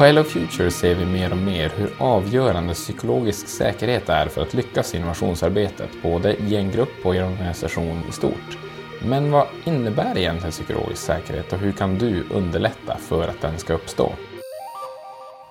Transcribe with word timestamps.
På 0.00 0.04
Hello 0.04 0.24
Future 0.24 0.70
ser 0.70 0.94
vi 0.94 1.06
mer 1.06 1.30
och 1.30 1.38
mer 1.38 1.72
hur 1.76 1.90
avgörande 1.98 2.74
psykologisk 2.74 3.48
säkerhet 3.48 4.08
är 4.08 4.26
för 4.26 4.42
att 4.42 4.54
lyckas 4.54 4.94
i 4.94 4.96
innovationsarbetet, 4.96 5.90
både 6.02 6.36
i 6.36 6.56
en 6.56 6.70
grupp 6.70 7.06
och 7.06 7.14
i 7.14 7.18
en 7.18 7.32
organisation 7.32 8.02
i 8.08 8.12
stort. 8.12 8.58
Men 9.02 9.30
vad 9.30 9.46
innebär 9.64 10.18
egentligen 10.18 10.50
psykologisk 10.50 11.02
säkerhet 11.02 11.52
och 11.52 11.58
hur 11.58 11.72
kan 11.72 11.98
du 11.98 12.24
underlätta 12.30 12.96
för 12.96 13.28
att 13.28 13.40
den 13.40 13.58
ska 13.58 13.74
uppstå? 13.74 14.12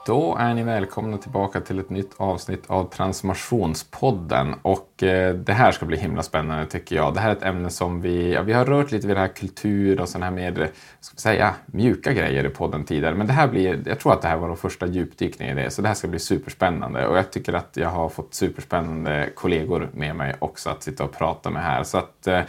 Då 0.06 0.36
är 0.40 0.54
ni 0.54 0.64
välkomna 0.64 1.18
tillbaka 1.18 1.62
till 1.62 1.80
ett 1.80 1.90
nytt 1.90 2.12
avsnitt 2.18 2.64
av 2.68 2.90
Transformationspodden. 2.90 4.56
Och 4.62 5.04
eh, 5.04 5.36
det 5.36 5.54
här 5.54 5.72
ska 5.72 5.86
bli 5.86 5.98
himla 5.98 6.24
spännande 6.24 6.66
tycker 6.66 6.96
jag. 6.96 7.14
Det 7.14 7.20
här 7.20 7.30
är 7.30 7.36
ett 7.36 7.44
ämne 7.44 7.70
som 7.70 8.02
vi, 8.02 8.34
ja, 8.34 8.42
vi 8.42 8.54
har 8.54 8.66
rört 8.66 8.92
lite 8.92 9.08
vid 9.08 9.16
det 9.16 9.20
här 9.20 9.28
kultur 9.28 10.02
och 10.02 10.10
sådana 10.10 10.26
här 10.26 10.34
mer, 10.34 10.72
ska 11.00 11.16
vi 11.16 11.22
säga, 11.22 11.56
mjuka 11.66 12.14
grejer 12.14 12.46
i 12.46 12.50
podden 12.50 12.84
tidigare. 12.84 13.16
Men 13.16 13.28
det 13.28 13.34
här 13.34 13.48
blir, 13.48 13.84
jag 13.86 14.00
tror 14.00 14.14
att 14.14 14.22
det 14.22 14.28
här 14.28 14.38
var 14.38 14.48
de 14.48 14.58
första 14.58 14.88
djupdykningarna 14.88 15.62
i 15.62 15.64
det, 15.64 15.72
så 15.72 15.82
det 15.82 15.88
här 15.88 15.96
ska 15.96 16.08
bli 16.08 16.20
superspännande. 16.20 17.08
Och 17.08 17.18
jag 17.18 17.32
tycker 17.32 17.54
att 17.54 17.78
jag 17.78 17.90
har 17.90 18.10
fått 18.10 18.34
superspännande 18.34 19.30
kollegor 19.36 19.90
med 19.94 20.16
mig 20.16 20.36
också 20.40 20.70
att 20.70 20.84
sitta 20.84 21.04
och 21.04 21.18
prata 21.18 21.50
med 21.50 21.64
här. 21.64 21.84
Så 21.84 21.98
att 21.98 22.28
eh, 22.28 22.42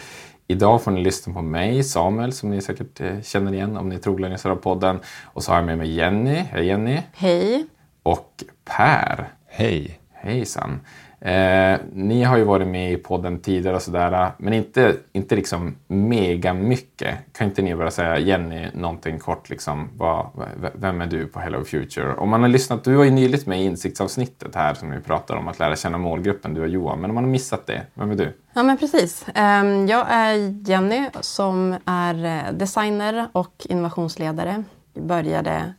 Idag 0.50 0.82
får 0.82 0.90
ni 0.90 1.00
lyssna 1.00 1.32
på 1.32 1.42
mig, 1.42 1.84
Samuel, 1.84 2.32
som 2.32 2.50
ni 2.50 2.60
säkert 2.60 3.00
eh, 3.00 3.20
känner 3.22 3.52
igen 3.52 3.77
om 3.77 3.88
ni 3.88 3.95
är 3.95 3.98
trogna 3.98 4.38
av 4.45 4.56
podden. 4.56 4.98
Och 5.24 5.42
så 5.42 5.52
har 5.52 5.56
jag 5.59 5.66
med 5.66 5.78
mig 5.78 5.95
Jenny. 5.95 6.34
Hej 6.34 6.66
Jenny! 6.66 6.98
Hej! 7.12 7.66
Och 8.02 8.45
Per. 8.64 9.28
Hej! 9.46 10.01
Hejsan! 10.12 10.80
Eh, 11.21 11.79
ni 11.93 12.23
har 12.23 12.37
ju 12.37 12.45
varit 12.45 12.68
med 12.68 12.93
i 12.93 12.96
podden 12.96 13.40
tidigare 13.40 13.76
och 13.76 13.82
sådär, 13.82 14.32
men 14.38 14.52
inte, 14.52 14.96
inte 15.13 15.37
liksom 15.37 15.77
mega 15.87 16.54
mycket. 16.54 17.18
Kan 17.32 17.46
inte 17.46 17.62
ni 17.62 17.77
bara 17.77 17.90
säga, 17.90 18.18
Jenny, 18.18 18.68
någonting 18.74 19.18
kort, 19.18 19.51
liksom, 19.51 19.88
vad, 19.96 20.27
vem 20.74 21.01
är 21.01 21.07
du 21.07 21.27
på 21.27 21.40
Hello 21.40 21.65
Future? 21.65 22.15
Om 22.15 22.29
man 22.29 22.43
har 22.43 22.49
lyssnat, 22.49 22.85
du 22.85 22.95
var 22.95 23.04
ju 23.04 23.10
nyligt 23.10 23.46
med 23.46 23.60
i 23.60 23.65
insiktsavsnittet 23.65 24.54
här 24.54 24.74
som 24.74 24.90
vi 24.90 25.01
pratar 25.01 25.37
om 25.37 25.49
att 25.49 25.59
lära 25.59 25.77
känna 25.77 25.99
målgruppen, 25.99 26.54
du 26.54 26.60
och 26.60 26.68
Johan, 26.68 27.01
men 27.01 27.10
om 27.10 27.15
man 27.15 27.24
har 27.24 27.30
missat 27.30 27.66
det, 27.66 27.82
vem 27.95 28.10
är 28.10 28.16
du? 28.16 28.37
Ja, 28.52 28.62
men 28.62 28.77
precis. 28.77 29.27
Ehm, 29.34 29.88
jag 29.88 30.07
är 30.10 30.34
Jenny 30.68 31.09
som 31.21 31.77
är 31.84 32.24
eh, 32.24 32.52
designer 32.52 33.29
och 33.32 33.66
innovationsledare. 33.68 34.62
Jag 34.95 35.05
började 35.05 35.74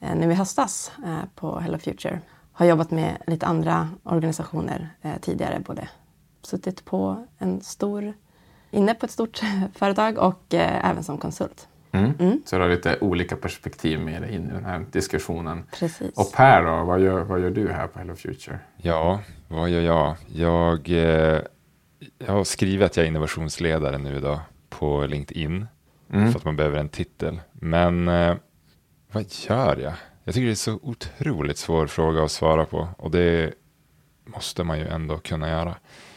eh, 0.00 0.14
nu 0.16 0.30
i 0.32 0.34
höstas 0.34 0.92
eh, 1.04 1.28
på 1.34 1.58
Hello 1.58 1.78
Future 1.78 2.20
har 2.54 2.66
jobbat 2.66 2.90
med 2.90 3.22
lite 3.26 3.46
andra 3.46 3.88
organisationer 4.02 4.88
eh, 5.02 5.16
tidigare. 5.20 5.60
Både 5.66 5.88
suttit 6.42 6.84
på 6.84 7.26
en 7.38 7.60
stor, 7.60 8.12
inne 8.70 8.94
på 8.94 9.06
ett 9.06 9.12
stort 9.12 9.40
företag 9.74 10.18
och 10.18 10.54
eh, 10.54 10.90
även 10.90 11.04
som 11.04 11.18
konsult. 11.18 11.68
Mm. 11.92 12.12
Mm. 12.18 12.42
Så 12.44 12.56
du 12.56 12.62
har 12.62 12.68
lite 12.68 12.98
olika 13.00 13.36
perspektiv 13.36 14.00
med 14.00 14.22
dig 14.22 14.34
in 14.34 14.50
i 14.50 14.52
den 14.52 14.64
här 14.64 14.86
diskussionen. 14.92 15.64
Precis. 15.78 16.16
Och 16.16 16.32
Per 16.32 16.64
då, 16.64 16.84
vad 16.84 17.00
gör, 17.00 17.24
vad 17.24 17.40
gör 17.40 17.50
du 17.50 17.72
här 17.72 17.86
på 17.86 17.98
Hello 17.98 18.16
Future? 18.16 18.58
Ja, 18.76 19.20
vad 19.48 19.68
gör 19.68 19.80
jag? 19.80 20.16
Jag, 20.26 20.90
eh, 20.90 21.40
jag 22.18 22.32
har 22.32 22.44
skrivit 22.44 22.86
att 22.86 22.96
jag 22.96 23.04
är 23.04 23.08
innovationsledare 23.08 23.98
nu 23.98 24.20
då 24.20 24.40
på 24.68 25.06
LinkedIn. 25.06 25.66
Mm. 26.12 26.32
För 26.32 26.38
att 26.38 26.44
man 26.44 26.56
behöver 26.56 26.78
en 26.78 26.88
titel. 26.88 27.40
Men 27.52 28.08
eh, 28.08 28.36
vad 29.12 29.24
gör 29.48 29.76
jag? 29.76 29.92
Jag 30.24 30.34
tycker 30.34 30.46
det 30.46 30.52
är 30.52 30.54
så 30.54 30.78
otroligt 30.82 31.58
svår 31.58 31.86
fråga 31.86 32.22
att 32.22 32.30
svara 32.30 32.66
på 32.66 32.88
och 32.98 33.10
det 33.10 33.54
måste 34.24 34.64
man 34.64 34.78
ju 34.78 34.88
ändå 34.88 35.18
kunna 35.18 35.48
göra. 35.48 35.76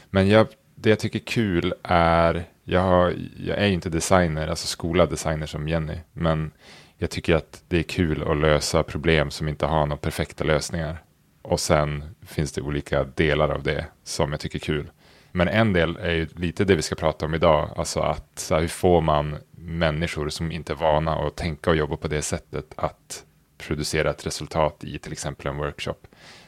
Men 0.09 0.29
jag, 0.29 0.47
det 0.75 0.89
jag 0.89 0.99
tycker 0.99 1.19
är 1.19 1.23
kul 1.23 1.73
är, 1.83 2.45
jag, 2.63 2.81
har, 2.81 3.13
jag 3.37 3.57
är 3.57 3.65
ju 3.65 3.73
inte 3.73 3.89
designer, 3.89 4.47
alltså 4.47 4.67
skolad 4.67 5.09
designer 5.09 5.45
som 5.45 5.67
Jenny, 5.67 5.97
men 6.13 6.51
jag 6.97 7.09
tycker 7.09 7.35
att 7.35 7.63
det 7.67 7.79
är 7.79 7.83
kul 7.83 8.23
att 8.31 8.37
lösa 8.37 8.83
problem 8.83 9.31
som 9.31 9.47
inte 9.47 9.65
har 9.65 9.85
några 9.85 9.97
perfekta 9.97 10.43
lösningar. 10.43 11.03
Och 11.41 11.59
sen 11.59 12.15
finns 12.25 12.51
det 12.51 12.61
olika 12.61 13.03
delar 13.03 13.49
av 13.49 13.63
det 13.63 13.85
som 14.03 14.31
jag 14.31 14.39
tycker 14.39 14.57
är 14.57 14.63
kul. 14.63 14.91
Men 15.31 15.47
en 15.47 15.73
del 15.73 15.97
är 15.97 16.11
ju 16.11 16.27
lite 16.35 16.65
det 16.65 16.75
vi 16.75 16.81
ska 16.81 16.95
prata 16.95 17.25
om 17.25 17.33
idag, 17.33 17.73
alltså 17.77 17.99
att 17.99 18.47
här, 18.49 18.61
hur 18.61 18.67
får 18.67 19.01
man 19.01 19.37
människor 19.51 20.29
som 20.29 20.51
inte 20.51 20.73
är 20.73 20.77
vana 20.77 21.15
att 21.15 21.35
tänka 21.35 21.69
och 21.69 21.75
jobba 21.75 21.97
på 21.97 22.07
det 22.07 22.21
sättet 22.21 22.73
att 22.75 23.23
producera 23.57 24.09
ett 24.09 24.25
resultat 24.25 24.83
i 24.83 24.99
till 24.99 25.11
exempel 25.11 25.47
en 25.47 25.57
workshop. 25.57 25.97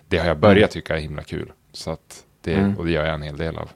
Det 0.07 0.17
har 0.17 0.27
jag 0.27 0.39
börjat 0.39 0.57
mm. 0.57 0.69
tycka 0.69 0.97
är 0.97 1.01
himla 1.01 1.23
kul. 1.23 1.51
Så 1.71 1.91
att 1.91 2.25
det, 2.41 2.53
mm. 2.53 2.77
Och 2.77 2.85
det 2.85 2.91
gör 2.91 3.05
jag 3.05 3.13
en 3.13 3.21
hel 3.21 3.37
del 3.37 3.57
av. 3.57 3.69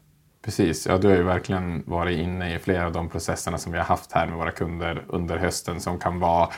Precis, 0.45 0.87
ja, 0.87 0.97
du 0.97 1.07
har 1.07 1.15
ju 1.15 1.23
verkligen 1.23 1.83
varit 1.85 2.19
inne 2.19 2.55
i 2.55 2.59
flera 2.59 2.85
av 2.85 2.91
de 2.91 3.09
processerna 3.09 3.57
som 3.57 3.71
vi 3.71 3.77
har 3.77 3.85
haft 3.85 4.11
här 4.11 4.27
med 4.27 4.37
våra 4.37 4.51
kunder 4.51 5.05
under 5.07 5.37
hösten 5.37 5.79
som 5.79 5.99
kan 5.99 6.19
vara 6.19 6.49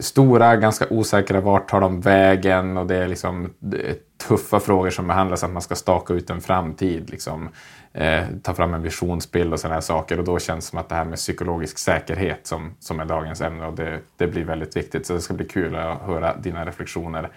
stora, 0.00 0.56
ganska 0.56 0.86
osäkra, 0.90 1.40
vart 1.40 1.68
tar 1.68 1.80
de 1.80 2.00
vägen? 2.00 2.76
Och 2.76 2.86
det 2.86 2.96
är 2.96 3.08
liksom 3.08 3.54
tuffa 4.28 4.60
frågor 4.60 4.90
som 4.90 5.06
behandlas, 5.06 5.44
att 5.44 5.50
man 5.50 5.62
ska 5.62 5.74
staka 5.74 6.14
ut 6.14 6.30
en 6.30 6.40
framtid. 6.40 7.10
Liksom 7.10 7.48
eh, 7.94 8.24
ta 8.42 8.54
fram 8.54 8.74
en 8.74 8.82
visionsbild 8.82 9.52
och 9.52 9.60
sådana 9.60 9.74
här 9.74 9.80
saker. 9.80 10.18
Och 10.18 10.24
då 10.24 10.38
känns 10.38 10.64
det 10.64 10.70
som 10.70 10.78
att 10.78 10.88
det 10.88 10.94
här 10.94 11.04
med 11.04 11.18
psykologisk 11.18 11.78
säkerhet 11.78 12.46
som, 12.46 12.74
som 12.80 13.00
är 13.00 13.04
dagens 13.04 13.40
ämne 13.40 13.66
och 13.66 13.74
det, 13.74 14.00
det 14.16 14.26
blir 14.26 14.44
väldigt 14.44 14.76
viktigt. 14.76 15.06
Så 15.06 15.12
det 15.12 15.20
ska 15.20 15.34
bli 15.34 15.48
kul 15.48 15.76
att 15.76 16.02
höra 16.02 16.36
dina 16.36 16.66
reflektioner 16.66 17.30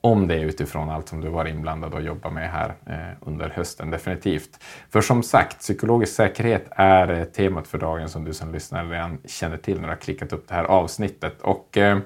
om 0.00 0.28
det 0.28 0.40
utifrån 0.40 0.90
allt 0.90 1.08
som 1.08 1.20
du 1.20 1.28
var 1.28 1.44
inblandad 1.48 1.94
och 1.94 2.02
jobbat 2.02 2.32
med 2.32 2.50
här 2.50 2.74
eh, 2.86 3.16
under 3.20 3.48
hösten, 3.48 3.90
definitivt. 3.90 4.58
För 4.90 5.00
som 5.00 5.22
sagt, 5.22 5.58
psykologisk 5.58 6.14
säkerhet 6.14 6.66
är 6.70 7.20
eh, 7.20 7.24
temat 7.24 7.68
för 7.68 7.78
dagen 7.78 8.08
som 8.08 8.24
du 8.24 8.34
som 8.34 8.52
lyssnar 8.52 8.84
redan 8.84 9.18
känner 9.24 9.56
till 9.56 9.76
när 9.76 9.82
du 9.82 9.88
har 9.88 10.00
klickat 10.00 10.32
upp 10.32 10.48
det 10.48 10.54
här 10.54 10.64
avsnittet. 10.64 11.42
Och 11.42 11.78
eh, 11.78 11.98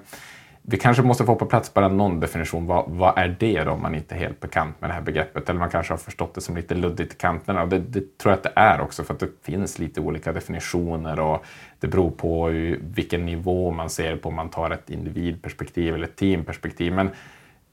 vi 0.68 0.76
kanske 0.76 1.02
måste 1.02 1.24
få 1.24 1.34
på 1.34 1.46
plats 1.46 1.74
bara 1.74 1.88
någon 1.88 2.20
definition. 2.20 2.66
Vad, 2.66 2.84
vad 2.88 3.18
är 3.18 3.36
det 3.40 3.64
då 3.64 3.70
om 3.70 3.82
man 3.82 3.94
inte 3.94 4.14
är 4.14 4.18
helt 4.18 4.40
bekant 4.40 4.80
med 4.80 4.90
det 4.90 4.94
här 4.94 5.00
begreppet? 5.00 5.48
Eller 5.48 5.60
man 5.60 5.70
kanske 5.70 5.92
har 5.92 5.98
förstått 5.98 6.34
det 6.34 6.40
som 6.40 6.56
lite 6.56 6.74
luddigt 6.74 7.12
i 7.12 7.16
kanterna. 7.16 7.66
Det, 7.66 7.78
det 7.78 8.18
tror 8.18 8.32
jag 8.32 8.36
att 8.36 8.42
det 8.42 8.52
är 8.56 8.80
också 8.80 9.04
för 9.04 9.14
att 9.14 9.20
det 9.20 9.28
finns 9.42 9.78
lite 9.78 10.00
olika 10.00 10.32
definitioner 10.32 11.20
och 11.20 11.44
det 11.80 11.88
beror 11.88 12.10
på 12.10 12.48
vilken 12.80 13.26
nivå 13.26 13.70
man 13.70 13.90
ser 13.90 14.16
på 14.16 14.28
om 14.28 14.34
man 14.34 14.48
tar 14.48 14.70
ett 14.70 14.90
individperspektiv 14.90 15.94
eller 15.94 16.04
ett 16.04 16.16
teamperspektiv. 16.16 16.92
Men 16.92 17.10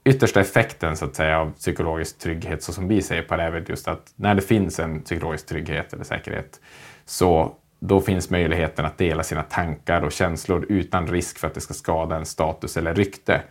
yttersta 0.04 0.40
effekten 0.40 0.96
så 0.96 1.04
att 1.04 1.14
säga, 1.14 1.40
av 1.40 1.52
psykologisk 1.52 2.18
trygghet, 2.18 2.62
så 2.62 2.72
som 2.72 2.88
vi 2.88 3.02
ser 3.02 3.22
på 3.22 3.36
det, 3.36 3.42
är 3.42 3.50
väl 3.50 3.64
just 3.68 3.88
att 3.88 4.12
när 4.16 4.34
det 4.34 4.42
finns 4.42 4.78
en 4.78 5.02
psykologisk 5.02 5.46
trygghet 5.46 5.92
eller 5.92 6.04
säkerhet 6.04 6.60
så 7.04 7.54
då 7.78 8.00
finns 8.00 8.30
möjligheten 8.30 8.84
att 8.84 8.98
dela 8.98 9.22
sina 9.22 9.42
tankar 9.42 10.02
och 10.02 10.12
känslor 10.12 10.66
utan 10.68 11.06
risk 11.06 11.38
för 11.38 11.46
att 11.46 11.54
det 11.54 11.60
ska 11.60 11.74
skada 11.74 12.16
en 12.16 12.26
status 12.26 12.76
eller 12.76 12.94
rykte. 12.94 13.42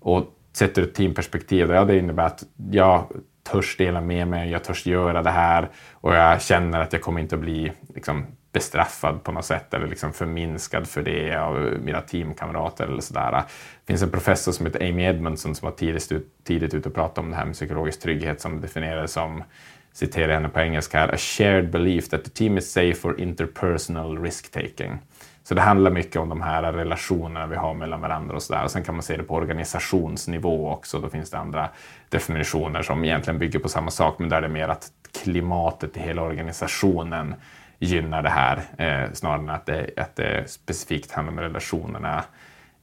Och 0.00 0.36
sätter 0.52 0.82
ett 0.82 0.94
teamperspektiv, 0.94 1.70
ja, 1.70 1.84
det 1.84 1.98
innebär 1.98 2.26
att 2.26 2.44
jag 2.70 3.06
törs 3.42 3.76
dela 3.76 4.00
med 4.00 4.28
mig, 4.28 4.50
jag 4.50 4.64
törs 4.64 4.86
göra 4.86 5.22
det 5.22 5.30
här 5.30 5.68
och 5.92 6.14
jag 6.14 6.42
känner 6.42 6.80
att 6.80 6.92
jag 6.92 7.02
kommer 7.02 7.20
inte 7.20 7.34
att 7.34 7.40
bli 7.40 7.72
liksom, 7.94 8.26
bestraffad 8.52 9.24
på 9.24 9.32
något 9.32 9.44
sätt 9.44 9.74
eller 9.74 9.86
liksom 9.86 10.12
förminskad 10.12 10.86
för 10.86 11.02
det 11.02 11.36
av 11.36 11.76
mina 11.82 12.00
teamkamrater 12.00 12.84
eller 12.84 13.00
sådär. 13.00 13.32
Det 13.32 13.46
finns 13.86 14.02
en 14.02 14.10
professor 14.10 14.52
som 14.52 14.66
heter 14.66 14.88
Amy 14.88 15.02
Edmondson 15.02 15.54
som 15.54 15.66
var 15.66 15.76
tidigt, 15.76 16.12
tidigt 16.44 16.74
ute 16.74 16.88
och 16.88 16.94
pratade 16.94 17.20
om 17.20 17.30
det 17.30 17.36
här 17.36 17.44
med 17.44 17.54
psykologisk 17.54 18.00
trygghet 18.00 18.40
som 18.40 18.60
definierades 18.60 19.12
som 19.12 19.42
citerar 19.92 20.32
henne 20.32 20.48
på 20.48 20.60
engelska 20.60 20.98
här, 20.98 21.14
a 21.14 21.18
shared 21.18 21.70
belief 21.70 22.08
that 22.08 22.24
the 22.24 22.30
team 22.30 22.58
is 22.58 22.72
safe 22.72 22.94
for 22.94 23.20
interpersonal 23.20 24.22
risk-taking. 24.22 24.98
Så 25.42 25.54
det 25.54 25.60
handlar 25.60 25.90
mycket 25.90 26.16
om 26.16 26.28
de 26.28 26.40
här 26.40 26.72
relationerna 26.72 27.46
vi 27.46 27.56
har 27.56 27.74
mellan 27.74 28.00
varandra 28.00 28.34
och 28.34 28.42
sådär. 28.42 28.68
Sen 28.68 28.84
kan 28.84 28.94
man 28.94 29.02
se 29.02 29.16
det 29.16 29.22
på 29.22 29.34
organisationsnivå 29.34 30.70
också. 30.70 30.98
Då 30.98 31.08
finns 31.08 31.30
det 31.30 31.38
andra 31.38 31.68
definitioner 32.08 32.82
som 32.82 33.04
egentligen 33.04 33.38
bygger 33.38 33.58
på 33.58 33.68
samma 33.68 33.90
sak, 33.90 34.18
men 34.18 34.28
där 34.28 34.36
är 34.36 34.42
det 34.42 34.48
mer 34.48 34.68
att 34.68 34.88
klimatet 35.22 35.96
i 35.96 36.00
hela 36.00 36.22
organisationen 36.22 37.34
gynnar 37.78 38.22
det 38.22 38.28
här 38.28 38.56
eh, 38.78 39.12
snarare 39.12 39.40
än 39.40 39.50
att 39.50 39.66
det, 39.66 39.90
att 39.96 40.16
det 40.16 40.50
specifikt 40.50 41.12
handlar 41.12 41.32
om 41.32 41.40
relationerna 41.40 42.24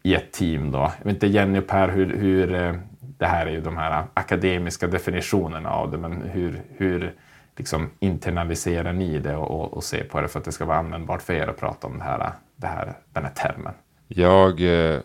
i 0.04 0.16
ett 0.16 0.32
team. 0.32 0.72
Då. 0.72 0.80
Jag 0.80 1.06
vet 1.06 1.14
inte, 1.14 1.28
Jenny 1.28 1.60
och 1.60 1.68
Per, 1.68 1.88
hur, 1.88 2.18
hur 2.18 2.54
eh, 2.54 2.76
det 3.18 3.26
här 3.26 3.46
är 3.46 3.52
ju 3.52 3.62
de 3.62 3.78
här 3.78 4.04
akademiska 4.14 4.88
definitionerna 4.88 5.70
av 5.70 5.92
det, 5.92 5.98
men 5.98 6.22
hur, 6.22 6.62
hur 6.78 7.14
liksom 7.56 7.90
internaliserar 8.00 8.94
ni 8.94 9.20
det 9.20 9.36
och, 9.36 9.74
och 9.74 9.84
ser 9.84 10.04
på 10.04 10.22
det 10.22 10.28
för 10.28 10.40
att 10.40 10.46
det 10.46 10.52
ska 10.52 10.66
vara 10.66 10.78
användbart 10.78 11.22
för 11.22 11.34
er 11.34 11.48
att 11.48 11.60
prata 11.60 11.88
om 11.88 11.98
det 11.98 12.04
här, 12.04 12.32
det 12.56 12.68
här, 12.68 12.94
den 13.14 13.24
här 13.24 13.32
termen? 13.32 13.74
Jag, 14.08 14.62
eh, 14.62 15.00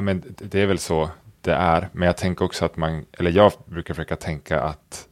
men 0.00 0.22
det 0.38 0.60
är 0.60 0.66
väl 0.66 0.78
så 0.78 1.10
det 1.40 1.52
är, 1.52 1.88
men 1.92 2.06
jag 2.06 2.16
tänker 2.16 2.44
också 2.44 2.64
att 2.64 2.76
man, 2.76 3.06
eller 3.18 3.30
jag 3.30 3.52
brukar 3.66 3.94
försöka 3.94 4.16
tänka 4.16 4.60
att 4.60 5.08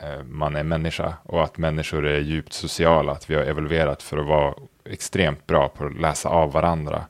eh, 0.00 0.24
man 0.24 0.56
är 0.56 0.62
människa 0.62 1.14
och 1.22 1.44
att 1.44 1.58
människor 1.58 2.06
är 2.06 2.20
djupt 2.20 2.52
sociala, 2.52 3.12
att 3.12 3.30
vi 3.30 3.34
har 3.34 3.42
evolverat 3.42 4.02
för 4.02 4.18
att 4.18 4.26
vara 4.26 4.54
extremt 4.84 5.46
bra 5.46 5.68
på 5.68 5.86
att 5.86 6.00
läsa 6.00 6.28
av 6.28 6.52
varandra 6.52 7.04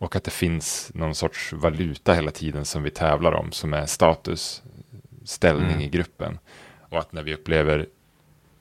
och 0.00 0.16
att 0.16 0.24
det 0.24 0.30
finns 0.30 0.90
någon 0.94 1.14
sorts 1.14 1.52
valuta 1.52 2.14
hela 2.14 2.30
tiden 2.30 2.64
som 2.64 2.82
vi 2.82 2.90
tävlar 2.90 3.32
om, 3.32 3.52
som 3.52 3.74
är 3.74 3.86
status, 3.86 4.62
ställning 5.24 5.70
mm. 5.70 5.80
i 5.80 5.88
gruppen. 5.88 6.38
Och 6.88 6.98
att 6.98 7.12
när 7.12 7.22
vi 7.22 7.34
upplever 7.34 7.86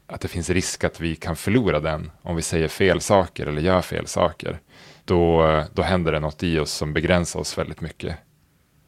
att 0.07 0.21
det 0.21 0.27
finns 0.27 0.49
risk 0.49 0.83
att 0.83 0.99
vi 0.99 1.15
kan 1.15 1.35
förlora 1.35 1.79
den 1.79 2.11
om 2.21 2.35
vi 2.35 2.41
säger 2.41 2.67
fel 2.67 3.01
saker 3.01 3.47
eller 3.47 3.61
gör 3.61 3.81
fel 3.81 4.07
saker, 4.07 4.59
då, 5.05 5.63
då 5.73 5.81
händer 5.81 6.11
det 6.11 6.19
något 6.19 6.43
i 6.43 6.59
oss 6.59 6.71
som 6.71 6.93
begränsar 6.93 7.39
oss 7.39 7.57
väldigt 7.57 7.81
mycket. 7.81 8.15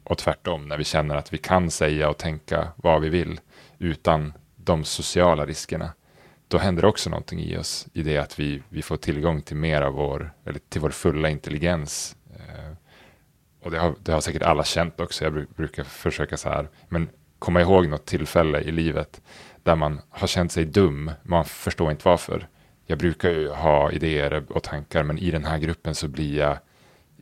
och 0.03 0.17
tvärtom 0.17 0.67
när 0.67 0.77
vi 0.77 0.83
känner 0.83 1.15
att 1.15 1.33
vi 1.33 1.37
kan 1.37 1.71
säga 1.71 2.09
och 2.09 2.17
tänka 2.17 2.67
vad 2.75 3.01
vi 3.01 3.09
vill 3.09 3.39
utan 3.79 4.33
de 4.55 4.83
sociala 4.83 5.45
riskerna. 5.45 5.89
Då 6.47 6.57
händer 6.57 6.85
också 6.85 7.09
någonting 7.09 7.39
i 7.39 7.57
oss 7.57 7.87
i 7.93 8.03
det 8.03 8.17
att 8.17 8.39
vi, 8.39 8.61
vi 8.69 8.81
får 8.81 8.97
tillgång 8.97 9.41
till 9.41 9.55
mer 9.55 9.81
av 9.81 9.93
vår, 9.93 10.33
eller 10.45 10.59
till 10.69 10.81
vår 10.81 10.89
fulla 10.89 11.29
intelligens. 11.29 12.15
Och 13.61 13.71
det 13.71 13.79
har, 13.79 13.95
det 14.03 14.11
har 14.11 14.21
säkert 14.21 14.43
alla 14.43 14.63
känt 14.63 14.99
också. 14.99 15.23
Jag 15.23 15.47
brukar 15.55 15.83
försöka 15.83 16.37
så 16.37 16.49
här, 16.49 16.69
men 16.89 17.09
komma 17.39 17.61
ihåg 17.61 17.87
något 17.87 18.05
tillfälle 18.05 18.59
i 18.59 18.71
livet 18.71 19.21
där 19.63 19.75
man 19.75 20.01
har 20.09 20.27
känt 20.27 20.51
sig 20.51 20.65
dum, 20.65 21.11
man 21.23 21.45
förstår 21.45 21.91
inte 21.91 22.07
varför. 22.07 22.47
Jag 22.85 22.97
brukar 22.97 23.29
ju 23.29 23.49
ha 23.49 23.91
idéer 23.91 24.43
och 24.51 24.63
tankar, 24.63 25.03
men 25.03 25.17
i 25.17 25.31
den 25.31 25.45
här 25.45 25.57
gruppen 25.57 25.95
så 25.95 26.07
blir 26.07 26.37
jag 26.37 26.57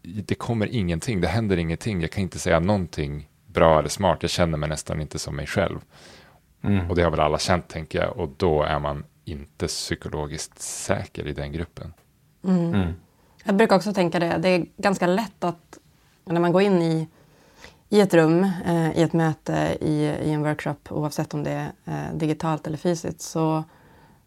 det 0.02 0.36
kommer 0.36 0.68
ingenting, 0.68 1.22
det 1.22 1.28
händer 1.28 1.58
ingenting, 1.58 2.02
jag 2.02 2.12
kan 2.12 2.24
inte 2.24 2.40
säga 2.40 2.60
någonting 2.60 3.30
bra 3.48 3.80
eller 3.80 3.90
smart, 3.90 4.18
jag 4.22 4.32
känner 4.32 4.58
mig 4.58 4.70
nästan 4.70 5.02
inte 5.02 5.20
som 5.20 5.36
mig 5.36 5.48
själv. 5.48 5.80
Mm. 6.64 6.90
Och 6.90 6.96
det 6.96 7.02
har 7.02 7.12
väl 7.12 7.20
alla 7.20 7.40
känt, 7.40 7.68
tänker 7.68 8.00
jag, 8.00 8.18
och 8.18 8.30
då 8.38 8.64
är 8.64 8.80
man 8.80 9.06
inte 9.26 9.68
psykologiskt 9.68 10.62
säker 10.62 11.28
i 11.28 11.34
den 11.34 11.52
gruppen. 11.52 11.94
Mm. 12.44 12.74
Mm. 12.74 12.94
Jag 13.44 13.56
brukar 13.56 13.76
också 13.76 13.94
tänka 13.94 14.20
det, 14.20 14.38
det 14.38 14.50
är 14.50 14.66
ganska 14.78 15.08
lätt 15.08 15.44
att 15.44 15.79
när 16.34 16.42
man 16.42 16.52
går 16.52 16.62
in 16.62 16.82
i, 16.82 17.08
i 17.90 18.02
ett 18.02 18.14
rum, 18.14 18.44
eh, 18.66 18.98
i 18.98 19.02
ett 19.02 19.14
möte, 19.14 19.78
i, 19.82 20.06
i 20.06 20.32
en 20.32 20.44
workshop, 20.44 20.76
oavsett 20.90 21.34
om 21.34 21.44
det 21.44 21.52
är 21.52 21.72
eh, 21.86 22.18
digitalt 22.18 22.68
eller 22.68 22.78
fysiskt, 22.78 23.22
så, 23.22 23.64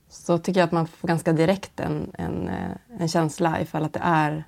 så 0.09 0.39
tycker 0.39 0.61
jag 0.61 0.67
att 0.67 0.73
man 0.73 0.87
får 0.87 1.09
ganska 1.09 1.33
direkt 1.33 1.81
en, 1.81 2.11
en, 2.15 2.49
eh, 2.49 2.71
en 2.99 3.09
känsla 3.09 3.61
ifall 3.61 3.85
att 3.85 3.93
det 3.93 4.03
är 4.03 4.45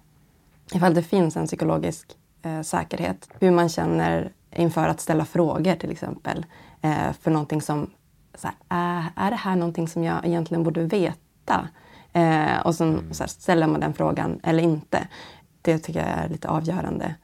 ifall 0.72 0.94
det 0.94 1.02
finns 1.02 1.36
en 1.36 1.46
psykologisk 1.46 2.16
eh, 2.42 2.60
säkerhet. 2.60 3.28
Hur 3.40 3.50
man 3.50 3.68
känner 3.68 4.32
inför 4.56 4.88
att 4.88 5.00
ställa 5.00 5.24
frågor 5.24 5.74
till 5.74 5.90
exempel. 5.90 6.46
Eh, 6.82 7.12
för 7.20 7.30
någonting 7.30 7.62
som, 7.62 7.90
så 8.34 8.48
här, 8.48 8.98
äh, 8.98 9.06
är 9.16 9.30
det 9.30 9.36
här 9.36 9.56
någonting 9.56 9.88
som 9.88 10.04
jag 10.04 10.26
egentligen 10.26 10.62
borde 10.62 10.82
veta? 10.82 11.68
Eh, 12.12 12.60
och 12.64 12.74
sen 12.74 12.88
mm. 12.88 13.14
så 13.14 13.22
här, 13.22 13.28
ställer 13.28 13.66
man 13.66 13.80
den 13.80 13.94
frågan 13.94 14.40
eller 14.42 14.62
inte. 14.62 15.08
Det 15.62 15.78
tycker 15.78 16.00
jag 16.00 16.08
är 16.08 16.28
lite 16.28 16.48
avgörande 16.48 17.14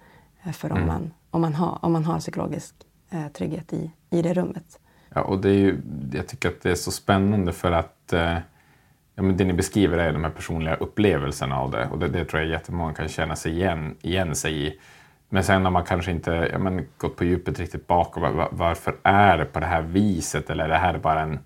för 0.52 0.72
om, 0.72 0.76
mm. 0.76 0.88
man, 0.88 1.10
om, 1.31 1.40
man 1.40 1.54
har, 1.54 1.78
om 1.82 1.92
man 1.92 2.04
har 2.04 2.19
psykologisk 2.19 2.75
eh, 3.10 3.28
trygghet 3.28 3.72
i, 3.72 3.90
i 4.10 4.22
det 4.22 4.34
rummet. 4.34 4.78
Ja, 5.14 5.22
och 5.22 5.40
det 5.40 5.48
är 5.48 5.58
ju, 5.58 5.81
jag 6.12 6.28
tycker 6.28 6.48
att 6.48 6.62
det 6.62 6.70
är 6.70 6.75
så 6.75 6.90
spännande 6.90 7.52
för 7.52 7.72
att 7.72 8.12
eh, 8.12 8.38
ja, 9.14 9.22
men 9.22 9.37
det 9.37 9.44
ni 9.44 9.52
beskriver 9.52 9.98
är 9.98 10.12
de 10.12 10.25
här 10.25 10.31
personliga 10.31 10.75
upplevelserna 10.75 11.56
av 11.58 11.70
det 11.70 11.88
och 11.88 11.98
det, 11.98 12.08
det 12.08 12.25
tror 12.25 12.42
jag 12.42 12.50
jättemånga 12.50 12.94
kan 12.94 13.08
känna 13.08 13.37
sig 13.37 13.52
igen, 13.52 13.96
igen 14.02 14.34
sig 14.34 14.66
i. 14.66 14.81
Men 15.28 15.44
sen 15.44 15.64
har 15.64 15.70
man 15.70 15.84
kanske 15.84 16.10
inte 16.10 16.48
ja, 16.52 16.58
men, 16.58 16.86
gått 16.96 17.16
på 17.16 17.25
djupet 17.25 17.58
riktigt 17.58 17.86
bak 17.86 18.16
och 18.16 18.22
var, 18.22 18.48
varför 18.52 18.96
är 19.02 19.38
det 19.38 19.44
på 19.44 19.60
det 19.60 19.66
här 19.66 19.82
viset 19.82 20.50
eller 20.50 20.64
är 20.64 20.69
det 20.69 20.76
här 20.76 20.98
bara 20.98 21.20
en 21.20 21.38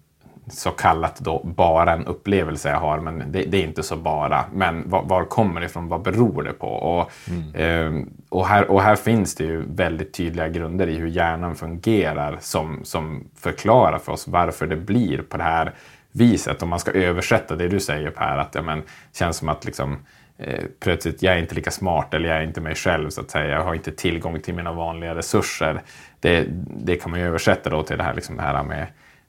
så 0.51 0.71
kallat 0.71 1.21
då 1.21 1.43
bara 1.45 1.93
en 1.93 2.07
upplevelse 2.07 2.69
jag 2.71 2.81
har, 2.81 3.01
men 3.01 3.33
det, 3.33 3.43
det 3.43 3.59
är 3.59 3.65
inte 3.65 3.83
så 3.83 3.97
bara. 3.97 4.45
Men 4.53 4.91
var, 4.91 5.03
var, 5.03 5.25
kommer 5.25 5.61
det 5.61 5.67
ifrån? 5.67 5.89
Vad 5.89 6.03
beror 6.03 6.43
det 6.43 6.53
på? 6.53 6.69
Och, 6.69 7.11
mm. 7.29 7.55
eh, 7.55 8.07
och, 8.29 8.47
här, 8.47 8.71
och 8.71 8.83
här 8.83 8.97
finns 8.97 9.35
det 9.35 9.45
ju 9.45 9.65
väldigt 9.69 10.15
tydliga 10.15 10.49
grunder 10.49 10.87
i 10.87 10.97
hur 10.97 11.09
hjärnan 11.09 11.55
fungerar 11.55 12.39
som, 12.41 12.81
som 12.85 13.25
förklarar 13.37 13.99
för 13.99 14.13
oss 14.13 14.29
varför 14.29 14.67
det 14.67 14.77
blir 14.77 15.23
på 15.23 15.37
det 15.37 15.43
här 15.43 15.73
viset. 16.13 16.63
Om 16.63 16.69
man 16.69 16.79
ska 16.79 16.91
översätta 16.91 17.57
det 17.57 17.69
du 17.69 17.81
säger 17.81 18.11
Per, 18.11 18.39
att 18.39 18.55
ja, 18.55 18.63
men, 18.63 18.83
känns 19.13 19.37
som 19.37 19.49
att 19.49 19.65
liksom, 19.65 19.99
eh, 20.39 20.65
plötsligt 20.81 21.23
jag 21.23 21.35
är 21.35 21.39
inte 21.39 21.55
lika 21.55 21.71
smart 21.71 22.15
eller 22.15 22.29
jag 22.29 22.39
är 22.39 22.43
inte 22.43 22.61
mig 22.61 22.75
själv 22.75 23.11
så 23.11 23.21
att 23.21 23.31
säga. 23.31 23.49
Jag 23.49 23.65
har 23.65 23.75
inte 23.75 23.93
tillgång 23.93 24.41
till 24.41 24.55
mina 24.55 24.73
vanliga 24.73 25.15
resurser. 25.15 25.83
Det, 26.21 26.47
det 26.85 26.97
kan 26.97 27.11
man 27.11 27.21
ju 27.21 27.27
översätta 27.27 27.71
då 27.71 27.83
till 27.83 27.99
det 27.99 28.05
här, 28.05 28.15
liksom 28.15 28.37
det 28.37 28.43
här 28.43 28.63
med 28.63 28.87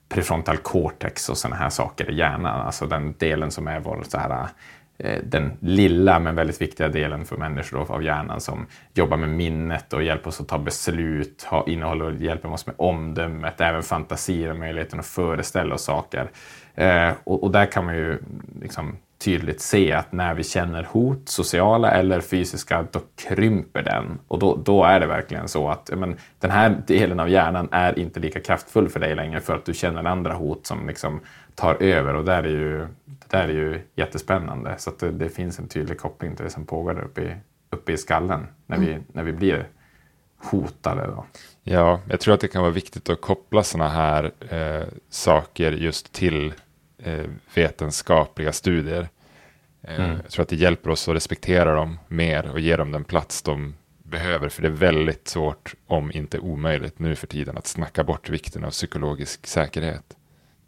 prefrontal 0.08 0.56
cortex 0.56 1.28
och 1.28 1.38
sådana 1.38 1.56
här 1.56 1.70
saker 1.70 2.10
i 2.10 2.14
hjärnan. 2.14 2.60
Alltså 2.60 2.86
den 2.86 3.14
delen 3.18 3.50
som 3.50 3.68
är 3.68 3.80
vår 3.80 4.02
så 4.08 4.18
här, 4.18 4.46
eh, 4.98 5.20
den 5.24 5.52
lilla 5.60 6.18
men 6.18 6.34
väldigt 6.34 6.60
viktiga 6.60 6.88
delen 6.88 7.24
för 7.24 7.36
människor 7.36 7.92
av 7.92 8.02
hjärnan 8.02 8.40
som 8.40 8.66
jobbar 8.94 9.16
med 9.16 9.28
minnet 9.28 9.92
och 9.92 10.02
hjälper 10.02 10.28
oss 10.28 10.40
att 10.40 10.48
ta 10.48 10.58
beslut, 10.58 11.48
innehåller 11.66 12.04
och 12.04 12.14
hjälper 12.14 12.52
oss 12.52 12.66
med 12.66 12.74
omdömet, 12.78 13.60
även 13.60 13.82
fantasier 13.82 14.50
och 14.50 14.58
möjligheten 14.58 15.00
att 15.00 15.06
föreställa 15.06 15.74
oss 15.74 15.84
saker. 15.84 16.30
Eh, 16.74 17.12
och, 17.24 17.44
och, 17.44 17.50
där 17.50 17.66
kan 17.66 17.84
man 17.84 17.96
ju 17.96 18.18
liksom 18.60 18.96
tydligt 19.18 19.60
se 19.60 19.92
att 19.92 20.12
när 20.12 20.34
vi 20.34 20.44
känner 20.44 20.82
hot, 20.82 21.28
sociala 21.28 21.90
eller 21.90 22.20
fysiska, 22.20 22.86
då 22.90 23.00
krymper 23.16 23.82
den. 23.82 24.18
Och 24.28 24.38
då, 24.38 24.56
då 24.56 24.84
är 24.84 25.00
det 25.00 25.06
verkligen 25.06 25.48
så 25.48 25.68
att 25.68 25.90
men, 25.96 26.16
den 26.38 26.50
här 26.50 26.82
delen 26.86 27.20
av 27.20 27.28
hjärnan 27.28 27.68
är 27.72 27.98
inte 27.98 28.20
lika 28.20 28.40
kraftfull 28.40 28.88
för 28.88 29.00
dig 29.00 29.14
längre 29.14 29.40
för 29.40 29.54
att 29.54 29.64
du 29.64 29.74
känner 29.74 30.04
andra 30.04 30.34
hot 30.34 30.66
som 30.66 30.86
liksom 30.88 31.20
tar 31.54 31.82
över. 31.82 32.14
Och 32.14 32.24
där 32.24 32.42
är 32.42 32.48
ju, 32.48 32.78
det 33.04 33.30
där 33.30 33.48
är 33.48 33.52
ju 33.52 33.80
jättespännande. 33.94 34.74
Så 34.78 34.92
det, 34.98 35.10
det, 35.10 35.28
finns 35.28 35.58
en 35.58 35.68
tydlig 35.68 35.98
koppling 35.98 36.36
till 36.36 36.44
det 36.44 36.50
som 36.50 36.66
pågår 36.66 36.94
där 36.94 37.02
uppe 37.02 37.20
i, 37.20 37.36
uppe 37.70 37.92
i 37.92 37.96
skallen 37.96 38.46
när, 38.66 38.76
mm. 38.76 38.88
vi, 38.88 38.98
när 39.12 39.22
vi 39.22 39.32
blir 39.32 39.66
hotade. 40.38 41.06
Då. 41.06 41.26
Ja, 41.62 42.00
jag 42.08 42.20
tror 42.20 42.34
att 42.34 42.40
det 42.40 42.48
kan 42.48 42.62
vara 42.62 42.72
viktigt 42.72 43.10
att 43.10 43.20
koppla 43.20 43.62
sådana 43.62 43.90
här 43.90 44.32
eh, 44.50 44.86
saker 45.10 45.72
just 45.72 46.12
till 46.12 46.54
vetenskapliga 47.54 48.52
studier. 48.52 49.08
Eh, 49.82 50.04
mm. 50.04 50.18
Jag 50.22 50.30
tror 50.30 50.42
att 50.42 50.48
det 50.48 50.56
hjälper 50.56 50.90
oss 50.90 51.08
att 51.08 51.14
respektera 51.14 51.74
dem 51.74 51.98
mer 52.08 52.50
och 52.50 52.60
ge 52.60 52.76
dem 52.76 52.92
den 52.92 53.04
plats 53.04 53.42
de 53.42 53.74
behöver. 54.02 54.48
För 54.48 54.62
det 54.62 54.68
är 54.68 54.72
väldigt 54.72 55.28
svårt, 55.28 55.74
om 55.86 56.12
inte 56.12 56.38
omöjligt 56.38 56.98
nu 56.98 57.16
för 57.16 57.26
tiden, 57.26 57.58
att 57.58 57.66
snacka 57.66 58.04
bort 58.04 58.28
vikten 58.28 58.64
av 58.64 58.70
psykologisk 58.70 59.46
säkerhet. 59.46 60.16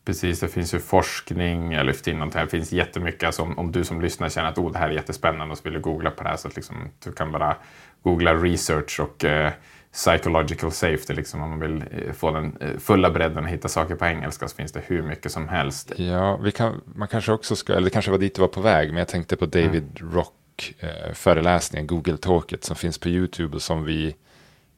Precis, 0.05 0.41
det 0.41 0.49
finns 0.49 0.75
ju 0.75 0.79
forskning, 0.79 1.73
jag 1.73 1.87
lyfter 1.87 2.13
in 2.13 2.19
något 2.19 2.35
här, 2.35 2.45
det 2.45 2.51
finns 2.51 2.73
jättemycket. 2.73 3.23
Alltså 3.23 3.43
om, 3.43 3.59
om 3.59 3.73
du 3.73 3.85
som 3.85 4.01
lyssnar 4.01 4.29
känner 4.29 4.49
att 4.49 4.59
oh, 4.59 4.73
det 4.73 4.79
här 4.79 4.89
är 4.89 4.93
jättespännande 4.93 5.53
och 5.53 5.59
så 5.59 5.65
vill 5.65 5.73
du 5.73 5.81
googla 5.81 6.11
på 6.11 6.23
det 6.23 6.29
här 6.29 6.37
så 6.37 6.49
att 6.49 6.57
liksom, 6.57 6.91
du 7.05 7.13
kan 7.13 7.33
bara 7.33 7.57
googla 8.03 8.35
research 8.35 9.01
och 9.01 9.25
eh, 9.25 9.53
psychological 9.93 10.73
safety, 10.73 11.15
liksom, 11.15 11.43
om 11.43 11.51
man 11.51 11.61
vill 11.61 11.85
eh, 11.91 12.13
få 12.13 12.31
den 12.31 12.57
eh, 12.61 12.79
fulla 12.79 13.11
bredden 13.11 13.45
och 13.45 13.51
hitta 13.51 13.69
saker 13.69 13.95
på 13.95 14.05
engelska 14.05 14.49
så 14.49 14.57
finns 14.57 14.73
det 14.73 14.83
hur 14.87 15.03
mycket 15.03 15.33
som 15.33 15.49
helst. 15.49 15.93
Ja, 15.97 16.41
kan, 16.55 16.81
man 16.85 17.09
kanske 17.09 17.33
också 17.33 17.57
ska, 17.57 17.73
eller 17.73 17.85
det 17.85 17.91
kanske 17.91 18.11
var 18.11 18.19
dit 18.19 18.35
du 18.35 18.41
var 18.41 18.49
på 18.49 18.61
väg, 18.61 18.89
men 18.89 18.99
jag 18.99 19.09
tänkte 19.09 19.37
på 19.37 19.47
David 19.47 20.01
mm. 20.01 20.13
Rock 20.15 20.75
eh, 20.79 21.13
föreläsningen, 21.15 21.87
Google 21.87 22.17
Talket, 22.17 22.65
som 22.65 22.77
finns 22.77 22.99
på 22.99 23.09
YouTube 23.09 23.57
och 23.57 23.63
som 23.63 23.85
vi, 23.85 24.15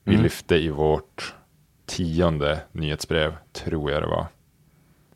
vi 0.04 0.12
mm. 0.12 0.22
lyfte 0.22 0.56
i 0.56 0.68
vårt 0.68 1.34
tionde 1.86 2.60
nyhetsbrev, 2.72 3.36
tror 3.52 3.90
jag 3.90 4.02
det 4.02 4.08
var. 4.08 4.26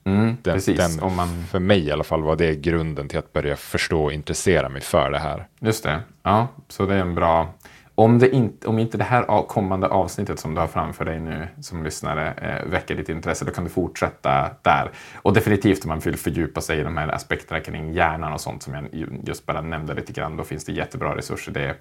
Mm, 0.04 0.36
den, 0.42 0.54
precis. 0.54 0.76
Den, 0.76 1.02
Om 1.02 1.16
man... 1.16 1.44
För 1.50 1.58
mig 1.58 1.86
i 1.86 1.90
alla 1.90 2.04
fall 2.04 2.22
var 2.22 2.36
det 2.36 2.54
grunden 2.54 3.08
till 3.08 3.18
att 3.18 3.32
börja 3.32 3.56
förstå 3.56 4.04
och 4.04 4.12
intressera 4.12 4.68
mig 4.68 4.80
för 4.80 5.10
det 5.10 5.18
här. 5.18 5.46
Just 5.60 5.84
det, 5.84 6.00
ja, 6.22 6.48
så 6.68 6.86
det 6.86 6.94
är 6.94 6.98
en 6.98 7.14
bra 7.14 7.54
om, 7.94 8.18
det 8.18 8.30
inte, 8.30 8.68
om 8.68 8.78
inte 8.78 8.98
det 8.98 9.04
här 9.04 9.46
kommande 9.46 9.88
avsnittet 9.88 10.38
som 10.38 10.54
du 10.54 10.60
har 10.60 10.68
framför 10.68 11.04
dig 11.04 11.20
nu 11.20 11.48
som 11.60 11.84
lyssnare 11.84 12.32
eh, 12.32 12.70
väcker 12.70 12.94
ditt 12.94 13.08
intresse, 13.08 13.44
då 13.44 13.50
kan 13.50 13.64
du 13.64 13.70
fortsätta 13.70 14.50
där. 14.62 14.90
Och 15.22 15.32
definitivt 15.32 15.84
om 15.84 15.88
man 15.88 15.98
vill 15.98 16.16
fördjupa 16.16 16.60
sig 16.60 16.80
i 16.80 16.82
de 16.82 16.96
här 16.96 17.08
aspekterna 17.08 17.60
kring 17.60 17.92
hjärnan 17.92 18.32
och 18.32 18.40
sånt 18.40 18.62
som 18.62 18.74
jag 18.74 18.84
just 19.24 19.46
bara 19.46 19.60
nämnde 19.60 19.94
lite 19.94 20.12
grann, 20.12 20.36
då 20.36 20.44
finns 20.44 20.64
det 20.64 20.72
jättebra 20.72 21.16
resurser. 21.16 21.52
Det 21.52 21.76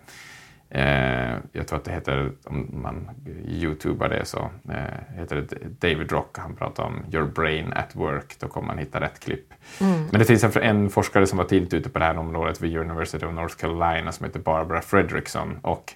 Eh, 0.75 1.37
jag 1.51 1.67
tror 1.67 1.79
att 1.79 1.85
det 1.85 1.91
heter, 1.91 2.31
om 2.43 2.69
man 2.71 3.09
youtubar 3.47 4.09
det 4.09 4.25
så 4.25 4.49
eh, 4.69 5.17
heter 5.17 5.35
det 5.35 5.55
David 5.79 6.11
Rock. 6.11 6.37
Han 6.37 6.55
pratar 6.55 6.83
om 6.83 7.05
your 7.11 7.27
brain 7.27 7.73
at 7.73 7.95
work. 7.95 8.35
Då 8.39 8.47
kommer 8.47 8.67
man 8.67 8.77
hitta 8.77 9.01
rätt 9.01 9.19
klipp. 9.19 9.53
Mm. 9.81 10.05
Men 10.11 10.19
det 10.19 10.25
finns 10.25 10.43
en, 10.43 10.63
en, 10.63 10.89
forskare 10.89 11.27
som 11.27 11.37
var 11.37 11.45
tidigt 11.45 11.73
ute 11.73 11.89
på 11.89 11.99
det 11.99 12.05
här 12.05 12.17
området 12.17 12.61
vid 12.61 12.77
University 12.77 13.25
of 13.25 13.33
North 13.33 13.55
Carolina 13.55 14.11
som 14.11 14.25
heter 14.25 14.39
Barbara 14.39 14.81
Fredrickson. 14.81 15.59
Och 15.61 15.93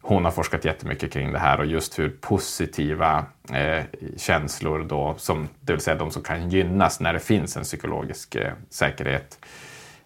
hon 0.00 0.24
har 0.24 0.32
forskat 0.32 0.64
jättemycket 0.64 1.12
kring 1.12 1.32
det 1.32 1.38
här 1.38 1.60
och 1.60 1.66
just 1.66 1.98
hur 1.98 2.08
positiva 2.08 3.24
eh, 3.52 3.84
känslor 4.16 4.86
då, 4.88 5.14
som, 5.18 5.48
det 5.60 5.72
vill 5.72 5.82
säga 5.82 5.96
de 5.96 6.10
som 6.10 6.22
kan 6.22 6.50
gynnas 6.50 7.00
när 7.00 7.12
det 7.12 7.20
finns 7.20 7.56
en 7.56 7.62
psykologisk 7.62 8.34
eh, 8.34 8.52
säkerhet 8.70 9.38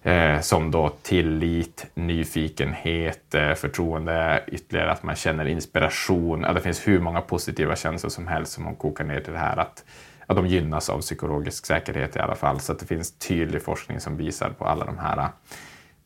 Eh, 0.03 0.41
som 0.41 0.71
då 0.71 0.89
tillit, 0.89 1.87
nyfikenhet, 1.95 3.35
eh, 3.35 3.55
förtroende, 3.55 4.45
ytterligare 4.47 4.93
att 4.93 5.03
man 5.03 5.17
känner 5.17 5.45
inspiration. 5.45 6.43
Ja, 6.43 6.53
det 6.53 6.61
finns 6.61 6.89
hur 6.89 7.01
många 7.01 7.21
positiva 7.21 7.77
känslor 7.77 8.11
som 8.11 8.27
helst 8.27 8.53
som 8.53 8.65
hon 8.65 8.77
kokar 8.77 9.05
ner 9.05 9.21
till 9.21 9.33
det 9.33 9.39
här 9.39 9.57
att, 9.57 9.85
att 10.27 10.37
de 10.37 10.47
gynnas 10.47 10.91
av 10.91 11.01
psykologisk 11.01 11.67
säkerhet 11.67 12.17
i 12.17 12.19
alla 12.19 12.35
fall. 12.35 12.61
Så 12.61 12.73
att 12.73 12.79
det 12.79 12.87
finns 12.87 13.19
tydlig 13.19 13.63
forskning 13.63 14.01
som 14.01 14.17
visar 14.17 14.51
på 14.51 14.65
alla 14.65 14.85
de 14.85 14.99
här 14.99 15.19
eh, 15.19 15.29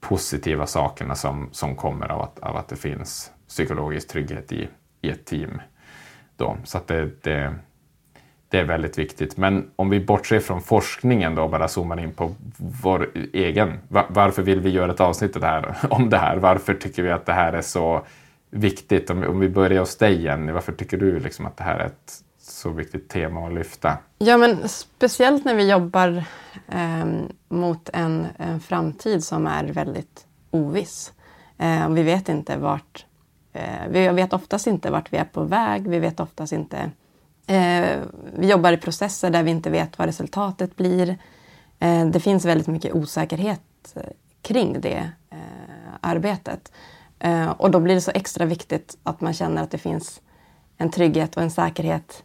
positiva 0.01 0.67
sakerna 0.67 1.15
som, 1.15 1.49
som 1.53 1.77
kommer 1.77 2.09
av 2.09 2.23
att, 2.23 2.39
av 2.39 2.57
att 2.57 2.69
det 2.69 2.77
finns 2.77 3.33
psykologisk 3.49 4.09
trygghet 4.09 4.53
i, 4.53 4.69
i 5.01 5.11
ett 5.11 5.25
team. 5.25 5.61
Då. 6.37 6.57
Så 6.65 6.79
att 6.79 6.87
det, 6.87 7.11
det 7.23 7.55
det 8.55 8.61
är 8.61 8.65
väldigt 8.65 8.99
viktigt. 8.99 9.37
Men 9.37 9.71
om 9.77 9.91
vi 9.91 10.01
bortser 10.01 10.41
från 10.41 10.63
forskningen 10.63 11.35
då 11.35 11.43
och 11.43 11.51
bara 11.51 11.69
zoomar 11.69 12.01
in 12.01 12.13
på 12.13 12.35
vår 12.83 13.11
egen. 13.33 13.79
Varför 13.89 14.43
vill 14.43 14.61
vi 14.61 14.71
göra 14.71 14.93
ett 14.93 15.01
avsnitt 15.01 15.43
här, 15.43 15.77
om 15.91 16.11
det 16.11 16.19
här? 16.19 16.37
Varför 16.37 16.75
tycker 16.75 17.03
vi 17.03 17.11
att 17.11 17.27
det 17.27 17.33
här 17.33 17.53
är 17.53 17.63
så 17.63 18.07
viktigt? 18.51 19.11
Om, 19.11 19.25
om 19.25 19.41
vi 19.41 19.49
börjar 19.49 19.81
hos 19.81 19.97
dig 19.97 20.23
Jenny, 20.23 20.53
varför 20.53 20.73
tycker 20.73 20.97
du 20.97 21.21
liksom 21.21 21.47
att 21.47 21.57
det 21.57 21.65
här 21.65 21.79
är 21.79 21.87
ett 21.87 22.13
så 22.39 22.71
viktigt 22.71 23.09
tema 23.09 23.47
att 23.47 23.55
lyfta? 23.55 23.99
Ja, 24.19 24.37
men 24.37 24.69
speciellt 24.69 25.45
när 25.45 25.55
vi 25.55 25.71
jobbar 25.71 26.25
eh, 26.69 27.07
mot 27.49 27.91
en, 27.93 28.27
en, 28.37 28.61
framtid 28.61 29.25
som 29.25 29.47
är 29.47 29.65
väldigt 29.65 30.27
oviss. 30.51 31.13
Eh, 31.59 31.89
vi 31.89 32.03
vet 32.03 32.29
inte 32.29 32.57
vart... 32.57 33.07
Eh, 33.53 33.89
vi 33.91 34.09
vet 34.09 34.33
oftast 34.33 34.67
inte 34.67 34.91
vart 34.91 35.13
vi 35.13 35.17
är 35.17 35.25
på 35.25 35.45
väg. 35.45 35.89
Vi 35.89 35.99
vet 35.99 36.21
oftast 36.21 36.53
inte... 36.53 36.91
Eh, 37.47 38.01
vi 38.37 38.51
jobbar 38.51 38.73
i 38.73 38.77
processer 38.77 39.31
där 39.31 39.43
vi 39.43 39.51
inte 39.51 39.71
vet 39.71 39.99
vad 39.99 40.07
resultatet 40.07 40.77
blir. 40.77 41.19
Eh, 41.79 42.07
det 42.07 42.21
finns 42.21 42.45
väldigt 42.45 42.67
mycket 42.67 42.95
osäkerhet 42.95 43.61
eh, 43.95 44.03
kring 44.43 44.81
det 44.81 45.11
eh, 45.31 45.39
arbetet. 46.01 46.73
Eh, 47.19 47.51
och 47.51 47.71
då 47.71 47.81
blir 47.81 47.95
det 47.95 48.01
så 48.01 48.11
extra 48.15 48.45
viktigt 48.45 48.99
att 49.03 49.21
man 49.21 49.33
känner 49.33 49.63
att 49.63 49.71
det 49.71 49.79
finns 49.79 50.21
en 50.77 50.91
trygghet 50.91 51.37
och 51.37 51.43
en 51.43 51.51
säkerhet 51.51 52.23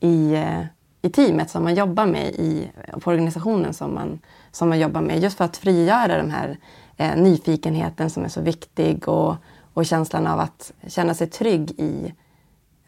i, 0.00 0.34
eh, 0.34 0.64
i 1.02 1.10
teamet 1.10 1.50
som 1.50 1.64
man 1.64 1.74
jobbar 1.74 2.06
med, 2.06 2.26
i, 2.26 2.70
på 3.00 3.10
organisationen 3.10 3.74
som 3.74 3.94
man, 3.94 4.20
som 4.52 4.68
man 4.68 4.78
jobbar 4.78 5.00
med. 5.00 5.18
Just 5.22 5.36
för 5.36 5.44
att 5.44 5.56
frigöra 5.56 6.16
den 6.16 6.30
här 6.30 6.58
eh, 6.96 7.16
nyfikenheten 7.16 8.10
som 8.10 8.24
är 8.24 8.28
så 8.28 8.40
viktig 8.40 9.08
och, 9.08 9.36
och 9.74 9.86
känslan 9.86 10.26
av 10.26 10.40
att 10.40 10.72
känna 10.86 11.14
sig 11.14 11.26
trygg 11.26 11.70
i 11.70 12.14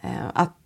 eh, 0.00 0.26
att 0.34 0.59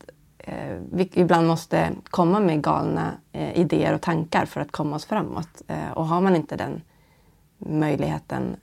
vi 0.92 1.10
ibland 1.14 1.46
måste 1.46 1.90
komma 2.10 2.40
med 2.40 2.62
galna 2.62 3.12
eh, 3.32 3.58
idéer 3.58 3.94
och 3.94 4.00
tankar 4.00 4.46
för 4.46 4.60
att 4.60 4.72
komma 4.72 4.96
oss 4.96 5.04
framåt. 5.04 5.62
Eh, 5.66 5.90
och 5.90 6.06
har 6.06 6.20
man 6.20 6.36
inte 6.36 6.56
den 6.56 6.82
möjligheten 7.58 8.56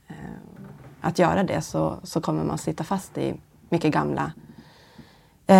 att 1.01 1.19
göra 1.19 1.43
det 1.43 1.61
så, 1.61 1.97
så 2.03 2.21
kommer 2.21 2.43
man 2.43 2.57
sitta 2.57 2.83
fast 2.83 3.17
i 3.17 3.33
mycket 3.69 3.93
gamla 3.93 4.31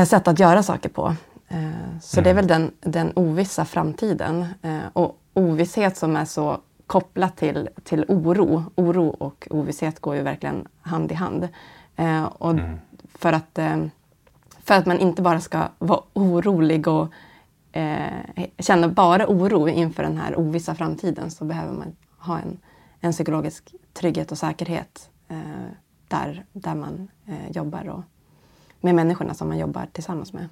sätt 0.05 0.27
att 0.27 0.39
göra 0.39 0.63
saker 0.63 0.89
på. 0.89 1.15
Eh, 1.51 1.99
så 2.01 2.19
mm. 2.19 2.23
det 2.23 2.29
är 2.29 2.33
väl 2.33 2.47
den, 2.47 2.71
den 2.79 3.11
ovissa 3.15 3.65
framtiden 3.65 4.45
eh, 4.61 4.79
och 4.93 5.17
ovisshet 5.33 5.97
som 5.97 6.15
är 6.15 6.25
så 6.25 6.57
kopplat 6.87 7.37
till, 7.37 7.69
till 7.83 8.05
oro. 8.07 8.63
Oro 8.75 9.07
och 9.07 9.47
ovisshet 9.49 9.99
går 9.99 10.15
ju 10.15 10.21
verkligen 10.21 10.67
hand 10.81 11.11
i 11.11 11.15
hand. 11.15 11.47
Eh, 11.95 12.23
och 12.23 12.51
mm. 12.51 12.79
för, 13.15 13.33
att, 13.33 13.59
för 14.71 14.77
att 14.77 14.85
man 14.85 14.99
inte 14.99 15.21
bara 15.21 15.39
ska 15.39 15.67
vara 15.79 16.01
orolig 16.13 16.87
och 16.87 17.07
eh, 17.71 18.45
känna 18.59 18.87
bara 18.87 19.27
oro 19.27 19.67
inför 19.67 20.03
den 20.03 20.17
här 20.17 20.39
ovissa 20.39 20.75
framtiden 20.75 21.31
så 21.31 21.45
behöver 21.45 21.73
man 21.73 21.95
ha 22.17 22.39
en, 22.39 22.57
en 22.99 23.11
psykologisk 23.11 23.75
trygghet 23.93 24.31
och 24.31 24.37
säkerhet 24.37 25.09
eh, 25.27 25.37
där, 26.07 26.45
där 26.53 26.75
man 26.75 27.07
eh, 27.27 27.51
jobbar 27.51 27.89
och 27.89 28.03
med 28.81 28.95
människorna 28.95 29.33
som 29.33 29.47
man 29.47 29.57
jobbar 29.57 29.87
tillsammans 29.91 30.33
med. 30.33 30.49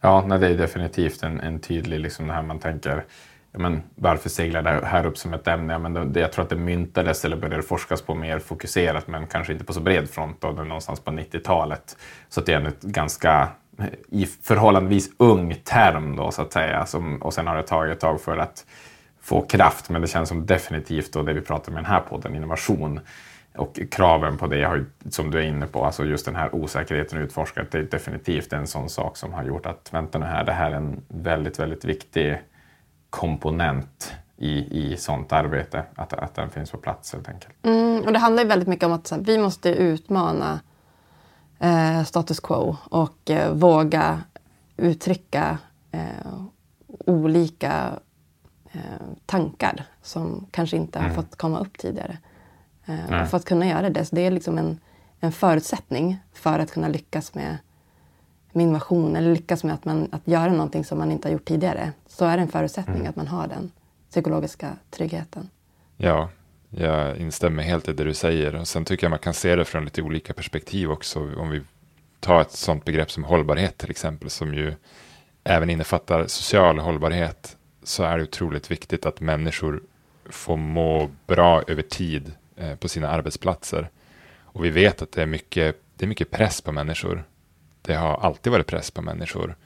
Ja, 0.00 0.24
nej, 0.26 0.38
det 0.38 0.46
är 0.46 0.56
definitivt 0.56 1.22
en, 1.22 1.40
en 1.40 1.60
tydlig, 1.60 2.00
liksom 2.00 2.26
det 2.26 2.32
här 2.32 2.42
man 2.42 2.58
tänker, 2.58 3.04
men, 3.52 3.82
varför 3.94 4.28
seglar 4.28 4.62
det 4.62 4.86
här 4.86 5.06
upp 5.06 5.18
som 5.18 5.34
ett 5.34 5.48
ämne? 5.48 5.72
Ja, 5.72 5.78
men 5.78 6.12
det, 6.12 6.20
jag 6.20 6.32
tror 6.32 6.42
att 6.42 6.50
det 6.50 6.56
myntades 6.56 7.24
eller 7.24 7.36
började 7.36 7.62
forskas 7.62 8.02
på 8.02 8.14
mer 8.14 8.38
fokuserat, 8.38 9.08
men 9.08 9.26
kanske 9.26 9.52
inte 9.52 9.64
på 9.64 9.72
så 9.72 9.80
bred 9.80 10.10
front, 10.10 10.40
då, 10.40 10.50
någonstans 10.50 11.00
på 11.00 11.10
90-talet. 11.10 11.96
Så 12.28 12.40
det 12.40 12.52
är 12.52 12.60
en 12.60 12.72
ganska 12.80 13.48
i 14.08 14.26
förhållandevis 14.26 15.10
ung 15.16 15.54
term 15.64 16.16
då, 16.16 16.30
så 16.30 16.42
att 16.42 16.52
säga. 16.52 16.86
Som, 16.86 17.22
och 17.22 17.34
sen 17.34 17.46
har 17.46 17.56
det 17.56 17.62
tagit 17.62 17.92
ett 17.92 18.00
tag 18.00 18.20
för 18.20 18.36
att 18.36 18.66
få 19.20 19.40
kraft, 19.42 19.90
men 19.90 20.02
det 20.02 20.08
känns 20.08 20.28
som 20.28 20.46
definitivt 20.46 21.12
då 21.12 21.22
det 21.22 21.32
vi 21.32 21.40
pratar 21.40 21.72
om 21.72 21.78
i 21.78 21.80
den 21.82 21.90
här 21.90 22.00
podden, 22.00 22.34
innovation, 22.34 23.00
och 23.56 23.80
kraven 23.90 24.38
på 24.38 24.46
det, 24.46 24.64
har, 24.64 24.84
som 25.10 25.30
du 25.30 25.38
är 25.38 25.42
inne 25.42 25.66
på, 25.66 25.84
alltså 25.84 26.04
just 26.04 26.26
den 26.26 26.36
här 26.36 26.54
osäkerheten 26.54 27.18
och 27.18 27.24
utforskat, 27.24 27.70
det 27.70 27.78
är 27.78 27.82
definitivt 27.82 28.52
en 28.52 28.66
sån 28.66 28.88
sak 28.88 29.16
som 29.16 29.32
har 29.32 29.44
gjort 29.44 29.66
att, 29.66 29.88
vänta 29.92 30.18
nu 30.18 30.26
här, 30.26 30.44
det 30.44 30.52
här 30.52 30.70
är 30.70 30.76
en 30.76 31.02
väldigt, 31.08 31.58
väldigt 31.58 31.84
viktig 31.84 32.38
komponent 33.10 34.12
i, 34.36 34.82
i 34.82 34.96
sånt 34.96 35.32
arbete, 35.32 35.84
att, 35.94 36.12
att 36.12 36.34
den 36.34 36.50
finns 36.50 36.70
på 36.70 36.78
plats 36.78 37.12
helt 37.12 37.28
enkelt. 37.28 37.54
Mm, 37.62 38.02
och 38.06 38.12
det 38.12 38.18
handlar 38.18 38.42
ju 38.42 38.48
väldigt 38.48 38.68
mycket 38.68 38.84
om 38.84 38.92
att 38.92 39.10
här, 39.10 39.18
vi 39.18 39.38
måste 39.38 39.68
utmana 39.70 40.60
eh, 41.58 42.04
status 42.04 42.40
quo 42.40 42.76
och 42.84 43.30
eh, 43.30 43.52
våga 43.52 44.20
uttrycka 44.76 45.58
eh, 45.90 46.00
olika 47.06 47.90
eh, 48.72 48.80
tankar 49.26 49.84
som 50.02 50.46
kanske 50.50 50.76
inte 50.76 50.98
har 50.98 51.06
mm. 51.06 51.16
fått 51.16 51.36
komma 51.36 51.58
upp 51.58 51.78
tidigare. 51.78 52.18
Eh, 52.84 53.24
för 53.24 53.36
att 53.36 53.44
kunna 53.44 53.66
göra 53.66 53.90
det. 53.90 54.04
Så 54.04 54.14
det 54.14 54.26
är 54.26 54.30
liksom 54.30 54.58
en, 54.58 54.78
en 55.20 55.32
förutsättning 55.32 56.18
för 56.32 56.58
att 56.58 56.70
kunna 56.70 56.88
lyckas 56.88 57.34
med, 57.34 57.58
med 58.52 58.62
innovation 58.62 59.16
eller 59.16 59.34
lyckas 59.34 59.64
med 59.64 59.74
att, 59.74 59.84
man, 59.84 60.08
att 60.12 60.22
göra 60.24 60.52
någonting 60.52 60.84
som 60.84 60.98
man 60.98 61.12
inte 61.12 61.28
har 61.28 61.32
gjort 61.32 61.44
tidigare. 61.44 61.92
Så 62.06 62.24
är 62.24 62.36
det 62.36 62.42
en 62.42 62.48
förutsättning 62.48 62.96
mm. 62.96 63.08
att 63.08 63.16
man 63.16 63.28
har 63.28 63.46
den 63.46 63.70
psykologiska 64.10 64.76
tryggheten. 64.90 65.48
Ja, 65.96 66.28
jag 66.70 67.16
instämmer 67.16 67.62
helt 67.62 67.88
i 67.88 67.92
det 67.92 68.04
du 68.04 68.14
säger. 68.14 68.54
Och 68.54 68.68
sen 68.68 68.84
tycker 68.84 69.04
jag 69.04 69.10
man 69.10 69.18
kan 69.18 69.34
se 69.34 69.56
det 69.56 69.64
från 69.64 69.84
lite 69.84 70.02
olika 70.02 70.32
perspektiv 70.32 70.90
också. 70.90 71.34
Om 71.36 71.50
vi 71.50 71.62
tar 72.20 72.40
ett 72.40 72.52
sådant 72.52 72.84
begrepp 72.84 73.10
som 73.10 73.24
hållbarhet 73.24 73.78
till 73.78 73.90
exempel, 73.90 74.30
som 74.30 74.54
ju 74.54 74.74
även 75.44 75.70
innefattar 75.70 76.26
social 76.26 76.78
hållbarhet, 76.78 77.56
så 77.82 78.02
är 78.02 78.18
det 78.18 78.22
otroligt 78.22 78.70
viktigt 78.70 79.06
att 79.06 79.20
människor 79.20 79.82
får 80.30 80.56
må 80.56 81.10
bra 81.26 81.62
över 81.66 81.82
tid 81.82 82.32
Eh, 82.60 82.76
på 82.76 82.88
sina 82.88 83.08
arbetsplatser. 83.08 83.88
Och 84.42 84.64
vi 84.64 84.70
vet 84.70 85.02
att 85.02 85.12
det 85.12 85.22
är, 85.22 85.26
mycket, 85.26 85.76
det 85.96 86.04
är 86.04 86.08
mycket 86.08 86.30
press 86.30 86.60
på 86.60 86.72
människor. 86.72 87.24
Det 87.82 87.94
har 87.94 88.16
alltid 88.16 88.52
varit 88.52 88.66
press 88.66 88.90
på 88.90 89.02
människor. 89.02 89.56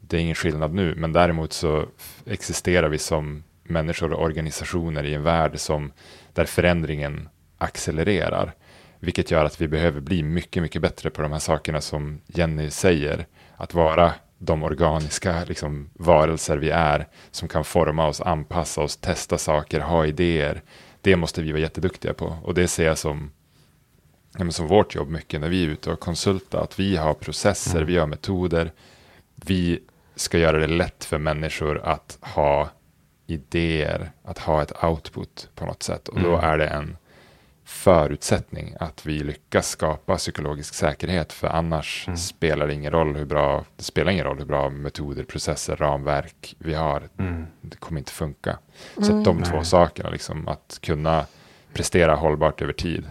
Det 0.00 0.16
är 0.16 0.20
ingen 0.20 0.34
skillnad 0.34 0.74
nu, 0.74 0.94
men 0.94 1.12
däremot 1.12 1.52
så 1.52 1.86
existerar 2.26 2.88
vi 2.88 2.98
som 2.98 3.44
människor 3.62 4.12
och 4.12 4.22
organisationer 4.22 5.04
i 5.04 5.14
en 5.14 5.22
värld 5.22 5.58
som, 5.58 5.92
där 6.32 6.44
förändringen 6.44 7.28
accelererar. 7.58 8.52
Vilket 9.00 9.30
gör 9.30 9.44
att 9.44 9.60
vi 9.60 9.68
behöver 9.68 10.00
bli 10.00 10.22
mycket, 10.22 10.62
mycket 10.62 10.82
bättre 10.82 11.10
på 11.10 11.22
de 11.22 11.32
här 11.32 11.38
sakerna 11.38 11.80
som 11.80 12.20
Jenny 12.26 12.70
säger. 12.70 13.26
Att 13.56 13.74
vara 13.74 14.12
de 14.38 14.62
organiska 14.62 15.44
liksom, 15.44 15.90
varelser 15.94 16.56
vi 16.56 16.70
är, 16.70 17.08
som 17.30 17.48
kan 17.48 17.64
forma 17.64 18.06
oss, 18.06 18.20
anpassa 18.20 18.80
oss, 18.80 18.96
testa 18.96 19.38
saker, 19.38 19.80
ha 19.80 20.06
idéer, 20.06 20.62
det 21.00 21.16
måste 21.16 21.42
vi 21.42 21.52
vara 21.52 21.60
jätteduktiga 21.60 22.14
på. 22.14 22.36
Och 22.42 22.54
det 22.54 22.68
ser 22.68 22.86
jag 22.86 22.98
som, 22.98 23.30
ja, 24.38 24.50
som 24.50 24.66
vårt 24.66 24.94
jobb 24.94 25.08
mycket 25.08 25.40
när 25.40 25.48
vi 25.48 25.64
är 25.64 25.68
ute 25.68 25.90
och 25.90 26.00
konsultar. 26.00 26.62
Att 26.62 26.78
vi 26.78 26.96
har 26.96 27.14
processer, 27.14 27.76
mm. 27.76 27.86
vi 27.86 27.98
har 27.98 28.06
metoder. 28.06 28.72
Vi 29.34 29.80
ska 30.14 30.38
göra 30.38 30.58
det 30.58 30.66
lätt 30.66 31.04
för 31.04 31.18
människor 31.18 31.80
att 31.84 32.18
ha 32.20 32.70
idéer, 33.26 34.10
att 34.24 34.38
ha 34.38 34.62
ett 34.62 34.84
output 34.84 35.48
på 35.54 35.66
något 35.66 35.82
sätt. 35.82 36.08
Och 36.08 36.20
då 36.20 36.34
mm. 36.34 36.44
är 36.50 36.58
det 36.58 36.66
en 36.66 36.96
förutsättning 37.64 38.74
att 38.80 39.06
vi 39.06 39.18
lyckas 39.18 39.68
skapa 39.68 40.16
psykologisk 40.16 40.74
säkerhet. 40.74 41.32
För 41.32 41.48
annars 41.48 42.04
mm. 42.06 42.16
spelar 42.16 42.66
det 42.66 42.74
ingen 42.74 42.92
roll 42.92 43.16
hur 43.16 43.24
bra, 43.24 43.64
det 43.76 43.82
spelar 43.82 44.12
ingen 44.12 44.24
roll 44.24 44.38
hur 44.38 44.44
bra 44.44 44.70
metoder, 44.70 45.24
processer, 45.24 45.76
ramverk 45.76 46.54
vi 46.58 46.74
har. 46.74 47.08
Mm. 47.18 47.46
Det 47.60 47.76
kommer 47.76 47.98
inte 47.98 48.12
funka. 48.12 48.58
Så 48.96 49.12
mm. 49.12 49.22
de 49.22 49.36
Nej. 49.36 49.50
två 49.50 49.64
sakerna, 49.64 50.10
liksom, 50.10 50.48
att 50.48 50.78
kunna 50.82 51.26
prestera 51.72 52.14
hållbart 52.14 52.62
över 52.62 52.72
tid, 52.72 53.04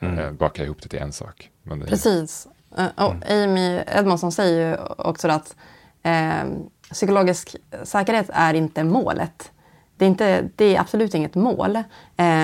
mm. 0.00 0.18
eh, 0.18 0.32
baka 0.32 0.64
ihop 0.64 0.82
det 0.82 0.88
till 0.88 0.98
en 0.98 1.12
sak. 1.12 1.50
Det, 1.62 1.86
Precis. 1.86 2.48
Uh, 2.78 2.86
och 2.96 3.14
mm. 3.14 3.50
Amy 3.50 3.82
Edmondson 3.86 4.32
säger 4.32 4.70
ju 4.70 4.76
också 4.98 5.28
att 5.28 5.56
eh, 6.02 6.44
psykologisk 6.90 7.56
säkerhet 7.84 8.30
är 8.32 8.54
inte 8.54 8.84
målet 8.84 9.52
det 9.96 10.04
är, 10.04 10.08
inte, 10.08 10.48
det 10.56 10.76
är 10.76 10.80
absolut 10.80 11.14
inget 11.14 11.34
mål, 11.34 11.76
eh, 11.76 11.84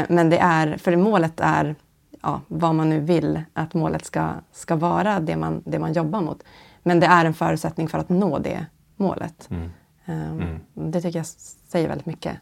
men 0.09 0.31
det 0.31 0.39
är, 0.39 0.77
för 0.77 0.97
målet 0.97 1.41
är 1.41 1.75
ja, 2.23 2.41
vad 2.49 2.75
man 2.75 2.89
nu 2.89 3.01
vill 3.01 3.43
att 3.53 3.75
målet 3.75 4.05
ska, 4.05 4.31
ska 4.53 4.77
vara, 4.77 5.21
det 5.21 5.37
man, 5.37 5.63
det 5.65 5.79
man 5.79 5.93
jobbar 5.93 6.21
mot. 6.21 6.43
Men 6.83 7.01
det 7.01 7.07
är 7.07 7.25
en 7.25 7.35
förutsättning 7.35 7.89
för 7.89 7.99
att 7.99 8.09
nå 8.09 8.39
det 8.39 8.67
målet. 8.97 9.51
Mm. 9.51 9.71
Eh, 10.05 10.31
mm. 10.31 10.61
Det 10.75 11.01
tycker 11.01 11.19
jag 11.19 11.27
säger 11.27 11.89
väldigt 11.89 12.07
mycket 12.07 12.37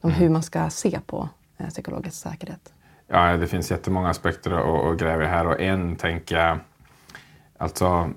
om 0.00 0.10
mm. 0.10 0.20
hur 0.20 0.28
man 0.28 0.42
ska 0.42 0.70
se 0.70 1.00
på 1.06 1.28
eh, 1.56 1.68
psykologisk 1.68 2.16
säkerhet. 2.16 2.72
Ja, 3.08 3.36
det 3.36 3.46
finns 3.46 3.70
jättemånga 3.70 4.08
aspekter 4.08 4.50
att 4.90 4.98
gräva 4.98 5.24
i 5.24 5.26
här 5.26 5.46
och 5.46 5.60
en 5.60 5.96
tänker 5.96 6.36
jag 6.36 6.58
Alltså 7.60 8.10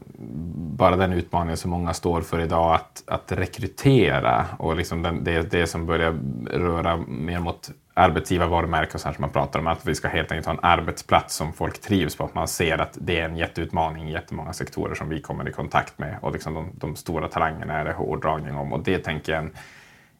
bara 0.56 0.96
den 0.96 1.14
utmaningen 1.14 1.58
som 1.58 1.72
många 1.72 1.94
står 1.94 2.22
för 2.22 2.40
idag 2.40 2.76
att, 2.76 3.04
att 3.08 3.32
rekrytera 3.32 4.46
och 4.58 4.76
liksom 4.76 5.02
den, 5.02 5.24
det, 5.24 5.52
det 5.52 5.68
som 5.68 5.86
börjar 5.86 6.20
röra 6.52 6.98
mer 6.98 7.40
mot 7.40 7.72
arbetsgivarvarumärke 7.94 8.94
och 8.94 9.02
sånt 9.02 9.16
som 9.16 9.22
man 9.22 9.32
pratar 9.32 9.60
om, 9.60 9.68
att 9.68 9.88
vi 9.88 9.96
ska 9.96 10.08
helt 10.08 10.32
enkelt 10.32 10.46
ha 10.46 10.54
en 10.54 10.60
arbetsplats 10.62 11.36
som 11.36 11.54
folk 11.54 11.82
trivs 11.82 12.16
på, 12.16 12.24
att 12.24 12.36
man 12.36 12.48
ser 12.48 12.78
att 12.78 12.98
det 13.02 13.20
är 13.20 13.26
en 13.26 13.38
jätteutmaning 13.38 14.10
i 14.10 14.14
jättemånga 14.14 14.54
sektorer 14.54 14.96
som 14.96 15.10
vi 15.10 15.22
kommer 15.22 15.50
i 15.50 15.52
kontakt 15.52 16.00
med 16.00 16.18
och 16.22 16.32
liksom 16.32 16.54
de, 16.54 16.72
de 16.74 16.96
stora 16.96 17.28
talangerna 17.28 17.74
är 17.74 17.86
det 17.86 17.94
hårdragning 17.94 18.56
om 18.56 18.74
och 18.74 18.84
det 18.84 18.98
tänker 18.98 19.32
jag 19.32 19.44
är 19.44 19.46
en 19.46 19.54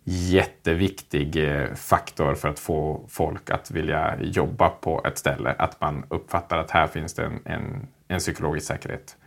jätteviktig 0.04 1.50
eh, 1.50 1.74
faktor 1.74 2.36
för 2.36 2.50
att 2.50 2.60
få 2.60 3.06
folk 3.10 3.50
att 3.50 3.72
vilja 3.72 4.18
jobba 4.22 4.70
på 4.70 5.02
ett 5.06 5.18
ställe, 5.18 5.56
att 5.58 5.82
man 5.82 6.04
uppfattar 6.10 6.58
att 6.58 6.72
här 6.72 6.88
finns 6.88 7.14
det 7.14 7.24
en, 7.24 7.40
en 7.46 7.88
en 8.12 8.20
psykologisk 8.20 8.68
säkerhet. 8.68 9.18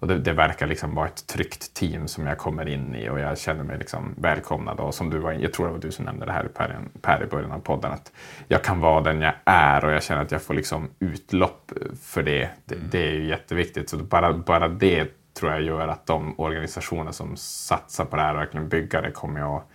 Och 0.00 0.08
det, 0.08 0.18
det, 0.18 0.32
verkar 0.32 0.66
liksom 0.66 0.94
vara 0.94 1.06
ett 1.06 1.26
tryggt 1.26 1.74
team 1.74 2.08
som 2.08 2.26
jag 2.26 2.38
kommer 2.38 2.68
in 2.68 2.94
i 2.94 3.08
och 3.08 3.20
jag 3.20 3.38
känner 3.38 3.64
mig 3.64 3.78
liksom 3.78 4.14
välkomnad. 4.18 4.80
Och 4.80 4.94
som 4.94 5.10
du 5.10 5.18
var, 5.18 5.32
jag 5.32 5.52
tror 5.52 5.66
det 5.66 5.72
var 5.72 5.78
du 5.78 5.90
som 5.90 6.04
nämnde 6.04 6.26
det 6.26 6.32
här 6.32 6.44
per, 6.44 6.78
per 7.02 7.22
i 7.22 7.26
början 7.26 7.52
av 7.52 7.58
podden, 7.58 7.92
att 7.92 8.12
jag 8.48 8.64
kan 8.64 8.80
vara 8.80 9.00
den 9.00 9.20
jag 9.20 9.34
är 9.44 9.84
och 9.84 9.92
jag 9.92 10.02
känner 10.02 10.22
att 10.22 10.30
jag 10.30 10.42
får 10.42 10.54
liksom 10.54 10.90
utlopp 10.98 11.72
för 12.02 12.22
det. 12.22 12.50
Det, 12.64 12.74
mm. 12.74 12.88
det 12.90 13.06
är 13.06 13.12
ju 13.12 13.28
jätteviktigt. 13.28 13.90
Så 13.90 13.96
bara, 13.96 14.32
bara 14.32 14.68
det 14.68 15.08
tror 15.34 15.52
jag 15.52 15.62
gör 15.62 15.88
att 15.88 16.06
de 16.06 16.40
organisationer 16.40 17.12
som 17.12 17.36
satsar 17.36 18.04
på 18.04 18.16
det 18.16 18.22
här 18.22 18.34
och 18.34 18.40
verkligen 18.40 18.68
bygga 18.68 19.00
det 19.00 19.10
kommer 19.10 19.56
att 19.56 19.68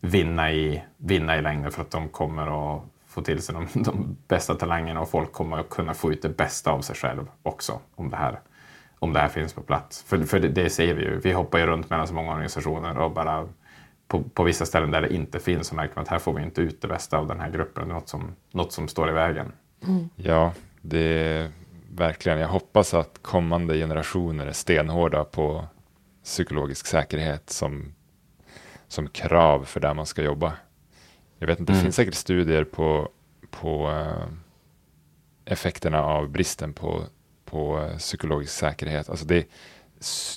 vinna 0.00 0.52
i, 0.52 0.82
vinna 0.96 1.38
i 1.38 1.42
längden 1.42 1.72
för 1.72 1.82
att 1.82 1.90
de 1.90 2.08
kommer 2.08 2.76
att 2.76 2.82
få 3.06 3.22
till 3.22 3.42
sig 3.42 3.54
de, 3.54 3.82
de 3.82 4.16
bästa 4.28 4.54
talangerna 4.54 5.00
och 5.00 5.10
folk 5.10 5.32
kommer 5.32 5.58
att 5.58 5.68
kunna 5.68 5.94
få 5.94 6.12
ut 6.12 6.22
det 6.22 6.36
bästa 6.36 6.70
av 6.70 6.80
sig 6.80 6.96
själv 6.96 7.26
också 7.42 7.80
om 7.94 8.10
det 8.10 8.16
här 8.16 8.40
om 8.98 9.12
det 9.12 9.20
här 9.20 9.28
finns 9.28 9.52
på 9.52 9.60
plats. 9.60 10.02
För, 10.02 10.18
för 10.18 10.40
det, 10.40 10.48
det 10.48 10.70
ser 10.70 10.94
vi 10.94 11.02
ju. 11.02 11.20
Vi 11.20 11.32
hoppar 11.32 11.58
ju 11.58 11.66
runt 11.66 11.90
mellan 11.90 12.08
så 12.08 12.14
många 12.14 12.30
organisationer 12.30 12.98
och 12.98 13.10
bara 13.10 13.48
på, 14.08 14.22
på 14.22 14.42
vissa 14.42 14.66
ställen 14.66 14.90
där 14.90 15.02
det 15.02 15.14
inte 15.14 15.38
finns 15.38 15.66
så 15.66 15.74
märker 15.74 15.94
man 15.96 16.02
att 16.02 16.08
här 16.08 16.18
får 16.18 16.32
vi 16.32 16.42
inte 16.42 16.60
ut 16.60 16.80
det 16.80 16.88
bästa 16.88 17.18
av 17.18 17.26
den 17.26 17.40
här 17.40 17.50
gruppen. 17.50 17.88
Något 17.88 18.08
som, 18.08 18.34
något 18.50 18.72
som 18.72 18.88
står 18.88 19.08
i 19.08 19.12
vägen. 19.12 19.52
Mm. 19.86 20.08
Ja, 20.16 20.52
det 20.82 20.98
är 20.98 21.50
verkligen. 21.94 22.38
Jag 22.38 22.48
hoppas 22.48 22.94
att 22.94 23.18
kommande 23.22 23.74
generationer 23.74 24.46
är 24.46 24.52
stenhårda 24.52 25.24
på 25.24 25.64
psykologisk 26.24 26.86
säkerhet 26.86 27.50
som, 27.50 27.94
som 28.88 29.08
krav 29.08 29.64
för 29.64 29.80
där 29.80 29.94
man 29.94 30.06
ska 30.06 30.22
jobba. 30.22 30.52
Jag 31.38 31.46
vet 31.46 31.60
inte, 31.60 31.72
mm. 31.72 31.78
det 31.78 31.84
finns 31.84 31.96
säkert 31.96 32.14
studier 32.14 32.64
på, 32.64 33.08
på 33.50 33.90
uh, 33.90 34.28
effekterna 35.44 36.02
av 36.02 36.28
bristen 36.28 36.72
på 36.72 37.06
på 37.46 37.80
eh, 37.80 37.96
psykologisk 37.96 38.52
säkerhet. 38.52 39.10
Alltså 39.10 39.26
det, 39.26 39.46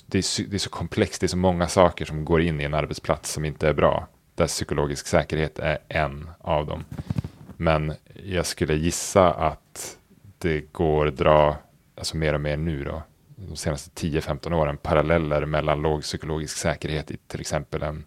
det, 0.06 0.18
är, 0.18 0.48
det 0.48 0.56
är 0.56 0.58
så 0.58 0.70
komplext, 0.70 1.20
det 1.20 1.26
är 1.26 1.28
så 1.28 1.36
många 1.36 1.68
saker 1.68 2.04
som 2.04 2.24
går 2.24 2.40
in 2.40 2.60
i 2.60 2.64
en 2.64 2.74
arbetsplats 2.74 3.32
som 3.32 3.44
inte 3.44 3.68
är 3.68 3.72
bra. 3.72 4.08
Där 4.34 4.46
psykologisk 4.46 5.06
säkerhet 5.06 5.58
är 5.58 5.78
en 5.88 6.30
av 6.38 6.66
dem. 6.66 6.84
Men 7.56 7.92
jag 8.24 8.46
skulle 8.46 8.74
gissa 8.74 9.30
att 9.32 9.96
det 10.38 10.72
går 10.72 11.06
att 11.06 11.16
dra 11.16 11.56
alltså 11.96 12.16
mer 12.16 12.34
och 12.34 12.40
mer 12.40 12.56
nu 12.56 12.84
då, 12.84 13.02
de 13.36 13.56
senaste 13.56 14.06
10-15 14.06 14.52
åren, 14.52 14.76
paralleller 14.76 15.44
mellan 15.44 15.82
låg 15.82 16.02
psykologisk 16.02 16.56
säkerhet 16.56 17.10
i 17.10 17.16
till 17.16 17.40
exempel 17.40 17.82
en, 17.82 18.04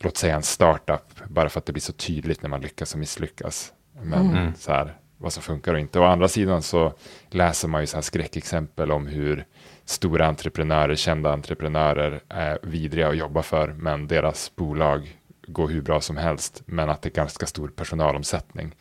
låt 0.00 0.16
säga 0.16 0.36
en 0.36 0.42
startup, 0.42 1.28
bara 1.28 1.48
för 1.48 1.58
att 1.58 1.66
det 1.66 1.72
blir 1.72 1.80
så 1.80 1.92
tydligt 1.92 2.42
när 2.42 2.48
man 2.48 2.60
lyckas 2.60 2.92
och 2.92 2.98
misslyckas. 2.98 3.72
Men 4.02 4.30
mm. 4.30 4.54
så 4.54 4.72
här, 4.72 4.96
vad 5.16 5.32
som 5.32 5.42
funkar 5.42 5.74
och 5.74 5.80
inte. 5.80 6.00
Å 6.00 6.04
andra 6.04 6.28
sidan 6.28 6.62
så 6.62 6.92
läser 7.30 7.68
man 7.68 7.80
ju 7.80 7.86
så 7.86 7.96
här 7.96 8.02
skräckexempel 8.02 8.92
om 8.92 9.06
hur 9.06 9.44
stora 9.84 10.26
entreprenörer, 10.26 10.96
kända 10.96 11.32
entreprenörer 11.32 12.20
är 12.28 12.58
vidriga 12.62 13.08
att 13.08 13.16
jobba 13.16 13.42
för, 13.42 13.68
men 13.68 14.08
deras 14.08 14.56
bolag 14.56 15.18
går 15.46 15.68
hur 15.68 15.82
bra 15.82 16.00
som 16.00 16.16
helst, 16.16 16.62
men 16.66 16.90
att 16.90 17.02
det 17.02 17.08
är 17.08 17.12
ganska 17.12 17.46
stor 17.46 17.68
personalomsättning. 17.68 18.74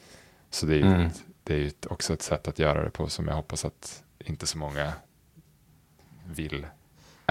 Så 0.50 0.66
det 0.66 0.76
är, 0.76 0.82
mm. 0.82 1.02
ett, 1.02 1.24
det 1.44 1.66
är 1.66 1.72
också 1.90 2.14
ett 2.14 2.22
sätt 2.22 2.48
att 2.48 2.60
göra 2.60 2.84
det 2.84 2.90
på 2.90 3.10
som 3.10 3.28
jag 3.28 3.36
hoppas 3.36 3.66
att 3.66 4.04
inte 4.20 4.48
så 4.48 4.58
många 4.58 4.94
vill 6.26 6.66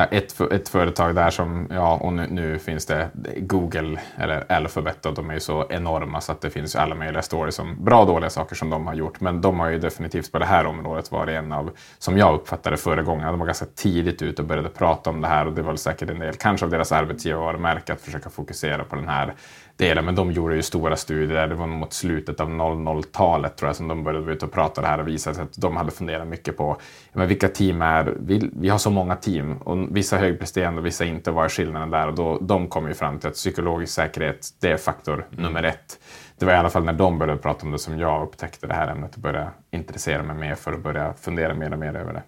ett, 0.04 0.40
ett 0.40 0.68
företag 0.68 1.14
där 1.14 1.30
som, 1.30 1.66
ja, 1.70 1.96
och 1.96 2.12
nu, 2.12 2.26
nu, 2.30 2.58
finns 2.58 2.86
det 2.86 3.08
Google 3.36 4.00
eller 4.16 4.52
Alphabet 4.52 5.06
och 5.06 5.14
de 5.14 5.30
är 5.30 5.34
ju 5.34 5.40
så 5.40 5.66
enorma 5.70 6.20
så 6.20 6.32
att 6.32 6.40
det 6.40 6.50
finns 6.50 6.76
alla 6.76 6.94
möjliga 6.94 7.22
stories 7.22 7.58
om 7.58 7.84
bra 7.84 8.00
och 8.00 8.06
dåliga 8.06 8.30
saker 8.30 8.56
som 8.56 8.70
de 8.70 8.86
har 8.86 8.94
gjort. 8.94 9.20
Men 9.20 9.40
de 9.40 9.60
har 9.60 9.68
ju 9.68 9.78
definitivt 9.78 10.32
på 10.32 10.38
det 10.38 10.44
här 10.44 10.66
området 10.66 11.12
varit 11.12 11.34
en 11.34 11.52
av, 11.52 11.70
som 11.98 12.18
jag 12.18 12.34
uppfattade 12.34 12.76
förra 12.76 13.02
gången, 13.02 13.26
de 13.26 13.38
var 13.38 13.46
ganska 13.46 13.66
tidigt 13.74 14.22
ute 14.22 14.42
och 14.42 14.48
började 14.48 14.68
prata 14.68 15.10
om 15.10 15.20
det 15.20 15.28
här 15.28 15.46
och 15.46 15.52
det 15.52 15.62
var 15.62 15.70
väl 15.70 15.78
säkert 15.78 16.10
en 16.10 16.18
del, 16.18 16.34
kanske 16.34 16.66
av 16.66 16.70
deras 16.70 16.92
arbetsgivarmärke 16.92 17.92
att 17.92 18.00
försöka 18.00 18.30
fokusera 18.30 18.84
på 18.84 18.96
den 18.96 19.08
här 19.08 19.34
delen. 19.76 20.04
Men 20.04 20.14
de 20.14 20.32
gjorde 20.32 20.54
ju 20.54 20.62
stora 20.62 20.96
studier, 20.96 21.46
det 21.46 21.54
var 21.54 21.66
mot 21.66 21.92
slutet 21.92 22.40
av 22.40 22.48
00-talet 22.48 23.56
tror 23.56 23.68
jag 23.68 23.76
som 23.76 23.88
de 23.88 24.04
började 24.04 24.32
ut 24.32 24.42
och 24.42 24.52
prata 24.52 24.80
det 24.80 24.86
här 24.86 25.00
och 25.00 25.08
visade 25.08 25.42
att 25.42 25.54
de 25.56 25.76
hade 25.76 25.90
funderat 25.90 26.28
mycket 26.28 26.56
på 26.56 26.76
men 27.12 27.28
vilka 27.28 27.48
team 27.48 27.82
är, 27.82 28.14
vi, 28.20 28.50
vi 28.52 28.68
har 28.68 28.78
så 28.78 28.90
många 28.90 29.16
team 29.16 29.56
och 29.56 29.96
vissa 29.96 30.16
högpresterande 30.16 30.80
och 30.80 30.86
vissa 30.86 31.04
inte, 31.04 31.30
vad 31.30 31.44
är 31.44 31.48
skillnaden 31.48 31.90
där? 31.90 32.08
Och 32.08 32.14
då, 32.14 32.38
de 32.38 32.68
kom 32.68 32.88
ju 32.88 32.94
fram 32.94 33.18
till 33.18 33.28
att 33.28 33.34
psykologisk 33.34 33.92
säkerhet, 33.92 34.48
det 34.60 34.70
är 34.70 34.76
faktor 34.76 35.26
mm. 35.32 35.44
nummer 35.44 35.62
ett. 35.62 35.98
Det 36.38 36.46
var 36.46 36.52
i 36.52 36.56
alla 36.56 36.70
fall 36.70 36.84
när 36.84 36.92
de 36.92 37.18
började 37.18 37.42
prata 37.42 37.66
om 37.66 37.72
det 37.72 37.78
som 37.78 37.98
jag 37.98 38.22
upptäckte 38.22 38.66
det 38.66 38.74
här 38.74 38.88
ämnet 38.88 39.14
och 39.14 39.20
började 39.20 39.50
intressera 39.70 40.22
mig 40.22 40.36
mer 40.36 40.54
för 40.54 40.72
att 40.72 40.82
börja 40.82 41.14
fundera 41.14 41.54
mer 41.54 41.72
och 41.72 41.78
mer 41.78 41.96
över 41.96 42.12
det. 42.12 42.22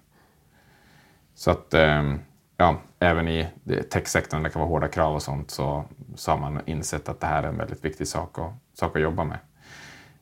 Så 1.35 1.51
att 1.51 1.75
ehm, 1.75 2.21
ja, 2.59 2.77
även 2.99 3.29
i 3.29 3.49
techsektorn, 3.93 4.43
där 4.43 4.49
det 4.49 4.53
kan 4.53 4.61
vara 4.61 4.71
hårda 4.71 4.89
krav 4.89 5.15
och 5.15 5.23
sånt, 5.23 5.51
så, 5.51 5.85
så 6.15 6.31
har 6.31 6.39
man 6.39 6.61
insett 6.67 7.09
att 7.09 7.21
det 7.21 7.27
här 7.27 7.43
är 7.43 7.49
en 7.49 7.59
väldigt 7.59 7.85
viktig 7.85 8.09
sak, 8.09 8.39
och, 8.39 8.53
sak 8.75 8.97
att 8.97 9.03
jobba 9.03 9.25
med. 9.25 9.39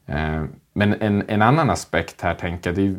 Eh, 0.06 0.44
men 0.72 0.94
en, 0.94 1.24
en 1.28 1.42
annan 1.42 1.70
aspekt 1.70 2.20
här 2.20 2.34
tänker 2.34 2.70
jag, 2.70 2.78
är, 2.78 2.96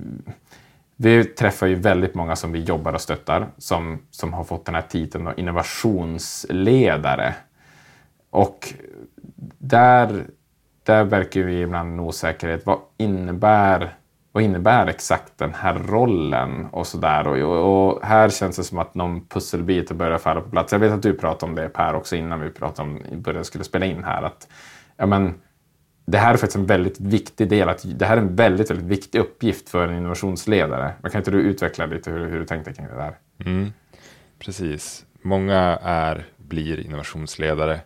vi 0.96 1.24
träffar 1.24 1.68
ju 1.68 1.76
väldigt 1.76 2.16
många 2.16 2.36
som 2.36 2.52
vi 2.52 2.60
jobbar 2.64 2.94
och 2.94 3.02
stöttar 3.02 3.48
som, 3.58 4.02
som 4.12 4.34
har 4.34 4.44
fått 4.44 4.66
den 4.66 4.76
här 4.76 4.82
titeln 4.82 5.26
då, 5.26 5.34
innovationsledare. 5.38 7.36
Och 8.30 8.74
där, 9.58 10.26
där 10.84 11.04
verkar 11.04 11.42
vi 11.42 11.62
ibland 11.62 11.94
en 11.94 12.00
osäkerhet. 12.00 12.66
Vad 12.66 12.80
innebär 12.98 13.96
vad 14.38 14.44
innebär 14.44 14.88
exakt 14.88 15.38
den 15.38 15.54
här 15.54 15.74
rollen 15.74 16.66
och 16.66 16.88
sådär. 16.88 17.28
Och, 17.28 17.88
och, 17.88 18.06
här 18.06 18.30
känns 18.30 18.58
det 18.58 18.64
som 18.64 18.78
att 18.78 18.96
någon 18.96 19.28
pusselbit 19.28 19.92
börjar 19.92 20.18
falla 20.18 20.42
på 20.42 20.50
plats. 20.50 20.72
Jag 20.72 20.80
vet 20.80 20.92
att 20.92 21.02
du 21.02 21.14
pratade 21.14 21.50
om 21.50 21.56
det 21.56 21.70
Per 21.70 21.96
också 21.96 22.16
innan 22.16 22.42
vi 22.42 22.50
pratade 22.50 22.90
om, 22.90 23.22
började 23.22 23.46
skulle 23.46 23.64
spela 23.64 23.86
in 23.86 24.04
här. 24.04 24.24
Att, 24.24 24.48
ja, 24.98 25.06
men, 25.06 25.34
det 26.06 26.18
här 26.18 26.34
är 26.34 26.38
faktiskt 26.38 26.56
en 26.56 26.66
väldigt 26.66 27.00
viktig 27.00 27.50
del. 27.50 27.70
Att, 27.70 27.86
det 28.00 28.06
här 28.06 28.18
är 28.18 28.22
en 28.22 28.36
väldigt, 28.36 28.72
väldigt 28.72 28.86
viktig 28.88 29.20
uppgift 29.20 29.70
för 29.70 29.88
en 29.88 29.98
innovationsledare. 29.98 30.94
Men 31.02 31.12
kan 31.12 31.20
inte 31.22 31.32
du 31.32 31.42
utveckla 31.42 31.86
lite 31.86 32.12
hur, 32.12 32.30
hur 32.30 32.40
du 32.40 32.46
tänkte 32.46 32.74
kring 32.74 32.88
det 32.88 32.96
där? 32.96 33.18
Mm, 33.46 33.74
precis. 34.40 35.06
Många 35.22 35.80
är, 35.84 36.26
blir 36.38 36.80
innovationsledare. 36.80 37.80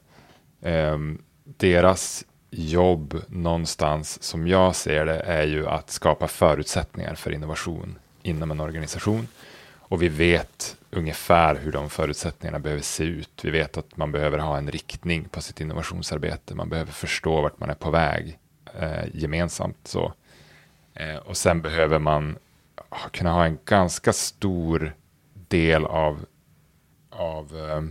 Eh, 0.62 0.98
deras 1.44 2.26
jobb 2.52 3.22
någonstans 3.28 4.24
som 4.24 4.48
jag 4.48 4.76
ser 4.76 5.06
det 5.06 5.20
är 5.20 5.44
ju 5.44 5.68
att 5.68 5.90
skapa 5.90 6.28
förutsättningar 6.28 7.16
för 7.16 7.32
innovation 7.32 8.00
inom 8.22 8.52
en 8.52 8.60
organisation. 8.60 9.28
Och 9.74 10.02
vi 10.02 10.10
vet 10.10 10.78
ungefär 10.90 11.56
hur 11.56 11.72
de 11.72 11.90
förutsättningarna 11.90 12.60
behöver 12.60 12.82
se 12.82 13.04
ut. 13.04 13.40
Vi 13.44 13.50
vet 13.50 13.78
att 13.78 13.98
man 13.98 14.12
behöver 14.12 14.38
ha 14.38 14.58
en 14.58 14.72
riktning 14.72 15.24
på 15.30 15.42
sitt 15.42 15.62
innovationsarbete. 15.62 16.56
Man 16.56 16.70
behöver 16.70 16.92
förstå 16.92 17.42
vart 17.42 17.60
man 17.60 17.70
är 17.70 17.74
på 17.74 17.90
väg 17.90 18.40
eh, 18.80 19.06
gemensamt. 19.14 19.78
Så. 19.84 20.14
Eh, 20.94 21.16
och 21.16 21.38
sen 21.38 21.62
behöver 21.62 22.00
man 22.00 22.38
kunna 23.12 23.34
ha 23.34 23.46
en 23.46 23.58
ganska 23.66 24.14
stor 24.14 24.96
del 25.34 25.86
av, 25.86 26.26
av 27.10 27.58
eh, 27.58 27.82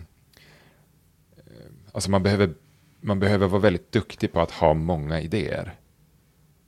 alltså 1.92 2.10
man 2.10 2.22
behöver 2.22 2.54
man 3.00 3.20
behöver 3.20 3.46
vara 3.46 3.60
väldigt 3.60 3.92
duktig 3.92 4.32
på 4.32 4.40
att 4.40 4.50
ha 4.50 4.74
många 4.74 5.20
idéer. 5.20 5.74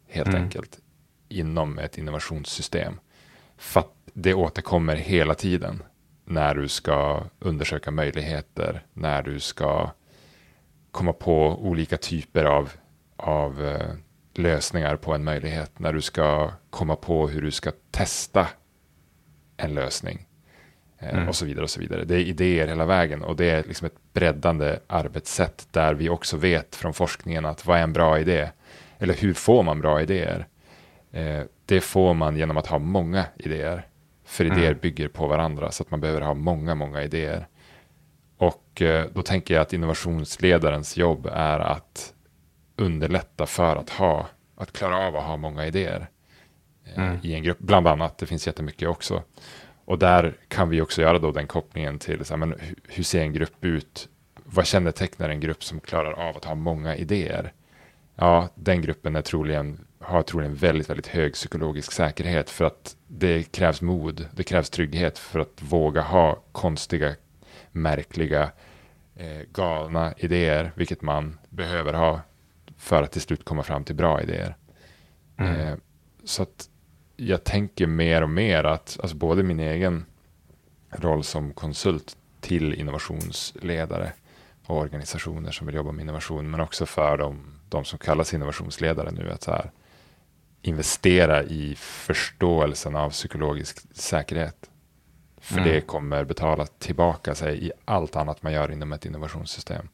Helt 0.09 0.29
mm. 0.29 0.43
enkelt. 0.43 0.79
Inom 1.29 1.79
ett 1.79 1.99
innovationssystem. 1.99 3.01
För 3.57 3.81
att 3.81 3.93
det 4.13 4.35
återkommer 4.35 4.97
hela 4.97 5.35
tiden. 5.35 5.83
När 6.25 6.55
du 6.55 6.69
ska 6.69 7.25
undersöka 7.39 7.91
möjligheter. 7.91 8.87
När 8.93 9.23
du 9.23 9.41
ska 9.41 9.91
komma 10.91 11.13
på 11.13 11.47
olika 11.47 11.97
typer 11.97 12.45
av, 12.45 12.73
av 13.17 13.63
uh, 13.63 13.95
lösningar 14.35 14.97
på 14.97 15.15
en 15.15 15.25
möjlighet. 15.25 15.79
När 15.79 15.93
du 15.93 16.01
ska 16.01 16.53
komma 16.71 16.97
på 16.97 17.29
hur 17.29 17.43
du 17.43 17.51
ska 17.51 17.73
testa 17.91 18.49
en 19.57 19.75
lösning. 19.75 20.27
Eh, 21.03 21.15
mm. 21.15 21.29
Och 21.29 21.37
så 21.37 21.45
vidare 21.45 21.65
och 21.65 21.71
så 21.71 21.81
vidare. 21.81 22.05
Det 22.05 22.15
är 22.15 22.21
idéer 22.21 22.69
hela 22.69 22.85
vägen 22.85 23.23
och 23.23 23.37
det 23.37 23.51
är 23.51 23.65
liksom 23.65 23.87
ett 23.87 24.13
breddande 24.13 24.79
arbetssätt 24.87 25.69
där 25.71 25.95
vi 25.95 26.09
också 26.09 26.37
vet 26.37 26.77
från 26.77 26.95
forskningen 26.95 27.45
att 27.45 27.67
vad 27.67 27.79
är 27.79 27.83
en 27.83 27.93
bra 27.93 28.19
idé? 28.19 28.49
Eller 28.99 29.15
hur 29.15 29.35
får 29.35 29.63
man 29.63 29.81
bra 29.81 30.03
idéer? 30.03 30.47
Eh, 31.13 31.41
det 31.67 31.81
får 31.81 32.15
man 32.15 32.37
genom 32.37 32.57
att 32.57 32.67
ha 32.67 32.79
många 32.79 33.25
idéer. 33.37 33.87
För 34.25 34.45
idéer 34.45 34.71
mm. 34.71 34.79
bygger 34.83 35.09
på 35.09 35.27
varandra 35.27 35.71
så 35.71 35.83
att 35.83 35.91
man 35.91 36.01
behöver 36.01 36.21
ha 36.21 36.35
många, 36.35 36.75
många 36.75 37.03
idéer. 37.03 37.47
Och 38.37 38.83
eh, 38.83 39.07
då 39.15 39.23
tänker 39.23 39.55
jag 39.55 39.63
att 39.63 39.73
innovationsledarens 39.73 40.97
jobb 40.97 41.27
är 41.33 41.59
att 41.59 42.15
underlätta 42.77 43.47
för 43.47 43.77
att 43.77 43.91
ha, 43.91 44.27
att 44.57 44.73
klara 44.73 45.07
av 45.07 45.17
att 45.17 45.25
ha 45.25 45.37
många 45.37 45.67
idéer 45.67 46.09
mm. 46.95 47.19
i 47.23 47.35
en 47.35 47.43
grupp. 47.43 47.59
Bland 47.59 47.89
annat, 47.89 48.19
det 48.19 48.27
finns 48.27 48.47
jättemycket 48.47 48.89
också. 48.89 49.23
Och 49.85 49.99
där 49.99 50.37
kan 50.49 50.69
vi 50.69 50.81
också 50.81 51.03
göra 51.03 51.19
då 51.19 51.33
den 51.33 51.47
kopplingen 51.47 51.99
till 51.99 52.25
så 52.25 52.33
här, 52.35 52.39
men 52.39 52.55
hur 52.89 53.03
ser 53.05 53.21
en 53.21 53.33
grupp 53.33 53.65
ut? 53.65 54.09
Vad 54.45 54.67
kännetecknar 54.67 55.29
en 55.29 55.41
grupp 55.41 55.65
som 55.65 55.81
klarar 55.81 56.13
av 56.13 56.37
att 56.37 56.45
ha 56.45 56.55
många 56.55 56.97
idéer? 56.97 57.53
Ja, 58.15 58.49
den 58.55 58.83
gruppen 58.83 59.17
är 59.17 59.23
troligen 59.23 59.87
har 60.03 60.23
troligen 60.23 60.55
väldigt, 60.55 60.91
väldigt 60.91 61.07
hög 61.07 61.33
psykologisk 61.33 61.93
säkerhet 61.93 62.51
för 62.51 62.65
att 62.65 62.97
det 63.07 63.53
krävs 63.53 63.83
mod, 63.83 64.29
det 64.33 64.43
krävs 64.43 64.71
trygghet 64.71 65.19
för 65.19 65.41
att 65.41 65.63
våga 65.63 66.01
ha 66.01 66.43
konstiga, 66.53 67.15
märkliga, 67.73 68.51
eh, 69.17 69.43
galna 69.53 70.15
idéer, 70.17 70.73
vilket 70.75 71.03
man 71.03 71.39
behöver 71.49 71.93
ha 71.93 72.21
för 72.77 73.03
att 73.03 73.13
till 73.13 73.21
slut 73.21 73.45
komma 73.45 73.63
fram 73.63 73.85
till 73.85 73.95
bra 73.95 74.23
idéer. 74.23 74.57
Mm. 75.37 75.61
Eh, 75.61 75.75
så 76.25 76.43
att 76.43 76.69
jag 77.27 77.45
tänker 77.45 77.87
mer 77.87 78.23
och 78.23 78.31
mer 78.31 78.65
att 78.65 78.99
alltså 79.03 79.17
både 79.17 79.43
min 79.43 79.61
egen 79.61 80.05
roll 80.91 81.25
som 81.25 81.53
konsult 81.53 82.17
till 82.41 82.75
innovationsledare 82.75 84.13
och 84.67 84.77
organisationer 84.77 85.51
som 85.51 85.67
vill 85.67 85.77
jobba 85.77 85.93
med 85.93 86.03
innovation, 86.03 86.51
men 86.51 86.61
också 86.61 86.87
för 86.87 87.19
de, 87.19 87.61
de 87.69 87.85
som 87.85 87.99
kallas 87.99 88.35
innovationsledare 88.35 89.11
nu, 89.11 89.31
att 89.31 89.43
så 89.43 89.51
här, 89.51 89.71
investera 90.63 91.43
i 91.43 91.75
förståelsen 91.79 92.97
av 92.97 93.11
psykologisk 93.11 93.97
säkerhet. 93.97 94.71
För 95.41 95.59
mm. 95.59 95.69
det 95.69 95.81
kommer 95.81 96.25
betala 96.25 96.67
tillbaka 96.67 97.35
sig 97.35 97.67
i 97.67 97.73
allt 97.85 98.17
annat 98.17 98.43
man 98.43 98.53
gör 98.53 98.73
inom 98.73 98.93
ett 98.93 99.07
innovationssystem. 99.07 99.89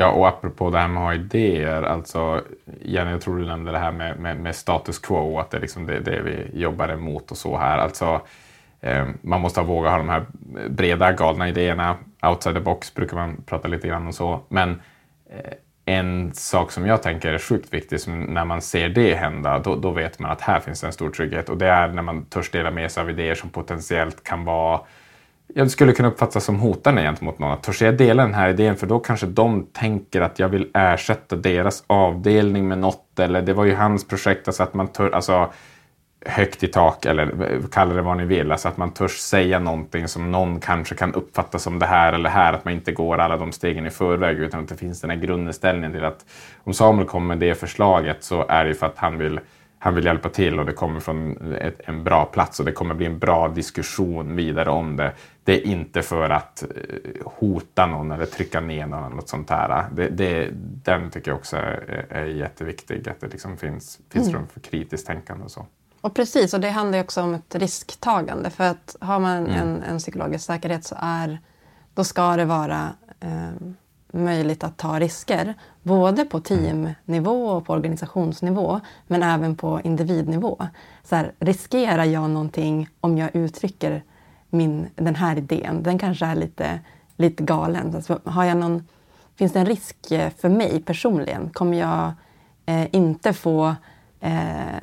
Ja, 0.00 0.10
och 0.10 0.28
apropå 0.28 0.70
det 0.70 0.78
här 0.78 0.88
med 0.88 1.02
att 1.02 1.06
ha 1.06 1.14
idéer, 1.14 1.82
alltså 1.82 2.42
Jenny, 2.82 3.10
jag 3.10 3.20
tror 3.20 3.38
du 3.38 3.46
nämnde 3.46 3.72
det 3.72 3.78
här 3.78 3.92
med, 3.92 4.18
med, 4.18 4.36
med 4.36 4.56
status 4.56 4.98
quo, 4.98 5.38
att 5.38 5.50
det 5.50 5.56
är 5.56 5.60
liksom 5.60 5.86
det, 5.86 6.00
det 6.00 6.22
vi 6.22 6.60
jobbar 6.60 6.88
emot 6.88 7.30
och 7.30 7.36
så 7.36 7.56
här. 7.56 7.78
Alltså, 7.78 8.20
eh, 8.80 9.08
man 9.20 9.40
måste 9.40 9.62
våga 9.62 9.90
ha 9.90 9.98
de 9.98 10.08
här 10.08 10.26
breda, 10.68 11.12
galna 11.12 11.48
idéerna. 11.48 11.96
Outside 12.22 12.54
the 12.54 12.60
box 12.60 12.94
brukar 12.94 13.16
man 13.16 13.42
prata 13.46 13.68
lite 13.68 13.88
grann 13.88 14.06
om 14.06 14.12
så. 14.12 14.40
Men 14.48 14.80
eh, 15.30 15.52
en 15.84 16.34
sak 16.34 16.72
som 16.72 16.86
jag 16.86 17.02
tänker 17.02 17.32
är 17.32 17.38
sjukt 17.38 17.74
viktig, 17.74 18.00
som 18.00 18.20
när 18.20 18.44
man 18.44 18.62
ser 18.62 18.88
det 18.88 19.14
hända, 19.14 19.58
då, 19.58 19.76
då 19.76 19.90
vet 19.90 20.18
man 20.18 20.30
att 20.30 20.40
här 20.40 20.60
finns 20.60 20.84
en 20.84 20.92
stor 20.92 21.10
trygghet. 21.10 21.48
Och 21.48 21.58
det 21.58 21.66
är 21.66 21.88
när 21.88 22.02
man 22.02 22.24
törs 22.24 22.50
dela 22.50 22.70
med 22.70 22.90
sig 22.90 23.00
av 23.00 23.10
idéer 23.10 23.34
som 23.34 23.50
potentiellt 23.50 24.24
kan 24.24 24.44
vara 24.44 24.80
jag 25.54 25.70
skulle 25.70 25.92
kunna 25.92 26.08
uppfattas 26.08 26.44
som 26.44 26.60
hotande 26.60 27.02
gentemot 27.02 27.38
någon. 27.38 27.52
Att 27.52 27.62
törs 27.62 27.82
jag 27.82 27.96
dela 27.96 28.22
den 28.22 28.34
här 28.34 28.48
idén 28.48 28.76
för 28.76 28.86
då 28.86 28.98
kanske 28.98 29.26
de 29.26 29.66
tänker 29.72 30.20
att 30.20 30.38
jag 30.38 30.48
vill 30.48 30.70
ersätta 30.74 31.36
deras 31.36 31.84
avdelning 31.86 32.68
med 32.68 32.78
något. 32.78 33.18
Eller 33.18 33.42
det 33.42 33.52
var 33.52 33.64
ju 33.64 33.74
hans 33.74 34.08
projekt, 34.08 34.48
alltså 34.48 34.62
att 34.62 34.74
man 34.74 34.88
tör, 34.88 35.10
alltså 35.10 35.50
högt 36.26 36.62
i 36.62 36.66
tak 36.66 37.06
eller 37.06 37.58
kalla 37.72 37.94
det 37.94 38.02
vad 38.02 38.16
ni 38.16 38.24
vill. 38.24 38.52
Alltså 38.52 38.68
att 38.68 38.76
man 38.76 38.90
törs 38.90 39.18
säga 39.18 39.58
någonting 39.58 40.08
som 40.08 40.32
någon 40.32 40.60
kanske 40.60 40.94
kan 40.94 41.14
uppfatta 41.14 41.58
som 41.58 41.78
det 41.78 41.86
här 41.86 42.12
eller 42.12 42.30
här. 42.30 42.52
Att 42.52 42.64
man 42.64 42.74
inte 42.74 42.92
går 42.92 43.18
alla 43.18 43.36
de 43.36 43.52
stegen 43.52 43.86
i 43.86 43.90
förväg 43.90 44.38
utan 44.38 44.60
att 44.60 44.68
det 44.68 44.76
finns 44.76 45.00
den 45.00 45.10
här 45.10 45.16
grundinställningen 45.16 45.92
till 45.92 46.04
att 46.04 46.24
om 46.64 46.74
Samuel 46.74 47.08
kommer 47.08 47.26
med 47.26 47.38
det 47.38 47.54
förslaget 47.54 48.24
så 48.24 48.46
är 48.48 48.64
det 48.64 48.74
för 48.74 48.86
att 48.86 48.98
han 48.98 49.18
vill 49.18 49.40
han 49.82 49.94
vill 49.94 50.04
hjälpa 50.04 50.28
till 50.28 50.58
och 50.60 50.66
det 50.66 50.72
kommer 50.72 51.00
från 51.00 51.52
ett, 51.54 51.80
en 51.84 52.04
bra 52.04 52.24
plats 52.24 52.60
och 52.60 52.66
det 52.66 52.72
kommer 52.72 52.94
bli 52.94 53.06
en 53.06 53.18
bra 53.18 53.48
diskussion 53.48 54.36
vidare 54.36 54.70
om 54.70 54.96
det. 54.96 55.12
Det 55.50 55.66
är 55.66 55.66
inte 55.66 56.02
för 56.02 56.30
att 56.30 56.62
eh, 56.62 56.68
hota 57.24 57.86
någon 57.86 58.10
eller 58.12 58.26
trycka 58.26 58.60
ner 58.60 58.86
någon 58.86 59.04
eller 59.04 59.16
något 59.16 59.28
sånt 59.28 59.48
där. 59.48 59.86
Det, 59.92 60.08
det, 60.08 60.48
den 60.84 61.10
tycker 61.10 61.30
jag 61.30 61.38
också 61.38 61.56
är, 61.56 62.06
är 62.10 62.24
jätteviktig, 62.24 63.08
att 63.08 63.20
det 63.20 63.28
liksom 63.28 63.56
finns, 63.56 63.98
finns 64.10 64.28
mm. 64.28 64.40
rum 64.40 64.48
för 64.52 64.60
kritiskt 64.60 65.06
tänkande 65.06 65.44
och 65.44 65.50
så. 65.50 65.66
Och 66.00 66.14
precis, 66.14 66.54
och 66.54 66.60
det 66.60 66.70
handlar 66.70 67.00
också 67.00 67.22
om 67.22 67.34
ett 67.34 67.54
risktagande. 67.54 68.50
För 68.50 68.64
att 68.64 68.96
har 69.00 69.18
man 69.18 69.36
mm. 69.36 69.52
en, 69.54 69.82
en 69.82 69.98
psykologisk 69.98 70.44
säkerhet 70.44 70.84
så 70.84 70.96
är, 70.98 71.38
då 71.94 72.04
ska 72.04 72.36
det 72.36 72.44
vara 72.44 72.88
eh, 73.20 73.50
möjligt 74.12 74.64
att 74.64 74.76
ta 74.76 75.00
risker. 75.00 75.54
Både 75.82 76.24
på 76.24 76.40
teamnivå 76.40 77.46
och 77.46 77.66
på 77.66 77.72
organisationsnivå, 77.72 78.80
men 79.06 79.22
även 79.22 79.56
på 79.56 79.80
individnivå. 79.84 80.66
Så 81.04 81.16
här, 81.16 81.32
riskerar 81.38 82.04
jag 82.04 82.30
någonting 82.30 82.88
om 83.00 83.18
jag 83.18 83.36
uttrycker 83.36 84.02
min, 84.50 84.86
den 84.96 85.14
här 85.14 85.38
idén? 85.38 85.82
Den 85.82 85.98
kanske 85.98 86.26
är 86.26 86.34
lite, 86.34 86.80
lite 87.16 87.42
galen. 87.42 87.94
Alltså, 87.94 88.20
har 88.24 88.44
jag 88.44 88.56
någon, 88.56 88.88
finns 89.36 89.52
det 89.52 89.58
en 89.58 89.66
risk 89.66 90.10
eh, 90.10 90.30
för 90.30 90.48
mig 90.48 90.82
personligen? 90.82 91.50
Kommer 91.50 91.78
jag 91.78 92.12
eh, 92.66 92.86
inte 92.94 93.32
få 93.32 93.74
eh, 94.20 94.78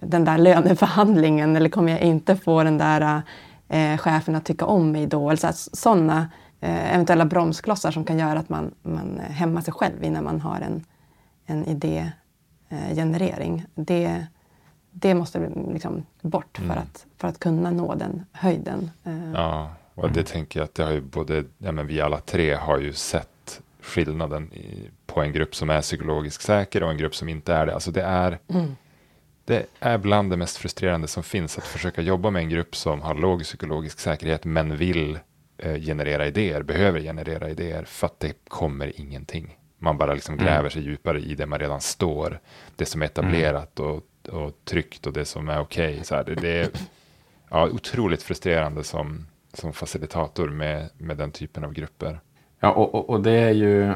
den 0.00 0.24
där 0.24 0.38
löneförhandlingen 0.38 1.56
eller 1.56 1.68
kommer 1.68 1.92
jag 1.92 2.00
inte 2.00 2.36
få 2.36 2.62
den 2.62 2.78
där 2.78 3.22
eh, 3.68 3.98
chefen 3.98 4.34
att 4.34 4.44
tycka 4.44 4.64
om 4.64 4.92
mig 4.92 5.06
då? 5.06 5.30
Eller 5.30 5.76
sådana 5.76 6.30
eh, 6.60 6.94
eventuella 6.94 7.24
bromsklossar 7.24 7.90
som 7.90 8.04
kan 8.04 8.18
göra 8.18 8.38
att 8.38 8.48
man, 8.48 8.74
man 8.82 9.20
hämmar 9.20 9.60
sig 9.60 9.74
själv 9.74 10.04
innan 10.04 10.24
man 10.24 10.40
har 10.40 10.60
en, 10.60 10.84
en 11.46 11.64
idégenerering. 11.64 13.58
Eh, 13.58 13.66
det, 13.84 14.26
det 14.90 15.14
måste 15.14 15.50
liksom 15.72 16.06
bort 16.22 16.58
mm. 16.58 16.70
för, 16.70 16.80
att, 16.80 17.06
för 17.16 17.28
att 17.28 17.38
kunna 17.38 17.70
nå 17.70 17.94
den 17.94 18.24
höjden. 18.32 18.90
Eh. 19.04 19.32
Ja, 19.34 19.70
och 19.94 20.12
det 20.12 20.22
tänker 20.22 20.60
jag 20.60 20.64
att 20.64 20.74
det 20.74 20.82
har 20.84 20.92
ju 20.92 21.00
både, 21.00 21.44
ja, 21.58 21.72
men 21.72 21.86
vi 21.86 22.00
alla 22.00 22.20
tre 22.20 22.54
har 22.54 22.78
ju 22.78 22.92
sett 22.92 23.62
skillnaden 23.80 24.52
i, 24.52 24.90
på 25.06 25.20
en 25.20 25.32
grupp 25.32 25.54
som 25.54 25.70
är 25.70 25.80
psykologiskt 25.80 26.42
säker 26.42 26.82
och 26.82 26.90
en 26.90 26.96
grupp 26.96 27.14
som 27.14 27.28
inte 27.28 27.54
är 27.54 27.66
det. 27.66 27.74
Alltså 27.74 27.90
det 27.90 28.02
är, 28.02 28.38
mm. 28.48 28.76
det 29.44 29.66
är 29.80 29.98
bland 29.98 30.30
det 30.30 30.36
mest 30.36 30.56
frustrerande 30.56 31.08
som 31.08 31.22
finns 31.22 31.58
att 31.58 31.64
försöka 31.64 32.02
jobba 32.02 32.30
med 32.30 32.42
en 32.42 32.48
grupp 32.48 32.76
som 32.76 33.00
har 33.00 33.14
låg 33.14 33.42
psykologisk 33.42 34.00
säkerhet 34.00 34.44
men 34.44 34.76
vill 34.76 35.18
eh, 35.58 35.80
generera 35.80 36.26
idéer, 36.26 36.62
behöver 36.62 37.00
generera 37.00 37.50
idéer 37.50 37.84
för 37.84 38.06
att 38.06 38.20
det 38.20 38.32
kommer 38.48 39.00
ingenting. 39.00 39.56
Man 39.78 39.98
bara 39.98 40.14
liksom 40.14 40.34
mm. 40.34 40.46
gräver 40.46 40.68
sig 40.68 40.82
djupare 40.82 41.20
i 41.20 41.34
det 41.34 41.46
man 41.46 41.58
redan 41.58 41.80
står, 41.80 42.40
det 42.76 42.86
som 42.86 43.02
är 43.02 43.06
etablerat 43.06 43.78
mm. 43.78 43.90
och, 43.90 44.02
och 44.28 44.64
tryggt 44.64 45.06
och 45.06 45.12
det 45.12 45.24
som 45.24 45.48
är 45.48 45.60
okej. 45.60 46.00
Okay. 46.00 46.22
Det, 46.24 46.34
det 46.34 46.48
är 46.48 46.70
ja, 47.50 47.68
otroligt 47.68 48.22
frustrerande 48.22 48.84
som, 48.84 49.26
som 49.52 49.72
facilitator 49.72 50.48
med, 50.48 50.88
med 50.98 51.16
den 51.16 51.32
typen 51.32 51.64
av 51.64 51.72
grupper. 51.72 52.20
Ja, 52.60 52.72
och, 52.72 52.94
och, 52.94 53.10
och 53.10 53.22
det 53.22 53.32
är 53.32 53.50
ju 53.50 53.94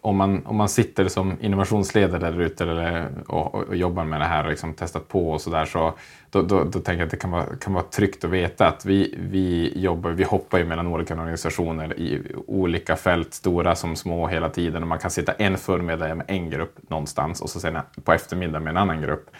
om 0.00 0.16
man, 0.16 0.46
om 0.46 0.56
man 0.56 0.68
sitter 0.68 1.08
som 1.08 1.36
innovationsledare 1.40 2.18
där 2.18 2.40
ute 2.40 2.64
eller, 2.64 3.08
och, 3.26 3.54
och, 3.54 3.76
jobbar 3.76 4.04
med 4.04 4.20
det 4.20 4.24
här 4.24 4.44
och 4.44 4.50
liksom 4.50 4.74
testat 4.74 5.08
på 5.08 5.30
och 5.30 5.40
sådär 5.40 5.64
så 5.64 5.94
då, 6.30 6.42
då, 6.42 6.64
då, 6.64 6.78
tänker 6.78 6.92
jag 6.92 7.04
att 7.04 7.10
det 7.10 7.16
kan 7.16 7.30
vara, 7.30 7.56
kan 7.60 7.72
vara 7.72 7.84
tryggt 7.84 8.24
att 8.24 8.30
veta 8.30 8.66
att 8.66 8.84
vi, 8.84 9.14
vi 9.18 9.72
jobbar, 9.76 10.10
vi 10.10 10.24
hoppar 10.24 10.58
ju 10.58 10.64
mellan 10.64 10.86
olika 10.86 11.14
organisationer 11.14 11.98
i 11.98 12.22
olika 12.46 12.96
fält, 12.96 13.34
stora 13.34 13.74
som 13.74 13.96
små 13.96 14.26
hela 14.26 14.48
tiden 14.48 14.82
och 14.82 14.88
man 14.88 14.98
kan 14.98 15.10
sitta 15.10 15.32
en 15.32 15.58
förmiddag 15.58 16.14
med 16.14 16.26
en 16.28 16.50
grupp 16.50 16.90
någonstans 16.90 17.40
och 17.40 17.50
så 17.50 17.60
sen 17.60 17.78
på 18.04 18.12
eftermiddagen 18.12 18.64
med 18.64 18.70
en 18.70 18.76
annan 18.76 19.02
grupp 19.02 19.30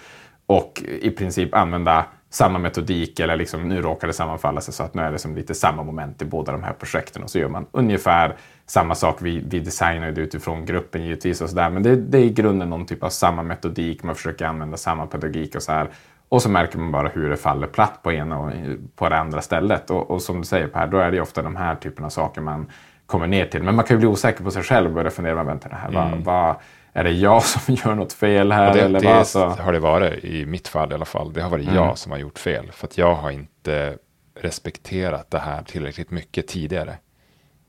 och 0.46 0.82
i 1.00 1.10
princip 1.10 1.54
använda 1.54 2.06
samma 2.30 2.58
metodik 2.58 3.20
eller 3.20 3.36
liksom, 3.36 3.68
nu 3.68 3.82
råkar 3.82 4.06
det 4.06 4.12
sammanfalla 4.12 4.60
sig 4.60 4.74
så 4.74 4.82
att 4.82 4.94
nu 4.94 5.02
är 5.02 5.12
det 5.12 5.18
som 5.18 5.36
lite 5.36 5.54
samma 5.54 5.82
moment 5.82 6.22
i 6.22 6.24
båda 6.24 6.52
de 6.52 6.62
här 6.62 6.72
projekten 6.72 7.22
och 7.22 7.30
så 7.30 7.38
gör 7.38 7.48
man 7.48 7.66
ungefär 7.72 8.36
samma 8.66 8.94
sak. 8.94 9.16
Vi, 9.20 9.44
vi 9.48 9.60
designar 9.60 10.10
det 10.10 10.20
utifrån 10.20 10.66
gruppen 10.66 11.04
givetvis 11.04 11.40
och 11.40 11.48
sådär 11.48 11.70
men 11.70 11.82
det, 11.82 11.96
det, 11.96 12.18
är 12.18 12.22
i 12.22 12.30
grunden 12.30 12.70
någon 12.70 12.86
typ 12.86 13.02
av 13.02 13.08
samma 13.08 13.42
metodik. 13.42 14.02
Man 14.02 14.14
försöker 14.14 14.46
använda 14.46 14.76
samma 14.76 15.06
pedagogik 15.06 15.54
och 15.54 15.62
så 15.62 15.72
här. 15.72 15.88
Och 16.28 16.42
så 16.42 16.48
märker 16.48 16.78
man 16.78 16.92
bara 16.92 17.08
hur 17.08 17.30
det 17.30 17.36
faller 17.36 17.66
platt 17.66 18.02
på 18.02 18.12
ena 18.12 18.38
och 18.38 18.52
på 18.96 19.08
det 19.08 19.16
andra 19.16 19.40
stället. 19.40 19.90
Och, 19.90 20.10
och 20.10 20.22
som 20.22 20.38
du 20.38 20.44
säger 20.44 20.66
Per, 20.66 20.86
då 20.86 20.98
är 20.98 21.10
det 21.10 21.20
ofta 21.20 21.42
de 21.42 21.56
här 21.56 21.74
typerna 21.74 22.06
av 22.06 22.10
saker 22.10 22.40
man 22.40 22.70
kommer 23.06 23.26
ner 23.26 23.46
till. 23.46 23.62
Men 23.62 23.74
man 23.74 23.84
kan 23.84 23.94
ju 23.94 23.98
bli 23.98 24.08
osäker 24.08 24.44
på 24.44 24.50
sig 24.50 24.62
själv 24.62 24.86
och 24.86 24.92
börja 24.92 25.10
fundera, 25.10 25.44
vänta, 25.44 25.68
det 25.68 25.74
här, 25.74 25.88
mm. 25.88 26.22
vad, 26.22 26.24
vad 26.24 26.56
är 26.92 27.04
det 27.04 27.10
jag 27.10 27.42
som 27.44 27.74
gör 27.74 27.94
något 27.94 28.12
fel 28.12 28.52
här? 28.52 28.74
det, 28.74 28.80
eller 28.80 29.00
det 29.00 29.06
vad, 29.06 29.26
så? 29.26 29.48
har 29.48 29.72
det 29.72 29.78
varit 29.78 30.24
i 30.24 30.46
mitt 30.46 30.68
fall 30.68 30.92
i 30.92 30.94
alla 30.94 31.04
fall. 31.04 31.32
Det 31.32 31.42
har 31.42 31.50
varit 31.50 31.68
mm. 31.68 31.76
jag 31.76 31.98
som 31.98 32.12
har 32.12 32.18
gjort 32.18 32.38
fel. 32.38 32.72
För 32.72 32.86
att 32.86 32.98
jag 32.98 33.14
har 33.14 33.30
inte 33.30 33.98
respekterat 34.40 35.30
det 35.30 35.38
här 35.38 35.62
tillräckligt 35.62 36.10
mycket 36.10 36.48
tidigare. 36.48 36.96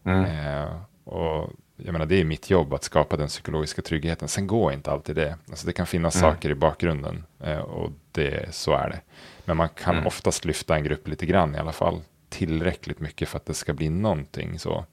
Mm. 0.06 0.26
Eh, 0.26 0.72
och 1.04 1.52
jag 1.78 1.92
menar, 1.92 2.06
det 2.06 2.16
är 2.16 2.24
mitt 2.24 2.50
jobb 2.50 2.74
att 2.74 2.84
skapa 2.84 3.18
den 3.18 3.28
psykologiska 3.28 3.82
tryggheten. 3.82 4.28
Sen 4.28 4.48
går 4.48 4.74
inte 4.74 4.92
alltid 4.92 5.16
det. 5.16 5.38
Alltså 5.50 5.68
det 5.68 5.74
kan 5.74 5.86
finnas 5.86 6.16
mm. 6.16 6.32
saker 6.32 6.50
i 6.50 6.56
bakgrunden 6.56 7.24
eh, 7.40 7.58
och 7.58 7.92
det, 8.12 8.56
så 8.56 8.74
är 8.74 8.90
det. 8.90 9.02
Men 9.46 9.58
man 9.58 9.70
kan 9.70 9.96
mm. 9.96 10.08
oftast 10.08 10.46
lyfta 10.46 10.76
en 10.76 10.84
grupp 10.84 11.08
lite 11.08 11.26
grann 11.26 11.56
i 11.56 11.58
alla 11.58 11.72
fall. 11.72 12.02
Tillräckligt 12.30 13.00
mycket 13.00 13.30
för 13.30 13.38
att 13.38 13.46
det 13.46 13.54
ska 13.54 13.74
bli 13.74 13.90
någonting 13.90 14.60
så. 14.60 14.86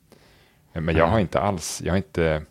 Men 0.73 0.85
jag 0.85 0.97
mm. 0.97 1.11
har 1.11 1.21
inte 1.21 1.41
alls, 1.41 1.83
jag 1.85 1.93
har 1.93 1.97
inte 1.97 2.43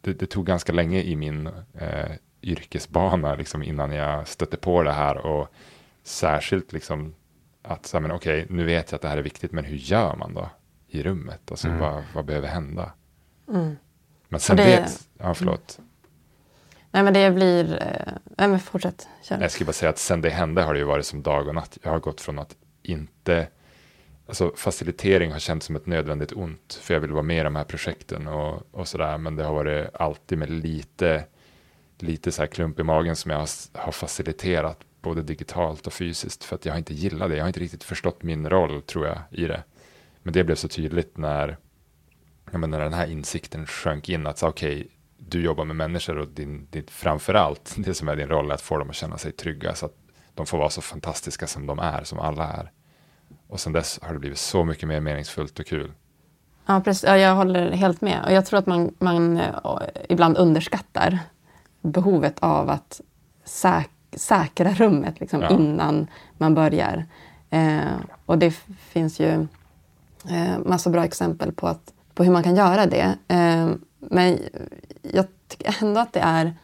det, 0.00 0.12
det, 0.12 0.26
tog 0.26 0.46
ganska 0.46 0.72
länge 0.72 1.02
i 1.02 1.16
min 1.16 1.46
eh, 1.74 2.10
yrkesbana 2.42 3.34
liksom, 3.34 3.62
innan 3.62 3.92
jag 3.92 4.28
stötte 4.28 4.56
på 4.56 4.82
det 4.82 4.92
här 4.92 5.16
och 5.16 5.48
särskilt 6.02 6.72
liksom 6.72 7.14
att 7.62 7.94
okej, 7.94 8.12
okay, 8.12 8.46
nu 8.48 8.64
vet 8.64 8.90
jag 8.90 8.96
att 8.96 9.02
det 9.02 9.08
här 9.08 9.16
är 9.16 9.22
viktigt, 9.22 9.52
men 9.52 9.64
hur 9.64 9.76
gör 9.76 10.16
man 10.16 10.34
då 10.34 10.50
i 10.96 11.02
rummet? 11.02 11.50
Alltså 11.50 11.68
mm. 11.68 11.80
vad, 11.80 12.02
vad 12.14 12.24
behöver 12.24 12.48
hända? 12.48 12.92
Mm. 13.48 13.76
Men 14.28 14.40
sen 14.40 14.56
det, 14.56 14.64
vet, 14.64 15.08
ja 15.18 15.34
förlåt. 15.34 15.78
Nej 16.90 17.02
men 17.02 17.14
det 17.14 17.30
blir, 17.30 17.82
eh, 17.82 18.12
nej 18.36 18.48
men 18.48 18.60
fortsätt. 18.60 19.08
Kör. 19.22 19.40
Jag 19.40 19.50
skulle 19.50 19.66
bara 19.66 19.72
säga 19.72 19.90
att 19.90 19.98
sen 19.98 20.20
det 20.20 20.30
hände 20.30 20.62
har 20.62 20.74
det 20.74 20.78
ju 20.78 20.84
varit 20.84 21.06
som 21.06 21.22
dag 21.22 21.48
och 21.48 21.54
natt. 21.54 21.78
Jag 21.82 21.90
har 21.90 21.98
gått 21.98 22.20
från 22.20 22.38
att 22.38 22.56
inte 22.82 23.48
alltså 24.26 24.52
facilitering 24.56 25.32
har 25.32 25.38
känts 25.38 25.66
som 25.66 25.76
ett 25.76 25.86
nödvändigt 25.86 26.32
ont, 26.32 26.78
för 26.82 26.94
jag 26.94 27.00
vill 27.00 27.12
vara 27.12 27.22
med 27.22 27.40
i 27.40 27.42
de 27.42 27.56
här 27.56 27.64
projekten 27.64 28.26
och, 28.28 28.62
och 28.70 28.88
sådär, 28.88 29.18
men 29.18 29.36
det 29.36 29.44
har 29.44 29.54
varit 29.54 29.94
alltid 29.94 30.38
med 30.38 30.50
lite 30.50 31.24
lite 31.98 32.32
så 32.32 32.42
här 32.42 32.46
klump 32.46 32.80
i 32.80 32.82
magen 32.82 33.16
som 33.16 33.30
jag 33.30 33.38
har, 33.38 33.48
har 33.72 33.92
faciliterat 33.92 34.78
både 35.00 35.22
digitalt 35.22 35.86
och 35.86 35.92
fysiskt 35.92 36.44
för 36.44 36.56
att 36.56 36.64
jag 36.64 36.72
har 36.72 36.78
inte 36.78 36.94
gillat 36.94 37.28
det. 37.28 37.36
Jag 37.36 37.42
har 37.42 37.48
inte 37.48 37.60
riktigt 37.60 37.84
förstått 37.84 38.22
min 38.22 38.50
roll 38.50 38.82
tror 38.82 39.06
jag 39.06 39.18
i 39.30 39.46
det. 39.46 39.62
Men 40.26 40.32
det 40.32 40.44
blev 40.44 40.56
så 40.56 40.68
tydligt 40.68 41.16
när, 41.16 41.56
jag 42.50 42.60
menar, 42.60 42.78
när 42.78 42.84
den 42.84 42.94
här 42.94 43.06
insikten 43.06 43.66
sjönk 43.66 44.08
in 44.08 44.26
att 44.26 44.42
okej, 44.42 44.74
okay, 44.74 44.88
du 45.18 45.42
jobbar 45.42 45.64
med 45.64 45.76
människor 45.76 46.18
och 46.18 46.28
din, 46.28 46.66
din, 46.70 46.84
framförallt 46.88 47.74
det 47.78 47.94
som 47.94 48.08
är 48.08 48.16
din 48.16 48.28
roll 48.28 48.50
är 48.50 48.54
att 48.54 48.60
få 48.60 48.78
dem 48.78 48.90
att 48.90 48.96
känna 48.96 49.18
sig 49.18 49.32
trygga 49.32 49.74
så 49.74 49.86
att 49.86 49.94
de 50.34 50.46
får 50.46 50.58
vara 50.58 50.70
så 50.70 50.80
fantastiska 50.80 51.46
som 51.46 51.66
de 51.66 51.78
är, 51.78 52.04
som 52.04 52.18
alla 52.18 52.52
är. 52.52 52.70
Och 53.48 53.60
sen 53.60 53.72
dess 53.72 53.98
har 54.02 54.12
det 54.12 54.18
blivit 54.18 54.38
så 54.38 54.64
mycket 54.64 54.88
mer 54.88 55.00
meningsfullt 55.00 55.58
och 55.58 55.66
kul. 55.66 55.92
Ja, 56.66 56.80
precis. 56.80 57.04
Ja, 57.04 57.16
jag 57.16 57.34
håller 57.34 57.70
helt 57.70 58.00
med. 58.00 58.24
Och 58.24 58.32
jag 58.32 58.46
tror 58.46 58.58
att 58.58 58.66
man, 58.66 58.94
man 58.98 59.40
ibland 60.08 60.36
underskattar 60.36 61.18
behovet 61.82 62.38
av 62.38 62.70
att 62.70 63.00
säk 63.44 63.90
säkra 64.12 64.70
rummet 64.70 65.20
liksom, 65.20 65.40
ja. 65.40 65.50
innan 65.50 66.06
man 66.38 66.54
börjar. 66.54 67.04
Eh, 67.50 67.96
och 68.26 68.38
det 68.38 68.50
finns 68.78 69.20
ju 69.20 69.46
eh, 70.30 70.58
massa 70.64 70.90
bra 70.90 71.04
exempel 71.04 71.52
på, 71.52 71.66
att, 71.68 71.92
på 72.14 72.24
hur 72.24 72.32
man 72.32 72.42
kan 72.42 72.56
göra 72.56 72.86
det. 72.86 73.16
Eh, 73.28 73.68
men 73.98 74.38
jag 75.02 75.26
tycker 75.48 75.76
ändå 75.82 76.00
att 76.00 76.12
det 76.12 76.20
är, 76.20 76.54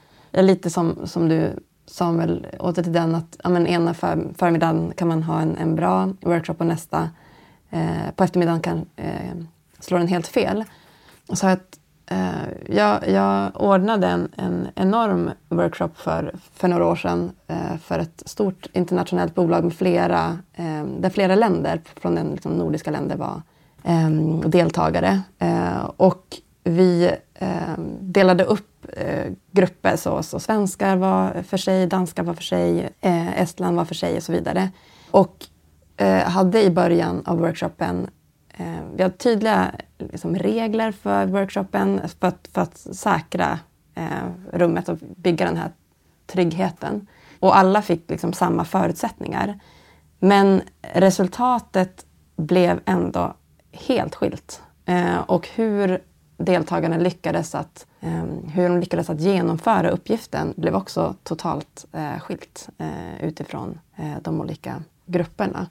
lite 0.42 0.70
som, 0.70 0.98
som 1.04 1.28
du 1.28 1.52
Samuel 1.86 2.46
åter 2.58 2.82
till 2.82 2.92
den 2.92 3.14
att 3.14 3.36
ja, 3.44 3.50
men 3.50 3.66
ena 3.66 3.94
för, 3.94 4.28
förmiddagen 4.36 4.92
kan 4.96 5.08
man 5.08 5.22
ha 5.22 5.40
en, 5.40 5.56
en 5.56 5.74
bra 5.74 6.12
workshop 6.20 6.54
och 6.58 6.66
nästa 6.66 7.10
eh, 7.70 8.10
på 8.16 8.24
eftermiddagen 8.24 8.60
kan 8.60 8.86
eh, 8.96 9.36
slå 9.80 9.98
den 9.98 10.06
helt 10.06 10.26
fel. 10.26 10.64
Så 11.32 11.46
att, 11.46 11.78
eh, 12.06 12.76
jag, 12.76 13.08
jag 13.08 13.60
ordnade 13.60 14.06
en, 14.06 14.28
en 14.36 14.68
enorm 14.74 15.30
workshop 15.48 15.90
för, 15.94 16.34
för 16.54 16.68
några 16.68 16.86
år 16.86 16.96
sedan 16.96 17.32
eh, 17.46 17.76
för 17.82 17.98
ett 17.98 18.22
stort 18.26 18.66
internationellt 18.72 19.34
bolag 19.34 19.64
med 19.64 19.74
flera, 19.74 20.38
eh, 20.52 20.84
där 20.84 21.10
flera 21.10 21.34
länder 21.34 21.80
från 22.00 22.14
den 22.14 22.30
liksom, 22.30 22.52
nordiska 22.52 22.90
länder 22.90 23.16
var 23.16 23.34
eh, 23.34 23.51
Ehm, 23.84 24.50
deltagare. 24.50 25.22
Eh, 25.38 25.84
och 25.96 26.36
vi 26.64 27.10
ehm, 27.34 27.96
delade 28.00 28.44
upp 28.44 28.86
eh, 28.96 29.32
grupper. 29.50 29.96
Så, 29.96 30.22
så 30.22 30.40
svenskar 30.40 30.96
var 30.96 31.42
för 31.42 31.56
sig, 31.56 31.86
danskar 31.86 32.22
var 32.22 32.34
för 32.34 32.42
sig, 32.42 32.88
eh, 33.00 33.40
Estland 33.42 33.76
var 33.76 33.84
för 33.84 33.94
sig 33.94 34.16
och 34.16 34.22
så 34.22 34.32
vidare. 34.32 34.70
Och 35.10 35.46
eh, 35.96 36.22
hade 36.22 36.62
i 36.62 36.70
början 36.70 37.22
av 37.26 37.38
workshopen 37.38 38.10
eh, 38.56 38.80
vi 38.94 39.02
hade 39.02 39.16
tydliga 39.16 39.70
liksom, 39.98 40.36
regler 40.36 40.92
för 40.92 41.26
workshopen 41.26 42.00
för 42.20 42.28
att, 42.28 42.48
för 42.52 42.60
att 42.60 42.78
säkra 42.78 43.58
eh, 43.94 44.28
rummet 44.52 44.88
och 44.88 44.98
bygga 45.16 45.44
den 45.44 45.56
här 45.56 45.70
tryggheten. 46.26 47.06
Och 47.40 47.56
alla 47.56 47.82
fick 47.82 48.10
liksom 48.10 48.32
samma 48.32 48.64
förutsättningar. 48.64 49.60
Men 50.18 50.62
resultatet 50.94 52.06
blev 52.36 52.80
ändå 52.84 53.34
helt 53.72 54.14
skilt. 54.14 54.62
Eh, 54.84 55.18
och 55.18 55.48
hur 55.48 56.02
deltagarna 56.36 56.96
lyckades 56.96 57.54
att, 57.54 57.86
eh, 58.00 58.24
hur 58.54 58.68
de 58.68 58.80
lyckades 58.80 59.10
att 59.10 59.20
genomföra 59.20 59.90
uppgiften 59.90 60.54
blev 60.56 60.74
också 60.74 61.14
totalt 61.22 61.86
eh, 61.92 62.20
skilt 62.20 62.68
eh, 62.78 63.24
utifrån 63.24 63.78
eh, 63.96 64.22
de 64.22 64.40
olika 64.40 64.82
grupperna. 65.06 65.66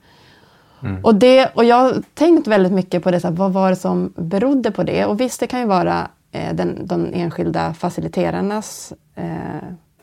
Mm. 0.84 1.06
Och, 1.06 1.16
det, 1.16 1.52
och 1.56 1.66
jag 1.66 1.76
har 1.76 2.04
tänkt 2.14 2.48
väldigt 2.48 2.74
mycket 2.74 3.04
på 3.04 3.12
det, 3.12 3.20
så 3.20 3.28
här, 3.28 3.36
vad 3.36 3.54
var 3.54 3.70
det 3.70 3.76
som 3.76 4.14
berodde 4.16 4.72
på 4.72 4.84
det? 4.84 5.06
Och 5.06 5.20
visst, 5.20 5.40
det 5.40 5.48
kan 5.48 5.60
ju 5.60 5.66
vara 5.66 6.08
eh, 6.32 6.56
den, 6.56 6.88
de 6.88 7.14
enskilda 7.14 7.74
faciliterarnas 7.74 8.94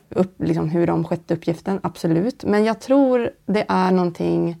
upp, 0.09 0.41
liksom 0.41 0.69
hur 0.69 0.87
de 0.87 1.03
skötte 1.03 1.33
uppgiften, 1.33 1.79
absolut. 1.83 2.43
Men 2.43 2.63
jag 2.63 2.79
tror 2.79 3.29
det 3.45 3.65
är 3.67 3.91
någonting 3.91 4.57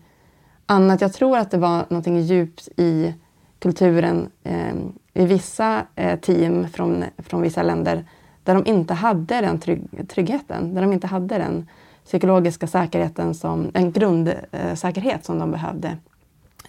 annat. 0.65 1.01
Jag 1.01 1.13
tror 1.13 1.37
att 1.37 1.51
det 1.51 1.57
var 1.57 1.85
någonting 1.89 2.21
djupt 2.21 2.69
i 2.77 3.13
kulturen 3.59 4.29
eh, 4.43 4.75
i 5.13 5.25
vissa 5.25 5.85
eh, 5.95 6.19
team 6.19 6.69
från, 6.69 7.03
från 7.17 7.41
vissa 7.41 7.63
länder 7.63 8.05
där 8.43 8.53
de 8.53 8.65
inte 8.65 8.93
hade 8.93 9.41
den 9.41 9.59
trygg, 9.59 10.09
tryggheten, 10.09 10.73
där 10.73 10.81
de 10.81 10.93
inte 10.93 11.07
hade 11.07 11.37
den 11.37 11.69
psykologiska 12.05 12.67
säkerheten 12.67 13.35
som 13.35 13.71
en 13.73 13.91
grundsäkerhet 13.91 15.25
som 15.25 15.39
de 15.39 15.51
behövde. 15.51 15.97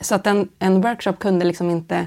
Så 0.01 0.15
att 0.15 0.27
en, 0.27 0.49
en 0.59 0.81
workshop 0.81 1.13
kunde 1.13 1.45
liksom 1.45 1.71
inte 1.71 2.07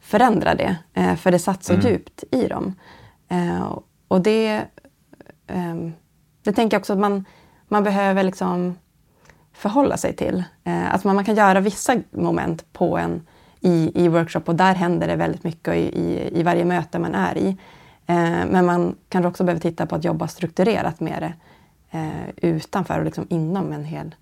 förändra 0.00 0.54
det, 0.54 0.76
eh, 0.94 1.14
för 1.16 1.30
det 1.30 1.38
satt 1.38 1.64
så 1.64 1.72
mm. 1.72 1.86
djupt 1.86 2.24
i 2.30 2.46
dem. 2.46 2.74
Eh, 3.28 3.78
och 4.08 4.20
det, 4.20 4.62
ehm, 5.46 5.92
det 6.42 6.52
tänker 6.52 6.74
jag 6.74 6.80
också 6.80 6.92
att 6.92 6.98
man, 6.98 7.24
man 7.68 7.84
behöver 7.84 8.22
liksom 8.22 8.78
förhålla 9.52 9.96
sig 9.96 10.16
till. 10.16 10.44
Eh, 10.64 10.94
att 10.94 11.04
man, 11.04 11.16
man 11.16 11.24
kan 11.24 11.34
göra 11.34 11.60
vissa 11.60 11.96
moment 12.10 12.72
på 12.72 12.98
en 12.98 13.26
i, 13.66 13.92
i 13.94 14.08
workshop 14.08 14.42
och 14.44 14.54
där 14.54 14.74
händer 14.74 15.06
det 15.06 15.16
väldigt 15.16 15.44
mycket 15.44 15.74
i, 15.74 16.00
i, 16.00 16.40
i 16.40 16.42
varje 16.42 16.64
möte 16.64 16.98
man 16.98 17.14
är 17.14 17.38
i. 17.38 17.48
Eh, 18.06 18.46
men 18.46 18.66
man 18.66 18.96
kanske 19.08 19.28
också 19.28 19.44
behöver 19.44 19.60
titta 19.60 19.86
på 19.86 19.94
att 19.94 20.04
jobba 20.04 20.28
strukturerat 20.28 21.00
med 21.00 21.22
det 21.22 21.34
eh, 21.98 22.50
utanför 22.50 22.98
och 22.98 23.04
liksom 23.04 23.26
inom 23.30 23.72
en 23.72 23.84
hel 23.84 24.14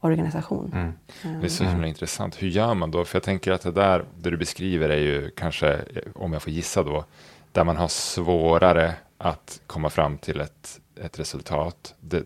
organisation. 0.00 0.72
Mm. 0.74 1.40
Det 1.40 1.46
är 1.46 1.50
så 1.50 1.64
himla 1.64 1.76
mm. 1.78 1.88
intressant. 1.88 2.42
Hur 2.42 2.48
gör 2.48 2.74
man 2.74 2.90
då? 2.90 3.04
För 3.04 3.16
jag 3.16 3.22
tänker 3.22 3.52
att 3.52 3.62
det 3.62 3.72
där 3.72 4.04
det 4.20 4.30
du 4.30 4.36
beskriver 4.36 4.88
är 4.88 5.00
ju 5.00 5.30
kanske, 5.30 5.80
om 6.14 6.32
jag 6.32 6.42
får 6.42 6.52
gissa 6.52 6.82
då, 6.82 7.04
där 7.52 7.64
man 7.64 7.76
har 7.76 7.88
svårare 7.88 8.94
att 9.18 9.60
komma 9.66 9.90
fram 9.90 10.18
till 10.18 10.40
ett, 10.40 10.80
ett 11.00 11.18
resultat. 11.18 11.94
Det, 12.00 12.22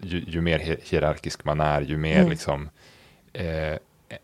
ju, 0.00 0.24
ju, 0.26 0.40
mer 0.40 0.78
hierarkisk 0.82 1.44
man 1.44 1.60
är, 1.60 1.80
ju 1.80 1.96
mer 1.96 2.18
mm. 2.18 2.30
liksom, 2.30 2.70
eh, 3.32 3.76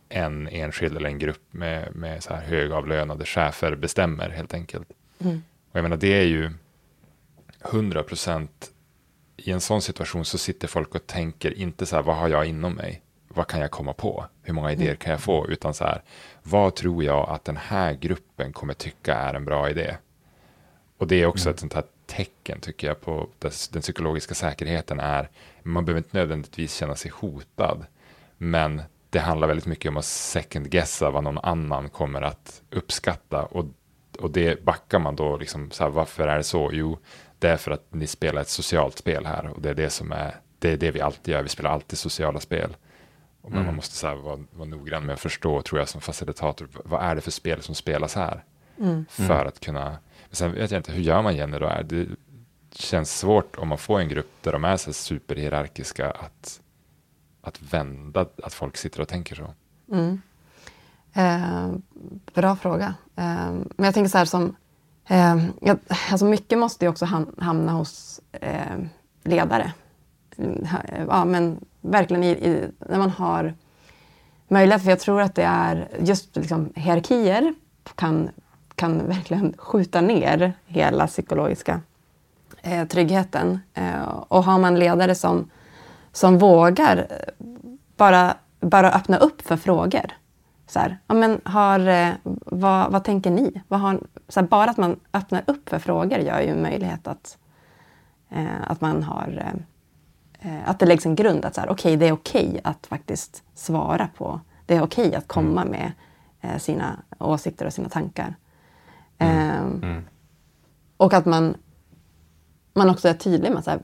en 0.09 0.49
enskild 0.49 0.97
eller 0.97 1.09
en 1.09 1.19
grupp 1.19 1.43
med, 1.51 1.97
med 1.97 2.23
så 2.23 2.35
här 2.35 2.43
högavlönade 2.43 3.25
chefer 3.25 3.77
bestämmer 3.77 4.31
helt 4.31 4.55
enkelt. 4.55 4.89
Mm. 5.19 5.43
Och 5.71 5.77
jag 5.77 5.83
menar 5.83 5.97
det 5.97 6.21
är 6.21 6.27
ju 6.27 6.51
100 7.65 8.03
procent 8.03 8.71
i 9.37 9.51
en 9.51 9.61
sån 9.61 9.83
situation 9.83 10.25
så 10.25 10.39
sitter 10.39 10.69
folk 10.69 10.95
och 10.95 11.07
tänker 11.07 11.59
inte 11.59 11.87
så 11.87 11.97
här 11.97 12.03
vad 12.03 12.17
har 12.17 12.29
jag 12.29 12.47
inom 12.47 12.75
mig? 12.75 13.03
Vad 13.29 13.47
kan 13.47 13.61
jag 13.61 13.71
komma 13.71 13.93
på? 13.93 14.27
Hur 14.43 14.55
många 14.55 14.73
idéer 14.73 14.87
mm. 14.87 14.97
kan 14.97 15.11
jag 15.11 15.21
få? 15.21 15.49
Utan 15.49 15.75
så 15.75 15.85
här 15.85 16.03
vad 16.43 16.75
tror 16.75 17.05
jag 17.05 17.29
att 17.29 17.45
den 17.45 17.57
här 17.57 17.93
gruppen 17.93 18.53
kommer 18.53 18.75
tycka 18.75 19.15
är 19.15 19.35
en 19.35 19.45
bra 19.45 19.71
idé? 19.71 19.97
Och 20.99 21.09
det 21.09 21.17
är 21.23 21.27
också 21.27 21.49
mm. 21.49 21.55
ett 21.55 21.61
sånt 21.61 21.75
här 21.75 21.85
tecken 22.07 22.61
tycker 22.61 22.87
jag 22.87 23.01
på 23.01 23.29
den 23.71 23.83
psykologiska 23.83 24.35
säkerheten 24.35 25.01
är 25.01 25.29
man 25.63 25.85
behöver 25.85 25.99
inte 25.99 26.17
nödvändigtvis 26.17 26.75
känna 26.75 26.95
sig 26.95 27.11
hotad 27.15 27.87
men 28.37 28.83
det 29.15 29.21
handlar 29.21 29.49
väldigt 29.49 29.67
mycket 29.67 29.89
om 29.89 29.97
att 29.97 30.05
second 30.05 30.71
guessa 30.71 31.11
vad 31.11 31.25
någon 31.25 31.39
annan 31.39 31.89
kommer 31.89 32.23
att 32.23 32.63
uppskatta. 32.71 33.43
Och, 33.43 33.65
och 34.19 34.31
det 34.31 34.65
backar 34.65 34.99
man 34.99 35.17
då, 35.17 35.37
liksom, 35.37 35.71
så 35.71 35.85
här, 35.85 35.91
varför 35.91 36.29
är 36.29 36.37
det 36.37 36.45
så? 36.45 36.71
Jo, 36.73 36.99
det 37.39 37.49
är 37.49 37.57
för 37.57 37.71
att 37.71 37.87
ni 37.91 38.07
spelar 38.07 38.41
ett 38.41 38.49
socialt 38.49 38.99
spel 38.99 39.27
här 39.27 39.47
och 39.47 39.63
det 39.63 39.71
är 39.71 39.75
det 39.75 39.91
som 39.91 40.13
är, 40.13 40.35
det 40.59 40.71
är 40.73 40.77
det 40.77 40.91
vi 40.91 41.01
alltid 41.01 41.35
gör, 41.35 41.43
vi 41.43 41.49
spelar 41.49 41.71
alltid 41.71 41.99
sociala 41.99 42.41
spel. 42.41 42.77
Och 43.43 43.51
mm. 43.51 43.67
Man 43.67 43.77
måste 43.77 43.95
så 43.95 44.07
här, 44.07 44.15
vara, 44.15 44.41
vara 44.51 44.69
noggrann 44.69 45.07
med 45.07 45.15
att 45.15 45.21
förstå, 45.21 45.63
tror 45.63 45.79
jag 45.81 45.89
som 45.89 46.01
facilitator, 46.01 46.69
vad 46.85 47.03
är 47.03 47.15
det 47.15 47.21
för 47.21 47.31
spel 47.31 47.63
som 47.63 47.75
spelas 47.75 48.15
här? 48.15 48.45
Mm. 48.79 49.07
För 49.09 49.45
att 49.45 49.61
kunna, 49.61 49.85
men 50.29 50.37
sen 50.37 50.55
vet 50.55 50.71
jag 50.71 50.79
inte, 50.79 50.93
hur 50.93 51.03
gör 51.03 51.23
man 51.23 51.37
Jenny 51.37 51.59
då? 51.59 51.73
Det 51.85 52.07
känns 52.73 53.19
svårt 53.19 53.57
om 53.57 53.69
man 53.69 53.79
får 53.79 54.01
en 54.01 54.09
grupp 54.09 54.33
där 54.43 54.53
de 54.53 54.65
är 54.65 54.77
så 54.77 54.93
superhierarkiska 54.93 56.11
att 56.11 56.61
att 57.45 57.63
vända 57.73 58.27
att 58.43 58.55
folk 58.55 58.77
sitter 58.77 59.01
och 59.01 59.09
tänker 59.09 59.35
så? 59.37 59.55
Mm. 59.93 60.21
Eh, 61.15 61.69
bra 62.35 62.57
fråga. 62.57 62.95
Eh, 63.17 63.53
men 63.53 63.85
jag 63.85 63.95
tänker 63.95 64.11
så 64.11 64.19
här 64.19 64.25
som... 64.25 64.57
Eh, 65.09 65.45
jag, 65.61 65.79
alltså 66.11 66.27
mycket 66.27 66.59
måste 66.59 66.85
ju 66.85 66.89
också 66.89 67.05
hamna 67.39 67.73
hos 67.73 68.21
eh, 68.33 68.79
ledare. 69.25 69.73
Mm, 70.37 70.67
ja, 71.09 71.25
men 71.25 71.65
verkligen 71.81 72.25
i, 72.25 72.31
i, 72.31 72.69
när 72.79 72.99
man 72.99 73.11
har 73.11 73.55
möjlighet. 74.49 74.83
För 74.83 74.91
jag 74.91 75.01
tror 75.01 75.21
att 75.21 75.35
det 75.35 75.43
är 75.43 75.89
just 76.01 76.37
liksom, 76.37 76.73
hierarkier 76.75 77.55
kan, 77.95 78.31
kan 78.75 79.09
verkligen 79.09 79.55
skjuta 79.59 80.01
ner 80.01 80.53
hela 80.67 81.07
psykologiska 81.07 81.81
eh, 82.63 82.87
tryggheten. 82.87 83.61
Eh, 83.75 84.03
och 84.05 84.45
har 84.45 84.59
man 84.59 84.79
ledare 84.79 85.15
som 85.15 85.51
som 86.15 86.39
vågar 86.39 86.97
eh, 86.97 87.47
bara, 87.97 88.37
bara 88.61 88.93
öppna 88.93 89.17
upp 89.17 89.43
för 89.43 89.57
frågor. 89.57 90.13
Så 90.67 90.79
här, 90.79 90.99
ja, 91.07 91.15
men 91.15 91.41
har, 91.45 91.89
eh, 91.89 92.11
vad, 92.45 92.93
vad 92.93 93.05
tänker 93.05 93.31
ni? 93.31 93.63
Vad 93.69 93.81
har, 93.81 94.01
så 94.29 94.41
här, 94.41 94.47
bara 94.47 94.71
att 94.71 94.77
man 94.77 95.01
öppnar 95.13 95.43
upp 95.47 95.69
för 95.69 95.79
frågor 95.79 96.19
gör 96.19 96.41
ju 96.41 96.55
möjlighet 96.55 97.07
att, 97.07 97.39
eh, 98.31 98.71
att 98.71 98.81
man 98.81 99.03
har 99.03 99.55
eh, 100.41 100.69
att 100.69 100.79
det 100.79 100.87
läggs 100.87 101.07
en 101.07 101.15
grund 101.15 101.45
att 101.45 101.55
så 101.55 101.61
här, 101.61 101.71
okay, 101.71 101.97
det 101.97 102.09
är 102.09 102.13
okej 102.13 102.49
okay 102.49 102.61
att 102.65 102.87
faktiskt 102.87 103.43
svara 103.55 104.09
på, 104.17 104.41
det 104.67 104.77
är 104.77 104.83
okej 104.83 105.07
okay 105.07 105.19
att 105.19 105.29
komma 105.29 105.63
mm. 105.63 105.71
med 105.73 105.93
eh, 106.41 106.59
sina 106.59 106.97
åsikter 107.19 107.67
och 107.67 107.73
sina 107.73 107.89
tankar. 107.89 108.35
Mm. 109.19 109.39
Ehm, 109.39 109.81
mm. 109.83 110.05
Och 110.97 111.15
att 111.15 111.27
man 111.27 111.57
man 112.75 112.91
också 112.91 113.09
är 113.09 113.15
tydlig 113.15 113.53
med 113.53 113.69
att 113.69 113.83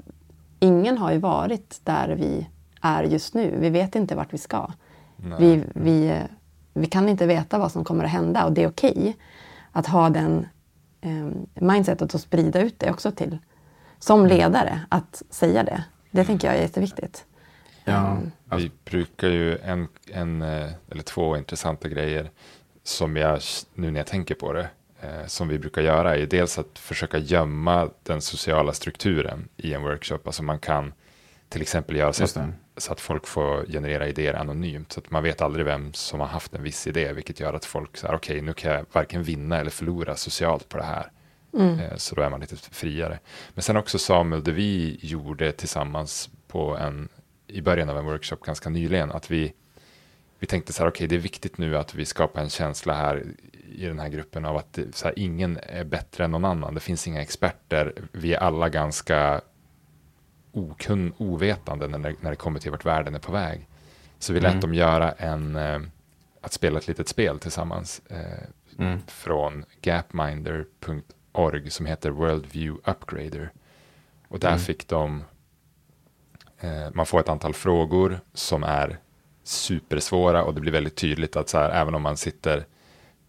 ingen 0.60 0.98
har 0.98 1.12
ju 1.12 1.18
varit 1.18 1.80
där 1.84 2.08
vi 2.08 2.46
är 2.80 3.02
just 3.02 3.34
nu. 3.34 3.56
Vi 3.58 3.70
vet 3.70 3.94
inte 3.94 4.14
vart 4.14 4.32
vi 4.32 4.38
ska. 4.38 4.72
Vi, 5.38 5.64
vi, 5.74 6.22
vi 6.74 6.86
kan 6.86 7.08
inte 7.08 7.26
veta 7.26 7.58
vad 7.58 7.72
som 7.72 7.84
kommer 7.84 8.04
att 8.04 8.10
hända 8.10 8.44
och 8.44 8.52
det 8.52 8.62
är 8.62 8.68
okej 8.68 8.90
okay 8.90 9.14
att 9.72 9.86
ha 9.86 10.10
den 10.10 10.46
eh, 11.00 11.28
mindsetet 11.54 12.14
och 12.14 12.20
sprida 12.20 12.60
ut 12.60 12.78
det 12.78 12.90
också 12.90 13.10
till, 13.10 13.38
som 13.98 14.20
mm. 14.20 14.36
ledare, 14.36 14.80
att 14.88 15.22
säga 15.30 15.62
det. 15.62 15.84
Det 16.10 16.24
tänker 16.24 16.48
jag 16.48 16.56
är 16.56 16.60
jätteviktigt. 16.60 17.24
Ja, 17.84 18.18
alltså. 18.48 18.68
Vi 18.68 18.90
brukar 18.90 19.28
ju 19.28 19.58
en, 19.58 19.88
en 20.12 20.42
eh, 20.42 20.70
eller 20.90 21.02
två 21.02 21.36
intressanta 21.36 21.88
grejer 21.88 22.30
som 22.82 23.16
jag 23.16 23.40
nu 23.74 23.90
när 23.90 24.00
jag 24.00 24.06
tänker 24.06 24.34
på 24.34 24.52
det 24.52 24.68
eh, 25.02 25.26
som 25.26 25.48
vi 25.48 25.58
brukar 25.58 25.82
göra 25.82 26.16
är 26.16 26.26
dels 26.26 26.58
att 26.58 26.78
försöka 26.78 27.18
gömma 27.18 27.90
den 28.02 28.20
sociala 28.20 28.72
strukturen 28.72 29.48
i 29.56 29.74
en 29.74 29.82
workshop. 29.82 30.20
Alltså 30.24 30.42
man 30.42 30.58
kan 30.58 30.92
till 31.48 31.62
exempel 31.62 31.96
göra 31.96 32.12
så 32.12 32.24
att, 32.24 32.38
så 32.76 32.92
att 32.92 33.00
folk 33.00 33.26
får 33.26 33.66
generera 33.66 34.08
idéer 34.08 34.34
anonymt. 34.34 34.92
Så 34.92 35.00
att 35.00 35.10
man 35.10 35.22
vet 35.22 35.40
aldrig 35.40 35.66
vem 35.66 35.92
som 35.92 36.20
har 36.20 36.26
haft 36.26 36.54
en 36.54 36.62
viss 36.62 36.86
idé, 36.86 37.12
vilket 37.12 37.40
gör 37.40 37.54
att 37.54 37.64
folk 37.64 37.96
säger 37.96 38.14
okej, 38.14 38.36
okay, 38.36 38.46
nu 38.46 38.52
kan 38.52 38.72
jag 38.72 38.86
varken 38.92 39.22
vinna 39.22 39.58
eller 39.58 39.70
förlora 39.70 40.16
socialt 40.16 40.68
på 40.68 40.78
det 40.78 40.84
här. 40.84 41.10
Mm. 41.54 41.78
Eh, 41.78 41.96
så 41.96 42.14
då 42.14 42.22
är 42.22 42.30
man 42.30 42.40
lite 42.40 42.56
friare. 42.56 43.18
Men 43.54 43.62
sen 43.62 43.76
också 43.76 43.98
Samuel, 43.98 44.44
det 44.44 44.52
vi 44.52 44.98
gjorde 45.02 45.52
tillsammans 45.52 46.30
på 46.48 46.76
en, 46.76 47.08
i 47.46 47.60
början 47.60 47.90
av 47.90 47.98
en 47.98 48.04
workshop 48.04 48.36
ganska 48.36 48.70
nyligen, 48.70 49.10
att 49.10 49.30
vi, 49.30 49.52
vi 50.40 50.46
tänkte 50.46 50.72
så 50.72 50.82
här, 50.82 50.90
okej, 50.90 50.96
okay, 50.96 51.06
det 51.06 51.14
är 51.14 51.22
viktigt 51.22 51.58
nu 51.58 51.76
att 51.76 51.94
vi 51.94 52.04
skapar 52.04 52.42
en 52.42 52.50
känsla 52.50 52.94
här 52.94 53.24
i 53.72 53.86
den 53.86 53.98
här 53.98 54.08
gruppen 54.08 54.44
av 54.44 54.56
att 54.56 54.78
så 54.92 55.04
här, 55.04 55.18
ingen 55.18 55.58
är 55.62 55.84
bättre 55.84 56.24
än 56.24 56.30
någon 56.30 56.44
annan. 56.44 56.74
Det 56.74 56.80
finns 56.80 57.06
inga 57.06 57.22
experter. 57.22 57.94
Vi 58.12 58.34
är 58.34 58.38
alla 58.38 58.68
ganska 58.68 59.40
okun, 60.52 61.12
ovetande 61.16 61.88
när 61.88 61.98
det, 61.98 62.14
när 62.20 62.30
det 62.30 62.36
kommer 62.36 62.60
till 62.60 62.70
vart 62.70 62.84
världen 62.84 63.14
är 63.14 63.18
på 63.18 63.32
väg. 63.32 63.68
Så 64.18 64.32
vi 64.32 64.40
lät 64.40 64.50
mm. 64.50 64.60
dem 64.60 64.74
göra 64.74 65.12
en, 65.12 65.56
eh, 65.56 65.80
att 66.40 66.52
spela 66.52 66.78
ett 66.78 66.88
litet 66.88 67.08
spel 67.08 67.38
tillsammans 67.38 68.02
eh, 68.08 68.42
mm. 68.78 69.00
från 69.06 69.64
gapminder.org 69.82 71.70
som 71.70 71.86
heter 71.86 72.10
Worldview 72.10 72.90
Upgrader. 72.90 73.50
Och 74.28 74.38
där 74.38 74.48
mm. 74.48 74.60
fick 74.60 74.88
de, 74.88 75.24
eh, 76.60 76.88
man 76.94 77.06
får 77.06 77.20
ett 77.20 77.28
antal 77.28 77.54
frågor 77.54 78.20
som 78.34 78.64
är 78.64 78.98
supersvåra 79.50 80.44
och 80.44 80.54
det 80.54 80.60
blir 80.60 80.72
väldigt 80.72 80.96
tydligt 80.96 81.36
att 81.36 81.48
så 81.48 81.58
här, 81.58 81.70
även 81.70 81.94
om 81.94 82.02
man 82.02 82.16
sitter 82.16 82.64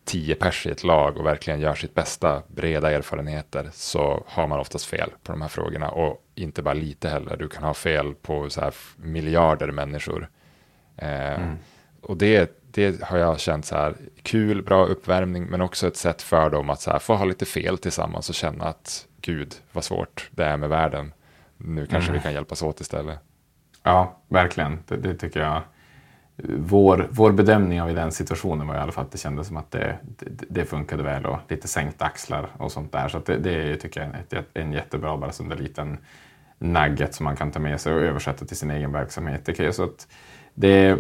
tio 0.06 0.36
pers 0.36 0.68
i 0.68 0.70
ett 0.70 0.84
lag 0.84 1.18
och 1.18 1.26
verkligen 1.26 1.60
gör 1.60 1.76
sitt 1.76 1.96
bästa, 1.96 2.44
breda 2.48 2.92
erfarenheter, 2.92 3.70
så 3.74 4.24
har 4.28 4.48
man 4.48 4.60
oftast 4.60 4.86
fel 4.86 5.10
på 5.24 5.32
de 5.32 5.42
här 5.42 5.50
frågorna. 5.50 5.90
Och 5.90 6.26
inte 6.36 6.62
bara 6.62 6.74
lite 6.74 7.10
heller, 7.10 7.38
du 7.38 7.48
kan 7.48 7.64
ha 7.64 7.74
fel 7.74 8.16
på 8.16 8.50
så 8.50 8.62
här 8.62 8.74
miljarder 8.96 9.72
människor. 9.72 10.30
Eh, 10.98 11.42
mm. 11.42 11.58
Och 12.02 12.18
det, 12.18 12.62
det 12.72 13.02
har 13.02 13.18
jag 13.18 13.40
känt 13.40 13.66
så 13.66 13.76
här, 13.76 13.96
kul, 14.24 14.64
bra 14.64 14.86
uppvärmning, 14.86 15.46
men 15.46 15.62
också 15.62 15.88
ett 15.88 15.98
sätt 15.98 16.22
för 16.22 16.50
dem 16.50 16.70
att 16.70 16.82
så 16.82 16.92
här, 16.92 17.00
få 17.00 17.16
ha 17.16 17.26
lite 17.26 17.46
fel 17.46 17.78
tillsammans 17.78 18.30
och 18.30 18.36
känna 18.36 18.66
att 18.66 19.08
gud, 19.22 19.56
vad 19.72 19.84
svårt 19.84 20.30
det 20.32 20.44
är 20.44 20.58
med 20.58 20.70
världen. 20.70 21.14
Nu 21.58 21.86
kanske 21.86 22.10
mm. 22.10 22.20
vi 22.20 22.24
kan 22.24 22.34
hjälpas 22.34 22.62
åt 22.62 22.82
istället. 22.82 23.20
Ja, 23.84 24.18
verkligen. 24.28 24.80
Det, 24.88 24.98
det 24.98 25.16
tycker 25.16 25.40
jag 25.40 25.62
vår, 26.58 27.08
vår 27.12 27.32
bedömning 27.32 27.82
av 27.82 27.90
i 27.90 27.94
den 27.94 28.12
situationen 28.12 28.68
var 28.68 28.76
i 28.76 28.80
alla 28.80 28.92
fall 28.92 29.06
att 29.06 29.12
det 29.12 29.18
kändes 29.18 29.48
som 29.48 29.58
att 29.58 29.72
det, 29.72 29.98
det, 30.02 30.46
det 30.50 30.66
funkade 30.66 31.04
väl 31.04 31.26
och 31.26 31.38
lite 31.48 31.68
sänkta 31.68 32.06
axlar 32.06 32.48
och 32.58 32.72
sånt 32.72 32.92
där. 32.92 33.08
Så 33.08 33.20
det, 33.26 33.38
det 33.38 33.76
tycker 33.76 34.02
jag 34.02 34.10
är 34.10 34.46
en, 34.54 34.64
en 34.64 34.72
jättebra, 34.72 35.18
bara 35.18 35.32
som 35.32 35.52
en 35.52 35.58
liten 35.58 35.98
nugget 36.60 37.16
som 37.16 37.24
man 37.24 37.36
kan 37.36 37.52
ta 37.52 37.60
med 37.60 37.82
sig 37.82 37.94
och 37.94 38.02
översätta 38.02 38.46
till 38.46 38.58
sin 38.58 38.72
egen 38.72 38.92
verksamhet. 38.92 39.46
Det, 39.46 39.76
så 39.76 39.84
att 39.84 40.08
det, 40.54 40.98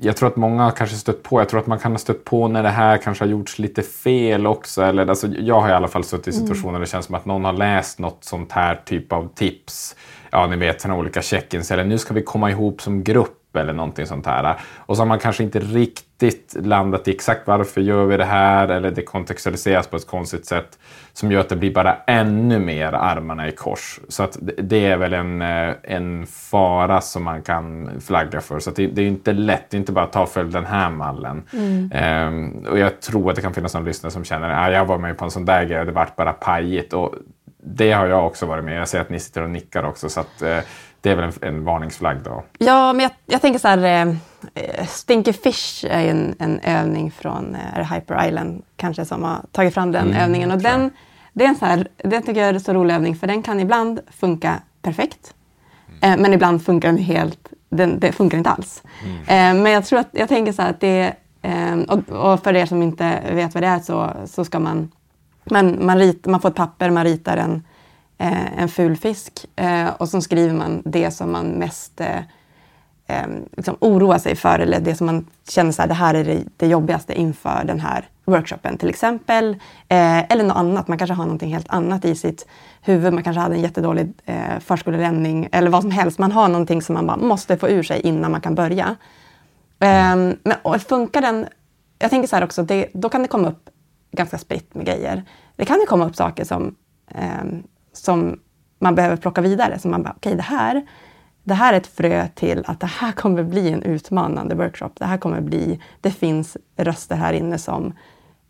jag 0.00 0.16
tror 0.16 0.28
att 0.28 0.36
många 0.36 0.62
har 0.62 0.70
kanske 0.70 0.96
stött 0.96 1.22
på, 1.22 1.40
jag 1.40 1.48
tror 1.48 1.60
att 1.60 1.66
man 1.66 1.78
kan 1.78 1.92
ha 1.92 1.98
stött 1.98 2.24
på 2.24 2.48
när 2.48 2.62
det 2.62 2.68
här 2.68 2.96
kanske 2.96 3.24
har 3.24 3.30
gjorts 3.30 3.58
lite 3.58 3.82
fel 3.82 4.46
också. 4.46 4.82
Eller, 4.82 5.06
alltså, 5.06 5.26
jag 5.26 5.60
har 5.60 5.68
i 5.68 5.72
alla 5.72 5.88
fall 5.88 6.04
suttit 6.04 6.28
i 6.28 6.30
mm. 6.30 6.46
situationer 6.46 6.68
mm. 6.68 6.80
där 6.80 6.86
det 6.86 6.90
känns 6.90 7.06
som 7.06 7.14
att 7.14 7.24
någon 7.24 7.44
har 7.44 7.52
läst 7.52 7.98
något 7.98 8.24
sånt 8.24 8.52
här 8.52 8.82
typ 8.84 9.12
av 9.12 9.28
tips. 9.34 9.96
Ja, 10.30 10.46
ni 10.46 10.56
vet, 10.56 10.80
såna 10.80 10.96
olika 10.96 11.22
check-ins. 11.22 11.70
Eller 11.70 11.84
nu 11.84 11.98
ska 11.98 12.14
vi 12.14 12.22
komma 12.22 12.50
ihop 12.50 12.82
som 12.82 13.04
grupp 13.04 13.39
eller 13.56 13.72
någonting 13.72 14.06
sånt 14.06 14.26
här. 14.26 14.56
Och 14.76 14.96
så 14.96 15.02
har 15.02 15.06
man 15.06 15.18
kanske 15.18 15.42
inte 15.42 15.58
riktigt 15.58 16.56
landat 16.62 17.08
i 17.08 17.10
exakt 17.10 17.46
varför 17.46 17.80
gör 17.80 18.04
vi 18.04 18.16
det 18.16 18.24
här 18.24 18.68
eller 18.68 18.90
det 18.90 19.02
kontextualiseras 19.02 19.86
på 19.86 19.96
ett 19.96 20.06
konstigt 20.06 20.46
sätt 20.46 20.78
som 21.12 21.32
gör 21.32 21.40
att 21.40 21.48
det 21.48 21.56
blir 21.56 21.74
bara 21.74 21.96
ännu 22.06 22.58
mer 22.58 22.92
armarna 22.92 23.48
i 23.48 23.52
kors. 23.52 24.00
Så 24.08 24.22
att 24.22 24.38
det 24.58 24.86
är 24.86 24.96
väl 24.96 25.12
en, 25.12 25.42
eh, 25.42 25.74
en 25.82 26.26
fara 26.26 27.00
som 27.00 27.24
man 27.24 27.42
kan 27.42 27.90
flagga 28.00 28.40
för. 28.40 28.58
Så 28.58 28.70
det, 28.70 28.86
det, 28.86 29.02
är 29.02 29.06
inte 29.06 29.32
lätt, 29.32 29.70
det 29.70 29.76
är 29.76 29.78
inte 29.78 29.92
bara 29.92 30.04
att 30.04 30.12
ta 30.12 30.26
följ 30.26 30.52
den 30.52 30.66
här 30.66 30.90
mallen. 30.90 31.42
Mm. 31.52 31.90
Um, 32.28 32.66
och 32.66 32.78
jag 32.78 33.00
tror 33.00 33.30
att 33.30 33.36
det 33.36 33.42
kan 33.42 33.54
finnas 33.54 33.74
någon 33.74 33.84
lyssnare 33.84 34.10
som 34.10 34.24
känner 34.24 34.50
att 34.50 34.68
ah, 34.68 34.72
jag 34.72 34.84
var 34.84 34.98
med 34.98 35.18
på 35.18 35.24
en 35.24 35.30
sån 35.30 35.44
där 35.44 35.64
grej 35.64 35.80
och 35.80 35.86
det 35.86 35.92
vart 35.92 36.16
bara 36.16 36.32
pajigt. 36.32 36.92
Och 36.92 37.14
det 37.62 37.92
har 37.92 38.06
jag 38.06 38.26
också 38.26 38.46
varit 38.46 38.64
med 38.64 38.80
Jag 38.80 38.88
ser 38.88 39.00
att 39.00 39.10
ni 39.10 39.20
sitter 39.20 39.42
och 39.42 39.50
nickar 39.50 39.84
också. 39.84 40.08
Så 40.08 40.20
att, 40.20 40.42
uh, 40.42 40.58
det 41.00 41.10
är 41.10 41.16
väl 41.16 41.24
en, 41.24 41.48
en 41.48 41.64
varningsflagg 41.64 42.16
då? 42.24 42.44
Ja, 42.58 42.92
men 42.92 43.02
jag, 43.02 43.12
jag 43.26 43.40
tänker 43.40 43.58
så 43.58 43.68
här. 43.68 44.06
Eh, 44.54 44.86
Stinky 44.86 45.32
Fish 45.32 45.84
är 45.90 46.10
en, 46.10 46.34
en 46.38 46.60
övning 46.60 47.10
från 47.10 47.54
eh, 47.54 47.92
Hyper 47.94 48.28
Island 48.28 48.62
kanske 48.76 49.04
som 49.04 49.24
har 49.24 49.38
tagit 49.52 49.74
fram 49.74 49.92
den 49.92 50.06
mm, 50.06 50.22
övningen. 50.22 50.50
Och 50.50 50.58
den, 50.58 50.90
det 51.32 51.44
är 51.44 51.48
en 51.48 51.56
så 51.56 51.66
här, 51.66 51.88
det 51.96 52.20
tycker 52.20 52.40
jag 52.40 52.48
är 52.48 52.54
en 52.54 52.60
så 52.60 52.72
rolig 52.72 52.94
övning 52.94 53.16
för 53.16 53.26
den 53.26 53.42
kan 53.42 53.60
ibland 53.60 54.00
funka 54.10 54.60
perfekt. 54.82 55.34
Mm. 55.88 56.14
Eh, 56.14 56.22
men 56.22 56.34
ibland 56.34 56.64
funkar 56.64 56.88
den 56.88 56.98
helt, 56.98 57.52
den, 57.68 58.00
det 58.00 58.12
funkar 58.12 58.38
inte 58.38 58.50
alls. 58.50 58.82
Mm. 59.04 59.16
Eh, 59.18 59.62
men 59.62 59.72
jag 59.72 59.84
tror 59.84 59.98
att, 59.98 60.08
jag 60.12 60.28
tänker 60.28 60.52
så 60.52 60.62
här 60.62 60.70
att 60.70 60.80
det, 60.80 61.14
eh, 61.42 61.78
och, 61.78 62.08
och, 62.08 62.42
för 62.42 62.56
er 62.56 62.66
som 62.66 62.82
inte 62.82 63.20
vet 63.32 63.54
vad 63.54 63.62
det 63.62 63.66
är 63.66 63.78
så, 63.78 64.10
så 64.26 64.44
ska 64.44 64.58
man, 64.58 64.90
man, 65.44 65.86
man, 65.86 65.98
rit, 65.98 66.26
man 66.26 66.40
får 66.40 66.48
ett 66.48 66.54
papper, 66.54 66.90
man 66.90 67.04
ritar 67.04 67.36
en 67.36 67.62
eh, 68.20 68.62
en 68.62 68.68
ful 68.68 68.96
fisk 68.96 69.46
eh, 69.56 69.88
och 69.88 70.08
så 70.08 70.20
skriver 70.20 70.54
man 70.54 70.82
det 70.84 71.10
som 71.10 71.32
man 71.32 71.46
mest 71.46 72.00
eh, 72.00 72.18
eh, 73.06 73.26
liksom 73.56 73.76
oroar 73.80 74.18
sig 74.18 74.36
för 74.36 74.58
eller 74.58 74.80
det 74.80 74.94
som 74.94 75.06
man 75.06 75.26
känner 75.48 75.72
så 75.72 75.82
här, 75.82 75.88
det 75.88 75.94
här 75.94 76.14
är 76.14 76.24
det, 76.24 76.44
det 76.56 76.66
jobbigaste 76.66 77.20
inför 77.20 77.64
den 77.64 77.80
här 77.80 78.08
workshopen 78.24 78.78
till 78.78 78.88
exempel. 78.88 79.56
Eh, 79.88 80.32
eller 80.32 80.44
något 80.44 80.56
annat, 80.56 80.88
man 80.88 80.98
kanske 80.98 81.14
har 81.14 81.24
någonting 81.24 81.52
helt 81.52 81.68
annat 81.70 82.04
i 82.04 82.14
sitt 82.14 82.46
huvud. 82.80 83.12
Man 83.12 83.22
kanske 83.22 83.40
hade 83.40 83.54
en 83.54 83.60
jättedålig 83.60 84.12
eh, 84.24 84.58
förskolelämning 84.60 85.48
eller 85.52 85.70
vad 85.70 85.82
som 85.82 85.90
helst. 85.90 86.18
Man 86.18 86.32
har 86.32 86.48
någonting 86.48 86.82
som 86.82 86.94
man 86.94 87.06
bara 87.06 87.16
måste 87.16 87.56
få 87.56 87.68
ur 87.68 87.82
sig 87.82 88.00
innan 88.00 88.30
man 88.30 88.40
kan 88.40 88.54
börja. 88.54 88.96
Eh, 89.78 90.16
men 90.16 90.54
och 90.62 90.80
funkar 90.80 91.20
den, 91.20 91.46
jag 91.98 92.10
tänker 92.10 92.28
så 92.28 92.36
här 92.36 92.44
också, 92.44 92.62
det, 92.62 92.88
då 92.94 93.08
kan 93.08 93.22
det 93.22 93.28
komma 93.28 93.48
upp 93.48 93.70
ganska 94.12 94.38
spritt 94.38 94.74
med 94.74 94.86
grejer. 94.86 95.24
Det 95.56 95.64
kan 95.64 95.80
ju 95.80 95.86
komma 95.86 96.06
upp 96.06 96.16
saker 96.16 96.44
som 96.44 96.74
eh, 97.14 97.44
som 98.04 98.40
man 98.78 98.94
behöver 98.94 99.16
plocka 99.16 99.40
vidare. 99.40 99.78
Så 99.78 99.88
man 99.88 100.02
bara, 100.02 100.14
okej 100.16 100.30
okay, 100.30 100.36
det 100.36 100.42
här, 100.42 100.86
det 101.42 101.54
här 101.54 101.72
är 101.72 101.76
ett 101.76 101.86
frö 101.86 102.28
till 102.34 102.64
att 102.66 102.80
det 102.80 102.86
här 102.86 103.12
kommer 103.12 103.42
bli 103.42 103.72
en 103.72 103.82
utmanande 103.82 104.54
workshop. 104.54 104.90
Det 104.94 105.04
här 105.04 105.18
kommer 105.18 105.40
bli, 105.40 105.80
det 106.00 106.10
finns 106.10 106.56
röster 106.76 107.16
här 107.16 107.32
inne 107.32 107.58
som 107.58 107.92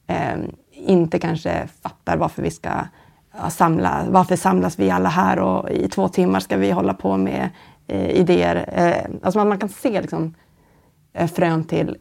eh, 0.07 0.39
inte 0.73 1.19
kanske 1.19 1.69
fattar 1.83 2.17
varför 2.17 2.43
vi 2.43 2.51
ska 2.51 2.71
ja, 3.33 3.51
samla, 3.51 4.07
varför 4.09 4.37
samlas 4.37 4.79
vi 4.79 4.91
alla 4.91 5.09
här 5.09 5.39
och 5.39 5.71
i 5.71 5.89
två 5.89 6.09
timmar 6.09 6.41
ska 6.41 6.57
vi 6.57 6.71
hålla 6.71 6.95
på 6.95 7.17
med 7.17 7.49
eh, 7.87 8.11
idéer. 8.11 8.69
Eh, 8.73 9.11
alltså 9.23 9.39
man, 9.39 9.49
man, 9.49 9.59
kan 9.59 9.69
se 9.69 10.01
liksom, 10.01 10.35
eh, 11.13 11.31
frön 11.31 11.65
till, 11.65 11.97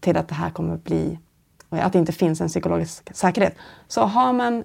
till 0.00 0.16
att 0.16 0.28
det 0.28 0.34
här 0.34 0.50
kommer 0.50 0.76
bli, 0.76 1.18
att 1.70 1.92
det 1.92 1.98
inte 1.98 2.12
finns 2.12 2.40
en 2.40 2.48
psykologisk 2.48 3.16
säkerhet. 3.16 3.56
Så 3.88 4.00
har 4.00 4.32
man 4.32 4.64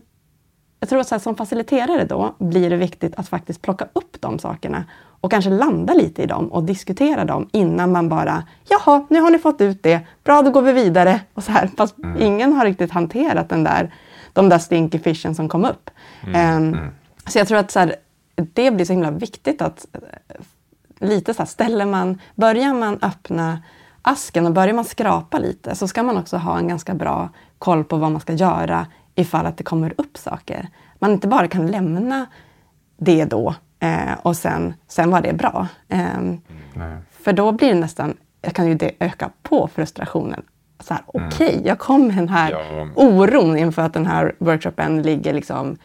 jag 0.82 0.89
tror 0.89 0.99
att 0.99 1.21
som 1.21 1.36
faciliterare 1.36 2.05
då 2.05 2.36
blir 2.38 2.69
det 2.69 2.77
viktigt 2.77 3.15
att 3.15 3.27
faktiskt 3.27 3.61
plocka 3.61 3.88
upp 3.93 4.17
de 4.19 4.39
sakerna 4.39 4.86
och 5.21 5.32
kanske 5.32 5.49
landa 5.49 5.93
lite 5.93 6.21
i 6.21 6.25
dem 6.25 6.51
och 6.51 6.63
diskutera 6.63 7.25
dem 7.25 7.49
innan 7.51 7.91
man 7.91 8.09
bara 8.09 8.43
Jaha, 8.69 9.05
nu 9.09 9.19
har 9.19 9.29
ni 9.29 9.39
fått 9.39 9.61
ut 9.61 9.84
det. 9.84 9.99
Bra, 10.23 10.41
då 10.41 10.51
går 10.51 10.61
vi 10.61 10.71
vidare. 10.71 11.19
Och 11.34 11.43
så 11.43 11.51
här, 11.51 11.69
fast 11.77 11.97
mm. 11.97 12.21
ingen 12.21 12.53
har 12.53 12.65
riktigt 12.65 12.91
hanterat 12.91 13.49
den 13.49 13.63
där, 13.63 13.93
de 14.34 14.49
där 14.49 14.59
stinky 14.59 14.99
fishen 14.99 15.36
som 15.36 15.49
kom 15.49 15.65
upp. 15.65 15.89
Mm. 16.23 16.57
Um, 16.57 16.73
mm. 16.73 16.89
Så 17.27 17.38
jag 17.38 17.47
tror 17.47 17.57
att 17.57 17.71
så 17.71 17.79
här, 17.79 17.95
det 18.36 18.71
blir 18.71 18.86
så 18.86 18.93
himla 18.93 19.11
viktigt 19.11 19.61
att 19.61 19.86
lite 20.99 21.34
så 21.34 21.41
här, 21.41 21.47
ställer 21.47 21.86
man, 21.86 22.19
börjar 22.36 22.73
man 22.73 22.99
öppna 23.01 23.61
asken 24.01 24.45
och 24.45 24.51
börjar 24.51 24.73
man 24.73 24.86
skrapa 24.86 25.39
lite 25.39 25.75
så 25.75 25.88
ska 25.88 26.03
man 26.03 26.17
också 26.17 26.38
ha 26.38 26.57
en 26.57 26.67
ganska 26.67 26.93
bra 26.93 27.29
koll 27.59 27.84
på 27.84 27.97
vad 27.97 28.11
man 28.11 28.21
ska 28.21 28.34
göra 28.34 28.88
ifall 29.16 29.45
att 29.45 29.57
det 29.57 29.64
kommer 29.64 29.93
upp 29.97 30.18
saker. 30.18 30.68
Man 30.99 31.12
inte 31.12 31.28
bara 31.28 31.47
kan 31.47 31.68
lämna 31.68 32.26
det 32.97 33.26
då 33.26 33.55
eh, 33.80 34.14
och 34.22 34.38
sen, 34.38 34.74
sen 34.88 35.12
var 35.12 35.22
det 35.22 35.34
bra. 35.34 35.68
Eh, 35.88 36.34
för 37.12 37.34
då 37.34 37.51
blir 37.51 37.74
det 37.74 37.80
nästan, 37.80 38.18
jag 38.41 38.53
kan 38.53 38.68
ju 38.68 38.76
det 38.76 38.91
öka 38.99 39.30
på 39.43 39.68
frustrationen. 39.68 40.43
Så 40.80 40.93
mm. 40.93 41.03
Okej, 41.28 41.47
okay, 41.47 41.62
jag 41.66 41.80
kom 41.80 42.07
med 42.07 42.16
den 42.16 42.30
här 42.30 42.51
ja. 42.51 42.88
oron 42.95 43.57
inför 43.57 43.82
att 43.82 43.93
den 43.93 44.05
här 44.05 44.36
workshopen 44.39 45.01
ligger 45.01 45.34
liksom 45.34 45.78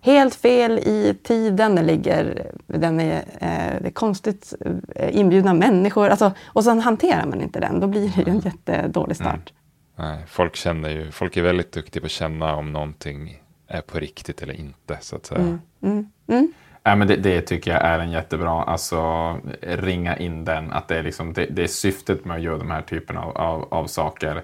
helt 0.00 0.34
fel 0.34 0.78
i 0.78 1.16
tiden, 1.22 1.74
den 1.74 1.86
ligger, 1.86 2.50
den 2.66 3.00
är, 3.00 3.16
eh, 3.16 3.80
det 3.80 3.86
är 3.86 3.90
konstigt 3.90 4.54
eh, 4.96 5.16
inbjudna 5.16 5.54
människor. 5.54 6.08
Alltså, 6.08 6.32
och 6.46 6.64
sen 6.64 6.80
hanterar 6.80 7.26
man 7.26 7.40
inte 7.42 7.60
den, 7.60 7.80
då 7.80 7.86
blir 7.86 8.12
det 8.16 8.22
ju 8.22 8.30
en 8.30 8.40
jättedålig 8.40 9.16
start. 9.16 9.28
Mm. 9.34 9.59
Nej, 10.00 10.18
folk, 10.26 10.56
känner 10.56 10.90
ju, 10.90 11.10
folk 11.10 11.36
är 11.36 11.42
väldigt 11.42 11.72
duktiga 11.72 12.00
på 12.00 12.06
att 12.06 12.10
känna 12.10 12.56
om 12.56 12.72
någonting 12.72 13.42
är 13.68 13.80
på 13.80 13.98
riktigt 13.98 14.42
eller 14.42 14.54
inte. 14.54 14.98
Så 15.00 15.16
att 15.16 15.26
säga. 15.26 15.40
Mm. 15.40 15.60
Mm. 15.82 16.10
Mm. 16.26 16.52
Ja, 16.82 16.96
men 16.96 17.08
det, 17.08 17.16
det, 17.16 17.40
tycker 17.40 17.70
jag 17.70 17.82
är 17.82 17.98
en 17.98 18.10
jättebra, 18.10 18.62
alltså 18.62 19.32
ringa 19.60 20.16
in 20.16 20.44
den, 20.44 20.72
att 20.72 20.88
det 20.88 20.96
är, 20.96 21.02
liksom, 21.02 21.32
det, 21.32 21.46
det 21.46 21.62
är 21.62 21.66
syftet 21.66 22.24
med 22.24 22.36
att 22.36 22.42
göra 22.42 22.58
de 22.58 22.70
här 22.70 22.82
typerna 22.82 23.20
av, 23.20 23.36
av, 23.36 23.68
av 23.70 23.86
saker 23.86 24.42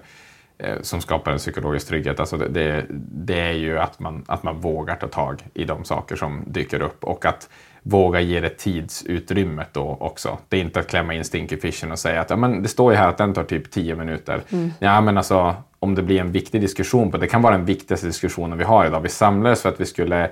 eh, 0.57 0.81
som 0.81 1.01
skapar 1.01 1.31
en 1.31 1.37
psykologisk 1.37 1.87
trygghet. 1.87 2.19
Alltså 2.19 2.37
det, 2.37 2.47
det, 2.47 2.85
det, 3.11 3.39
är 3.39 3.53
ju 3.53 3.79
att 3.79 3.99
man, 3.99 4.25
att 4.27 4.43
man 4.43 4.59
vågar 4.61 4.95
ta 4.95 5.07
tag 5.07 5.43
i 5.53 5.63
de 5.63 5.83
saker 5.83 6.15
som 6.15 6.43
dyker 6.47 6.81
upp 6.81 7.03
och 7.03 7.25
att 7.25 7.49
våga 7.83 8.19
ge 8.19 8.39
det 8.39 8.49
tidsutrymmet 8.49 9.73
då 9.73 9.97
också. 9.99 10.37
Det 10.49 10.57
är 10.57 10.61
inte 10.61 10.79
att 10.79 10.87
klämma 10.87 11.13
in 11.13 11.25
Stinky 11.25 11.57
Fishen 11.57 11.91
och 11.91 11.99
säga 11.99 12.21
att 12.21 12.29
ja, 12.29 12.35
men 12.35 12.63
det 12.63 12.69
står 12.69 12.91
ju 12.91 12.97
här 12.97 13.09
att 13.09 13.17
den 13.17 13.33
tar 13.33 13.43
typ 13.43 13.71
tio 13.71 13.95
minuter. 13.95 14.41
Mm. 14.49 14.71
Ja, 14.79 15.01
men 15.01 15.17
alltså 15.17 15.55
om 15.79 15.95
det 15.95 16.03
blir 16.03 16.19
en 16.19 16.31
viktig 16.31 16.61
diskussion, 16.61 17.11
det 17.11 17.27
kan 17.27 17.41
vara 17.41 17.57
den 17.57 17.65
viktigaste 17.65 18.07
diskussionen 18.07 18.57
vi 18.57 18.63
har 18.63 18.85
idag. 18.85 19.01
Vi 19.01 19.09
samlades 19.09 19.61
för 19.61 19.69
att 19.69 19.81
vi 19.81 19.85
skulle 19.85 20.29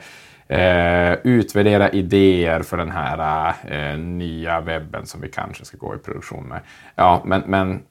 eh, 0.47 1.13
utvärdera 1.23 1.89
idéer 1.89 2.61
för 2.61 2.77
den 2.77 2.91
här 2.91 3.53
eh, 3.67 3.97
nya 3.97 4.61
webben 4.61 5.05
som 5.05 5.21
vi 5.21 5.27
kanske 5.29 5.65
ska 5.65 5.77
gå 5.77 5.95
i 5.95 5.97
produktion 5.97 6.47
med. 6.47 6.59
Ja, 6.95 7.21
men, 7.25 7.41
men 7.45 7.81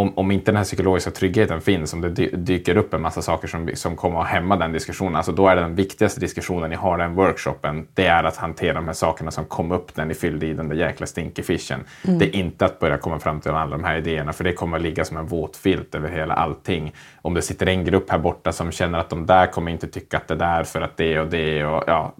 om, 0.00 0.18
om 0.18 0.30
inte 0.30 0.50
den 0.50 0.56
här 0.56 0.64
psykologiska 0.64 1.10
tryggheten 1.10 1.60
finns, 1.60 1.92
om 1.92 2.00
det 2.00 2.08
dyker 2.36 2.76
upp 2.76 2.94
en 2.94 3.02
massa 3.02 3.22
saker 3.22 3.48
som, 3.48 3.70
som 3.74 3.96
kommer 3.96 4.20
att 4.20 4.26
hämma 4.26 4.56
den 4.56 4.72
diskussionen, 4.72 5.16
alltså 5.16 5.32
då 5.32 5.48
är 5.48 5.56
den 5.56 5.74
viktigaste 5.74 6.20
diskussionen 6.20 6.70
ni 6.70 6.76
har 6.76 6.98
den 6.98 7.14
workshopen, 7.14 7.86
det 7.94 8.06
är 8.06 8.24
att 8.24 8.36
hantera 8.36 8.74
de 8.74 8.86
här 8.86 8.92
sakerna 8.92 9.30
som 9.30 9.44
kom 9.44 9.72
upp 9.72 9.96
när 9.96 10.04
ni 10.04 10.14
fyllde 10.14 10.46
i 10.46 10.52
den 10.52 10.68
där 10.68 10.76
jäkla 10.76 11.06
stinkefischen. 11.06 11.80
Mm. 12.04 12.18
Det 12.18 12.24
är 12.24 12.36
inte 12.36 12.64
att 12.64 12.78
börja 12.78 12.98
komma 12.98 13.18
fram 13.18 13.40
till 13.40 13.50
alla 13.50 13.76
de 13.76 13.84
här 13.84 13.96
idéerna, 13.96 14.32
för 14.32 14.44
det 14.44 14.52
kommer 14.52 14.76
att 14.76 14.82
ligga 14.82 15.04
som 15.04 15.16
en 15.16 15.26
våt 15.26 15.56
filt 15.56 15.94
över 15.94 16.08
hela 16.08 16.34
allting. 16.34 16.92
Om 17.22 17.34
det 17.34 17.42
sitter 17.42 17.66
en 17.66 17.84
grupp 17.84 18.10
här 18.10 18.18
borta 18.18 18.52
som 18.52 18.72
känner 18.72 18.98
att 18.98 19.10
de 19.10 19.26
där 19.26 19.46
kommer 19.46 19.72
inte 19.72 19.86
tycka 19.86 20.16
att 20.16 20.28
det 20.28 20.34
där 20.34 20.64
för 20.64 20.80
att 20.80 20.96
det 20.96 21.20
och 21.20 21.26
det 21.26 21.64
och 21.64 21.84
ja, 21.86 22.12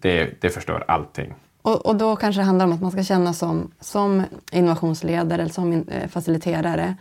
det, 0.00 0.30
det 0.40 0.50
förstör 0.50 0.84
allting. 0.88 1.34
Och, 1.62 1.86
och, 1.86 1.96
då 1.96 2.16
kanske 2.16 2.40
det 2.40 2.44
handlar 2.44 2.66
om 2.66 2.72
att 2.72 2.80
man 2.80 2.90
ska 2.90 3.02
känna 3.02 3.32
som, 3.32 3.70
som 3.80 4.22
innovationsledare 4.52 5.42
eller 5.42 5.52
som 5.52 5.72
in, 5.72 5.88
eh, 5.88 6.08
faciliterare, 6.08 6.96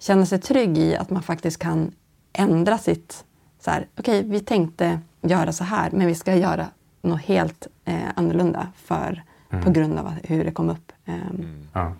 känna 0.00 0.26
sig 0.26 0.40
trygg 0.40 0.78
i 0.78 0.96
att 0.96 1.10
man 1.10 1.22
faktiskt 1.22 1.58
kan 1.58 1.92
ändra 2.32 2.78
sitt... 2.78 3.24
Okej, 3.66 3.88
okay, 3.96 4.22
vi 4.22 4.40
tänkte 4.40 5.00
göra 5.20 5.52
så 5.52 5.64
här, 5.64 5.90
men 5.90 6.06
vi 6.06 6.14
ska 6.14 6.34
göra 6.34 6.66
något 7.02 7.20
helt 7.20 7.66
eh, 7.84 8.08
annorlunda 8.16 8.68
för, 8.76 9.22
mm. 9.50 9.64
på 9.64 9.70
grund 9.70 9.98
av 9.98 10.12
hur 10.24 10.44
det 10.44 10.50
kom 10.50 10.70
upp. 10.70 10.92
Eh, 11.04 11.14
mm. 11.14 11.66
ja. 11.72 11.92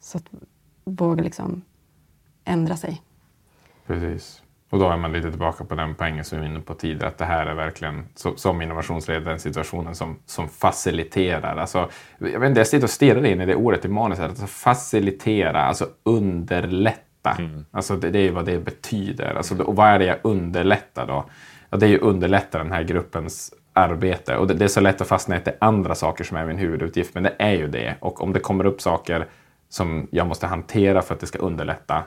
Så 0.00 0.18
att 0.18 0.24
våga 0.84 1.22
liksom 1.22 1.62
ändra 2.44 2.76
sig. 2.76 3.02
Precis. 3.86 4.42
Och 4.70 4.78
då 4.78 4.88
är 4.88 4.96
man 4.96 5.12
lite 5.12 5.30
tillbaka 5.30 5.64
på 5.64 5.74
den 5.74 5.94
poängen 5.94 6.24
som 6.24 6.38
vi 6.38 6.44
var 6.44 6.50
inne 6.54 6.60
på 6.60 6.74
tidigare, 6.74 7.08
att 7.08 7.18
det 7.18 7.24
här 7.24 7.46
är 7.46 7.54
verkligen 7.54 8.06
som 8.14 8.62
innovationsledare 8.62 9.24
den 9.24 9.40
situationen 9.40 9.94
som, 9.94 10.18
som 10.26 10.48
faciliterar. 10.48 11.56
Alltså, 11.56 11.90
jag, 12.18 12.40
vet 12.40 12.48
inte, 12.48 12.60
jag 12.60 12.66
sitter 12.66 12.84
och 12.84 12.90
stirrar 12.90 13.24
in 13.24 13.40
i 13.40 13.46
det 13.46 13.54
ordet 13.54 13.84
i 13.84 13.88
manuset, 13.88 14.24
alltså 14.24 14.46
facilitera, 14.46 15.62
alltså 15.62 15.86
underlätta. 16.02 17.11
Mm. 17.30 17.64
Alltså 17.70 17.96
det, 17.96 18.10
det, 18.10 18.18
är 18.18 18.32
vad 18.32 18.44
det 18.44 18.58
betyder. 18.58 19.34
Alltså, 19.34 19.62
och 19.62 19.76
vad 19.76 19.88
är 19.88 19.98
det 19.98 20.04
jag 20.04 20.18
underlättar 20.22 21.06
då? 21.06 21.24
Ja, 21.70 21.76
det 21.76 21.86
är 21.86 21.90
ju 21.90 21.98
underlätta 21.98 22.58
den 22.58 22.72
här 22.72 22.82
gruppens 22.82 23.54
arbete. 23.72 24.36
Och 24.36 24.46
det, 24.46 24.54
det 24.54 24.64
är 24.64 24.68
så 24.68 24.80
lätt 24.80 25.00
att 25.00 25.08
fastna 25.08 25.34
i 25.34 25.38
att 25.38 25.44
det 25.44 25.50
är 25.50 25.56
andra 25.60 25.94
saker 25.94 26.24
som 26.24 26.36
är 26.36 26.46
min 26.46 26.58
huvudutgift, 26.58 27.14
men 27.14 27.22
det 27.22 27.34
är 27.38 27.52
ju 27.52 27.68
det. 27.68 27.94
Och 28.00 28.22
om 28.22 28.32
det 28.32 28.40
kommer 28.40 28.66
upp 28.66 28.80
saker 28.80 29.26
som 29.68 30.08
jag 30.10 30.26
måste 30.26 30.46
hantera 30.46 31.02
för 31.02 31.14
att 31.14 31.20
det 31.20 31.26
ska 31.26 31.38
underlätta, 31.38 32.02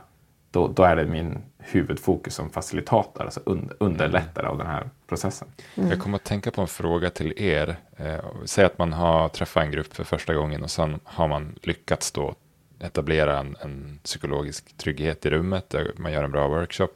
då, 0.52 0.68
då 0.68 0.84
är 0.84 0.96
det 0.96 1.06
min 1.06 1.42
huvudfokus 1.58 2.36
som 2.36 2.50
facilitator, 2.50 3.24
alltså 3.24 3.40
un, 3.46 3.72
underlättare 3.80 4.48
av 4.48 4.58
den 4.58 4.68
här 4.68 4.90
processen. 5.08 5.48
Mm. 5.76 5.90
Jag 5.90 6.00
kommer 6.00 6.16
att 6.16 6.24
tänka 6.24 6.52
på 6.52 6.62
en 6.62 6.68
fråga 6.68 7.10
till 7.10 7.34
er. 7.38 7.76
Eh, 7.98 8.26
säg 8.46 8.66
att 8.66 8.78
man 8.78 8.94
har 8.94 9.30
träffat 9.30 9.64
en 9.64 9.72
grupp 9.72 9.96
för 9.96 10.04
första 10.04 10.34
gången 10.34 10.64
och 10.64 10.72
sen 10.72 11.00
har 11.04 11.28
man 11.28 11.56
lyckats 11.62 12.12
då 12.12 12.36
etablera 12.80 13.40
en, 13.40 13.56
en 13.62 14.00
psykologisk 14.04 14.78
trygghet 14.78 15.26
i 15.26 15.30
rummet, 15.30 15.76
man 15.98 16.12
gör 16.12 16.24
en 16.24 16.32
bra 16.32 16.48
workshop. 16.48 16.90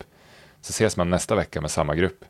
Så 0.61 0.69
ses 0.69 0.97
man 0.97 1.09
nästa 1.09 1.35
vecka 1.35 1.61
med 1.61 1.71
samma 1.71 1.95
grupp. 1.95 2.25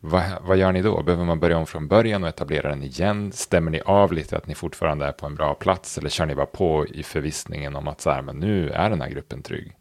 Vad, 0.00 0.22
vad, 0.40 0.56
gör 0.56 0.72
ni 0.72 0.82
då? 0.82 1.02
Behöver 1.02 1.24
man 1.24 1.40
börja 1.40 1.58
om 1.58 1.66
från 1.66 1.88
början 1.88 2.22
och 2.22 2.28
etablera 2.28 2.68
den 2.68 2.82
igen? 2.82 3.32
Stämmer 3.32 3.70
ni 3.70 3.80
av 3.80 4.12
lite 4.12 4.36
att 4.36 4.46
ni 4.46 4.54
fortfarande 4.54 5.06
är 5.06 5.12
på 5.12 5.26
en 5.26 5.34
bra 5.34 5.54
plats 5.54 5.98
eller 5.98 6.08
kör 6.08 6.26
ni 6.26 6.34
bara 6.34 6.46
på 6.46 6.86
i 6.86 7.02
förvissningen 7.02 7.76
om 7.76 7.88
att 7.88 8.00
så 8.00 8.10
här, 8.10 8.22
men 8.22 8.36
nu 8.36 8.70
är 8.70 8.90
den 8.90 9.00
här 9.00 9.08
gruppen 9.08 9.42
trygg? 9.42 9.76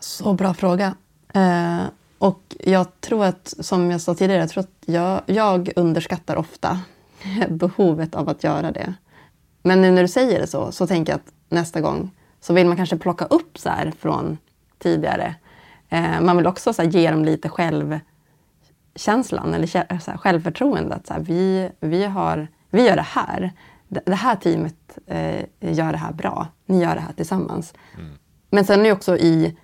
Så 0.00 0.32
bra 0.32 0.54
fråga. 0.54 0.94
Eh, 1.34 1.82
och 2.18 2.56
jag 2.58 3.00
tror 3.00 3.24
att, 3.24 3.54
som 3.60 3.90
jag 3.90 4.00
sa 4.00 4.14
tidigare, 4.14 4.40
jag 4.40 4.50
tror 4.50 4.62
att 4.62 4.82
jag, 4.86 5.22
jag 5.26 5.70
underskattar 5.76 6.36
ofta 6.36 6.80
behovet 7.48 8.14
av 8.14 8.28
att 8.28 8.44
göra 8.44 8.70
det. 8.70 8.94
Men 9.66 9.82
nu 9.82 9.90
när 9.90 10.02
du 10.02 10.08
säger 10.08 10.40
det 10.40 10.46
så, 10.46 10.72
så 10.72 10.86
tänker 10.86 11.12
jag 11.12 11.16
att 11.16 11.32
nästa 11.48 11.80
gång 11.80 12.10
så 12.40 12.52
vill 12.52 12.66
man 12.66 12.76
kanske 12.76 12.96
plocka 12.96 13.24
upp 13.24 13.58
så 13.58 13.68
här 13.68 13.92
från 13.98 14.38
tidigare. 14.78 15.34
Eh, 15.88 16.20
man 16.20 16.36
vill 16.36 16.46
också 16.46 16.72
så 16.72 16.82
här, 16.82 16.88
ge 16.88 17.10
dem 17.10 17.24
lite 17.24 17.48
självkänslan 17.48 19.54
eller 19.54 19.66
så 19.66 19.78
här, 19.78 20.16
självförtroendet. 20.16 21.06
Så 21.06 21.14
här, 21.14 21.20
vi, 21.20 21.70
vi, 21.80 22.04
har, 22.04 22.48
vi 22.70 22.86
gör 22.86 22.96
det 22.96 23.02
här. 23.02 23.52
Det 23.88 24.14
här 24.14 24.36
teamet 24.36 24.98
eh, 25.06 25.44
gör 25.60 25.92
det 25.92 25.98
här 25.98 26.12
bra. 26.12 26.46
Ni 26.66 26.82
gör 26.82 26.94
det 26.94 27.00
här 27.00 27.12
tillsammans. 27.12 27.74
Mm. 27.98 28.10
Men 28.50 28.64
sen 28.64 28.80
är 28.80 28.84
det 28.84 28.92
också 28.92 29.16
i 29.16 29.56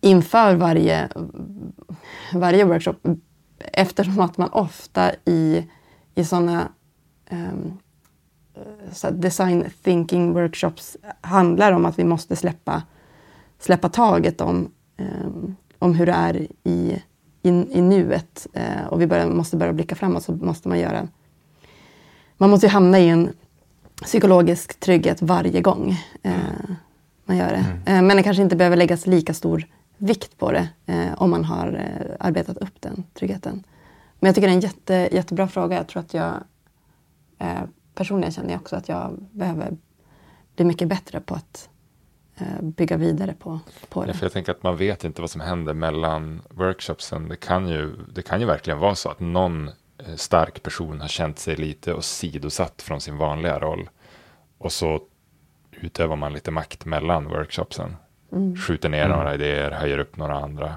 inför 0.00 0.54
varje, 0.54 1.08
varje 2.32 2.64
workshop 2.64 2.96
eftersom 3.58 4.20
att 4.20 4.38
man 4.38 4.48
ofta 4.52 5.12
i, 5.24 5.68
i 6.14 6.24
sådana 6.24 6.68
um, 7.30 7.78
så 8.92 9.10
design 9.10 9.64
thinking 9.82 10.32
workshops 10.32 10.96
handlar 11.20 11.72
om 11.72 11.86
att 11.86 11.98
vi 11.98 12.04
måste 12.04 12.36
släppa, 12.36 12.82
släppa 13.58 13.88
taget 13.88 14.40
om, 14.40 14.70
um, 14.98 15.56
om 15.78 15.94
hur 15.94 16.06
det 16.06 16.12
är 16.12 16.46
i, 16.64 17.02
i, 17.42 17.48
i 17.48 17.80
nuet 17.80 18.46
uh, 18.56 18.86
och 18.86 19.00
vi 19.00 19.06
börjar, 19.06 19.26
måste 19.26 19.56
börja 19.56 19.72
blicka 19.72 19.94
framåt 19.94 20.24
så 20.24 20.32
måste 20.32 20.68
man 20.68 20.78
göra 20.78 21.08
man 22.36 22.50
måste 22.50 22.66
ju 22.66 22.70
hamna 22.70 22.98
i 22.98 23.08
en 23.08 23.32
psykologisk 24.02 24.80
trygghet 24.80 25.22
varje 25.22 25.60
gång 25.60 25.96
uh, 26.26 26.76
man 27.24 27.36
gör 27.36 27.48
det. 27.48 27.66
Mm. 27.86 28.02
Uh, 28.02 28.08
men 28.08 28.16
det 28.16 28.22
kanske 28.22 28.42
inte 28.42 28.56
behöver 28.56 28.76
läggas 28.76 29.06
lika 29.06 29.34
stor 29.34 29.66
vikt 29.96 30.38
på 30.38 30.52
det 30.52 30.68
eh, 30.86 31.14
om 31.16 31.30
man 31.30 31.44
har 31.44 31.72
eh, 31.72 32.16
arbetat 32.20 32.58
upp 32.58 32.80
den 32.80 33.04
tryggheten. 33.14 33.64
Men 34.20 34.28
jag 34.28 34.34
tycker 34.34 34.48
det 34.48 34.52
är 34.52 34.56
en 34.56 34.60
jätte, 34.60 35.08
jättebra 35.12 35.48
fråga. 35.48 35.76
Jag 35.76 35.86
tror 35.86 36.00
att 36.00 36.14
jag 36.14 36.34
eh, 37.38 37.62
personligen 37.94 38.32
känner 38.32 38.50
jag 38.50 38.60
också 38.60 38.76
att 38.76 38.88
jag 38.88 39.18
behöver 39.32 39.76
bli 40.56 40.64
mycket 40.64 40.88
bättre 40.88 41.20
på 41.20 41.34
att 41.34 41.68
eh, 42.36 42.62
bygga 42.62 42.96
vidare 42.96 43.34
på, 43.38 43.60
på 43.88 44.02
det. 44.02 44.08
Ja, 44.08 44.14
för 44.14 44.24
jag 44.24 44.32
tänker 44.32 44.52
att 44.52 44.62
man 44.62 44.76
vet 44.76 45.04
inte 45.04 45.20
vad 45.20 45.30
som 45.30 45.40
händer 45.40 45.74
mellan 45.74 46.42
workshopsen. 46.50 47.28
Det 47.28 47.36
kan 47.36 47.68
ju, 47.68 47.96
det 48.14 48.22
kan 48.22 48.40
ju 48.40 48.46
verkligen 48.46 48.78
vara 48.78 48.94
så 48.94 49.08
att 49.10 49.20
någon 49.20 49.68
eh, 49.68 50.14
stark 50.16 50.62
person 50.62 51.00
har 51.00 51.08
känt 51.08 51.38
sig 51.38 51.56
lite 51.56 51.94
åsidosatt 51.94 52.82
från 52.82 53.00
sin 53.00 53.16
vanliga 53.16 53.58
roll. 53.58 53.88
Och 54.58 54.72
så 54.72 55.00
utövar 55.70 56.16
man 56.16 56.32
lite 56.32 56.50
makt 56.50 56.84
mellan 56.84 57.24
workshopsen. 57.24 57.96
Mm. 58.32 58.56
Skjuter 58.56 58.88
ner 58.88 59.04
mm. 59.04 59.16
några 59.16 59.34
idéer, 59.34 59.70
höjer 59.70 59.98
upp 59.98 60.16
några 60.16 60.34
andra. 60.34 60.74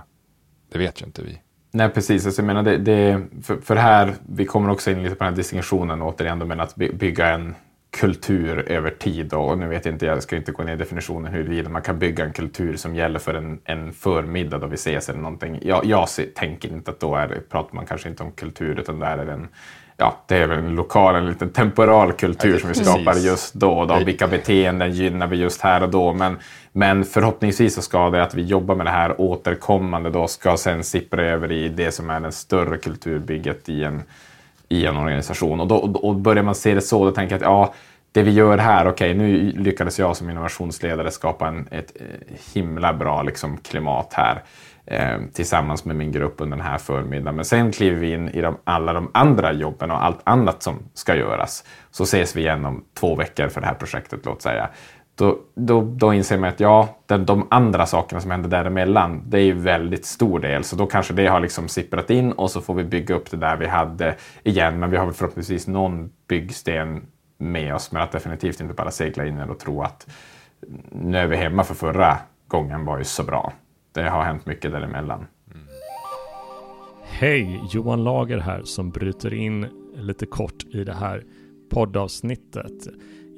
Det 0.70 0.80
vet 0.80 1.02
ju 1.02 1.06
inte 1.06 1.22
vi. 1.22 1.42
Nej, 1.72 1.90
precis. 1.90 2.26
Alltså, 2.26 2.42
jag 2.42 2.48
menar, 2.48 2.64
det, 2.64 2.78
det, 2.78 3.22
för, 3.44 3.58
för 3.58 3.76
här, 3.76 4.14
vi 4.30 4.46
kommer 4.46 4.70
också 4.70 4.92
in 4.92 5.04
lite 5.04 5.16
på 5.16 5.24
den 5.24 5.34
här 5.34 5.38
distinktionen 5.38 6.02
återigen, 6.02 6.38
men 6.38 6.60
att 6.60 6.76
bygga 6.76 7.30
en 7.30 7.56
kultur 7.92 8.72
över 8.72 8.90
tid. 8.90 9.34
Och 9.34 9.58
nu 9.58 9.68
vet 9.68 9.86
jag 9.86 9.96
inte, 9.96 10.06
jag 10.06 10.24
ska 10.24 10.36
inte 10.36 10.52
gå 10.52 10.64
ner 10.64 10.74
i 10.74 10.78
definitionen 10.78 11.34
huruvida 11.34 11.70
man 11.70 11.82
kan 11.82 12.00
bygga 12.00 12.26
en 12.26 12.34
kultur 12.34 12.76
som 12.76 12.96
gäller 12.96 13.20
för 13.20 13.34
en, 13.34 13.60
en 13.64 13.94
förmiddag 13.94 14.58
då 14.58 14.68
vi 14.68 14.76
ses 14.76 15.10
eller 15.10 15.20
någonting. 15.20 15.60
Jag, 15.62 15.86
jag 15.86 16.08
tänker 16.36 16.70
inte 16.70 16.92
att 16.92 17.00
då 17.00 17.16
är, 17.16 17.42
pratar 17.50 17.76
man 17.76 17.86
kanske 17.86 18.10
inte 18.10 18.24
om 18.24 18.32
kultur 18.32 18.80
utan 18.80 19.00
där 19.00 19.18
är 19.18 19.26
det 19.26 19.34
en 19.34 19.48
ja, 19.98 20.24
det 20.28 20.36
är 20.38 20.48
väl 20.48 20.58
en 20.58 20.76
lokal, 20.76 21.16
en 21.16 21.30
liten 21.30 21.50
temporal 21.50 22.14
kultur 22.14 22.54
ja, 22.54 22.60
som 22.60 22.70
vi 22.70 22.76
skapar 22.76 23.16
just 23.16 23.54
då. 23.54 23.86
då. 23.86 24.00
Vilka 24.06 24.28
beteenden 24.28 24.92
gynnar 24.92 25.28
vi 25.28 25.38
just 25.38 25.62
här 25.62 25.84
och 25.84 25.90
då? 25.90 26.14
Men, 26.14 26.38
men 26.78 27.06
förhoppningsvis 27.06 27.76
så 27.76 27.82
ska 27.82 28.10
det 28.10 28.24
att 28.24 28.34
vi 28.34 28.42
jobbar 28.42 28.76
med 28.76 28.86
det 28.86 28.90
här 28.90 29.22
återkommande 29.22 30.10
då 30.10 30.28
ska 30.28 30.58
sen 30.58 30.84
sippra 30.84 31.26
över 31.26 31.52
i 31.52 31.70
det 31.70 31.92
som 31.92 32.10
är 32.10 32.20
det 32.20 32.32
större 32.32 32.78
kulturbygget 32.78 33.70
i 33.70 33.84
en, 33.84 34.04
i 34.70 34.86
en 34.86 34.98
organisation. 34.98 35.60
Och, 35.60 35.68
då, 35.68 35.76
och 35.76 36.16
börjar 36.16 36.44
man 36.44 36.56
se 36.56 36.74
det 36.74 36.82
så, 36.82 37.06
då 37.06 37.12
tänker 37.12 37.36
jag 37.36 37.40
att 37.40 37.50
ja, 37.50 37.74
det 38.12 38.24
vi 38.24 38.32
gör 38.32 38.58
här, 38.58 38.88
okej, 38.88 39.12
okay, 39.12 39.14
nu 39.14 39.52
lyckades 39.52 40.00
jag 40.00 40.18
som 40.18 40.30
innovationsledare 40.30 41.12
skapa 41.12 41.48
en, 41.48 41.68
ett 41.72 41.92
eh, 41.96 42.36
himla 42.54 42.94
bra 42.94 43.22
liksom, 43.24 43.58
klimat 43.58 44.14
här. 44.14 44.44
eh, 44.86 45.22
tillsammans 45.34 45.86
med 45.86 45.96
min 45.96 46.12
grupp 46.12 46.42
under 46.42 46.58
den 46.58 46.66
här 46.66 46.78
förmiddagen. 46.78 47.36
Men 47.36 47.46
sen 47.46 47.72
kliver 47.72 47.98
vi 47.98 48.14
in 48.14 48.30
i 48.30 48.42
de, 48.42 48.58
alla 48.64 48.94
de 48.94 49.12
andra 49.14 49.54
jobben 49.54 49.92
och 49.92 50.06
allt 50.06 50.20
annat 50.24 50.64
som 50.64 50.80
ska 50.94 51.16
göras. 51.16 51.64
Så 51.92 52.04
ses 52.04 52.36
vi 52.36 52.42
igen 52.42 52.66
om 52.66 52.84
två 53.00 53.16
veckor 53.16 53.48
för 53.48 53.62
det 53.62 53.68
här 53.68 53.74
projektet, 53.74 54.20
låt 54.26 54.42
säga. 54.42 54.70
Då, 55.18 55.40
då, 55.56 55.82
då 55.82 56.14
inser 56.14 56.38
man 56.38 56.50
att 56.50 56.60
ja, 56.60 56.90
den, 57.06 57.26
de 57.26 57.48
andra 57.50 57.86
sakerna 57.86 58.22
som 58.22 58.32
händer 58.32 58.50
däremellan, 58.50 59.24
det 59.26 59.38
är 59.38 59.44
ju 59.44 59.54
väldigt 59.54 60.06
stor 60.06 60.40
del. 60.40 60.64
Så 60.64 60.76
då 60.76 60.86
kanske 60.86 61.14
det 61.14 61.28
har 61.28 61.40
liksom 61.40 61.68
sipprat 61.68 62.10
in 62.10 62.32
och 62.32 62.52
så 62.52 62.62
får 62.62 62.74
vi 62.74 62.84
bygga 62.84 63.16
upp 63.16 63.32
det 63.32 63.38
där 63.38 63.58
vi 63.58 63.68
hade 63.68 64.16
igen. 64.44 64.80
Men 64.80 64.92
vi 64.92 64.98
har 64.98 65.06
väl 65.06 65.14
förhoppningsvis 65.14 65.68
någon 65.68 66.10
byggsten 66.28 67.06
med 67.38 67.76
oss, 67.76 67.92
men 67.92 68.02
att 68.02 68.12
definitivt 68.12 68.62
inte 68.62 68.74
bara 68.74 68.92
segla 68.92 69.26
in 69.26 69.40
och 69.40 69.60
tro 69.60 69.82
att 69.82 70.08
nu 70.92 71.18
är 71.18 71.28
vi 71.28 71.36
hemma 71.36 71.64
för 71.64 71.76
förra 71.76 72.18
gången 72.48 72.86
var 72.86 72.98
ju 72.98 73.04
så 73.04 73.24
bra. 73.24 73.54
Det 73.92 74.10
har 74.10 74.24
hänt 74.24 74.46
mycket 74.46 74.72
däremellan. 74.72 75.26
Hej! 77.04 77.62
Johan 77.72 78.04
Lager 78.04 78.38
här 78.38 78.62
som 78.64 78.90
bryter 78.90 79.34
in 79.34 79.68
lite 79.96 80.26
kort 80.26 80.64
i 80.74 80.84
det 80.84 80.94
här 80.94 81.24
poddavsnittet. 81.70 82.88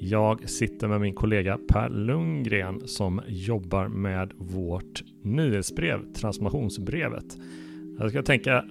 Jag 0.02 0.50
sitter 0.50 0.88
med 0.88 1.02
min 1.02 1.14
kollega 1.14 1.58
Per 1.68 1.90
Lundgren 1.90 2.88
som 2.88 3.22
jobbar 3.28 3.88
med 3.88 4.32
vårt 4.38 5.04
nyhetsbrev, 5.24 6.14
transformationsbrevet. 6.14 7.38
Jag 8.00 8.10
ska 8.10 8.22
tänka 8.22 8.66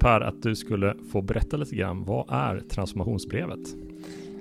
Per 0.00 0.20
att 0.20 0.42
du 0.42 0.56
skulle 0.56 0.94
få 1.12 1.22
berätta 1.22 1.56
lite 1.56 1.76
grann. 1.76 2.04
Vad 2.04 2.26
är 2.30 2.60
transformationsbrevet? 2.60 3.58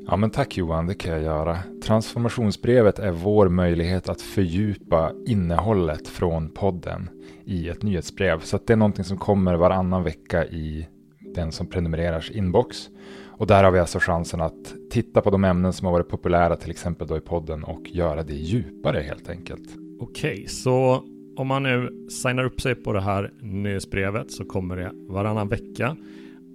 Ja 0.07 0.17
men 0.17 0.29
tack 0.29 0.57
Johan, 0.57 0.87
det 0.87 0.93
kan 0.93 1.11
jag 1.11 1.23
göra. 1.23 1.57
Transformationsbrevet 1.83 2.99
är 2.99 3.11
vår 3.11 3.49
möjlighet 3.49 4.09
att 4.09 4.21
fördjupa 4.21 5.11
innehållet 5.27 6.07
från 6.07 6.49
podden 6.49 7.09
i 7.45 7.69
ett 7.69 7.83
nyhetsbrev. 7.83 8.39
Så 8.39 8.59
det 8.65 8.73
är 8.73 8.77
någonting 8.77 9.03
som 9.05 9.17
kommer 9.17 9.55
varannan 9.55 10.03
vecka 10.03 10.45
i 10.45 10.87
den 11.35 11.51
som 11.51 11.67
prenumereras 11.67 12.31
inbox. 12.31 12.89
Och 13.37 13.47
där 13.47 13.63
har 13.63 13.71
vi 13.71 13.79
alltså 13.79 13.99
chansen 13.99 14.41
att 14.41 14.73
titta 14.91 15.21
på 15.21 15.29
de 15.29 15.43
ämnen 15.43 15.73
som 15.73 15.85
har 15.85 15.91
varit 15.91 16.09
populära 16.09 16.55
till 16.55 16.71
exempel 16.71 17.07
då 17.07 17.17
i 17.17 17.21
podden 17.21 17.63
och 17.63 17.81
göra 17.85 18.23
det 18.23 18.33
djupare 18.33 18.99
helt 18.99 19.29
enkelt. 19.29 19.69
Okej, 19.99 20.47
så 20.47 21.03
om 21.37 21.47
man 21.47 21.63
nu 21.63 22.07
signar 22.09 22.43
upp 22.43 22.61
sig 22.61 22.75
på 22.75 22.93
det 22.93 23.01
här 23.01 23.33
nyhetsbrevet 23.41 24.31
så 24.31 24.45
kommer 24.45 24.75
det 24.75 24.91
varannan 24.93 25.47
vecka. 25.47 25.97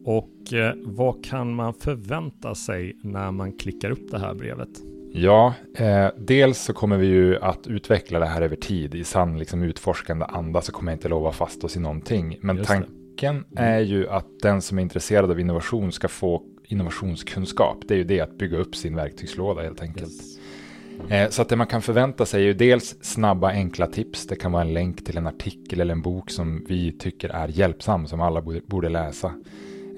Och 0.04 0.52
eh, 0.52 0.74
vad 0.84 1.24
kan 1.24 1.54
man 1.54 1.74
förvänta 1.74 2.54
sig 2.54 2.96
när 3.02 3.30
man 3.30 3.52
klickar 3.52 3.90
upp 3.90 4.10
det 4.10 4.18
här 4.18 4.34
brevet? 4.34 4.68
Ja, 5.14 5.54
eh, 5.76 6.08
dels 6.18 6.58
så 6.58 6.72
kommer 6.72 6.98
vi 6.98 7.06
ju 7.06 7.38
att 7.38 7.66
utveckla 7.66 8.18
det 8.18 8.26
här 8.26 8.42
över 8.42 8.56
tid. 8.56 8.94
I 8.94 9.04
sann 9.04 9.38
liksom, 9.38 9.62
utforskande 9.62 10.24
anda 10.24 10.60
så 10.60 10.72
kommer 10.72 10.92
jag 10.92 10.96
inte 10.96 11.08
lova 11.08 11.32
fast 11.32 11.64
oss 11.64 11.76
i 11.76 11.80
någonting. 11.80 12.38
Men 12.40 12.64
tanken 12.64 13.34
mm. 13.34 13.44
är 13.54 13.80
ju 13.80 14.08
att 14.08 14.26
den 14.42 14.62
som 14.62 14.78
är 14.78 14.82
intresserad 14.82 15.30
av 15.30 15.40
innovation 15.40 15.92
ska 15.92 16.08
få 16.08 16.42
innovationskunskap. 16.64 17.78
Det 17.88 17.94
är 17.94 17.98
ju 17.98 18.04
det 18.04 18.20
att 18.20 18.38
bygga 18.38 18.58
upp 18.58 18.76
sin 18.76 18.96
verktygslåda 18.96 19.62
helt 19.62 19.82
enkelt. 19.82 20.12
Yes. 20.12 20.38
Eh, 21.08 21.28
så 21.30 21.42
att 21.42 21.48
det 21.48 21.56
man 21.56 21.66
kan 21.66 21.82
förvänta 21.82 22.26
sig 22.26 22.42
är 22.42 22.46
ju 22.46 22.54
dels 22.54 22.96
snabba 23.00 23.48
enkla 23.48 23.86
tips. 23.86 24.26
Det 24.26 24.36
kan 24.36 24.52
vara 24.52 24.62
en 24.62 24.74
länk 24.74 25.04
till 25.04 25.16
en 25.16 25.26
artikel 25.26 25.80
eller 25.80 25.92
en 25.92 26.02
bok 26.02 26.30
som 26.30 26.64
vi 26.68 26.92
tycker 26.92 27.28
är 27.28 27.48
hjälpsam 27.48 28.06
som 28.06 28.20
alla 28.20 28.42
borde 28.66 28.88
läsa. 28.88 29.34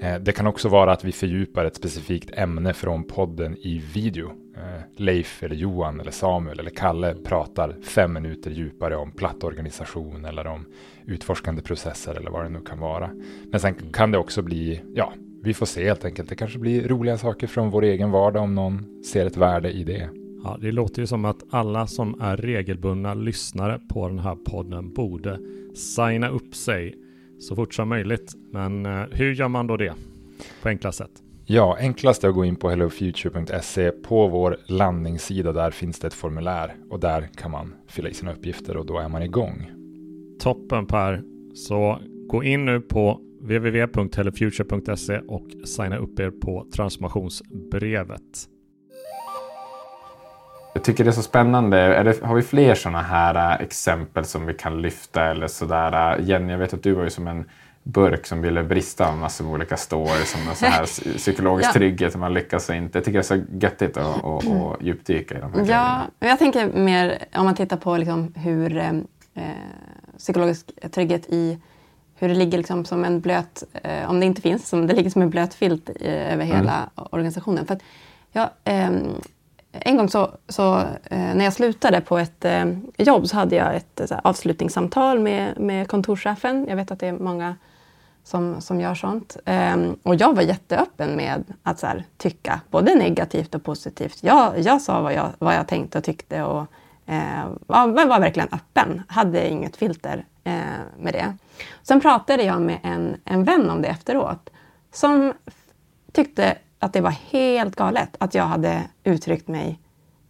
Eh, 0.01 0.15
det 0.15 0.31
kan 0.31 0.47
också 0.47 0.69
vara 0.69 0.91
att 0.91 1.03
vi 1.03 1.11
fördjupar 1.11 1.65
ett 1.65 1.75
specifikt 1.75 2.31
ämne 2.33 2.73
från 2.73 3.03
podden 3.03 3.57
i 3.57 3.83
video. 3.93 4.31
Eh, 4.57 4.81
Leif 4.95 5.43
eller 5.43 5.55
Johan 5.55 5.99
eller 5.99 6.11
Samuel 6.11 6.59
eller 6.59 6.71
Kalle 6.71 7.15
pratar 7.15 7.75
fem 7.83 8.13
minuter 8.13 8.51
djupare 8.51 8.95
om 8.95 9.11
plattorganisation 9.11 10.25
eller 10.25 10.47
om 10.47 10.65
utforskande 11.05 11.61
processer 11.61 12.15
eller 12.15 12.31
vad 12.31 12.43
det 12.43 12.49
nu 12.49 12.61
kan 12.61 12.79
vara. 12.79 13.09
Men 13.51 13.59
sen 13.59 13.75
kan 13.93 14.11
det 14.11 14.17
också 14.17 14.41
bli, 14.41 14.81
ja, 14.93 15.13
vi 15.45 15.53
får 15.53 15.65
se 15.65 15.87
helt 15.87 16.05
enkelt. 16.05 16.29
Det 16.29 16.35
kanske 16.35 16.59
blir 16.59 16.87
roliga 16.87 17.17
saker 17.17 17.47
från 17.47 17.69
vår 17.69 17.83
egen 17.83 18.11
vardag 18.11 18.43
om 18.43 18.55
någon 18.55 19.03
ser 19.03 19.25
ett 19.25 19.37
värde 19.37 19.71
i 19.71 19.83
det. 19.83 20.09
Ja, 20.43 20.57
det 20.61 20.71
låter 20.71 21.01
ju 21.01 21.07
som 21.07 21.25
att 21.25 21.43
alla 21.49 21.87
som 21.87 22.21
är 22.21 22.37
regelbundna 22.37 23.13
lyssnare 23.13 23.79
på 23.89 24.07
den 24.07 24.19
här 24.19 24.35
podden 24.35 24.93
borde 24.93 25.39
signa 25.75 26.29
upp 26.29 26.55
sig 26.55 26.95
så 27.39 27.55
fort 27.55 27.73
som 27.73 27.89
möjligt. 27.89 28.33
Men 28.51 28.85
eh, 28.85 29.03
hur 29.11 29.33
gör 29.33 29.47
man 29.47 29.67
då 29.67 29.77
det 29.77 29.93
på 30.61 30.69
enklast 30.69 30.97
sätt? 30.97 31.11
Ja, 31.45 31.77
enklast 31.79 32.23
är 32.23 32.27
att 32.27 32.35
gå 32.35 32.45
in 32.45 32.55
på 32.55 32.69
hellofuture.se. 32.69 33.91
På 33.91 34.27
vår 34.27 34.57
landningssida 34.65 35.53
där 35.53 35.71
finns 35.71 35.99
det 35.99 36.07
ett 36.07 36.13
formulär 36.13 36.75
och 36.89 36.99
där 36.99 37.29
kan 37.35 37.51
man 37.51 37.73
fylla 37.87 38.09
i 38.09 38.13
sina 38.13 38.33
uppgifter 38.33 38.77
och 38.77 38.85
då 38.85 38.99
är 38.99 39.09
man 39.09 39.23
igång. 39.23 39.71
Toppen 40.39 40.85
Per. 40.85 41.23
Så 41.53 41.99
gå 42.27 42.43
in 42.43 42.65
nu 42.65 42.81
på 42.81 43.21
www.hellofuture.se 43.45 45.19
och 45.19 45.67
signa 45.67 45.97
upp 45.97 46.19
er 46.19 46.31
på 46.31 46.65
transformationsbrevet. 46.75 48.49
Jag 50.73 50.83
tycker 50.83 51.03
det 51.03 51.09
är 51.09 51.11
så 51.11 51.21
spännande. 51.21 52.03
Det, 52.03 52.25
har 52.25 52.35
vi 52.35 52.41
fler 52.41 52.75
sådana 52.75 53.01
här 53.01 53.59
äh, 53.59 53.65
exempel 53.65 54.25
som 54.25 54.45
vi 54.45 54.53
kan 54.53 54.81
lyfta? 54.81 55.25
Eller 55.25 55.47
sådär? 55.47 56.17
Äh, 56.19 56.25
Jenny, 56.29 56.51
jag 56.51 56.59
vet 56.59 56.73
att 56.73 56.83
du 56.83 56.93
var 56.93 57.03
ju 57.03 57.09
som 57.09 57.27
en 57.27 57.45
burk 57.83 58.25
som 58.25 58.41
ville 58.41 58.63
brista 58.63 59.07
av 59.07 59.17
massor 59.17 59.45
av 59.45 59.51
olika 59.51 59.77
stories 59.77 60.31
som 60.31 60.49
en 60.49 60.55
sån 60.55 60.69
här 60.69 60.83
psykologisk 61.17 61.69
ja. 61.69 61.73
trygghet 61.73 62.15
man 62.15 62.33
lyckas 62.33 62.69
inte. 62.69 62.97
Jag 62.97 63.05
tycker 63.05 63.19
det 63.19 63.21
är 63.21 63.37
så 63.37 63.43
göttigt 63.59 63.97
att, 63.97 64.25
att, 64.25 64.47
att 64.47 64.81
djupdyka 64.81 65.37
i 65.37 65.41
de 65.41 65.53
här 65.53 65.59
Ja, 65.59 65.63
grejerna. 65.65 66.11
jag 66.19 66.39
tänker 66.39 66.73
mer 66.73 67.25
om 67.35 67.45
man 67.45 67.55
tittar 67.55 67.77
på 67.77 67.97
liksom 67.97 68.33
hur 68.35 68.77
eh, 68.77 68.91
psykologisk 70.17 70.71
trygghet 70.91 71.25
i 71.29 71.59
hur 72.15 72.29
det 72.29 72.35
ligger 72.35 72.57
liksom 72.57 72.85
som 72.85 73.05
en 73.05 73.21
blöt, 73.21 73.63
eh, 73.73 74.09
om 74.09 74.19
det 74.19 74.25
inte 74.25 74.41
finns, 74.41 74.69
som 74.69 74.87
det 74.87 74.93
ligger 74.93 75.09
som 75.09 75.21
en 75.21 75.29
blöt 75.29 75.53
filt 75.53 75.89
eh, 76.01 76.33
över 76.33 76.45
hela 76.45 76.75
mm. 76.75 76.89
organisationen. 77.11 77.65
För 77.65 77.73
att, 77.73 77.81
ja, 78.31 78.51
eh, 78.63 78.91
en 79.71 79.97
gång 79.97 80.09
så, 80.09 80.31
så 80.47 80.77
eh, 81.03 81.35
när 81.35 81.43
jag 81.43 81.53
slutade 81.53 82.01
på 82.01 82.17
ett 82.17 82.45
eh, 82.45 82.65
jobb 82.97 83.27
så 83.27 83.35
hade 83.37 83.55
jag 83.55 83.75
ett 83.75 84.01
så 84.05 84.15
avslutningssamtal 84.23 85.19
med, 85.19 85.59
med 85.59 85.87
kontorschefen. 85.87 86.65
Jag 86.69 86.75
vet 86.75 86.91
att 86.91 86.99
det 86.99 87.07
är 87.07 87.13
många 87.13 87.55
som, 88.25 88.61
som 88.61 88.81
gör 88.81 88.95
sånt. 88.95 89.37
Ehm, 89.45 89.95
och 90.03 90.15
jag 90.15 90.35
var 90.35 90.41
jätteöppen 90.41 91.15
med 91.15 91.43
att 91.63 91.81
här, 91.81 92.03
tycka 92.17 92.61
både 92.71 92.95
negativt 92.95 93.55
och 93.55 93.63
positivt. 93.63 94.23
Jag, 94.23 94.59
jag 94.59 94.81
sa 94.81 95.01
vad 95.01 95.13
jag, 95.13 95.29
vad 95.39 95.55
jag 95.55 95.67
tänkte 95.67 95.97
och 95.97 96.03
tyckte 96.03 96.43
och 96.43 96.65
eh, 97.05 97.45
var, 97.67 98.07
var 98.07 98.19
verkligen 98.19 98.49
öppen. 98.51 99.01
Hade 99.07 99.49
inget 99.49 99.75
filter 99.75 100.25
eh, 100.43 100.53
med 100.99 101.13
det. 101.13 101.37
Sen 101.83 102.01
pratade 102.01 102.43
jag 102.43 102.61
med 102.61 102.79
en, 102.83 103.17
en 103.25 103.43
vän 103.43 103.69
om 103.69 103.81
det 103.81 103.87
efteråt 103.87 104.49
som 104.93 105.33
tyckte 106.11 106.57
att 106.79 106.93
det 106.93 107.01
var 107.01 107.15
helt 107.29 107.75
galet 107.75 108.15
att 108.19 108.33
jag 108.33 108.43
hade 108.43 108.81
uttryckt 109.03 109.47
mig 109.47 109.79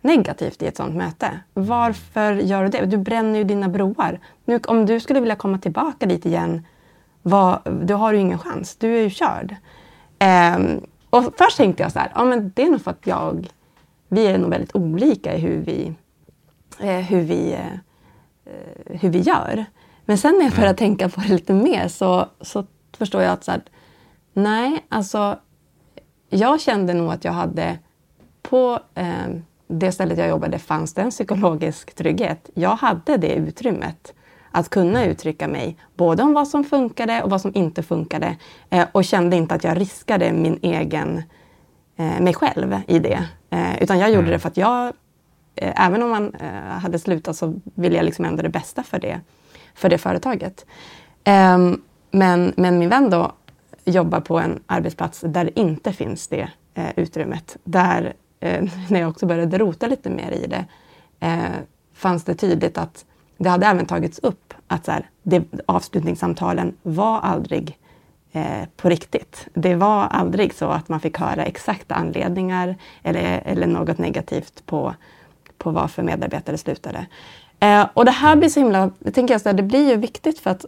negativt 0.01 0.61
i 0.61 0.67
ett 0.67 0.77
sånt 0.77 0.95
möte. 0.95 1.39
Varför 1.53 2.33
gör 2.33 2.63
du 2.63 2.69
det? 2.69 2.85
Du 2.85 2.97
bränner 2.97 3.37
ju 3.37 3.43
dina 3.43 3.69
broar. 3.69 4.19
Nu, 4.45 4.59
om 4.67 4.85
du 4.85 4.99
skulle 4.99 5.19
vilja 5.19 5.35
komma 5.35 5.57
tillbaka 5.57 6.05
dit 6.05 6.25
igen, 6.25 6.65
vad, 7.21 7.59
då 7.81 7.95
har 7.95 8.13
du 8.13 8.19
ingen 8.19 8.39
chans. 8.39 8.75
Du 8.75 8.97
är 8.97 9.01
ju 9.01 9.09
körd. 9.09 9.55
Um, 10.57 10.81
och 11.09 11.33
först 11.37 11.57
tänkte 11.57 11.83
jag 11.83 11.91
så 11.91 11.99
här, 11.99 12.11
ja 12.15 12.25
men 12.25 12.51
det 12.55 12.63
är 12.63 12.69
nog 12.69 12.81
för 12.81 12.91
att 12.91 13.07
jag, 13.07 13.47
vi 14.07 14.27
är 14.27 14.37
nog 14.37 14.49
väldigt 14.49 14.75
olika 14.75 15.35
i 15.35 15.39
hur 15.39 15.61
vi, 15.61 15.93
eh, 16.79 16.89
hur 16.89 17.21
vi, 17.21 17.53
eh, 17.53 17.65
eh 17.65 18.99
hur 19.01 19.09
vi 19.09 19.19
gör. 19.19 19.65
Men 20.05 20.17
sen 20.17 20.35
när 20.37 20.45
jag 20.45 20.51
började 20.51 20.67
mm. 20.67 20.75
tänka 20.75 21.09
på 21.09 21.21
det 21.21 21.27
lite 21.27 21.53
mer 21.53 21.87
så, 21.87 22.25
så 22.41 22.65
förstår 22.97 23.21
jag 23.21 23.31
att 23.31 23.43
så 23.43 23.51
här, 23.51 23.61
nej, 24.33 24.85
alltså 24.89 25.39
jag 26.29 26.61
kände 26.61 26.93
nog 26.93 27.11
att 27.11 27.25
jag 27.25 27.31
hade 27.31 27.77
på 28.41 28.79
eh, 28.95 29.27
det 29.67 29.91
stället 29.91 30.17
jag 30.17 30.29
jobbade 30.29 30.59
fanns 30.59 30.93
det 30.93 31.01
en 31.01 31.09
psykologisk 31.09 31.95
trygghet. 31.95 32.49
Jag 32.53 32.75
hade 32.75 33.17
det 33.17 33.33
utrymmet 33.35 34.13
att 34.51 34.69
kunna 34.69 35.05
uttrycka 35.05 35.47
mig 35.47 35.77
både 35.95 36.23
om 36.23 36.33
vad 36.33 36.47
som 36.47 36.63
funkade 36.63 37.23
och 37.23 37.29
vad 37.29 37.41
som 37.41 37.51
inte 37.55 37.83
funkade 37.83 38.37
eh, 38.69 38.87
och 38.91 39.05
kände 39.05 39.35
inte 39.35 39.55
att 39.55 39.63
jag 39.63 39.79
riskade 39.79 40.31
min 40.31 40.59
egen, 40.61 41.23
eh, 41.95 42.19
mig 42.19 42.33
själv 42.33 42.79
i 42.87 42.99
det. 42.99 43.27
Eh, 43.49 43.83
utan 43.83 43.99
jag 43.99 44.09
gjorde 44.09 44.19
mm. 44.19 44.31
det 44.31 44.39
för 44.39 44.47
att 44.47 44.57
jag, 44.57 44.93
eh, 45.55 45.85
även 45.85 46.03
om 46.03 46.09
man 46.09 46.35
eh, 46.35 46.79
hade 46.79 46.99
slutat 46.99 47.35
så 47.35 47.53
ville 47.63 47.95
jag 47.95 48.05
liksom 48.05 48.25
ändå 48.25 48.43
det 48.43 48.49
bästa 48.49 48.83
för 48.83 48.99
det 48.99 49.19
för 49.75 49.89
det 49.89 49.97
företaget. 49.97 50.65
Um, 51.55 51.81
men, 52.11 52.53
men 52.57 52.77
min 52.77 52.89
vän 52.89 53.09
då 53.09 53.31
jobbar 53.85 54.19
på 54.19 54.39
en 54.39 54.63
arbetsplats 54.65 55.21
där 55.21 55.45
det 55.45 55.59
inte 55.59 55.93
finns 55.93 56.27
det 56.27 56.49
eh, 56.73 56.89
utrymmet. 56.95 57.57
Där, 57.63 58.13
eh, 58.39 58.63
när 58.89 58.99
jag 58.99 59.09
också 59.09 59.25
började 59.25 59.57
rota 59.57 59.87
lite 59.87 60.09
mer 60.09 60.31
i 60.31 60.47
det, 60.47 60.65
eh, 61.19 61.55
fanns 61.93 62.23
det 62.23 62.35
tydligt 62.35 62.77
att 62.77 63.05
det 63.37 63.49
hade 63.49 63.65
även 63.65 63.85
tagits 63.85 64.19
upp 64.19 64.53
att 64.67 64.85
så 64.85 64.91
här, 64.91 65.09
det, 65.23 65.43
avslutningssamtalen 65.65 66.77
var 66.83 67.19
aldrig 67.19 67.77
eh, 68.31 68.67
på 68.77 68.89
riktigt. 68.89 69.47
Det 69.53 69.75
var 69.75 70.07
aldrig 70.07 70.53
så 70.53 70.65
att 70.65 70.89
man 70.89 70.99
fick 70.99 71.17
höra 71.17 71.45
exakta 71.45 71.95
anledningar 71.95 72.75
eller, 73.03 73.41
eller 73.45 73.67
något 73.67 73.97
negativt 73.97 74.65
på, 74.65 74.93
på 75.57 75.71
varför 75.71 76.03
medarbetare 76.03 76.57
slutade. 76.57 77.05
Eh, 77.65 77.87
och 77.93 78.05
det 78.05 78.11
här 78.11 78.35
blir 78.35 78.49
så 78.49 78.59
himla, 78.59 78.91
tänker 79.13 79.33
jag 79.33 79.41
så 79.41 79.49
här, 79.49 79.53
det 79.53 79.63
blir 79.63 79.89
ju 79.89 79.95
viktigt 79.95 80.39
för 80.39 80.49
att 80.49 80.65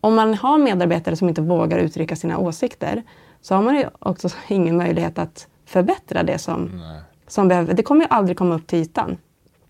om 0.00 0.14
man 0.14 0.34
har 0.34 0.58
medarbetare 0.58 1.16
som 1.16 1.28
inte 1.28 1.42
vågar 1.42 1.78
uttrycka 1.78 2.16
sina 2.16 2.38
åsikter 2.38 3.02
så 3.40 3.54
har 3.54 3.62
man 3.62 3.76
ju 3.76 3.84
också 3.98 4.28
ingen 4.48 4.76
möjlighet 4.76 5.18
att 5.18 5.46
förbättra 5.66 6.22
det 6.22 6.38
som, 6.38 6.82
som 7.26 7.48
behöver. 7.48 7.74
Det 7.74 7.82
kommer 7.82 8.04
ju 8.04 8.08
aldrig 8.10 8.38
komma 8.38 8.54
upp 8.54 8.66
till 8.66 8.78
ytan. 8.78 9.16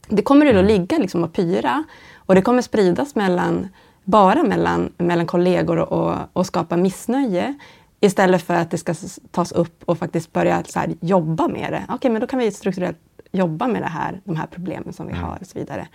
Det 0.08 0.22
kommer 0.22 0.46
ju 0.46 0.52
då 0.52 0.62
ligga 0.62 0.98
liksom 0.98 1.24
och 1.24 1.32
pyra 1.32 1.84
och 2.16 2.34
det 2.34 2.42
kommer 2.42 2.62
spridas 2.62 3.14
mellan, 3.14 3.68
bara 4.04 4.42
mellan, 4.42 4.92
mellan 4.98 5.26
kollegor 5.26 5.78
och, 5.78 6.16
och 6.32 6.46
skapa 6.46 6.76
missnöje 6.76 7.54
istället 8.00 8.42
för 8.42 8.54
att 8.54 8.70
det 8.70 8.78
ska 8.78 8.94
tas 9.30 9.52
upp 9.52 9.82
och 9.84 9.98
faktiskt 9.98 10.32
börja 10.32 10.64
så 10.64 10.78
här, 10.78 10.94
jobba 11.00 11.48
med 11.48 11.72
det. 11.72 11.82
Okej, 11.84 11.94
okay, 11.94 12.10
men 12.10 12.20
då 12.20 12.26
kan 12.26 12.38
vi 12.38 12.50
strukturellt 12.50 12.98
jobba 13.32 13.66
med 13.66 13.82
det 13.82 13.88
här, 13.88 14.20
de 14.24 14.36
här 14.36 14.46
problemen 14.46 14.92
som 14.92 15.06
vi 15.06 15.12
mm. 15.12 15.24
har 15.24 15.38
och 15.40 15.46
så 15.46 15.58
vidare. 15.58 15.88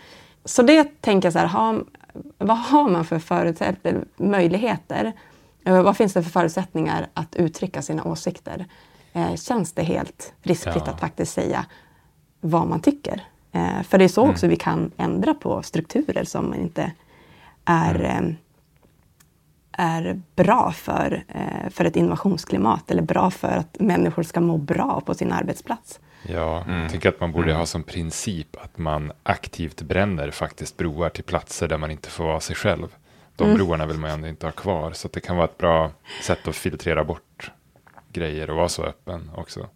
Så 0.46 0.62
det 0.62 1.02
tänker 1.02 1.26
jag 1.26 1.34
så 1.34 1.40
här, 1.40 1.48
ha, 1.48 1.80
vad 2.38 2.58
har 2.58 2.90
man 2.90 3.06
för 3.06 3.20
förutsättningar, 3.20 4.06
möjligheter? 4.18 5.14
Eh, 5.66 5.82
vad 5.82 5.98
finns 5.98 6.14
det 6.14 6.24
för 6.24 6.32
förutsättningar 6.32 7.08
att 7.14 7.36
uttrycka 7.36 7.82
sina 7.82 8.04
åsikter? 8.04 8.66
Eh, 9.14 9.36
känns 9.36 9.74
det 9.74 9.84
helt 9.84 10.34
riskfritt 10.42 10.84
ja. 10.86 10.92
att 10.92 11.00
faktiskt 11.00 11.34
säga 11.34 11.66
vad 12.42 12.68
man 12.68 12.80
tycker? 12.80 13.24
Eh, 13.52 13.82
för 13.84 13.98
det 13.98 14.04
är 14.04 14.10
så 14.10 14.22
mm. 14.22 14.34
också 14.34 14.48
vi 14.48 14.56
kan 14.56 14.92
ändra 14.98 15.34
på 15.34 15.64
strukturer 15.64 16.24
som 16.24 16.54
inte 16.54 16.92
är, 17.66 17.96
mm. 17.96 18.36
Är 19.78 20.22
bra 20.36 20.72
för, 20.72 21.24
eh, 21.28 21.70
för 21.70 21.86
ett 21.86 21.96
innovationsklimat 21.96 22.92
eller 22.92 23.02
bra 23.02 23.32
för 23.32 23.48
att 23.48 23.80
människor 23.80 24.24
ska 24.24 24.42
må 24.42 24.58
bra 24.58 25.02
på 25.06 25.14
sin 25.14 25.32
arbetsplats. 25.32 26.00
Ja, 26.28 26.64
mm. 26.68 26.82
jag 26.82 26.92
tänker 26.92 27.10
att 27.10 27.20
man 27.20 27.32
borde 27.32 27.50
mm. 27.50 27.58
ha 27.58 27.66
som 27.66 27.84
princip 27.84 28.58
att 28.64 28.78
man 28.78 29.12
aktivt 29.24 29.82
bränner 29.82 30.32
faktiskt 30.32 30.78
broar 30.78 31.10
till 31.10 31.24
platser 31.24 31.68
där 31.68 31.78
man 31.78 31.92
inte 31.92 32.10
får 32.10 32.24
vara 32.24 32.40
sig 32.40 32.56
själv. 32.56 32.88
De 33.36 33.44
mm. 33.44 33.58
broarna 33.58 33.86
vill 33.86 33.98
man 33.98 34.12
ändå 34.12 34.28
inte 34.28 34.48
ha 34.48 34.52
kvar, 34.52 34.92
så 34.92 35.08
det 35.08 35.20
kan 35.20 35.36
vara 35.36 35.46
ett 35.46 35.58
bra 35.58 35.92
sätt 36.24 36.48
att 36.48 36.56
filtrera 36.56 37.04
bort 37.04 37.52
grejer 38.14 38.50
och 38.50 38.58
vara 38.58 38.70
så 38.70 38.84
öppen 38.84 39.32
också. 39.36 39.70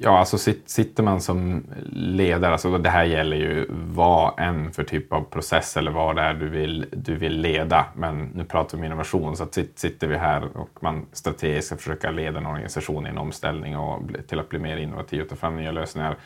Ja, 0.00 0.18
alltså 0.18 0.38
sitter 0.66 1.02
man 1.02 1.20
som 1.20 1.64
ledare, 1.92 2.52
alltså 2.52 2.78
det 2.78 2.90
här 2.90 3.04
gäller 3.04 3.36
ju 3.36 3.66
vad 3.70 4.40
än 4.40 4.72
för 4.72 4.84
typ 4.84 5.12
av 5.12 5.20
process 5.20 5.76
eller 5.76 5.90
vad 5.90 6.16
det 6.16 6.22
är 6.22 6.34
du 6.34 6.48
vill, 6.48 6.86
du 6.92 7.14
vill 7.14 7.40
leda. 7.40 7.86
Men 7.96 8.30
nu 8.34 8.44
pratar 8.44 8.78
vi 8.78 8.80
om 8.80 8.84
innovation, 8.84 9.36
så 9.36 9.42
att 9.42 9.58
sitter 9.74 10.06
vi 10.06 10.16
här 10.16 10.56
och 10.56 10.68
man 10.80 11.06
strategiskt 11.12 11.66
ska 11.66 11.76
försöka 11.76 12.10
leda 12.10 12.38
en 12.38 12.46
organisation 12.46 13.06
i 13.06 13.08
en 13.08 13.18
omställning 13.18 13.76
och 13.76 14.02
till 14.28 14.38
att 14.38 14.48
bli 14.48 14.58
mer 14.58 14.76
innovativ 14.76 15.22
och 15.22 15.28
ta 15.28 15.36
fram 15.36 15.56
nya 15.56 15.72
lösningar. 15.72 16.16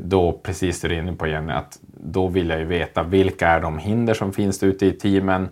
Då, 0.00 0.40
precis 0.42 0.80
det 0.80 0.88
du 0.88 0.94
är 0.94 0.98
inne 0.98 1.12
på 1.12 1.26
Jenny, 1.26 1.52
att 1.52 1.78
då 1.96 2.28
vill 2.28 2.50
jag 2.50 2.58
ju 2.58 2.64
veta 2.64 3.02
vilka 3.02 3.48
är 3.48 3.60
de 3.60 3.78
hinder 3.78 4.14
som 4.14 4.32
finns 4.32 4.62
ute 4.62 4.86
i 4.86 4.92
teamen? 4.92 5.48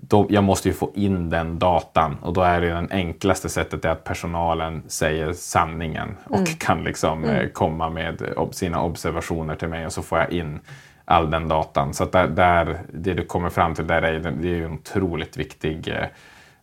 Då, 0.00 0.26
jag 0.30 0.44
måste 0.44 0.68
ju 0.68 0.74
få 0.74 0.90
in 0.94 1.30
den 1.30 1.58
datan 1.58 2.16
och 2.22 2.32
då 2.32 2.40
är 2.40 2.60
det 2.60 2.68
det 2.68 2.88
enklaste 2.90 3.48
sättet 3.48 3.84
att 3.84 4.04
personalen 4.04 4.82
säger 4.86 5.32
sanningen 5.32 6.16
och 6.24 6.36
mm. 6.36 6.46
kan 6.58 6.84
liksom 6.84 7.24
mm. 7.24 7.36
Eh, 7.36 7.48
komma 7.48 7.90
med 7.90 8.22
sina 8.52 8.82
observationer 8.82 9.54
till 9.54 9.68
mig 9.68 9.86
och 9.86 9.92
så 9.92 10.02
får 10.02 10.18
jag 10.18 10.32
in 10.32 10.60
all 11.04 11.30
den 11.30 11.48
datan. 11.48 11.94
Så 11.94 12.04
där, 12.04 12.28
där, 12.28 12.78
det 12.92 13.14
du 13.14 13.24
kommer 13.24 13.50
fram 13.50 13.74
till 13.74 13.86
där 13.86 14.02
är, 14.02 14.20
det 14.20 14.48
är 14.48 14.64
en 14.64 14.72
otroligt 14.72 15.36
viktig 15.36 15.88
eh, 15.88 16.06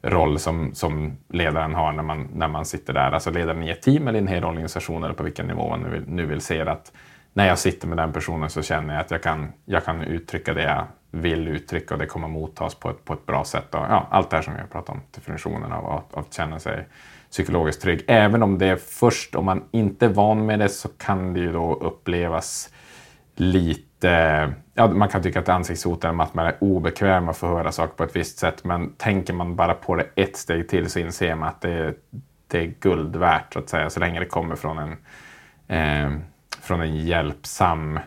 roll 0.02 0.40
som, 0.40 0.74
som 0.74 1.18
ledaren 1.30 1.76
har 1.76 1.92
när 1.92 2.04
man, 2.04 2.28
när 2.34 2.48
man 2.48 2.66
sitter 2.66 2.94
där. 2.94 3.12
Alltså 3.12 3.32
ledaren 3.32 3.64
i 3.64 3.70
ett 3.70 3.82
team 3.82 4.08
eller 4.08 4.20
i 4.20 4.22
en 4.22 4.28
hel 4.28 4.44
organisation 4.44 5.04
eller 5.04 5.14
på 5.14 5.24
vilken 5.24 5.48
nivå 5.48 5.70
man 5.70 5.80
nu 5.80 5.90
vill, 5.90 6.04
nu 6.08 6.26
vill 6.26 6.42
se. 6.42 6.62
Att 6.62 6.92
när 7.34 7.48
jag 7.48 7.60
sitter 7.60 7.88
med 7.88 7.98
den 7.98 8.14
personen 8.14 8.50
så 8.50 8.62
känner 8.62 8.94
jag 8.94 9.02
att 9.02 9.12
jag 9.12 9.24
kan, 9.24 9.52
jag 9.66 9.86
kan 9.86 10.02
uttrycka 10.02 10.54
det 10.54 10.64
jag 10.64 10.86
vill 11.12 11.48
uttrycka 11.48 11.94
och 11.94 12.00
det 12.00 12.06
kommer 12.06 12.28
mottas 12.28 12.76
på 12.76 12.90
ett, 12.90 13.06
på 13.06 13.14
ett 13.14 13.26
bra 13.26 13.44
sätt. 13.44 13.76
Och, 13.76 13.82
ja, 13.82 14.08
allt 14.12 14.30
det 14.30 14.36
här 14.36 14.44
som 14.44 14.54
vi 14.54 14.60
har 14.60 14.68
pratat 14.68 14.96
om, 14.96 15.02
definitionen 15.12 15.72
av 15.72 15.92
att, 15.92 16.18
att 16.18 16.34
känna 16.34 16.60
sig 16.60 16.88
psykologiskt 17.32 17.82
trygg. 17.82 18.04
Även 18.08 18.44
om 18.44 18.58
det 18.58 18.66
är 18.66 18.76
först, 18.76 19.36
om 19.36 19.46
man 19.46 19.64
inte 19.72 20.06
är 20.06 20.10
van 20.10 20.46
med 20.46 20.60
det 20.60 20.70
så 20.70 20.88
kan 20.88 21.34
det 21.34 21.40
ju 21.40 21.52
då 21.52 21.74
upplevas 21.74 22.74
lite 23.36 24.54
Ja, 24.74 24.88
man 24.88 25.10
kan 25.10 25.22
tycka 25.22 25.40
att 25.40 25.50
ansiktshot 25.50 26.04
är 26.04 26.22
att 26.22 26.34
man 26.34 26.46
är 26.46 26.56
obekväm 26.60 27.30
att 27.30 27.38
få 27.38 27.48
höra 27.48 27.72
saker 27.72 27.96
på 27.96 28.04
ett 28.04 28.16
visst 28.16 28.40
sätt, 28.40 28.64
men 28.64 28.94
tänker 28.94 29.34
man 29.34 29.56
bara 29.56 29.74
på 29.74 29.96
det 29.96 30.08
ett 30.16 30.38
steg 30.38 30.70
till 30.70 30.90
så 30.90 31.00
inser 31.00 31.36
man 31.36 31.50
att 31.50 31.62
det, 31.62 31.96
det 32.48 32.60
är 32.60 32.74
guld 32.80 33.16
värt, 33.16 33.54
så 33.54 33.60
att 33.60 33.70
säga, 33.70 33.90
så 33.90 34.00
länge 34.00 34.20
det 34.20 34.26
kommer 34.26 34.56
från 34.56 34.78
en, 34.78 34.98
eh, 35.68 36.20
från 36.62 36.82
en 36.82 36.96
hjälpsam 36.96 38.00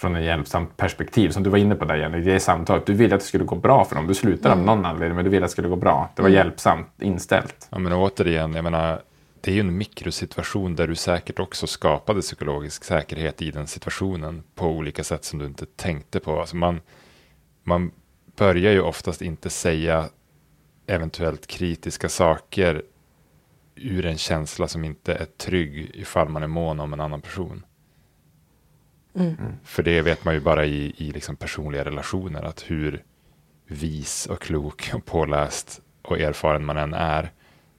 från 0.00 0.16
ett 0.16 0.24
hjälpsamt 0.24 0.76
perspektiv. 0.76 1.30
Som 1.30 1.42
du 1.42 1.50
var 1.50 1.58
inne 1.58 1.74
på 1.74 1.84
där 1.84 1.96
Jenny, 1.96 2.20
det 2.20 2.40
samtalet. 2.40 2.86
Du 2.86 2.92
ville 2.92 3.14
att 3.14 3.20
det 3.20 3.26
skulle 3.26 3.44
gå 3.44 3.56
bra 3.56 3.84
för 3.84 3.96
dem. 3.96 4.06
Du 4.06 4.14
slutade 4.14 4.54
mm. 4.54 4.68
av 4.68 4.76
någon 4.76 4.86
anledning, 4.86 5.16
men 5.16 5.24
du 5.24 5.30
ville 5.30 5.44
att 5.44 5.50
det 5.50 5.52
skulle 5.52 5.68
gå 5.68 5.76
bra. 5.76 6.10
Det 6.16 6.22
var 6.22 6.28
mm. 6.28 6.36
hjälpsamt 6.36 6.88
inställt. 7.02 7.68
Ja, 7.70 7.78
men 7.78 7.92
återigen, 7.92 8.54
jag 8.54 8.64
menar, 8.64 9.02
det 9.40 9.50
är 9.50 9.54
ju 9.54 9.60
en 9.60 9.78
mikrosituation 9.78 10.76
där 10.76 10.88
du 10.88 10.94
säkert 10.94 11.38
också 11.38 11.66
skapade 11.66 12.20
psykologisk 12.20 12.84
säkerhet 12.84 13.42
i 13.42 13.50
den 13.50 13.66
situationen 13.66 14.42
på 14.54 14.66
olika 14.66 15.04
sätt 15.04 15.24
som 15.24 15.38
du 15.38 15.46
inte 15.46 15.66
tänkte 15.66 16.20
på. 16.20 16.40
Alltså 16.40 16.56
man, 16.56 16.80
man 17.62 17.90
börjar 18.36 18.72
ju 18.72 18.80
oftast 18.80 19.22
inte 19.22 19.50
säga 19.50 20.08
eventuellt 20.86 21.46
kritiska 21.46 22.08
saker 22.08 22.82
ur 23.74 24.06
en 24.06 24.18
känsla 24.18 24.68
som 24.68 24.84
inte 24.84 25.14
är 25.14 25.24
trygg 25.24 25.90
ifall 25.94 26.28
man 26.28 26.42
är 26.42 26.46
mån 26.46 26.80
om 26.80 26.92
en 26.92 27.00
annan 27.00 27.20
person. 27.20 27.62
Mm. 29.14 29.36
För 29.64 29.82
det 29.82 30.02
vet 30.02 30.24
man 30.24 30.34
ju 30.34 30.40
bara 30.40 30.64
i, 30.64 30.94
i 30.96 31.12
liksom 31.12 31.36
personliga 31.36 31.84
relationer, 31.84 32.42
att 32.42 32.70
hur 32.70 33.04
vis 33.66 34.26
och 34.26 34.40
klok 34.40 34.90
och 34.94 35.04
påläst 35.04 35.80
och 36.02 36.20
erfaren 36.20 36.64
man 36.64 36.76
än 36.76 36.94
är, 36.94 37.30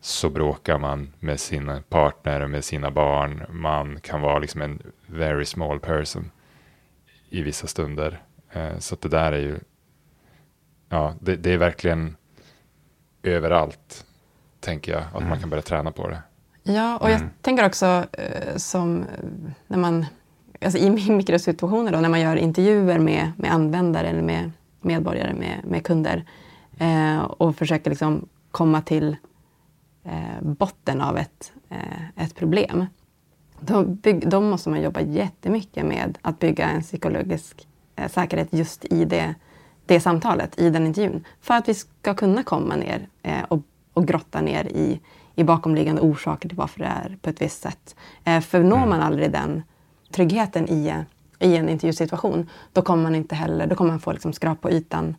så 0.02 0.30
bråkar 0.30 0.78
man 0.78 1.14
med 1.20 1.40
sin 1.40 1.84
partner 1.90 2.42
och 2.42 2.50
med 2.50 2.64
sina 2.64 2.92
barn. 2.92 3.44
Man 3.50 4.00
kan 4.00 4.22
vara 4.22 4.40
liksom 4.40 4.62
en 4.62 4.82
very 5.06 5.46
small 5.46 5.80
person 5.80 6.32
i 7.30 7.42
vissa 7.42 7.68
stunder. 7.68 8.22
Eh, 8.52 8.78
så 8.78 8.96
det 8.96 9.10
där 9.10 9.32
är 9.32 9.40
ju, 9.40 9.60
ja, 10.90 11.16
det, 11.20 11.36
det, 11.36 11.54
är 11.54 11.58
verkligen 11.58 12.16
överallt, 13.24 14.06
tänker 14.60 14.92
jag, 14.92 15.02
att 15.02 15.16
mm. 15.16 15.30
man 15.30 15.40
kan 15.40 15.50
börja 15.50 15.62
träna 15.62 15.92
på 15.92 16.08
det. 16.08 16.22
Ja, 16.64 16.98
och 16.98 17.10
jag 17.10 17.16
mm. 17.16 17.30
tänker 17.42 17.66
också 17.66 18.06
eh, 18.12 18.56
som 18.58 19.06
när 19.68 19.78
man 19.78 20.06
alltså 20.66 20.80
i 20.80 20.90
mikrosituationer 20.90 21.92
då, 21.92 22.00
när 22.00 22.10
man 22.10 22.22
gör 22.22 22.36
intervjuer 22.36 23.00
med, 23.00 23.32
med 23.38 23.54
användare 23.54 24.08
eller 24.08 24.22
med 24.22 24.52
medborgare, 24.82 25.34
med, 25.34 25.62
med 25.64 25.86
kunder 25.86 26.26
eh, 26.78 27.22
och 27.22 27.56
försöker 27.56 27.90
liksom 27.90 28.28
komma 28.52 28.82
till 28.82 29.16
eh, 30.04 30.42
botten 30.42 31.02
av 31.02 31.18
ett, 31.18 31.54
eh, 31.70 32.24
ett 32.24 32.36
problem. 32.36 32.86
Då, 33.60 33.84
bygg, 33.84 34.30
då, 34.30 34.42
måste 34.42 34.70
man 34.70 34.82
jobba 34.82 35.02
jättemycket 35.02 35.86
med 35.86 36.18
att 36.22 36.40
bygga 36.40 36.70
en 36.70 36.82
psykologisk 36.82 37.68
eh, 37.96 38.10
säkerhet 38.10 38.48
just 38.52 38.86
i 38.86 39.06
det, 39.06 39.36
det 39.86 40.00
samtalet, 40.00 40.60
i 40.60 40.70
den 40.70 40.88
intervjun. 40.88 41.24
För 41.42 41.54
att 41.54 41.70
vi 41.70 41.74
ska 41.74 42.14
kunna 42.14 42.44
komma 42.44 42.76
ner 42.76 43.08
eh, 43.24 43.44
och, 43.48 43.60
och 43.94 44.08
grotta 44.08 44.42
ner 44.42 44.66
i, 44.66 45.00
i 45.36 45.44
bakomliggande 45.44 46.02
orsaker 46.02 46.50
till 46.50 46.58
varför 46.58 46.80
det 46.80 46.86
är 46.86 47.18
på 47.22 47.30
ett 47.30 47.42
visst 47.42 47.62
sätt. 47.62 47.96
Eh, 48.24 48.42
för 48.42 48.64
når 48.64 48.78
mm. 48.78 48.90
man 48.90 49.02
aldrig 49.02 49.32
den 49.32 49.64
tryggheten 50.12 50.70
i, 50.70 51.04
i 51.40 51.56
en 51.56 51.70
intervjusituation, 51.70 52.50
då 52.74 52.82
kommer 52.82 53.04
man 53.04 53.16
inte 53.16 53.36
heller, 53.36 53.68
då 53.68 53.76
kommer 53.76 53.92
man 53.92 54.00
få 54.00 54.12
liksom 54.12 54.34
skrap 54.34 54.62
på 54.62 54.72
ytan 54.72 55.16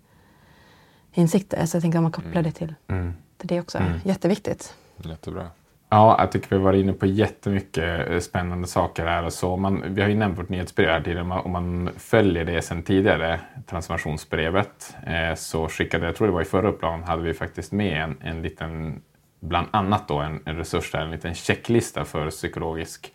insikter. 1.15 1.67
Så 1.67 1.77
jag 1.77 1.83
tänker 1.83 1.99
att 1.99 2.03
man 2.03 2.13
kopplar 2.13 2.33
mm. 2.33 2.43
det 2.43 2.53
till, 2.53 2.75
mm. 2.89 3.15
till 3.37 3.49
det 3.49 3.61
också. 3.61 3.79
Mm. 3.79 4.01
Jätteviktigt. 4.05 4.75
Jättebra. 4.97 5.47
Ja, 5.89 6.17
jag 6.19 6.33
tycker 6.33 6.49
vi 6.51 6.57
har 6.57 6.63
varit 6.63 6.81
inne 6.81 6.93
på 6.93 7.07
jättemycket 7.07 8.11
eh, 8.11 8.19
spännande 8.19 8.69
saker 8.69 9.07
här. 9.07 9.25
Och 9.25 9.33
så 9.33 9.57
man, 9.57 9.95
vi 9.95 10.03
har 10.03 10.09
ju 10.09 10.15
nämnt 10.15 10.39
vårt 10.39 10.49
nyhetsbrev 10.49 10.89
här 10.89 11.01
tidigare. 11.01 11.41
Om 11.41 11.51
man 11.51 11.91
följer 11.97 12.45
det 12.45 12.63
sedan 12.63 12.83
tidigare, 12.83 13.41
transformationsbrevet, 13.67 14.97
eh, 15.07 15.35
så 15.35 15.69
skickade, 15.69 16.07
jag 16.07 16.17
tror 16.17 16.27
det 16.27 16.33
var 16.33 16.43
i 16.43 16.45
förra 16.45 16.69
upplagan, 16.69 17.03
hade 17.03 17.23
vi 17.23 17.35
faktiskt 17.35 17.73
med 17.73 18.03
en, 18.03 18.17
en 18.21 18.43
liten, 18.43 19.03
bland 19.41 19.67
annat 19.71 20.09
då 20.09 20.19
en, 20.19 20.41
en 20.45 20.57
resurs 20.57 20.93
där, 20.93 21.01
en 21.01 21.11
liten 21.11 21.35
checklista 21.35 22.05
för 22.05 22.31
psykologisk 22.31 23.13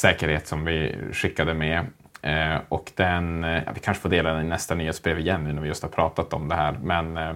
säkerhet 0.00 0.46
som 0.46 0.64
vi 0.64 0.94
skickade 1.12 1.54
med. 1.54 1.86
Eh, 2.22 2.60
och 2.68 2.92
den, 2.94 3.44
eh, 3.44 3.62
ja, 3.66 3.72
vi 3.74 3.80
kanske 3.80 4.02
får 4.02 4.08
dela 4.08 4.32
den 4.32 4.46
i 4.46 4.48
nästa 4.48 4.74
nyhetsbrev 4.74 5.18
igen 5.18 5.44
nu 5.44 5.52
när 5.52 5.62
vi 5.62 5.68
just 5.68 5.82
har 5.82 5.90
pratat 5.90 6.32
om 6.32 6.48
det 6.48 6.54
här. 6.54 6.72
Men 6.82 7.16
Eh, 7.16 7.34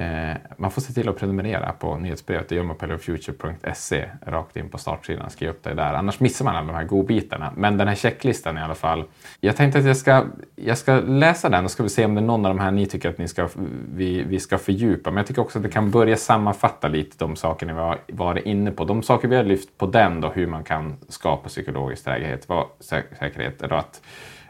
Eh, 0.00 0.36
man 0.56 0.70
får 0.70 0.80
se 0.80 0.92
till 0.92 1.08
att 1.08 1.18
prenumerera 1.18 1.72
på 1.72 1.96
nyhetsbrevet. 1.96 2.48
Det 2.48 2.54
gör 2.54 2.62
man 2.62 2.76
på 2.76 2.86
hellofuture.se. 2.86 4.08
Rakt 4.26 4.56
in 4.56 4.68
på 4.68 4.78
startsidan. 4.78 5.30
Skriv 5.30 5.50
upp 5.50 5.62
dig 5.62 5.74
där. 5.74 5.94
Annars 5.94 6.20
missar 6.20 6.44
man 6.44 6.56
alla 6.56 6.66
de 6.66 6.76
här 6.76 6.84
godbitarna. 6.84 7.52
Men 7.56 7.78
den 7.78 7.88
här 7.88 7.94
checklistan 7.94 8.58
i 8.58 8.60
alla 8.60 8.74
fall. 8.74 9.04
Jag 9.40 9.56
tänkte 9.56 9.78
att 9.78 9.84
jag 9.84 9.96
ska, 9.96 10.24
jag 10.56 10.78
ska 10.78 11.00
läsa 11.00 11.48
den 11.48 11.64
och 11.64 11.70
ska 11.70 11.82
vi 11.82 11.88
se 11.88 12.04
om 12.04 12.14
det 12.14 12.20
är 12.20 12.24
någon 12.24 12.46
av 12.46 12.56
de 12.56 12.62
här 12.62 12.70
ni 12.70 12.86
tycker 12.86 13.08
att 13.08 13.18
ni 13.18 13.28
ska, 13.28 13.48
vi, 13.94 14.22
vi 14.22 14.40
ska 14.40 14.58
fördjupa. 14.58 15.10
Men 15.10 15.16
jag 15.16 15.26
tycker 15.26 15.42
också 15.42 15.58
att 15.58 15.62
det 15.62 15.70
kan 15.70 15.90
börja 15.90 16.16
sammanfatta 16.16 16.88
lite 16.88 17.16
de 17.18 17.36
saker 17.36 17.66
ni 17.66 17.72
var, 17.72 17.98
varit 18.08 18.46
inne 18.46 18.70
på. 18.70 18.84
De 18.84 19.02
saker 19.02 19.28
vi 19.28 19.36
har 19.36 19.44
lyft 19.44 19.78
på 19.78 19.86
den 19.86 20.20
då, 20.20 20.28
hur 20.28 20.46
man 20.46 20.64
kan 20.64 20.96
skapa 21.08 21.48
psykologisk 21.48 22.02
säkerhet, 22.02 22.48
var, 22.48 22.66
säkerhet 22.80 23.58
då, 23.58 23.74
att 23.74 24.02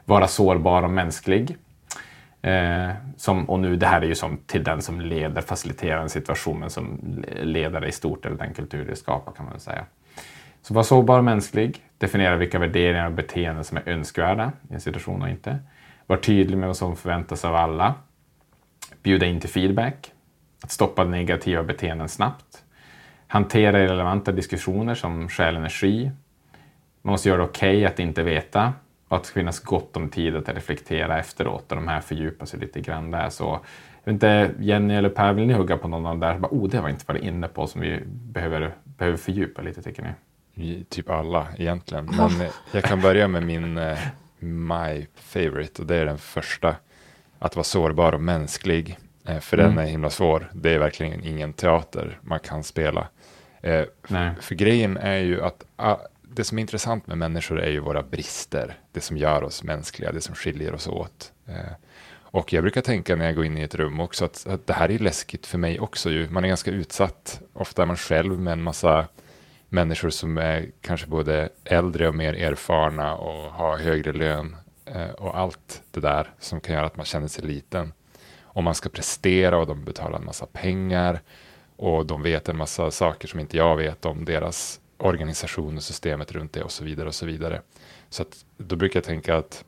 vara 0.04 0.26
sårbar 0.26 0.82
och 0.82 0.90
mänsklig 0.90 1.56
Eh, 2.42 2.90
som, 3.16 3.50
och 3.50 3.60
nu, 3.60 3.76
det 3.76 3.86
här 3.86 4.02
är 4.02 4.06
ju 4.06 4.14
som 4.14 4.38
till 4.46 4.64
den 4.64 4.82
som 4.82 5.00
leder, 5.00 5.42
faciliterar 5.42 6.02
en 6.02 6.08
situation, 6.08 6.60
men 6.60 6.70
som 6.70 7.00
ledare 7.42 7.88
i 7.88 7.92
stort, 7.92 8.26
eller 8.26 8.36
den 8.36 8.54
kultur 8.54 8.84
det 8.84 8.96
skapar 8.96 9.32
kan 9.32 9.44
man 9.44 9.52
väl 9.52 9.60
säga. 9.60 9.84
Så 10.62 10.74
var 10.74 10.82
sårbar 10.82 11.18
och 11.18 11.24
mänsklig, 11.24 11.84
definiera 11.98 12.36
vilka 12.36 12.58
värderingar 12.58 13.06
och 13.06 13.12
beteenden 13.12 13.64
som 13.64 13.76
är 13.76 13.88
önskvärda 13.88 14.52
i 14.70 14.74
en 14.74 14.80
situation 14.80 15.22
och 15.22 15.28
inte. 15.28 15.58
Var 16.06 16.16
tydlig 16.16 16.58
med 16.58 16.66
vad 16.66 16.76
som 16.76 16.96
förväntas 16.96 17.44
av 17.44 17.54
alla. 17.56 17.94
Bjuda 19.02 19.26
in 19.26 19.40
till 19.40 19.50
feedback. 19.50 20.12
Att 20.62 20.70
stoppa 20.70 21.04
negativa 21.04 21.62
beteenden 21.62 22.08
snabbt. 22.08 22.64
Hantera 23.26 23.78
relevanta 23.78 24.32
diskussioner 24.32 24.94
som 24.94 25.28
stjäl 25.28 25.56
energi. 25.56 26.10
Man 27.02 27.12
måste 27.12 27.28
göra 27.28 27.38
det 27.38 27.44
okej 27.44 27.76
okay 27.76 27.84
att 27.86 27.98
inte 27.98 28.22
veta 28.22 28.72
och 29.10 29.16
att 29.16 29.22
det 29.22 29.28
ska 29.28 29.40
finnas 29.40 29.60
gott 29.60 29.96
om 29.96 30.08
tid 30.08 30.36
att 30.36 30.48
reflektera 30.48 31.18
efteråt 31.18 31.72
och 31.72 31.76
de 31.76 31.88
här 31.88 32.00
fördjupar 32.00 32.46
sig 32.46 32.60
lite 32.60 32.80
grann 32.80 33.10
där. 33.10 33.30
Så, 33.30 33.60
jag 34.04 34.12
vet 34.12 34.12
inte, 34.12 34.50
Jenny 34.58 34.94
eller 34.94 35.08
Per, 35.08 35.32
vill 35.32 35.46
ni 35.46 35.52
hugga 35.52 35.76
på 35.76 35.88
någon 35.88 36.06
av 36.06 36.18
de 36.18 36.26
där? 36.26 36.38
Bara, 36.38 36.48
oh, 36.50 36.68
det 36.68 36.80
var 36.80 36.88
inte 36.88 37.04
varit 37.08 37.22
inne 37.22 37.48
på 37.48 37.66
som 37.66 37.80
vi 37.80 38.00
behöver, 38.06 38.74
behöver 38.84 39.18
fördjupa 39.18 39.62
lite, 39.62 39.82
tycker 39.82 40.14
ni? 40.54 40.84
Typ 40.84 41.10
alla 41.10 41.46
egentligen. 41.58 42.04
Men 42.16 42.48
jag 42.72 42.84
kan 42.84 43.00
börja 43.00 43.28
med 43.28 43.42
min 43.42 43.78
uh, 43.78 43.98
My 44.38 45.06
Favorite 45.14 45.82
och 45.82 45.88
det 45.88 45.96
är 45.96 46.06
den 46.06 46.18
första. 46.18 46.76
Att 47.38 47.56
vara 47.56 47.64
sårbar 47.64 48.12
och 48.12 48.20
mänsklig. 48.20 48.98
Uh, 49.28 49.38
för 49.38 49.58
mm. 49.58 49.74
den 49.74 49.84
är 49.84 49.90
himla 49.90 50.10
svår. 50.10 50.50
Det 50.52 50.74
är 50.74 50.78
verkligen 50.78 51.24
ingen 51.24 51.52
teater 51.52 52.18
man 52.22 52.40
kan 52.40 52.64
spela. 52.64 53.08
Uh, 53.66 53.84
för 54.40 54.54
grejen 54.54 54.96
är 54.96 55.18
ju 55.18 55.42
att 55.42 55.64
ah, 55.76 55.96
det 56.34 56.44
som 56.44 56.58
är 56.58 56.60
intressant 56.60 57.06
med 57.06 57.18
människor 57.18 57.60
är 57.60 57.70
ju 57.70 57.80
våra 57.80 58.02
brister, 58.02 58.78
det 58.92 59.00
som 59.00 59.16
gör 59.16 59.42
oss 59.42 59.62
mänskliga, 59.62 60.12
det 60.12 60.20
som 60.20 60.34
skiljer 60.34 60.74
oss 60.74 60.88
åt. 60.88 61.32
Eh, 61.46 61.72
och 62.12 62.52
jag 62.52 62.62
brukar 62.62 62.80
tänka 62.80 63.16
när 63.16 63.24
jag 63.24 63.34
går 63.34 63.44
in 63.44 63.58
i 63.58 63.62
ett 63.62 63.74
rum 63.74 64.00
också 64.00 64.24
att, 64.24 64.46
att 64.46 64.66
det 64.66 64.72
här 64.72 64.90
är 64.90 64.98
läskigt 64.98 65.46
för 65.46 65.58
mig 65.58 65.80
också. 65.80 66.10
Ju. 66.10 66.28
Man 66.28 66.44
är 66.44 66.48
ganska 66.48 66.70
utsatt, 66.70 67.40
ofta 67.52 67.82
är 67.82 67.86
man 67.86 67.96
själv 67.96 68.40
med 68.40 68.52
en 68.52 68.62
massa 68.62 69.06
människor 69.68 70.10
som 70.10 70.38
är 70.38 70.70
kanske 70.80 71.06
både 71.06 71.48
äldre 71.64 72.08
och 72.08 72.14
mer 72.14 72.34
erfarna 72.34 73.16
och 73.16 73.52
har 73.52 73.78
högre 73.78 74.12
lön 74.12 74.56
eh, 74.84 75.10
och 75.10 75.38
allt 75.38 75.82
det 75.90 76.00
där 76.00 76.30
som 76.38 76.60
kan 76.60 76.74
göra 76.74 76.86
att 76.86 76.96
man 76.96 77.06
känner 77.06 77.28
sig 77.28 77.44
liten. 77.44 77.92
Och 78.42 78.62
man 78.62 78.74
ska 78.74 78.88
prestera 78.88 79.58
och 79.58 79.66
de 79.66 79.84
betalar 79.84 80.18
en 80.18 80.24
massa 80.24 80.46
pengar 80.46 81.20
och 81.76 82.06
de 82.06 82.22
vet 82.22 82.48
en 82.48 82.56
massa 82.56 82.90
saker 82.90 83.28
som 83.28 83.40
inte 83.40 83.56
jag 83.56 83.76
vet 83.76 84.04
om 84.04 84.24
deras 84.24 84.80
organisation 85.00 85.76
och 85.76 85.82
systemet 85.82 86.32
runt 86.32 86.52
det 86.52 86.62
och 86.62 86.72
så 86.72 86.84
vidare 86.84 87.08
och 87.08 87.14
så 87.14 87.26
vidare. 87.26 87.62
Så 88.08 88.22
att 88.22 88.44
då 88.56 88.76
brukar 88.76 88.96
jag 88.98 89.04
tänka 89.04 89.36
att, 89.36 89.64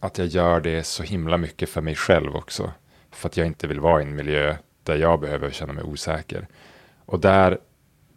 att 0.00 0.18
jag 0.18 0.26
gör 0.26 0.60
det 0.60 0.84
så 0.84 1.02
himla 1.02 1.36
mycket 1.36 1.68
för 1.68 1.80
mig 1.80 1.94
själv 1.94 2.36
också. 2.36 2.72
För 3.10 3.28
att 3.28 3.36
jag 3.36 3.46
inte 3.46 3.66
vill 3.66 3.80
vara 3.80 4.02
i 4.02 4.04
en 4.04 4.16
miljö 4.16 4.56
där 4.82 4.96
jag 4.96 5.20
behöver 5.20 5.50
känna 5.50 5.72
mig 5.72 5.84
osäker. 5.84 6.48
Och 7.06 7.20
där 7.20 7.58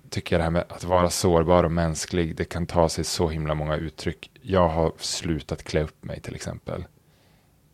tycker 0.09 0.35
jag 0.35 0.39
det 0.39 0.43
här 0.43 0.51
med 0.51 0.65
att 0.69 0.83
vara 0.83 1.09
sårbar 1.09 1.63
och 1.63 1.71
mänsklig, 1.71 2.35
det 2.35 2.45
kan 2.45 2.65
ta 2.65 2.89
sig 2.89 3.03
så 3.03 3.29
himla 3.29 3.55
många 3.55 3.75
uttryck. 3.75 4.31
Jag 4.41 4.67
har 4.67 4.93
slutat 4.97 5.63
klä 5.63 5.83
upp 5.83 6.03
mig 6.03 6.21
till 6.21 6.35
exempel. 6.35 6.85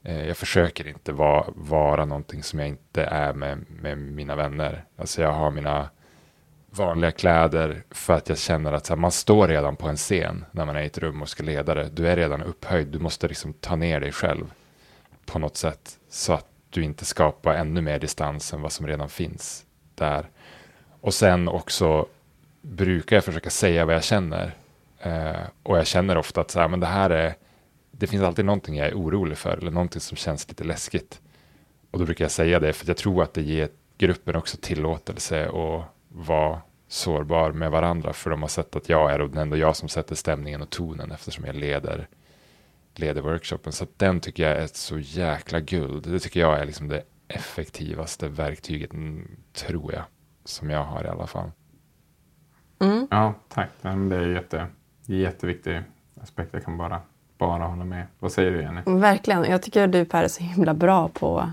Eh, 0.03 0.27
jag 0.27 0.37
försöker 0.37 0.87
inte 0.87 1.11
vara, 1.11 1.45
vara 1.55 2.05
någonting 2.05 2.43
som 2.43 2.59
jag 2.59 2.67
inte 2.67 3.03
är 3.03 3.33
med, 3.33 3.65
med 3.81 3.97
mina 3.97 4.35
vänner. 4.35 4.85
Alltså 4.97 5.21
jag 5.21 5.31
har 5.31 5.51
mina 5.51 5.89
vanliga 6.77 7.11
kläder 7.11 7.83
för 7.91 8.13
att 8.13 8.29
jag 8.29 8.37
känner 8.37 8.73
att 8.73 8.87
här, 8.87 8.95
man 8.95 9.11
står 9.11 9.47
redan 9.47 9.75
på 9.75 9.87
en 9.87 9.97
scen 9.97 10.45
när 10.51 10.65
man 10.65 10.75
är 10.75 10.81
i 10.81 10.85
ett 10.85 10.97
rum 10.97 11.21
och 11.21 11.29
ska 11.29 11.43
leda 11.43 11.75
det. 11.75 11.89
Du 11.89 12.07
är 12.07 12.15
redan 12.15 12.43
upphöjd, 12.43 12.87
du 12.87 12.99
måste 12.99 13.27
liksom 13.27 13.53
ta 13.53 13.75
ner 13.75 13.99
dig 13.99 14.11
själv 14.11 14.53
på 15.25 15.39
något 15.39 15.57
sätt 15.57 15.99
så 16.09 16.33
att 16.33 16.47
du 16.69 16.83
inte 16.83 17.05
skapar 17.05 17.53
ännu 17.53 17.81
mer 17.81 17.99
distans 17.99 18.53
än 18.53 18.61
vad 18.61 18.71
som 18.71 18.87
redan 18.87 19.09
finns 19.09 19.65
där. 19.95 20.29
Och 21.01 21.13
sen 21.13 21.47
också 21.47 22.05
brukar 22.61 23.15
jag 23.15 23.23
försöka 23.23 23.49
säga 23.49 23.85
vad 23.85 23.95
jag 23.95 24.03
känner. 24.03 24.55
Eh, 24.99 25.41
och 25.63 25.77
jag 25.77 25.87
känner 25.87 26.17
ofta 26.17 26.41
att 26.41 26.51
så 26.51 26.59
här, 26.59 26.67
men 26.67 26.79
det 26.79 26.87
här 26.87 27.09
är, 27.09 27.35
det 27.91 28.07
finns 28.07 28.23
alltid 28.23 28.45
någonting 28.45 28.75
jag 28.75 28.87
är 28.87 28.93
orolig 28.93 29.37
för 29.37 29.57
eller 29.57 29.71
någonting 29.71 30.01
som 30.01 30.17
känns 30.17 30.49
lite 30.49 30.63
läskigt. 30.63 31.21
Och 31.91 31.99
då 31.99 32.05
brukar 32.05 32.25
jag 32.25 32.31
säga 32.31 32.59
det 32.59 32.73
för 32.73 32.87
jag 32.87 32.97
tror 32.97 33.23
att 33.23 33.33
det 33.33 33.41
ger 33.41 33.69
gruppen 33.97 34.35
också 34.35 34.57
tillåtelse 34.61 35.49
och 35.49 35.83
vara 36.13 36.61
sårbar 36.87 37.51
med 37.51 37.71
varandra 37.71 38.13
för 38.13 38.29
de 38.29 38.41
har 38.41 38.49
sett 38.49 38.75
att 38.75 38.89
jag 38.89 39.11
är 39.11 39.21
och 39.21 39.35
är 39.35 39.41
ändå 39.41 39.57
jag 39.57 39.75
som 39.75 39.89
sätter 39.89 40.15
stämningen 40.15 40.61
och 40.61 40.69
tonen 40.69 41.11
eftersom 41.11 41.45
jag 41.45 41.55
leder, 41.55 42.07
leder 42.95 43.21
workshopen. 43.21 43.73
Så 43.73 43.85
den 43.97 44.19
tycker 44.19 44.43
jag 44.43 44.57
är 44.57 44.65
ett 44.65 44.75
så 44.75 44.99
jäkla 44.99 45.59
guld. 45.59 46.11
Det 46.11 46.19
tycker 46.19 46.39
jag 46.39 46.59
är 46.59 46.65
liksom 46.65 46.87
det 46.87 47.03
effektivaste 47.27 48.29
verktyget, 48.29 48.91
tror 49.53 49.93
jag, 49.93 50.03
som 50.45 50.69
jag 50.69 50.83
har 50.83 51.03
i 51.03 51.07
alla 51.07 51.27
fall. 51.27 51.51
Mm. 52.79 53.07
Ja, 53.11 53.33
tack. 53.49 53.69
Det 53.81 53.89
är 54.15 54.27
jätte, 54.27 54.67
jätteviktig 55.05 55.81
aspekt. 56.21 56.53
Jag 56.53 56.65
kan 56.65 56.77
bara, 56.77 57.01
bara 57.37 57.63
hålla 57.63 57.85
med. 57.85 58.07
Vad 58.19 58.31
säger 58.31 58.51
du 58.51 58.61
Jenny? 58.61 58.81
Verkligen. 58.85 59.43
Jag 59.43 59.61
tycker 59.61 59.87
du 59.87 60.05
Per 60.05 60.23
är 60.23 60.27
så 60.27 60.43
himla 60.43 60.73
bra 60.73 61.09
på, 61.09 61.51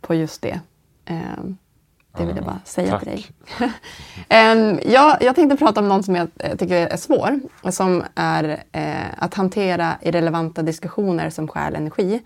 på 0.00 0.14
just 0.14 0.42
det. 0.42 0.60
Um, 1.08 1.56
det 2.18 2.24
vill 2.26 2.36
jag 2.36 2.44
bara 2.44 2.60
säga 2.64 2.90
Tack. 2.90 3.02
till 3.02 3.10
dig. 3.10 3.26
um, 4.52 4.80
jag, 4.92 5.22
jag 5.22 5.34
tänkte 5.34 5.56
prata 5.56 5.80
om 5.80 5.88
något 5.88 6.04
som 6.04 6.16
jag 6.16 6.28
eh, 6.38 6.56
tycker 6.56 6.86
är 6.86 6.96
svår. 6.96 7.40
Som 7.70 8.04
är 8.14 8.62
eh, 8.72 9.04
att 9.18 9.34
hantera 9.34 9.94
irrelevanta 10.02 10.62
diskussioner 10.62 11.30
som 11.30 11.48
stjäl 11.48 11.74
energi. 11.74 12.22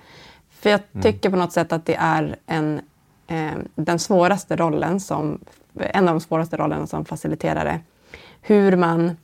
För 0.50 0.70
jag 0.70 0.80
mm. 0.92 1.02
tycker 1.02 1.28
mm. 1.28 1.38
på 1.38 1.44
något 1.44 1.52
sätt 1.52 1.72
att 1.72 1.86
det 1.86 1.94
är 1.94 2.36
en, 2.46 2.80
eh, 3.26 3.52
den 3.74 3.98
svåraste 3.98 4.56
rollen 4.56 5.00
som, 5.00 5.40
en 5.78 6.08
av 6.08 6.14
de 6.14 6.20
svåraste 6.20 6.56
rollerna 6.56 6.86
som 6.86 7.04
faciliterare. 7.04 7.80
Hur 8.40 8.76
man... 8.76 9.16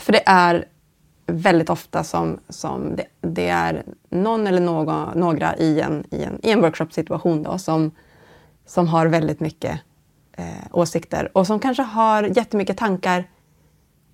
För 0.00 0.12
det 0.12 0.22
är 0.26 0.64
väldigt 1.26 1.70
ofta 1.70 2.04
som, 2.04 2.38
som 2.48 2.96
det, 2.96 3.04
det 3.20 3.48
är 3.48 3.82
någon 4.10 4.46
eller 4.46 4.60
någon, 4.60 5.18
några 5.18 5.56
i 5.56 5.80
en, 5.80 6.04
i 6.10 6.22
en, 6.22 6.40
i 6.42 6.50
en 6.50 6.60
workshop-situation 6.60 7.42
då, 7.42 7.58
som 7.58 7.90
som 8.66 8.88
har 8.88 9.06
väldigt 9.06 9.40
mycket 9.40 9.80
eh, 10.36 10.44
åsikter 10.70 11.30
och 11.32 11.46
som 11.46 11.58
kanske 11.58 11.82
har 11.82 12.22
jättemycket 12.22 12.76
tankar 12.76 13.24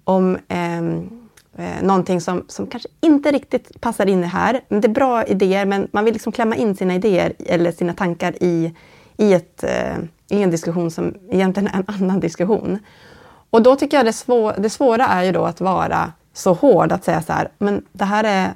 om 0.04 0.38
ehm, 0.48 1.28
eh, 1.56 1.82
någonting 1.82 2.20
som, 2.20 2.44
som 2.48 2.66
kanske 2.66 2.88
inte 3.00 3.32
riktigt 3.32 3.80
passar 3.80 4.06
in 4.06 4.22
här. 4.24 4.60
Men 4.68 4.80
det 4.80 4.86
är 4.86 4.92
bra 4.92 5.24
idéer, 5.24 5.66
men 5.66 5.88
man 5.92 6.04
vill 6.04 6.14
liksom 6.14 6.32
klämma 6.32 6.56
in 6.56 6.76
sina 6.76 6.94
idéer 6.94 7.32
eller 7.38 7.72
sina 7.72 7.92
tankar 7.92 8.42
i, 8.42 8.74
i, 9.16 9.32
ett, 9.32 9.64
eh, 9.64 9.96
i 10.28 10.42
en 10.42 10.50
diskussion 10.50 10.90
som 10.90 11.14
egentligen 11.30 11.68
är 11.68 11.78
en 11.78 11.84
annan 11.86 12.20
diskussion. 12.20 12.78
Och 13.50 13.62
då 13.62 13.76
tycker 13.76 13.96
jag 13.96 14.06
det, 14.06 14.12
svå 14.12 14.52
det 14.52 14.70
svåra 14.70 15.06
är 15.06 15.22
ju 15.22 15.32
då 15.32 15.44
att 15.44 15.60
vara 15.60 16.12
så 16.32 16.52
hård 16.52 16.92
att 16.92 17.04
säga 17.04 17.22
så 17.22 17.32
här, 17.32 17.48
men 17.58 17.84
det 17.92 18.04
här 18.04 18.24
är, 18.24 18.52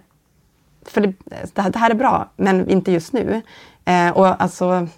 för 0.87 1.01
det, 1.01 1.15
det 1.55 1.77
här 1.79 1.91
är 1.91 1.95
bra, 1.95 2.31
men 2.37 2.69
inte 2.69 2.93
just 2.93 3.13
nu. 3.13 3.43
Eh, 3.85 4.11
och 4.11 4.43
alltså, 4.43 4.89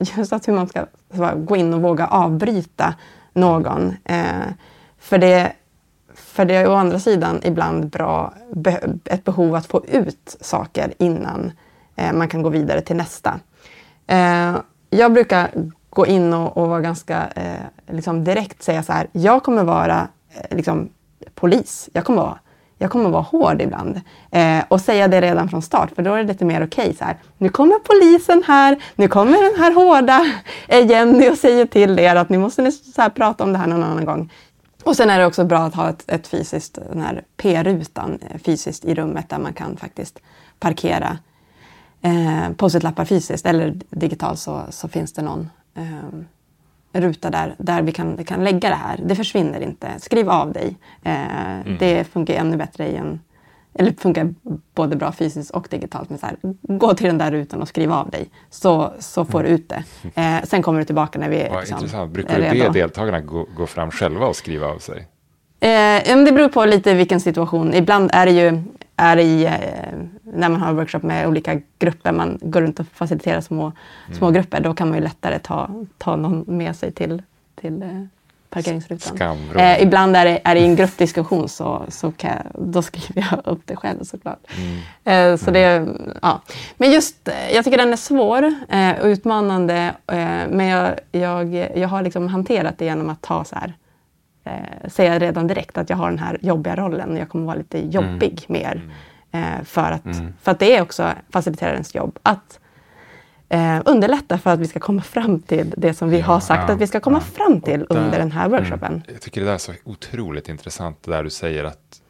just 0.16 0.32
att 0.32 0.48
hur 0.48 0.52
man 0.52 0.68
ska 0.68 0.86
gå 1.34 1.56
in 1.56 1.74
och 1.74 1.82
våga 1.82 2.06
avbryta 2.06 2.94
någon. 3.32 3.94
Eh, 4.04 4.46
för, 4.98 5.18
det, 5.18 5.52
för 6.14 6.44
det 6.44 6.54
är 6.54 6.68
å 6.68 6.74
andra 6.74 6.98
sidan 6.98 7.40
ibland 7.44 7.88
bra, 7.90 8.34
be, 8.54 8.98
ett 9.04 9.24
behov 9.24 9.54
att 9.54 9.66
få 9.66 9.84
ut 9.86 10.36
saker 10.40 10.94
innan 10.98 11.52
eh, 11.96 12.12
man 12.12 12.28
kan 12.28 12.42
gå 12.42 12.48
vidare 12.48 12.80
till 12.80 12.96
nästa. 12.96 13.40
Eh, 14.06 14.56
jag 14.90 15.12
brukar 15.12 15.50
gå 15.90 16.06
in 16.06 16.32
och, 16.32 16.56
och 16.56 16.68
vara 16.68 16.80
ganska 16.80 17.28
eh, 17.36 17.94
liksom 17.94 18.24
direkt 18.24 18.62
säga 18.62 18.82
så 18.82 18.92
här, 18.92 19.06
jag 19.12 19.42
kommer 19.42 19.64
vara 19.64 20.08
eh, 20.34 20.56
liksom, 20.56 20.88
polis. 21.34 21.88
Jag 21.92 22.04
kommer 22.04 22.22
vara 22.22 22.38
jag 22.82 22.90
kommer 22.90 23.10
vara 23.10 23.22
hård 23.22 23.62
ibland. 23.62 24.00
Eh, 24.30 24.64
och 24.68 24.80
säga 24.80 25.08
det 25.08 25.20
redan 25.20 25.48
från 25.48 25.62
start, 25.62 25.90
för 25.94 26.02
då 26.02 26.14
är 26.14 26.18
det 26.18 26.32
lite 26.32 26.44
mer 26.44 26.64
okej. 26.64 26.90
Okay, 26.90 27.14
nu 27.38 27.48
kommer 27.48 27.78
polisen 27.78 28.42
här, 28.46 28.82
nu 28.94 29.08
kommer 29.08 29.50
den 29.50 29.62
här 29.62 29.74
hårda 29.74 30.26
eh, 30.68 30.86
Jenny 30.86 31.30
och 31.30 31.38
säger 31.38 31.66
till 31.66 31.98
er 31.98 32.16
att 32.16 32.28
ni 32.28 32.38
måste 32.38 32.72
så 32.72 33.02
här, 33.02 33.08
prata 33.10 33.44
om 33.44 33.52
det 33.52 33.58
här 33.58 33.66
någon 33.66 33.82
annan 33.82 34.04
gång. 34.04 34.32
Och 34.84 34.96
sen 34.96 35.10
är 35.10 35.18
det 35.18 35.26
också 35.26 35.44
bra 35.44 35.58
att 35.58 35.74
ha 35.74 35.88
ett, 35.88 36.04
ett 36.06 36.26
fysiskt, 36.26 36.78
den 36.92 37.02
här 37.02 37.24
P-rutan 37.36 38.18
eh, 38.30 38.38
fysiskt 38.38 38.84
i 38.84 38.94
rummet 38.94 39.28
där 39.28 39.38
man 39.38 39.52
kan 39.52 39.76
faktiskt 39.76 40.18
parkera 40.58 41.18
eh, 42.02 42.52
post-it-lappar 42.56 43.04
fysiskt 43.04 43.46
eller 43.46 43.74
digitalt 43.90 44.38
så, 44.38 44.62
så 44.70 44.88
finns 44.88 45.12
det 45.12 45.22
någon 45.22 45.50
eh, 45.74 46.20
ruta 46.92 47.30
där, 47.30 47.54
där 47.58 47.82
vi 47.82 47.92
kan, 47.92 48.24
kan 48.24 48.44
lägga 48.44 48.68
det 48.68 48.74
här. 48.74 49.00
Det 49.04 49.14
försvinner 49.14 49.60
inte. 49.60 49.88
Skriv 49.98 50.30
av 50.30 50.52
dig. 50.52 50.76
Eh, 51.02 51.60
mm. 51.60 51.76
Det 51.78 52.04
funkar 52.04 52.34
ännu 52.34 52.56
bättre 52.56 52.88
i 52.88 52.96
en 52.96 53.20
eller 53.74 53.92
funkar 53.92 54.34
både 54.74 54.96
bra 54.96 55.12
fysiskt 55.12 55.50
och 55.50 55.66
digitalt. 55.70 56.10
Men 56.10 56.18
så 56.18 56.26
här, 56.26 56.36
gå 56.62 56.94
till 56.94 57.06
den 57.06 57.18
där 57.18 57.30
rutan 57.30 57.62
och 57.62 57.68
skriv 57.68 57.92
av 57.92 58.10
dig, 58.10 58.30
så, 58.50 58.92
så 58.98 59.24
får 59.24 59.40
mm. 59.40 59.50
du 59.50 59.54
ut 59.56 59.68
det. 59.68 59.84
Eh, 60.14 60.44
sen 60.44 60.62
kommer 60.62 60.78
du 60.78 60.84
tillbaka 60.84 61.18
när 61.18 61.28
vi 61.28 61.40
är 61.40 61.60
liksom, 61.60 61.76
intressant. 61.78 62.12
Brukar 62.12 62.36
du 62.36 62.60
be 62.60 62.68
deltagarna 62.68 63.20
gå, 63.20 63.46
gå 63.56 63.66
fram 63.66 63.90
själva 63.90 64.26
och 64.26 64.36
skriva 64.36 64.66
av 64.66 64.78
sig? 64.78 65.06
Eh, 65.60 66.24
det 66.24 66.32
beror 66.32 66.48
på 66.48 66.64
lite 66.64 66.94
vilken 66.94 67.20
situation. 67.20 67.74
Ibland 67.74 68.10
är 68.12 68.26
det 68.26 68.32
ju 68.32 68.62
är 68.96 69.16
i, 69.16 69.44
eh, 69.44 69.52
när 70.22 70.48
man 70.48 70.60
har 70.60 70.72
workshop 70.72 71.00
med 71.02 71.26
olika 71.28 71.60
grupper, 71.78 72.12
man 72.12 72.38
går 72.42 72.60
runt 72.62 72.80
och 72.80 72.86
faciliterar 72.94 73.40
små, 73.40 73.62
Mm. 74.06 74.18
små 74.18 74.30
grupper, 74.30 74.60
då 74.60 74.74
kan 74.74 74.88
man 74.88 74.98
ju 74.98 75.04
lättare 75.04 75.38
ta, 75.38 75.70
ta 75.98 76.16
någon 76.16 76.44
med 76.46 76.76
sig 76.76 76.92
till, 76.92 77.22
till 77.60 77.82
eh, 77.82 77.88
parkeringsrutan. 78.50 79.16
Eh, 79.60 79.82
ibland 79.82 80.16
är 80.16 80.24
det, 80.24 80.40
är 80.44 80.54
det 80.54 80.60
i 80.60 80.64
en 80.64 80.76
gruppdiskussion 80.76 81.48
så, 81.48 81.82
så 81.88 82.12
kan 82.12 82.30
jag, 82.30 82.62
då 82.72 82.82
skriver 82.82 83.28
jag 83.30 83.52
upp 83.52 83.60
det 83.64 83.76
själv 83.76 84.04
såklart. 84.04 84.38
Mm. 85.04 85.32
Eh, 85.32 85.36
så 85.44 85.50
det, 85.50 85.86
ja. 86.22 86.40
Men 86.76 86.90
just, 86.92 87.28
eh, 87.28 87.54
jag 87.54 87.64
tycker 87.64 87.78
den 87.78 87.92
är 87.92 87.96
svår 87.96 88.54
eh, 88.68 88.90
och 89.00 89.06
utmanande. 89.06 89.94
Eh, 90.06 90.16
men 90.50 90.66
jag, 90.66 90.94
jag, 91.12 91.54
jag 91.78 91.88
har 91.88 92.02
liksom 92.02 92.28
hanterat 92.28 92.78
det 92.78 92.84
genom 92.84 93.10
att 93.10 93.20
ta 93.22 93.44
så 93.44 93.54
här, 93.56 93.72
eh, 94.50 94.88
säga 94.88 95.18
redan 95.18 95.46
direkt 95.46 95.78
att 95.78 95.90
jag 95.90 95.96
har 95.96 96.08
den 96.08 96.18
här 96.18 96.38
jobbiga 96.40 96.76
rollen. 96.76 97.16
Jag 97.16 97.28
kommer 97.28 97.46
vara 97.46 97.56
lite 97.56 97.78
jobbig 97.78 98.44
mer. 98.48 98.82
Eh, 99.32 99.62
för, 99.64 99.92
att, 99.92 100.16
för 100.42 100.50
att 100.50 100.58
det 100.58 100.76
är 100.76 100.82
också 100.82 101.12
faciliterarens 101.30 101.94
jobb 101.94 102.18
att 102.22 102.60
eh, 103.48 103.80
underlätta 103.84 104.38
för 104.38 104.50
att 104.50 104.60
vi 104.60 104.66
ska 104.66 104.80
komma 104.80 105.02
fram 105.02 105.42
till 105.42 105.74
det 105.76 105.94
som 105.94 106.10
vi 106.10 106.20
har 106.20 106.40
sagt 106.40 106.64
ja, 106.68 106.74
att 106.74 106.80
vi 106.80 106.86
ska 106.86 107.00
komma 107.00 107.18
ja. 107.18 107.44
fram 107.44 107.60
till 107.60 107.80
där- 107.80 107.96
under 107.96 108.18
den 108.18 108.32
här 108.32 108.48
workshopen. 108.48 109.02
Jag 109.12 109.20
tycker 109.20 109.40
det 109.40 109.46
där 109.46 109.54
är 109.54 109.58
så 109.58 109.72
otroligt 109.84 110.48
intressant, 110.48 111.02
det 111.02 111.10
där 111.10 111.24
du 111.24 111.30
säger 111.30 111.64
att 111.64 112.00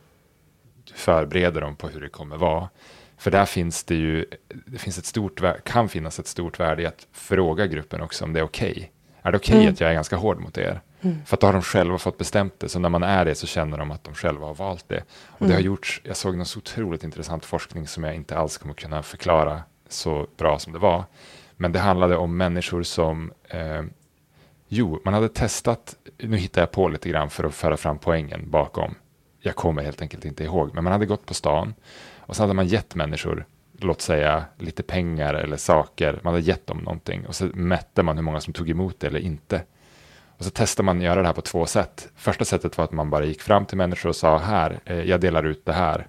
du 0.84 0.94
förbereder 0.94 1.60
dem 1.60 1.76
på 1.76 1.88
hur 1.88 2.00
det 2.00 2.08
kommer 2.08 2.36
vara. 2.36 2.68
För 3.16 3.30
där 3.30 3.44
finns 3.44 3.84
det 3.84 3.94
ju, 3.94 4.24
det 4.66 4.78
finns 4.78 4.98
ett 4.98 5.06
stort, 5.06 5.42
kan 5.64 5.88
finnas 5.88 6.18
ett 6.18 6.26
stort 6.26 6.60
värde 6.60 6.82
i 6.82 6.86
att 6.86 7.06
fråga 7.12 7.66
gruppen 7.66 8.00
också 8.00 8.24
om 8.24 8.32
det 8.32 8.40
är 8.40 8.44
okej. 8.44 8.92
Är 9.22 9.32
det 9.32 9.38
okej 9.38 9.68
att 9.68 9.80
jag 9.80 9.90
är 9.90 9.94
ganska 9.94 10.16
hård 10.16 10.40
mot 10.40 10.58
er? 10.58 10.80
För 11.00 11.36
att 11.36 11.40
då 11.40 11.46
har 11.46 11.52
de 11.52 11.62
själva 11.62 11.98
fått 11.98 12.18
bestämt 12.18 12.54
det, 12.58 12.68
så 12.68 12.78
när 12.78 12.88
man 12.88 13.02
är 13.02 13.24
det 13.24 13.34
så 13.34 13.46
känner 13.46 13.78
de 13.78 13.90
att 13.90 14.04
de 14.04 14.14
själva 14.14 14.46
har 14.46 14.54
valt 14.54 14.88
det. 14.88 15.04
Och 15.28 15.46
det 15.46 15.54
har 15.54 15.60
gjorts, 15.60 16.00
jag 16.04 16.16
såg 16.16 16.36
någon 16.36 16.46
så 16.46 16.58
otroligt 16.58 17.04
intressant 17.04 17.44
forskning 17.44 17.86
som 17.86 18.04
jag 18.04 18.14
inte 18.14 18.38
alls 18.38 18.58
kommer 18.58 18.74
kunna 18.74 19.02
förklara 19.02 19.62
så 19.88 20.26
bra 20.36 20.58
som 20.58 20.72
det 20.72 20.78
var. 20.78 21.04
Men 21.56 21.72
det 21.72 21.78
handlade 21.78 22.16
om 22.16 22.36
människor 22.36 22.82
som 22.82 23.32
eh, 23.48 23.82
Jo, 24.72 25.00
man 25.04 25.14
hade 25.14 25.28
testat, 25.28 25.96
nu 26.18 26.36
hittar 26.36 26.62
jag 26.62 26.70
på 26.70 26.88
lite 26.88 27.08
grann 27.08 27.30
för 27.30 27.44
att 27.44 27.54
föra 27.54 27.76
fram 27.76 27.98
poängen 27.98 28.50
bakom. 28.50 28.94
Jag 29.40 29.56
kommer 29.56 29.82
helt 29.82 30.02
enkelt 30.02 30.24
inte 30.24 30.44
ihåg, 30.44 30.74
men 30.74 30.84
man 30.84 30.92
hade 30.92 31.06
gått 31.06 31.26
på 31.26 31.34
stan 31.34 31.74
och 32.18 32.36
så 32.36 32.42
hade 32.42 32.54
man 32.54 32.66
gett 32.66 32.94
människor, 32.94 33.46
låt 33.78 34.00
säga 34.00 34.44
lite 34.58 34.82
pengar 34.82 35.34
eller 35.34 35.56
saker, 35.56 36.20
man 36.22 36.34
hade 36.34 36.46
gett 36.46 36.66
dem 36.66 36.78
någonting 36.78 37.26
och 37.26 37.34
så 37.34 37.44
mätte 37.44 38.02
man 38.02 38.16
hur 38.16 38.22
många 38.22 38.40
som 38.40 38.52
tog 38.52 38.70
emot 38.70 39.00
det 39.00 39.06
eller 39.06 39.20
inte. 39.20 39.62
Och 40.40 40.46
så 40.46 40.50
testade 40.50 40.84
man 40.84 40.96
att 40.96 41.04
göra 41.04 41.20
det 41.20 41.26
här 41.26 41.34
på 41.34 41.42
två 41.42 41.66
sätt. 41.66 42.08
Första 42.16 42.44
sättet 42.44 42.78
var 42.78 42.84
att 42.84 42.92
man 42.92 43.10
bara 43.10 43.24
gick 43.24 43.42
fram 43.42 43.66
till 43.66 43.76
människor 43.76 44.08
och 44.08 44.16
sa 44.16 44.38
här, 44.38 44.80
eh, 44.84 45.00
jag 45.00 45.20
delar 45.20 45.46
ut 45.46 45.64
det 45.64 45.72
här. 45.72 46.06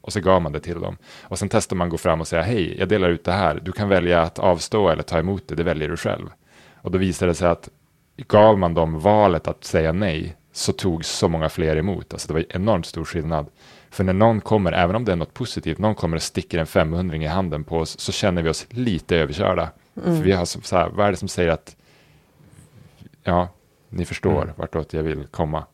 Och 0.00 0.12
så 0.12 0.20
gav 0.20 0.42
man 0.42 0.52
det 0.52 0.60
till 0.60 0.80
dem. 0.80 0.96
Och 1.22 1.38
sen 1.38 1.48
testade 1.48 1.78
man 1.78 1.86
att 1.86 1.90
gå 1.90 1.98
fram 1.98 2.20
och 2.20 2.28
säga 2.28 2.42
hej, 2.42 2.78
jag 2.78 2.88
delar 2.88 3.08
ut 3.08 3.24
det 3.24 3.32
här. 3.32 3.60
Du 3.62 3.72
kan 3.72 3.88
välja 3.88 4.22
att 4.22 4.38
avstå 4.38 4.88
eller 4.88 5.02
ta 5.02 5.18
emot 5.18 5.48
det, 5.48 5.54
det 5.54 5.62
väljer 5.62 5.88
du 5.88 5.96
själv. 5.96 6.28
Och 6.74 6.90
då 6.90 6.98
visade 6.98 7.30
det 7.30 7.34
sig 7.34 7.48
att 7.48 7.68
gav 8.16 8.58
man 8.58 8.74
dem 8.74 9.00
valet 9.00 9.48
att 9.48 9.64
säga 9.64 9.92
nej 9.92 10.36
så 10.52 10.72
tog 10.72 11.04
så 11.04 11.28
många 11.28 11.48
fler 11.48 11.76
emot. 11.76 12.12
Alltså 12.12 12.28
det 12.28 12.34
var 12.34 12.44
enormt 12.48 12.86
stor 12.86 13.04
skillnad. 13.04 13.46
För 13.90 14.04
när 14.04 14.12
någon 14.12 14.40
kommer, 14.40 14.72
även 14.72 14.96
om 14.96 15.04
det 15.04 15.12
är 15.12 15.16
något 15.16 15.34
positivt, 15.34 15.78
någon 15.78 15.94
kommer 15.94 16.16
och 16.16 16.22
sticker 16.22 16.58
en 16.58 16.66
500 16.66 17.16
i 17.16 17.26
handen 17.26 17.64
på 17.64 17.78
oss 17.78 18.00
så 18.00 18.12
känner 18.12 18.42
vi 18.42 18.48
oss 18.48 18.66
lite 18.70 19.16
överkörda. 19.16 19.70
För 19.94 20.22
vi 20.22 20.32
har 20.32 20.44
så, 20.44 20.60
så 20.60 20.76
här, 20.76 20.88
vad 20.88 21.06
är 21.06 21.10
det 21.10 21.16
som 21.16 21.28
säger 21.28 21.50
att 21.50 21.76
ja, 23.22 23.48
ni 23.88 24.04
förstår 24.04 24.54
vartåt 24.56 24.92
jag 24.92 25.02
vill 25.02 25.26
komma. 25.26 25.64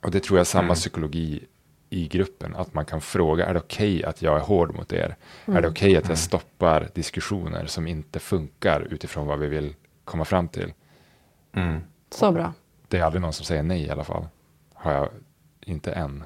Och 0.00 0.10
det 0.10 0.20
tror 0.20 0.38
jag 0.38 0.40
är 0.40 0.44
samma 0.44 0.74
psykologi 0.74 1.44
i 1.90 2.08
gruppen, 2.08 2.56
att 2.56 2.74
man 2.74 2.84
kan 2.84 3.00
fråga, 3.00 3.46
är 3.46 3.54
det 3.54 3.60
okej 3.60 4.04
att 4.04 4.22
jag 4.22 4.36
är 4.36 4.40
hård 4.40 4.74
mot 4.74 4.92
er? 4.92 5.16
Är 5.46 5.62
det 5.62 5.68
okej 5.68 5.96
att 5.96 6.08
jag 6.08 6.18
stoppar 6.18 6.88
diskussioner 6.94 7.66
som 7.66 7.86
inte 7.86 8.18
funkar 8.18 8.80
utifrån 8.80 9.26
vad 9.26 9.38
vi 9.38 9.46
vill 9.46 9.74
komma 10.04 10.24
fram 10.24 10.48
till? 10.48 10.72
Mm. 11.52 11.80
Så 12.10 12.32
bra. 12.32 12.52
Det 12.88 12.98
är 12.98 13.02
aldrig 13.02 13.22
någon 13.22 13.32
som 13.32 13.44
säger 13.44 13.62
nej 13.62 13.82
i 13.82 13.90
alla 13.90 14.04
fall. 14.04 14.26
Har 14.74 14.92
jag 14.92 15.08
inte 15.60 15.92
än. 15.92 16.24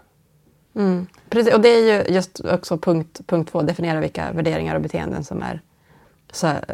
Mm. 0.75 1.07
Precis, 1.29 1.55
och 1.55 1.61
det 1.61 1.69
är 1.69 2.07
ju 2.09 2.15
just 2.15 2.41
också 2.41 2.79
punkt, 2.79 3.21
punkt 3.27 3.53
två, 3.53 3.63
definiera 3.63 4.01
vilka 4.01 4.33
värderingar 4.33 4.75
och 4.75 4.81
beteenden 4.81 5.25
som 5.25 5.43
är, 5.43 5.61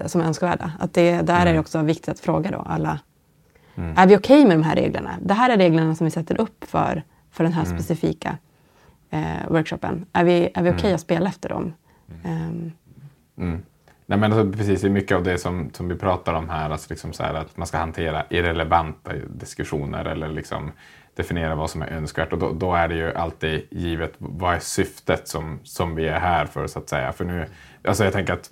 som 0.07 0.21
är 0.21 0.25
önskvärda. 0.25 0.73
Att 0.79 0.95
det, 0.95 1.23
där 1.23 1.47
är 1.47 1.53
det 1.53 1.59
också 1.59 1.83
viktigt 1.83 2.09
att 2.09 2.21
fråga 2.21 2.51
då 2.51 2.59
alla, 2.59 2.99
är 3.97 4.07
vi 4.07 4.17
okej 4.17 4.45
med 4.45 4.59
de 4.59 4.63
här 4.63 4.77
reglerna? 4.77 5.19
Det 5.23 5.35
här 5.35 5.51
är 5.51 5.57
reglerna 5.57 5.95
som 5.95 6.05
vi 6.05 6.11
sätter 6.11 6.41
upp 6.41 6.65
för, 6.65 7.03
för 7.31 7.45
den 7.45 7.53
här 7.53 7.65
specifika 7.65 8.39
eh, 9.11 9.49
workshopen. 9.49 10.07
Är 10.13 10.25
vi, 10.25 10.51
är 10.55 10.63
vi 10.63 10.71
okej 10.71 10.95
att 10.95 11.01
spela 11.01 11.29
efter 11.29 11.49
dem? 11.49 11.73
Mm. 13.37 13.63
Nej, 14.07 14.19
men 14.19 14.33
alltså, 14.33 14.53
precis, 14.59 14.81
det 14.81 14.89
är 14.89 14.91
mycket 14.91 15.17
av 15.17 15.23
det 15.23 15.39
som, 15.39 15.71
som 15.73 15.89
vi 15.89 15.95
pratar 15.95 16.35
om 16.35 16.49
här, 16.49 16.71
alltså 16.71 16.87
liksom 16.91 17.13
så 17.13 17.23
här 17.23 17.35
att 17.35 17.57
man 17.57 17.67
ska 17.67 17.79
hantera 17.79 18.25
irrelevanta 18.31 19.13
diskussioner 19.29 20.05
eller 20.05 20.29
liksom 20.29 20.73
definiera 21.15 21.55
vad 21.55 21.71
som 21.71 21.83
är 21.83 21.87
önskvärt. 21.87 22.33
Och 22.33 22.39
då, 22.39 22.53
då 22.53 22.75
är 22.75 22.89
det 22.89 22.95
ju 22.95 23.15
alltid 23.15 23.63
givet 23.71 24.15
vad 24.19 24.55
är 24.55 24.59
syftet 24.59 25.29
som, 25.29 25.59
som 25.63 25.95
vi 25.95 26.09
är 26.09 26.21
här 26.21 26.47
för, 26.47 26.67
så 26.67 26.79
att 26.79 26.89
säga. 26.89 27.13
För 27.13 27.25
nu, 27.25 27.47
alltså 27.89 28.05
jag 28.05 28.13
tänker 28.13 28.33
att 28.33 28.51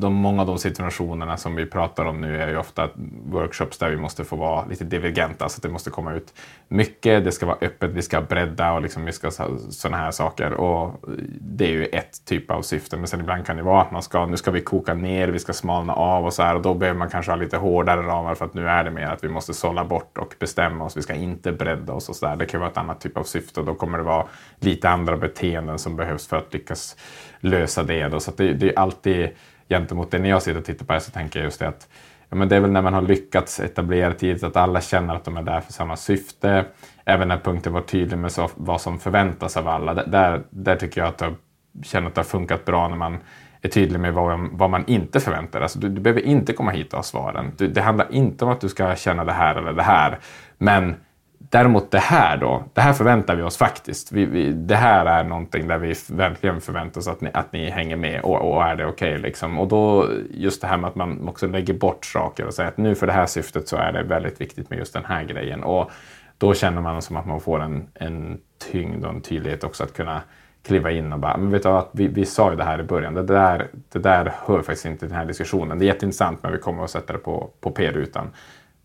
de, 0.00 0.14
många 0.14 0.40
av 0.40 0.46
de 0.46 0.58
situationerna 0.58 1.36
som 1.36 1.54
vi 1.54 1.66
pratar 1.66 2.04
om 2.04 2.20
nu 2.20 2.42
är 2.42 2.48
ju 2.48 2.56
ofta 2.56 2.88
workshops 3.24 3.78
där 3.78 3.90
vi 3.90 3.96
måste 3.96 4.24
få 4.24 4.36
vara 4.36 4.66
lite 4.66 4.84
divergenta, 4.84 5.48
så 5.48 5.58
att 5.58 5.62
det 5.62 5.68
måste 5.68 5.90
komma 5.90 6.14
ut 6.14 6.34
mycket, 6.68 7.24
det 7.24 7.32
ska 7.32 7.46
vara 7.46 7.58
öppet, 7.60 7.90
vi 7.90 8.02
ska 8.02 8.20
bredda 8.20 8.72
och 8.72 8.82
liksom 8.82 9.04
vi 9.04 9.12
ska 9.12 9.30
sådana 9.30 9.96
här 9.96 10.10
saker. 10.10 10.52
Och 10.52 11.04
det 11.40 11.64
är 11.64 11.70
ju 11.70 11.84
ett 11.84 12.24
typ 12.24 12.50
av 12.50 12.62
syfte, 12.62 12.96
men 12.96 13.06
sen 13.06 13.20
ibland 13.20 13.46
kan 13.46 13.56
det 13.56 13.62
vara 13.62 13.82
att 13.82 13.90
man 13.90 14.02
ska, 14.02 14.26
nu 14.26 14.36
ska 14.36 14.50
vi 14.50 14.60
koka 14.60 14.94
ner, 14.94 15.28
vi 15.28 15.38
ska 15.38 15.52
smalna 15.52 15.92
av 15.92 16.26
och 16.26 16.32
så 16.32 16.42
här 16.42 16.54
och 16.54 16.62
då 16.62 16.74
behöver 16.74 16.98
man 16.98 17.10
kanske 17.10 17.32
ha 17.32 17.36
lite 17.36 17.56
hårdare 17.56 18.02
ramar 18.02 18.34
för 18.34 18.44
att 18.44 18.54
nu 18.54 18.68
är 18.68 18.84
det 18.84 18.90
mer 18.90 19.06
att 19.06 19.24
vi 19.24 19.28
måste 19.28 19.54
sålla 19.54 19.84
bort 19.84 20.18
och 20.18 20.34
bestämma 20.38 20.84
oss, 20.84 20.96
vi 20.96 21.02
ska 21.02 21.14
inte 21.14 21.52
bredda 21.52 21.92
oss 21.92 22.08
och 22.08 22.16
så 22.16 22.26
där. 22.26 22.36
Det 22.36 22.46
kan 22.46 22.60
vara 22.60 22.70
ett 22.70 22.76
annat 22.76 23.00
typ 23.00 23.16
av 23.16 23.22
syfte 23.22 23.60
och 23.60 23.66
då 23.66 23.74
kommer 23.74 23.98
det 23.98 24.04
vara 24.04 24.26
lite 24.60 24.88
andra 24.88 25.16
beteenden 25.16 25.78
som 25.78 25.96
behövs 25.96 26.26
för 26.26 26.36
att 26.36 26.54
lyckas 26.54 26.96
lösa 27.40 27.82
det. 27.82 28.08
Då. 28.08 28.20
Så 28.20 28.30
att 28.30 28.36
det, 28.36 28.52
det 28.52 28.68
är 28.68 28.78
alltid 28.78 29.28
gentemot 29.68 30.10
det, 30.10 30.18
när 30.18 30.28
jag 30.28 30.42
sitter 30.42 30.58
och 30.60 30.64
tittar 30.66 30.86
på 30.86 30.92
det 30.92 31.00
så 31.00 31.10
tänker 31.10 31.38
jag 31.38 31.44
just 31.44 31.58
det 31.60 31.68
att 31.68 31.88
ja, 32.28 32.36
men 32.36 32.48
det 32.48 32.56
är 32.56 32.60
väl 32.60 32.70
när 32.70 32.82
man 32.82 32.94
har 32.94 33.02
lyckats 33.02 33.60
etablera 33.60 34.14
tidigt 34.14 34.42
att 34.44 34.56
alla 34.56 34.80
känner 34.80 35.14
att 35.14 35.24
de 35.24 35.36
är 35.36 35.42
där 35.42 35.60
för 35.60 35.72
samma 35.72 35.96
syfte. 35.96 36.64
Även 37.04 37.28
när 37.28 37.38
punkten 37.38 37.72
var 37.72 37.80
tydlig 37.80 38.18
med 38.18 38.32
så, 38.32 38.48
vad 38.54 38.80
som 38.80 38.98
förväntas 38.98 39.56
av 39.56 39.68
alla. 39.68 39.94
Där- 39.94 40.06
Där, 40.06 40.42
där 40.50 40.76
tycker 40.76 41.00
jag 41.00 41.08
att 41.08 41.20
jag 41.20 41.34
känner 41.82 42.08
att 42.08 42.14
det 42.14 42.18
har 42.20 42.24
funkat 42.26 42.64
bra 42.64 42.88
när 42.88 42.96
man 42.96 43.18
är 43.62 43.68
tydlig 43.68 44.00
med 44.00 44.14
vad, 44.14 44.48
vad 44.52 44.70
man 44.70 44.84
inte 44.86 45.20
förväntar 45.20 45.60
alltså, 45.60 45.78
du, 45.78 45.88
du 45.88 46.00
behöver 46.00 46.20
inte 46.20 46.52
komma 46.52 46.70
hit 46.70 46.92
och 46.92 46.98
ha 46.98 47.02
svaren. 47.02 47.52
Du, 47.58 47.68
det 47.68 47.80
handlar 47.80 48.06
inte 48.12 48.44
om 48.44 48.50
att 48.50 48.60
du 48.60 48.68
ska 48.68 48.94
känna 48.96 49.24
det 49.24 49.32
här 49.32 49.54
eller 49.54 49.72
det 49.72 49.82
här. 49.82 50.18
Men 50.58 50.96
Däremot 51.38 51.90
det 51.90 51.98
här 51.98 52.36
då, 52.36 52.64
det 52.74 52.80
här 52.80 52.92
förväntar 52.92 53.36
vi 53.36 53.42
oss 53.42 53.56
faktiskt. 53.56 54.12
Vi, 54.12 54.24
vi, 54.24 54.52
det 54.52 54.76
här 54.76 55.06
är 55.06 55.24
någonting 55.24 55.68
där 55.68 55.78
vi 55.78 55.94
verkligen 56.08 56.60
förväntar 56.60 57.00
oss 57.00 57.08
att 57.08 57.20
ni, 57.20 57.30
att 57.34 57.52
ni 57.52 57.70
hänger 57.70 57.96
med 57.96 58.20
och, 58.20 58.54
och 58.54 58.64
är 58.64 58.76
det 58.76 58.86
okej. 58.86 59.18
liksom. 59.18 59.58
Och 59.58 59.68
då 59.68 60.08
just 60.30 60.60
det 60.60 60.66
här 60.66 60.76
med 60.76 60.88
att 60.88 60.94
man 60.94 61.28
också 61.28 61.46
lägger 61.46 61.74
bort 61.74 62.04
saker 62.04 62.46
och 62.46 62.54
säger 62.54 62.68
att 62.68 62.76
nu 62.76 62.94
för 62.94 63.06
det 63.06 63.12
här 63.12 63.26
syftet 63.26 63.68
så 63.68 63.76
är 63.76 63.92
det 63.92 64.02
väldigt 64.02 64.40
viktigt 64.40 64.70
med 64.70 64.78
just 64.78 64.92
den 64.92 65.04
här 65.04 65.24
grejen. 65.24 65.62
Och 65.62 65.90
då 66.38 66.54
känner 66.54 66.80
man 66.80 67.02
som 67.02 67.16
att 67.16 67.26
man 67.26 67.40
får 67.40 67.60
en, 67.60 67.88
en 67.94 68.40
tyngd 68.70 69.04
och 69.04 69.10
en 69.10 69.20
tydlighet 69.20 69.64
också 69.64 69.84
att 69.84 69.94
kunna 69.94 70.22
kliva 70.62 70.90
in 70.90 71.12
och 71.12 71.18
bara, 71.18 71.36
men 71.36 71.50
vet 71.50 71.62
du 71.62 71.68
vad, 71.68 71.88
vi, 71.92 72.08
vi 72.08 72.24
sa 72.24 72.50
ju 72.50 72.56
det 72.56 72.64
här 72.64 72.80
i 72.80 72.82
början, 72.82 73.14
det 73.14 73.22
där, 73.22 73.68
det 73.92 73.98
där 73.98 74.32
hör 74.46 74.62
faktiskt 74.62 74.86
inte 74.86 74.98
till 74.98 75.08
den 75.08 75.18
här 75.18 75.24
diskussionen. 75.24 75.78
Det 75.78 75.84
är 75.84 75.86
jätteintressant 75.86 76.42
men 76.42 76.52
vi 76.52 76.58
kommer 76.58 76.84
att 76.84 76.90
sätta 76.90 77.12
det 77.12 77.18
på, 77.18 77.50
på 77.60 77.70
P-rutan. 77.70 78.30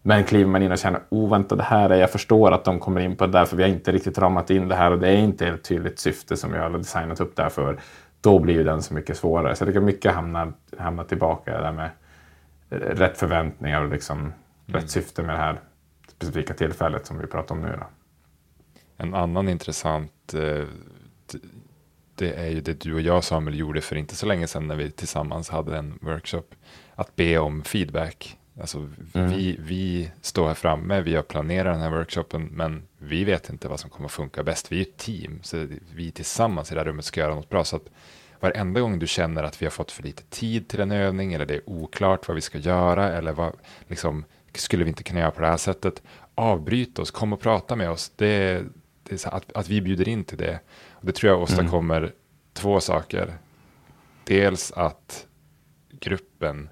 Men 0.05 0.23
kliver 0.23 0.51
man 0.51 0.61
in 0.61 0.71
och 0.71 0.77
känner, 0.77 1.01
oh 1.09 1.29
vänta 1.29 1.55
det 1.55 1.63
här 1.63 1.89
är, 1.89 1.95
jag 1.95 2.11
förstår 2.11 2.51
att 2.51 2.65
de 2.65 2.79
kommer 2.79 3.01
in 3.01 3.15
på 3.15 3.25
det 3.25 3.31
där 3.31 3.45
för 3.45 3.57
vi 3.57 3.63
har 3.63 3.69
inte 3.69 3.91
riktigt 3.91 4.17
ramat 4.17 4.49
in 4.49 4.67
det 4.67 4.75
här 4.75 4.91
och 4.91 4.99
det 4.99 5.09
är 5.09 5.17
inte 5.17 5.47
ett 5.47 5.63
tydligt 5.63 5.99
syfte 5.99 6.37
som 6.37 6.51
vi 6.51 6.57
har 6.57 6.69
designat 6.69 7.19
upp 7.19 7.35
där 7.35 7.49
för. 7.49 7.79
Då 8.21 8.39
blir 8.39 8.53
ju 8.53 8.63
den 8.63 8.81
så 8.81 8.93
mycket 8.93 9.17
svårare. 9.17 9.55
Så 9.55 9.61
jag 9.61 9.67
tycker 9.67 9.81
mycket 9.81 10.13
hamnar, 10.13 10.53
hamnar 10.77 11.03
tillbaka 11.03 11.61
där 11.61 11.71
med 11.71 11.89
rätt 12.69 13.17
förväntningar 13.17 13.81
och 13.81 13.89
liksom 13.89 14.33
rätt 14.65 14.89
syfte 14.89 15.23
med 15.23 15.35
det 15.35 15.39
här 15.39 15.59
specifika 16.07 16.53
tillfället 16.53 17.05
som 17.05 17.19
vi 17.19 17.27
pratar 17.27 17.55
om 17.55 17.61
nu. 17.61 17.75
Då. 17.79 17.85
En 18.97 19.13
annan 19.13 19.49
intressant, 19.49 20.33
eh, 20.33 20.65
det 22.15 22.33
är 22.33 22.47
ju 22.47 22.61
det 22.61 22.79
du 22.79 22.93
och 22.93 23.01
jag 23.01 23.23
Samuel 23.23 23.59
gjorde 23.59 23.81
för 23.81 23.95
inte 23.95 24.15
så 24.15 24.25
länge 24.25 24.47
sedan 24.47 24.67
när 24.67 24.75
vi 24.75 24.91
tillsammans 24.91 25.49
hade 25.49 25.77
en 25.77 25.99
workshop. 26.01 26.43
Att 26.95 27.15
be 27.15 27.37
om 27.37 27.63
feedback. 27.63 28.37
Alltså 28.61 28.89
vi, 29.13 29.55
vi 29.59 30.11
står 30.21 30.47
här 30.47 30.53
framme, 30.53 31.01
vi 31.01 31.15
har 31.15 31.23
planerat 31.23 31.73
den 31.73 31.81
här 31.81 31.89
workshopen, 31.89 32.49
men 32.51 32.83
vi 32.97 33.23
vet 33.23 33.49
inte 33.49 33.67
vad 33.67 33.79
som 33.79 33.89
kommer 33.89 34.05
att 34.05 34.11
funka 34.11 34.43
bäst. 34.43 34.71
Vi 34.71 34.77
är 34.77 34.81
ett 34.81 34.97
team, 34.97 35.39
så 35.41 35.67
vi 35.95 36.11
tillsammans 36.11 36.71
i 36.71 36.75
det 36.75 36.79
här 36.79 36.85
rummet 36.85 37.05
ska 37.05 37.19
göra 37.21 37.35
något 37.35 37.49
bra. 37.49 37.63
Så 37.63 37.75
att 37.75 37.89
varenda 38.39 38.79
gång 38.79 38.99
du 38.99 39.07
känner 39.07 39.43
att 39.43 39.61
vi 39.61 39.65
har 39.65 39.71
fått 39.71 39.91
för 39.91 40.03
lite 40.03 40.23
tid 40.23 40.67
till 40.67 40.79
en 40.79 40.91
övning 40.91 41.33
eller 41.33 41.45
det 41.45 41.55
är 41.55 41.69
oklart 41.69 42.27
vad 42.27 42.35
vi 42.35 42.41
ska 42.41 42.57
göra 42.57 43.11
eller 43.11 43.33
vad, 43.33 43.53
liksom, 43.87 44.25
skulle 44.53 44.83
vi 44.83 44.89
inte 44.89 45.03
kunna 45.03 45.19
göra 45.19 45.31
på 45.31 45.41
det 45.41 45.47
här 45.47 45.57
sättet, 45.57 46.01
avbryt 46.35 46.99
oss, 46.99 47.11
kom 47.11 47.33
och 47.33 47.41
prata 47.41 47.75
med 47.75 47.89
oss. 47.89 48.11
Det, 48.15 48.63
det 49.03 49.25
att, 49.25 49.51
att 49.51 49.69
vi 49.69 49.81
bjuder 49.81 50.07
in 50.07 50.23
till 50.23 50.37
det. 50.37 50.59
Och 50.89 51.05
det 51.05 51.11
tror 51.11 51.31
jag 51.31 51.41
åstadkommer 51.41 52.13
två 52.53 52.79
saker. 52.79 53.33
Dels 54.23 54.71
att 54.71 55.27
gruppen 55.99 56.69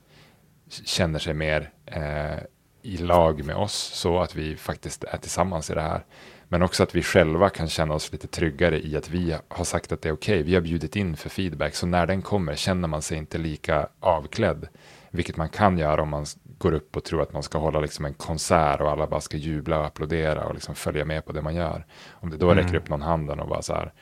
känner 0.72 1.20
sig 1.20 1.34
mer 1.34 1.72
eh, 1.86 2.40
i 2.82 2.98
lag 2.98 3.46
med 3.46 3.56
oss 3.56 3.74
så 3.74 4.20
att 4.20 4.36
vi 4.36 4.56
faktiskt 4.56 5.04
är 5.04 5.18
tillsammans 5.18 5.70
i 5.70 5.74
det 5.74 5.82
här. 5.82 6.06
Men 6.48 6.62
också 6.62 6.84
att 6.84 6.96
vi 6.96 7.04
själva 7.04 7.50
kan 7.50 7.68
känna 7.68 7.94
oss 7.94 8.12
lite 8.12 8.28
tryggare 8.28 8.86
i 8.86 8.98
att 8.98 9.10
vi 9.10 9.36
har 9.48 9.64
sagt 9.64 9.92
att 9.92 10.02
det 10.02 10.10
är 10.10 10.14
okej. 10.14 10.34
Okay. 10.34 10.44
Vi 10.44 10.54
har 10.54 10.62
bjudit 10.62 10.96
in 10.96 11.18
för 11.18 11.30
feedback, 11.30 11.76
så 11.76 11.88
när 11.88 12.08
den 12.08 12.22
kommer 12.22 12.56
känner 12.56 12.88
man 12.88 13.02
sig 13.02 13.18
inte 13.18 13.38
lika 13.38 13.88
avklädd. 14.00 14.68
Vilket 15.10 15.38
man 15.38 15.50
kan 15.50 15.78
göra 15.78 16.02
om 16.02 16.10
man 16.10 16.26
går 16.58 16.74
upp 16.74 16.98
och 16.98 17.04
tror 17.04 17.22
att 17.22 17.34
man 17.34 17.44
ska 17.44 17.58
hålla 17.58 17.80
liksom 17.80 18.06
en 18.06 18.14
konsert 18.14 18.82
och 18.82 18.92
alla 18.92 19.08
bara 19.08 19.22
ska 19.22 19.38
jubla 19.38 19.80
och 19.80 19.86
applådera 19.86 20.46
och 20.46 20.54
liksom 20.54 20.76
följa 20.76 21.06
med 21.06 21.26
på 21.26 21.32
det 21.32 21.42
man 21.42 21.56
gör. 21.56 21.86
Om 22.10 22.30
det 22.30 22.38
då 22.38 22.52
mm. 22.52 22.64
räcker 22.64 22.78
upp 22.78 22.90
någon 22.90 23.02
handen 23.02 23.40
och 23.40 23.50
bara 23.50 23.62
så 23.62 23.74
här, 23.74 23.94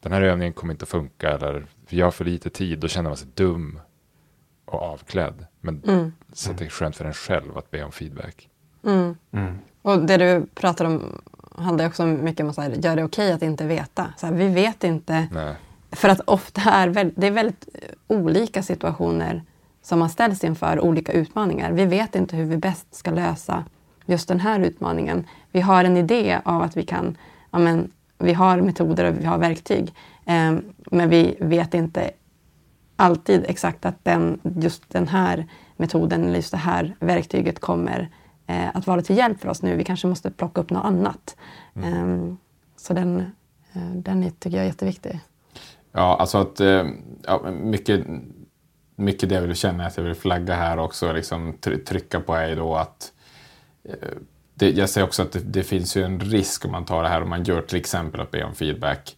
den 0.00 0.12
här 0.12 0.22
övningen 0.22 0.52
kommer 0.52 0.72
inte 0.72 0.82
att 0.82 0.88
funka 0.88 1.30
eller 1.30 1.66
vi 1.88 2.00
har 2.00 2.10
för 2.10 2.24
lite 2.24 2.50
tid, 2.50 2.78
då 2.78 2.88
känner 2.88 3.10
man 3.10 3.16
sig 3.16 3.28
dum 3.34 3.80
och 4.64 4.82
avklädd. 4.82 5.46
Men 5.60 5.82
mm. 5.86 6.12
Så 6.32 6.52
det 6.52 6.64
är 6.64 6.68
skönt 6.68 6.96
för 6.96 7.04
en 7.04 7.14
själv 7.14 7.58
att 7.58 7.70
be 7.70 7.82
om 7.84 7.92
feedback. 7.92 8.48
Mm. 8.84 9.16
Mm. 9.32 9.58
Och 9.82 9.98
det 9.98 10.16
du 10.16 10.46
pratar 10.54 10.84
om 10.84 11.20
handlar 11.56 11.86
också 11.86 12.06
mycket 12.06 12.40
om 12.40 12.50
att 12.50 12.84
gör 12.84 12.96
det 12.96 13.04
okej 13.04 13.04
okay 13.04 13.32
att 13.32 13.42
inte 13.42 13.66
veta. 13.66 14.06
Så 14.16 14.26
här, 14.26 14.34
vi 14.34 14.48
vet 14.48 14.84
inte. 14.84 15.28
Nej. 15.32 15.54
För 15.90 16.08
att 16.08 16.20
ofta 16.20 16.60
är 16.60 17.12
det 17.16 17.26
är 17.26 17.30
väldigt 17.30 17.68
olika 18.06 18.62
situationer 18.62 19.42
som 19.82 19.98
man 19.98 20.10
ställs 20.10 20.44
inför, 20.44 20.80
olika 20.80 21.12
utmaningar. 21.12 21.72
Vi 21.72 21.84
vet 21.84 22.14
inte 22.14 22.36
hur 22.36 22.44
vi 22.44 22.56
bäst 22.56 22.94
ska 22.94 23.10
lösa 23.10 23.64
just 24.06 24.28
den 24.28 24.40
här 24.40 24.60
utmaningen. 24.60 25.26
Vi 25.52 25.60
har 25.60 25.84
en 25.84 25.96
idé 25.96 26.40
av 26.44 26.62
att 26.62 26.76
vi 26.76 26.82
kan, 26.82 27.16
ja, 27.50 27.58
men, 27.58 27.90
vi 28.18 28.32
har 28.32 28.60
metoder 28.60 29.04
och 29.04 29.20
vi 29.20 29.24
har 29.24 29.38
verktyg. 29.38 29.94
Eh, 30.26 30.56
men 30.90 31.08
vi 31.08 31.36
vet 31.40 31.74
inte 31.74 32.10
alltid 32.96 33.44
exakt 33.48 33.86
att 33.86 34.04
den, 34.04 34.40
just 34.42 34.90
den 34.90 35.08
här 35.08 35.46
metoden 35.78 36.24
eller 36.24 36.36
just 36.36 36.50
det 36.50 36.56
här 36.56 36.96
verktyget 37.00 37.60
kommer 37.60 38.08
eh, 38.46 38.76
att 38.76 38.86
vara 38.86 39.02
till 39.02 39.16
hjälp 39.16 39.40
för 39.40 39.48
oss 39.48 39.62
nu. 39.62 39.76
Vi 39.76 39.84
kanske 39.84 40.06
måste 40.06 40.30
plocka 40.30 40.60
upp 40.60 40.70
något 40.70 40.84
annat. 40.84 41.36
Mm. 41.74 41.92
Eh, 41.92 42.34
så 42.76 42.94
den, 42.94 43.20
eh, 43.72 43.90
den 43.94 44.30
tycker 44.30 44.56
jag 44.56 44.64
är 44.64 44.68
jätteviktig. 44.68 45.20
Ja, 45.92 46.16
alltså 46.16 46.38
att 46.38 46.60
eh, 46.60 46.86
ja, 47.24 47.50
mycket, 47.50 48.06
mycket 48.96 49.28
det 49.28 49.34
jag 49.34 49.42
vill 49.42 49.56
känna 49.56 49.86
att 49.86 49.96
jag 49.96 50.04
vill 50.04 50.14
flagga 50.14 50.54
här 50.54 50.78
också, 50.78 51.12
liksom 51.12 51.54
trycka 51.86 52.20
på 52.20 52.34
är 52.34 52.56
då 52.56 52.74
att 52.74 53.12
eh, 53.84 54.08
det, 54.54 54.70
jag 54.70 54.90
säger 54.90 55.06
också 55.06 55.22
att 55.22 55.32
det, 55.32 55.38
det, 55.38 55.62
finns 55.62 55.96
ju 55.96 56.02
en 56.02 56.20
risk 56.20 56.64
om 56.64 56.72
man 56.72 56.84
tar 56.84 57.02
det 57.02 57.08
här 57.08 57.22
om 57.22 57.28
man 57.28 57.44
gör 57.44 57.62
till 57.62 57.78
exempel 57.78 58.20
att 58.20 58.30
be 58.30 58.44
om 58.44 58.54
feedback 58.54 59.17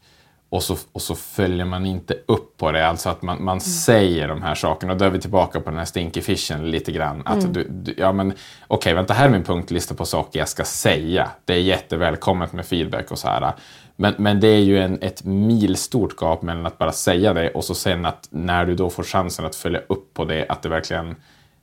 och 0.50 0.62
så, 0.62 0.76
och 0.92 1.02
så 1.02 1.14
följer 1.14 1.64
man 1.64 1.86
inte 1.86 2.14
upp 2.26 2.56
på 2.56 2.72
det. 2.72 2.88
Alltså 2.88 3.08
att 3.08 3.22
man, 3.22 3.44
man 3.44 3.52
mm. 3.52 3.60
säger 3.60 4.28
de 4.28 4.42
här 4.42 4.54
sakerna. 4.54 4.92
Och 4.92 4.98
då 4.98 5.04
är 5.04 5.10
vi 5.10 5.20
tillbaka 5.20 5.60
på 5.60 5.70
den 5.70 5.78
här 5.78 5.84
stinky 5.84 6.20
fishen 6.20 6.70
lite 6.70 6.92
grann. 6.92 7.22
Att 7.24 7.42
mm. 7.42 7.52
du, 7.52 7.68
du, 7.70 7.94
ja 7.96 8.12
men 8.12 8.30
okej, 8.30 8.40
okay, 8.68 8.94
vänta, 8.94 9.14
här 9.14 9.26
är 9.26 9.30
min 9.30 9.44
punktlista 9.44 9.94
på 9.94 10.04
saker 10.04 10.38
jag 10.38 10.48
ska 10.48 10.64
säga. 10.64 11.30
Det 11.44 11.52
är 11.52 11.58
jättevälkommet 11.58 12.52
med 12.52 12.66
feedback 12.66 13.10
och 13.10 13.18
så 13.18 13.28
här. 13.28 13.52
Men, 13.96 14.14
men 14.18 14.40
det 14.40 14.48
är 14.48 14.60
ju 14.60 14.78
en, 14.78 14.98
ett 15.02 15.24
milstort 15.24 16.16
gap 16.20 16.42
mellan 16.42 16.66
att 16.66 16.78
bara 16.78 16.92
säga 16.92 17.34
det 17.34 17.50
och 17.50 17.64
så 17.64 17.74
sen 17.74 18.06
att 18.06 18.28
när 18.30 18.64
du 18.64 18.74
då 18.74 18.90
får 18.90 19.02
chansen 19.02 19.44
att 19.44 19.56
följa 19.56 19.80
upp 19.86 20.14
på 20.14 20.24
det, 20.24 20.46
att 20.48 20.62
det 20.62 20.68
verkligen 20.68 21.16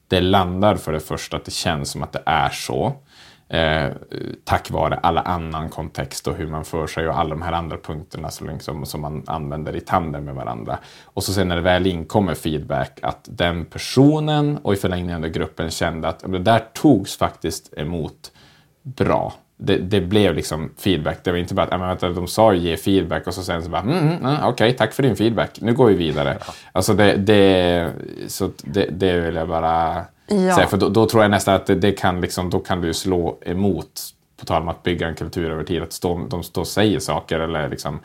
det 0.08 0.22
landar 0.22 0.76
för 0.76 0.94
det 0.94 1.00
första, 1.00 1.38
att 1.38 1.46
det 1.46 1.52
känns 1.52 1.92
som 1.92 2.04
att 2.04 2.14
det 2.14 2.24
är 2.26 2.50
så. 2.50 2.94
Eh, 3.50 3.92
tack 4.44 4.72
vare 4.72 4.96
alla 4.96 5.22
annan 5.22 5.70
kontext 5.70 6.28
och 6.28 6.36
hur 6.36 6.48
man 6.48 6.66
för 6.66 6.88
sig 6.88 7.08
och 7.08 7.20
alla 7.20 7.30
de 7.30 7.42
här 7.42 7.52
andra 7.52 7.78
punkterna 7.78 8.30
som, 8.30 8.50
liksom, 8.50 8.86
som 8.86 9.02
man 9.02 9.24
använder 9.26 9.76
i 9.76 9.80
tandem 9.80 10.26
med 10.26 10.36
varandra. 10.36 10.78
Och 11.04 11.24
så 11.24 11.34
sen 11.34 11.48
när 11.48 11.56
det 11.56 11.62
väl 11.62 11.88
inkommer 11.88 12.34
feedback 12.34 13.00
att 13.02 13.28
den 13.32 13.66
personen 13.66 14.58
och 14.58 14.74
i 14.74 14.76
förlängningen 14.76 15.32
gruppen 15.32 15.70
kände 15.70 16.08
att 16.08 16.20
det 16.20 16.40
där 16.40 16.64
togs 16.74 17.18
faktiskt 17.18 17.74
emot 17.78 18.32
bra. 18.84 19.34
Det, 19.58 19.78
det, 19.78 20.02
blev 20.02 20.36
liksom 20.36 20.72
feedback. 20.78 21.24
Det 21.24 21.32
var 21.32 21.38
inte 21.38 21.54
bara 21.54 21.66
att 21.66 21.72
äh, 21.72 21.80
vänta, 21.80 22.10
de 22.10 22.28
sa 22.28 22.54
ge 22.54 22.78
feedback 22.78 23.28
och 23.28 23.34
så 23.34 23.44
sen 23.44 23.64
så 23.64 23.70
bara 23.70 23.82
mm, 23.82 23.98
mm, 23.98 24.26
mm 24.26 24.36
okej, 24.36 24.50
okay, 24.50 24.72
tack 24.72 24.94
för 24.94 25.04
din 25.04 25.16
feedback. 25.16 25.62
Nu 25.62 25.74
går 25.74 25.88
vi 25.88 25.96
vidare. 25.96 26.38
Ja. 26.40 26.54
Alltså 26.72 26.94
det, 26.94 27.16
det, 27.16 27.92
så 28.28 28.52
det, 28.64 28.86
det 28.92 29.20
vill 29.20 29.36
jag 29.36 29.48
bara 29.48 30.06
Ja. 30.28 30.56
Så, 30.56 30.62
för 30.62 30.78
då, 30.78 30.90
då, 30.90 31.06
tror 31.06 31.24
jag 31.24 31.32
nästan 31.32 31.56
att 31.56 31.66
det, 31.66 31.76
det, 31.76 31.92
kan, 31.92 32.22
liksom, 32.22 32.50
då 32.50 32.60
kan 32.60 32.82
du 32.82 32.94
slå 32.94 33.38
emot, 33.42 34.02
på 34.40 34.46
tal 34.46 34.62
om 34.62 34.68
att 34.68 34.84
bygga 34.84 35.08
en 35.08 35.16
kultur 35.16 35.52
över 35.52 35.64
tid, 35.64 35.84
att 35.84 35.94
stå, 35.94 36.28
de 36.30 36.44
står 36.44 36.62
och 36.62 36.68
säger 36.68 37.00
saker 37.00 37.40
eller 37.40 37.70
liksom, 37.70 38.00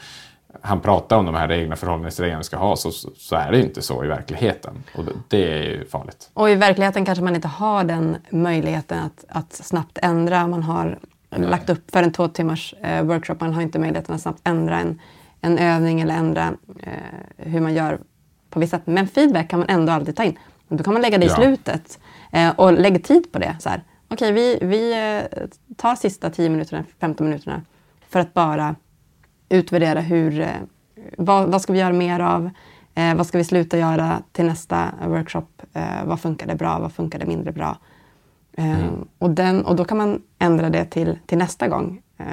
han 0.61 0.81
pratar 0.81 1.17
om 1.17 1.27
de 1.27 1.35
här 1.35 1.49
reglerna, 1.49 1.77
förhållningsreglerna 1.77 2.39
vi 2.39 2.45
ska 2.45 2.57
ha, 2.57 2.77
så, 2.77 2.91
så 3.17 3.37
är 3.37 3.53
det 3.53 3.61
inte 3.61 3.83
så 3.83 4.05
i 4.05 4.09
verkligheten. 4.09 4.75
Och 4.95 5.05
det 5.29 5.59
är 5.59 5.63
ju 5.63 5.85
farligt. 5.85 6.31
Och 6.35 6.51
i 6.51 6.55
verkligheten 6.55 7.05
kanske 7.05 7.25
man 7.25 7.35
inte 7.35 7.49
har 7.49 7.85
den 7.85 8.17
möjligheten 8.31 8.99
att, 8.99 9.25
att 9.29 9.53
snabbt 9.53 9.99
ändra. 10.03 10.47
Man 10.47 10.63
har 10.63 10.99
Nej. 11.31 11.49
lagt 11.49 11.71
upp 11.71 11.91
för 11.91 12.03
en 12.03 12.13
två 12.13 12.29
timmars 12.29 12.75
eh, 12.83 13.03
workshop, 13.03 13.37
man 13.41 13.53
har 13.53 13.63
inte 13.63 13.79
möjligheten 13.79 14.15
att 14.15 14.21
snabbt 14.21 14.41
ändra 14.45 14.81
en, 14.81 15.01
en 15.41 15.59
övning 15.59 16.01
eller 16.01 16.15
ändra 16.15 16.55
eh, 16.83 16.93
hur 17.37 17.61
man 17.61 17.75
gör 17.75 17.99
på 18.51 18.61
vissa 18.61 18.77
sätt. 18.77 18.87
Men 18.87 19.09
feedback 19.09 19.49
kan 19.49 19.59
man 19.59 19.69
ändå 19.69 19.93
alltid 19.93 20.17
ta 20.17 20.25
in. 20.25 20.39
Då 20.69 20.85
kan 20.85 20.93
man 20.93 21.03
lägga 21.03 21.19
det 21.19 21.25
i 21.25 21.29
ja. 21.29 21.35
slutet 21.35 21.99
och 22.57 22.73
lägga 22.73 22.99
tid 22.99 23.33
på 23.33 23.39
det. 23.39 23.57
Så 23.61 23.69
här, 23.69 23.83
Okej, 24.13 24.33
vi, 24.33 24.59
vi 24.63 24.93
eh, 24.93 25.47
tar 25.77 25.95
sista 25.95 26.31
10 26.31 26.51
minuterna, 26.51 26.85
15 27.01 27.27
minuterna 27.27 27.63
för 28.09 28.21
att 28.21 28.35
bara 28.35 28.75
utvärdera 29.49 30.01
hur, 30.01 30.41
eh, 30.41 30.49
vad, 31.19 31.53
vad 31.53 31.63
ska 31.63 31.73
vi 31.73 31.79
göra 31.79 31.93
mer 31.93 32.21
av? 32.21 32.51
Eh, 32.95 33.15
vad 33.15 33.27
ska 33.27 33.39
vi 33.39 33.45
sluta 33.45 33.79
göra 33.79 34.23
till 34.33 34.45
nästa 34.45 34.95
workshop? 35.07 35.47
Eh, 35.73 36.05
vad 36.05 36.21
funkade 36.21 36.55
bra? 36.55 36.79
Vad 36.79 36.93
funkade 36.93 37.27
mindre 37.27 37.53
bra? 37.53 37.79
Eh, 38.53 38.81
mm. 38.81 39.09
och, 39.19 39.31
den, 39.31 39.65
och 39.65 39.77
då 39.77 39.85
kan 39.85 39.99
man 39.99 40.23
ändra 40.39 40.71
det 40.71 40.85
till, 40.85 41.19
till 41.27 41.39
nästa 41.39 41.69
gång 41.69 42.03
eh, 42.19 42.27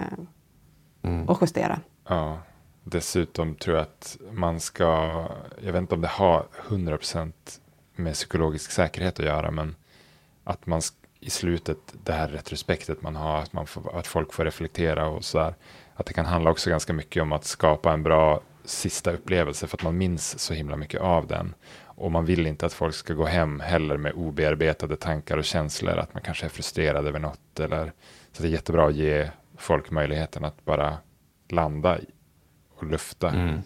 mm. 1.04 1.30
och 1.30 1.38
justera. 1.42 1.80
Ja. 2.10 2.38
Dessutom 2.84 3.56
tror 3.56 3.76
jag 3.76 3.82
att 3.84 4.18
man 4.32 4.60
ska, 4.60 4.86
jag 5.62 5.74
vet 5.74 5.82
inte 5.82 5.96
om 5.96 6.02
det 6.02 6.08
har 6.08 6.46
100% 6.68 7.32
med 7.96 8.14
psykologisk 8.14 8.72
säkerhet 8.72 9.20
att 9.20 9.26
göra, 9.26 9.52
men 9.52 9.76
att 10.50 10.66
man 10.66 10.82
i 11.20 11.30
slutet, 11.30 11.78
det 12.04 12.14
här 12.14 12.28
retrospektet 12.28 13.02
man 13.02 13.16
har, 13.16 13.38
att, 13.38 13.54
man 13.54 13.68
får, 13.68 13.98
att 14.00 14.08
folk 14.08 14.34
får 14.34 14.46
reflektera 14.46 15.08
och 15.08 15.26
så 15.26 15.38
där, 15.38 15.54
att 15.96 16.06
det 16.06 16.14
kan 16.14 16.26
handla 16.26 16.52
också 16.52 16.70
ganska 16.70 16.94
mycket 16.94 17.24
om 17.24 17.32
att 17.32 17.46
skapa 17.46 17.94
en 17.94 18.04
bra 18.04 18.42
sista 18.64 19.12
upplevelse 19.12 19.68
för 19.68 19.78
att 19.78 19.84
man 19.84 19.98
minns 19.98 20.40
så 20.40 20.54
himla 20.54 20.76
mycket 20.76 21.02
av 21.02 21.28
den. 21.28 21.54
Och 21.84 22.12
man 22.12 22.26
vill 22.26 22.48
inte 22.48 22.66
att 22.66 22.74
folk 22.74 22.96
ska 22.96 23.14
gå 23.14 23.26
hem 23.26 23.60
heller 23.60 23.98
med 23.98 24.14
obearbetade 24.14 24.96
tankar 24.96 25.38
och 25.38 25.46
känslor, 25.46 25.98
att 25.98 26.14
man 26.14 26.24
kanske 26.24 26.46
är 26.46 26.50
frustrerad 26.50 27.08
över 27.08 27.20
något. 27.20 27.60
Eller, 27.60 27.92
så 28.32 28.44
det 28.44 28.50
är 28.50 28.52
jättebra 28.52 28.88
att 28.88 28.96
ge 28.96 29.30
folk 29.58 29.92
möjligheten 29.92 30.46
att 30.46 30.66
bara 30.66 30.98
landa 31.50 32.00
och 32.76 32.86
lufta. 32.86 33.30
Mm 33.30 33.62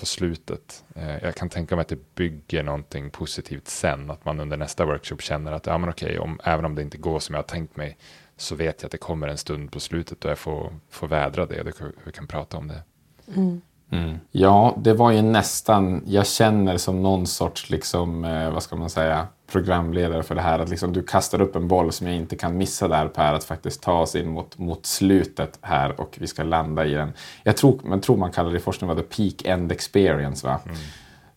på 0.00 0.06
slutet. 0.06 0.84
Eh, 0.94 1.18
jag 1.24 1.34
kan 1.34 1.48
tänka 1.48 1.76
mig 1.76 1.82
att 1.82 1.88
det 1.88 2.14
bygger 2.14 2.62
någonting 2.62 3.10
positivt 3.10 3.68
sen, 3.68 4.10
att 4.10 4.24
man 4.24 4.40
under 4.40 4.56
nästa 4.56 4.84
workshop 4.84 5.16
känner 5.20 5.52
att 5.52 5.66
ja, 5.66 5.78
men 5.78 5.90
okej, 5.90 6.18
om, 6.18 6.40
även 6.44 6.64
om 6.64 6.74
det 6.74 6.82
inte 6.82 6.98
går 6.98 7.18
som 7.18 7.34
jag 7.34 7.42
har 7.42 7.48
tänkt 7.48 7.76
mig 7.76 7.96
så 8.36 8.54
vet 8.54 8.82
jag 8.82 8.88
att 8.88 8.92
det 8.92 8.98
kommer 8.98 9.28
en 9.28 9.38
stund 9.38 9.72
på 9.72 9.80
slutet 9.80 10.20
då 10.20 10.28
jag 10.28 10.38
får, 10.38 10.72
får 10.90 11.08
vädra 11.08 11.46
det 11.46 11.60
och 11.60 11.66
vi 12.04 12.12
kan 12.12 12.26
prata 12.26 12.56
om 12.56 12.68
det. 12.68 12.82
Mm. 13.36 13.60
Mm. 13.92 14.18
Ja, 14.30 14.76
det 14.78 14.94
var 14.94 15.10
ju 15.10 15.22
nästan, 15.22 16.02
jag 16.06 16.26
känner 16.26 16.76
som 16.76 17.02
någon 17.02 17.26
sorts, 17.26 17.70
liksom, 17.70 18.24
eh, 18.24 18.50
vad 18.50 18.62
ska 18.62 18.76
man 18.76 18.90
säga, 18.90 19.26
programledare 19.52 20.22
för 20.22 20.34
det 20.34 20.40
här. 20.40 20.58
Att 20.58 20.68
liksom 20.68 20.92
du 20.92 21.02
kastar 21.02 21.40
upp 21.40 21.56
en 21.56 21.68
boll 21.68 21.92
som 21.92 22.06
jag 22.06 22.16
inte 22.16 22.36
kan 22.36 22.56
missa 22.56 22.88
där 22.88 23.08
Per, 23.08 23.34
att 23.34 23.44
faktiskt 23.44 23.82
ta 23.82 24.00
oss 24.00 24.14
in 24.14 24.28
mot, 24.28 24.58
mot 24.58 24.86
slutet 24.86 25.58
här 25.62 26.00
och 26.00 26.16
vi 26.20 26.26
ska 26.26 26.42
landa 26.42 26.86
i 26.86 26.94
den. 26.94 27.12
Jag 27.42 27.56
tror 27.56 27.80
man, 27.84 28.00
tror 28.00 28.16
man 28.16 28.32
kallar 28.32 28.50
det 28.50 28.56
i 28.56 28.60
forskningen 28.60 28.96
för 28.96 29.02
peak 29.02 29.44
end 29.44 29.72
experience. 29.72 30.46
Va? 30.46 30.60
Mm. 30.64 30.76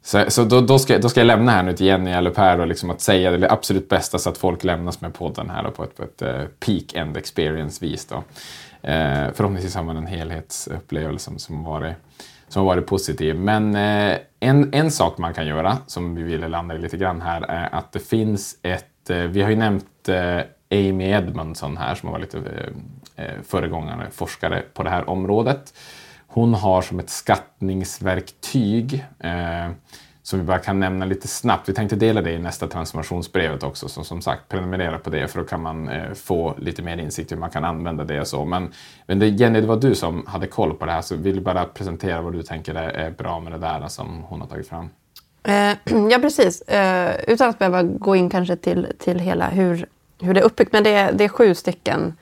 Så, 0.05 0.25
så 0.27 0.43
då, 0.43 0.61
då, 0.61 0.79
ska, 0.79 0.97
då 0.97 1.09
ska 1.09 1.19
jag 1.19 1.27
lämna 1.27 1.51
här 1.51 1.63
nu 1.63 1.73
till 1.73 1.85
Jenny 1.85 2.11
eller 2.11 2.31
Per 2.31 2.59
och 2.59 2.67
liksom 2.67 2.89
att 2.89 3.01
säga 3.01 3.31
det 3.31 3.51
absolut 3.51 3.89
bästa 3.89 4.19
så 4.19 4.29
att 4.29 4.37
folk 4.37 4.63
lämnas 4.63 5.01
med 5.01 5.13
podden 5.13 5.49
här 5.49 5.71
på 5.71 5.83
ett, 5.83 5.97
på 5.97 6.03
ett 6.03 6.21
uh, 6.21 6.45
peak 6.59 6.93
end 6.93 7.17
experience-vis. 7.17 8.05
Då. 8.05 8.15
Uh, 8.15 9.33
förhoppningsvis 9.33 9.75
har 9.75 9.83
man 9.83 9.97
en 9.97 10.07
helhetsupplevelse 10.07 11.25
som, 11.25 11.39
som 11.39 11.63
varit 11.63 11.95
som 12.53 12.59
har 12.59 12.75
varit 12.75 12.87
positiv. 12.87 13.35
Men 13.35 13.75
eh, 13.75 14.17
en, 14.39 14.73
en 14.73 14.91
sak 14.91 15.17
man 15.17 15.33
kan 15.33 15.47
göra, 15.47 15.77
som 15.87 16.15
vi 16.15 16.23
ville 16.23 16.47
landa 16.47 16.75
i 16.75 16.77
lite 16.77 16.97
grann 16.97 17.21
här, 17.21 17.41
är 17.41 17.75
att 17.75 17.91
det 17.91 17.99
finns 17.99 18.55
ett... 18.61 19.09
Eh, 19.09 19.17
vi 19.17 19.41
har 19.41 19.49
ju 19.49 19.55
nämnt 19.55 20.09
eh, 20.09 20.39
Amy 20.71 21.03
Edmondson 21.03 21.77
här 21.77 21.95
som 21.95 22.09
har 22.09 22.19
varit 22.19 22.33
lite 22.33 22.49
eh, 23.15 23.25
eh, 23.25 23.41
föregångare 23.47 24.07
forskare 24.11 24.63
på 24.73 24.83
det 24.83 24.89
här 24.89 25.09
området. 25.09 25.73
Hon 26.27 26.53
har 26.53 26.81
som 26.81 26.99
ett 26.99 27.09
skattningsverktyg 27.09 29.05
eh, 29.19 29.69
som 30.23 30.39
vi 30.39 30.45
bara 30.45 30.59
kan 30.59 30.79
nämna 30.79 31.05
lite 31.05 31.27
snabbt. 31.27 31.69
Vi 31.69 31.73
tänkte 31.73 31.95
dela 31.95 32.21
det 32.21 32.31
i 32.31 32.39
nästa 32.39 32.67
transformationsbrevet 32.67 33.63
också. 33.63 33.89
Så 33.89 34.03
som 34.03 34.21
sagt, 34.21 34.49
prenumerera 34.49 34.97
på 34.97 35.09
det 35.09 35.27
för 35.27 35.39
då 35.39 35.45
kan 35.45 35.61
man 35.61 35.89
eh, 35.89 36.13
få 36.13 36.55
lite 36.57 36.81
mer 36.81 36.97
insikt 36.97 37.31
i 37.31 37.35
hur 37.35 37.39
man 37.39 37.49
kan 37.49 37.63
använda 37.65 38.03
det 38.03 38.19
och 38.19 38.27
så. 38.27 38.45
Men, 38.45 38.71
men 39.05 39.19
det, 39.19 39.27
Jenny, 39.27 39.61
det 39.61 39.67
var 39.67 39.77
du 39.77 39.95
som 39.95 40.25
hade 40.27 40.47
koll 40.47 40.73
på 40.73 40.85
det 40.85 40.91
här 40.91 41.01
så 41.01 41.15
vill 41.15 41.35
du 41.35 41.41
bara 41.41 41.65
presentera 41.65 42.21
vad 42.21 42.33
du 42.33 42.43
tänker 42.43 42.75
är 42.75 43.11
bra 43.11 43.39
med 43.39 43.51
det 43.51 43.57
där 43.57 43.87
som 43.87 44.23
hon 44.23 44.41
har 44.41 44.47
tagit 44.47 44.67
fram. 44.67 44.89
Eh, 45.43 45.77
ja, 46.11 46.19
precis. 46.21 46.61
Eh, 46.61 47.15
utan 47.27 47.49
att 47.49 47.59
behöva 47.59 47.83
gå 47.83 48.15
in 48.15 48.29
kanske 48.29 48.55
till, 48.55 48.87
till 48.99 49.19
hela 49.19 49.49
hur, 49.49 49.85
hur 50.21 50.33
det 50.33 50.39
är 50.39 50.45
uppbyggt. 50.45 50.73
Men 50.73 50.83
det 50.83 50.93
är, 50.93 51.13
det 51.13 51.23
är 51.23 51.29
sju 51.29 51.55
stycken 51.55 52.13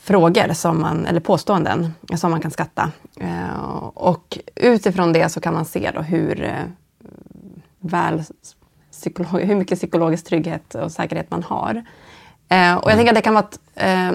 frågor, 0.00 0.52
som 0.52 0.80
man, 0.80 1.06
eller 1.06 1.20
påståenden, 1.20 1.94
som 2.16 2.30
man 2.30 2.40
kan 2.40 2.50
skatta. 2.50 2.92
Eh, 3.16 3.84
och 3.94 4.38
utifrån 4.54 5.12
det 5.12 5.28
så 5.28 5.40
kan 5.40 5.54
man 5.54 5.64
se 5.64 5.90
då 5.94 6.00
hur 6.00 6.44
eh, 6.44 6.52
väl 7.78 8.22
psykolog, 8.90 9.40
hur 9.40 9.54
mycket 9.54 9.78
psykologisk 9.78 10.26
trygghet 10.26 10.74
och 10.74 10.92
säkerhet 10.92 11.30
man 11.30 11.42
har. 11.42 11.84
Eh, 12.48 12.74
och 12.74 12.90
jag 12.90 12.96
tänker 12.96 13.08
att 13.08 13.14
det 13.14 13.20
kan 13.22 13.34
vara 13.34 13.44
ett, 13.44 13.60
eh, 13.74 14.10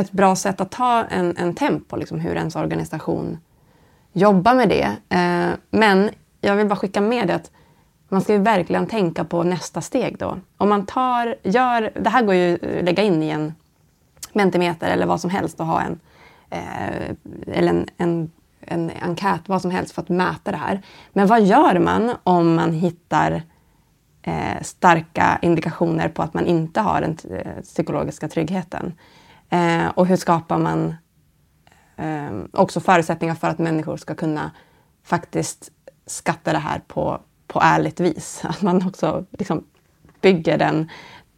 ett 0.00 0.12
bra 0.12 0.36
sätt 0.36 0.60
att 0.60 0.70
ta 0.70 1.04
en, 1.04 1.36
en 1.36 1.80
på 1.80 1.96
liksom 1.96 2.20
hur 2.20 2.36
ens 2.36 2.56
organisation 2.56 3.38
jobbar 4.12 4.54
med 4.54 4.68
det. 4.68 5.16
Eh, 5.16 5.50
men 5.70 6.10
jag 6.40 6.56
vill 6.56 6.66
bara 6.66 6.76
skicka 6.76 7.00
med 7.00 7.28
det 7.28 7.34
att 7.34 7.50
man 8.08 8.20
ska 8.20 8.32
ju 8.32 8.38
verkligen 8.38 8.86
tänka 8.86 9.24
på 9.24 9.42
nästa 9.42 9.80
steg 9.80 10.18
då. 10.18 10.38
Om 10.56 10.68
man 10.68 10.86
tar, 10.86 11.36
gör, 11.42 11.90
det 11.94 12.10
här 12.10 12.22
går 12.22 12.34
ju 12.34 12.54
att 12.54 12.84
lägga 12.84 13.02
in 13.02 13.22
i 13.22 13.28
en 13.28 13.54
Mentimeter 14.32 14.90
eller 14.90 15.06
vad 15.06 15.20
som 15.20 15.30
helst 15.30 15.60
och 15.60 15.66
ha 15.66 15.80
en, 15.80 16.00
eh, 16.50 17.16
eller 17.46 17.68
en, 17.68 17.86
en, 17.96 18.30
en 18.66 18.90
enkät, 19.00 19.40
vad 19.46 19.62
som 19.62 19.70
helst 19.70 19.92
för 19.92 20.02
att 20.02 20.08
mäta 20.08 20.50
det 20.50 20.56
här. 20.56 20.82
Men 21.12 21.26
vad 21.26 21.42
gör 21.42 21.78
man 21.78 22.12
om 22.24 22.54
man 22.54 22.72
hittar 22.72 23.42
eh, 24.22 24.62
starka 24.62 25.38
indikationer 25.42 26.08
på 26.08 26.22
att 26.22 26.34
man 26.34 26.46
inte 26.46 26.80
har 26.80 27.00
den 27.00 27.16
eh, 27.38 27.62
psykologiska 27.62 28.28
tryggheten? 28.28 28.92
Eh, 29.50 29.86
och 29.86 30.06
hur 30.06 30.16
skapar 30.16 30.58
man 30.58 30.94
eh, 31.96 32.30
också 32.52 32.80
förutsättningar 32.80 33.34
för 33.34 33.48
att 33.48 33.58
människor 33.58 33.96
ska 33.96 34.14
kunna 34.14 34.50
faktiskt 35.04 35.70
skatta 36.06 36.52
det 36.52 36.58
här 36.58 36.80
på, 36.86 37.20
på 37.46 37.60
ärligt 37.62 38.00
vis? 38.00 38.44
Att 38.48 38.62
man 38.62 38.86
också 38.86 39.24
liksom 39.30 39.64
bygger 40.20 40.58
den 40.58 40.90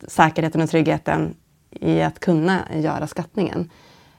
säkerheten 0.08 0.60
och 0.60 0.70
tryggheten 0.70 1.36
i 1.70 2.02
att 2.02 2.20
kunna 2.20 2.60
göra 2.74 3.06
skattningen. 3.06 3.70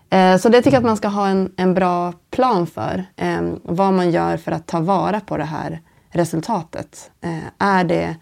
Eh, 0.10 0.38
så 0.38 0.50
det 0.50 0.58
tycker 0.58 0.72
jag 0.72 0.82
att 0.82 0.86
man 0.86 0.98
ska 0.98 1.08
ha 1.08 1.28
en, 1.28 1.52
en 1.58 1.74
bra 1.74 2.14
plan 2.32 2.68
för. 2.68 3.06
Eh, 3.16 3.42
vad 3.64 3.94
man 3.94 4.12
gör 4.12 4.38
för 4.38 4.52
att 4.52 4.68
ta 4.68 4.80
vara 4.80 5.20
på 5.20 5.38
det 5.38 5.44
här 5.44 5.82
resultatet. 6.10 7.12
Eh, 7.22 7.44
är, 7.58 7.84
det, 7.84 8.16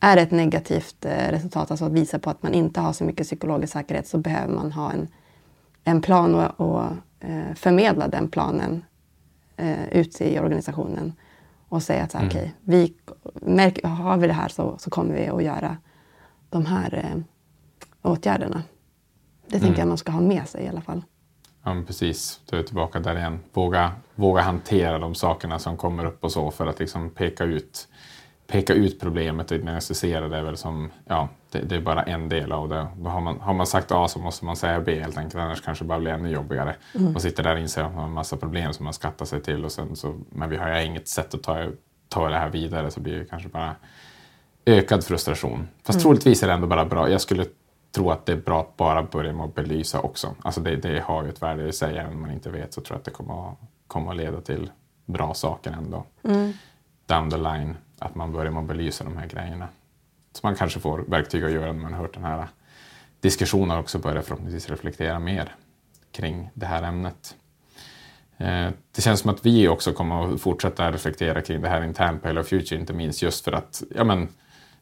är 0.00 0.16
det 0.16 0.22
ett 0.22 0.30
negativt 0.30 0.96
resultat, 1.28 1.70
alltså 1.70 1.84
att 1.84 1.92
visa 1.92 2.18
på 2.18 2.30
att 2.30 2.42
man 2.42 2.54
inte 2.54 2.80
har 2.80 2.92
så 2.92 3.04
mycket 3.04 3.26
psykologisk 3.26 3.72
säkerhet, 3.72 4.08
så 4.08 4.18
behöver 4.18 4.54
man 4.54 4.72
ha 4.72 4.92
en, 4.92 5.08
en 5.84 6.02
plan 6.02 6.34
och, 6.34 6.60
och 6.60 6.84
förmedla 7.54 8.08
den 8.08 8.28
planen 8.28 8.84
ut 9.90 10.20
i 10.20 10.38
organisationen 10.38 11.12
och 11.68 11.82
säga 11.82 12.02
att 12.02 12.14
mm. 12.14 12.26
okej, 12.26 12.54
okay, 12.66 13.90
har 13.90 14.16
vi 14.16 14.26
det 14.26 14.32
här 14.32 14.48
så, 14.48 14.76
så 14.78 14.90
kommer 14.90 15.14
vi 15.14 15.28
att 15.28 15.42
göra 15.42 15.76
de 16.50 16.66
här 16.66 17.22
åtgärderna. 18.02 18.62
Det 19.46 19.50
tänker 19.50 19.66
mm. 19.66 19.78
jag 19.78 19.88
man 19.88 19.98
ska 19.98 20.12
ha 20.12 20.20
med 20.20 20.48
sig 20.48 20.64
i 20.64 20.68
alla 20.68 20.80
fall. 20.80 21.02
Ja, 21.66 21.76
precis. 21.86 22.40
Du 22.50 22.58
är 22.58 22.62
tillbaka 22.62 23.00
där 23.00 23.16
igen. 23.16 23.38
Våga, 23.52 23.92
våga 24.14 24.42
hantera 24.42 24.98
de 24.98 25.14
sakerna 25.14 25.58
som 25.58 25.76
kommer 25.76 26.04
upp 26.04 26.24
och 26.24 26.32
så 26.32 26.50
för 26.50 26.66
att 26.66 26.78
liksom 26.78 27.10
peka 27.10 27.44
ut 27.44 27.88
peka 28.46 28.74
ut 28.74 29.00
problemet 29.00 29.50
och 29.50 29.56
diagnostisera 29.56 30.28
det 30.28 30.36
är 30.36 30.42
väl 30.42 30.56
som, 30.56 30.90
ja, 31.04 31.28
det, 31.50 31.58
det, 31.58 31.76
är 31.76 31.80
bara 31.80 32.02
en 32.02 32.28
del 32.28 32.52
av 32.52 32.68
det. 32.68 32.86
Då 32.96 33.10
har, 33.10 33.20
man, 33.20 33.40
har 33.40 33.54
man 33.54 33.66
sagt 33.66 33.92
A 33.92 34.08
så 34.08 34.18
måste 34.18 34.44
man 34.44 34.56
säga 34.56 34.80
B 34.80 35.00
helt 35.00 35.18
enkelt, 35.18 35.34
annars 35.34 35.60
kanske 35.62 35.84
det 35.84 35.88
bara 35.88 35.98
blir 35.98 36.12
ännu 36.12 36.30
jobbigare. 36.30 36.74
Mm. 36.94 37.14
Och 37.14 37.22
sitter 37.22 37.42
där 37.42 37.54
och 37.54 37.60
inser 37.60 37.82
att 37.82 37.90
man 37.90 37.98
har 37.98 38.08
en 38.08 38.14
massa 38.14 38.36
problem 38.36 38.72
som 38.72 38.84
man 38.84 38.92
skattar 38.92 39.24
sig 39.24 39.42
till 39.42 39.64
och 39.64 39.72
sen 39.72 39.96
så, 39.96 40.14
men 40.30 40.50
vi 40.50 40.56
har 40.56 40.78
ju 40.78 40.84
inget 40.84 41.08
sätt 41.08 41.34
att 41.34 41.42
ta, 41.42 41.66
ta 42.08 42.28
det 42.28 42.38
här 42.38 42.50
vidare 42.50 42.90
så 42.90 43.00
blir 43.00 43.18
det 43.18 43.24
kanske 43.24 43.48
bara 43.48 43.74
ökad 44.66 45.04
frustration. 45.04 45.68
Fast 45.82 45.96
mm. 45.96 46.02
troligtvis 46.02 46.42
är 46.42 46.46
det 46.46 46.52
ändå 46.52 46.66
bara 46.66 46.84
bra. 46.84 47.10
Jag 47.10 47.20
skulle 47.20 47.44
tror 47.96 48.12
att 48.12 48.26
det 48.26 48.32
är 48.32 48.36
bra 48.36 48.60
att 48.60 48.76
bara 48.76 49.02
börja 49.02 49.32
med 49.32 49.44
att 49.44 49.54
belysa 49.54 50.00
också. 50.00 50.34
Alltså 50.42 50.60
det, 50.60 50.76
det 50.76 51.00
har 51.00 51.22
ju 51.22 51.28
ett 51.28 51.42
värde 51.42 51.68
i 51.68 51.72
sig, 51.72 51.98
även 51.98 52.12
om 52.12 52.20
man 52.20 52.30
inte 52.30 52.50
vet 52.50 52.72
så 52.72 52.80
tror 52.80 52.94
jag 52.94 52.98
att 52.98 53.04
det 53.04 53.10
kommer 53.10 53.48
att, 53.48 53.56
kommer 53.86 54.10
att 54.10 54.16
leda 54.16 54.40
till 54.40 54.70
bra 55.04 55.34
saker 55.34 55.70
ändå. 55.70 56.04
Mm. 56.22 56.52
Down 57.06 57.30
the 57.30 57.36
line, 57.36 57.76
att 57.98 58.14
man 58.14 58.32
börjar 58.32 58.50
med 58.52 58.60
att 58.60 58.68
belysa 58.68 59.04
de 59.04 59.16
här 59.16 59.26
grejerna. 59.26 59.68
Så 60.32 60.40
man 60.42 60.56
kanske 60.56 60.80
får 60.80 60.98
verktyg 60.98 61.44
att 61.44 61.50
göra 61.50 61.72
när 61.72 61.82
man 61.82 61.92
har 61.92 62.00
hört 62.00 62.14
den 62.14 62.24
här 62.24 62.48
diskussionen 63.20 63.78
också 63.78 63.98
börjar 63.98 64.22
förhoppningsvis 64.22 64.70
reflektera 64.70 65.18
mer 65.18 65.54
kring 66.12 66.50
det 66.54 66.66
här 66.66 66.82
ämnet. 66.82 67.36
Eh, 68.36 68.68
det 68.96 69.02
känns 69.02 69.20
som 69.20 69.30
att 69.30 69.46
vi 69.46 69.68
också 69.68 69.92
kommer 69.92 70.34
att 70.34 70.40
fortsätta 70.40 70.92
reflektera 70.92 71.40
kring 71.40 71.62
det 71.62 71.68
här 71.68 71.84
internt 71.84 72.22
på 72.22 72.28
Hello 72.28 72.42
Future, 72.42 72.80
inte 72.80 72.92
minst 72.92 73.22
just 73.22 73.44
för 73.44 73.52
att 73.52 73.82
ja, 73.94 74.04
men, 74.04 74.28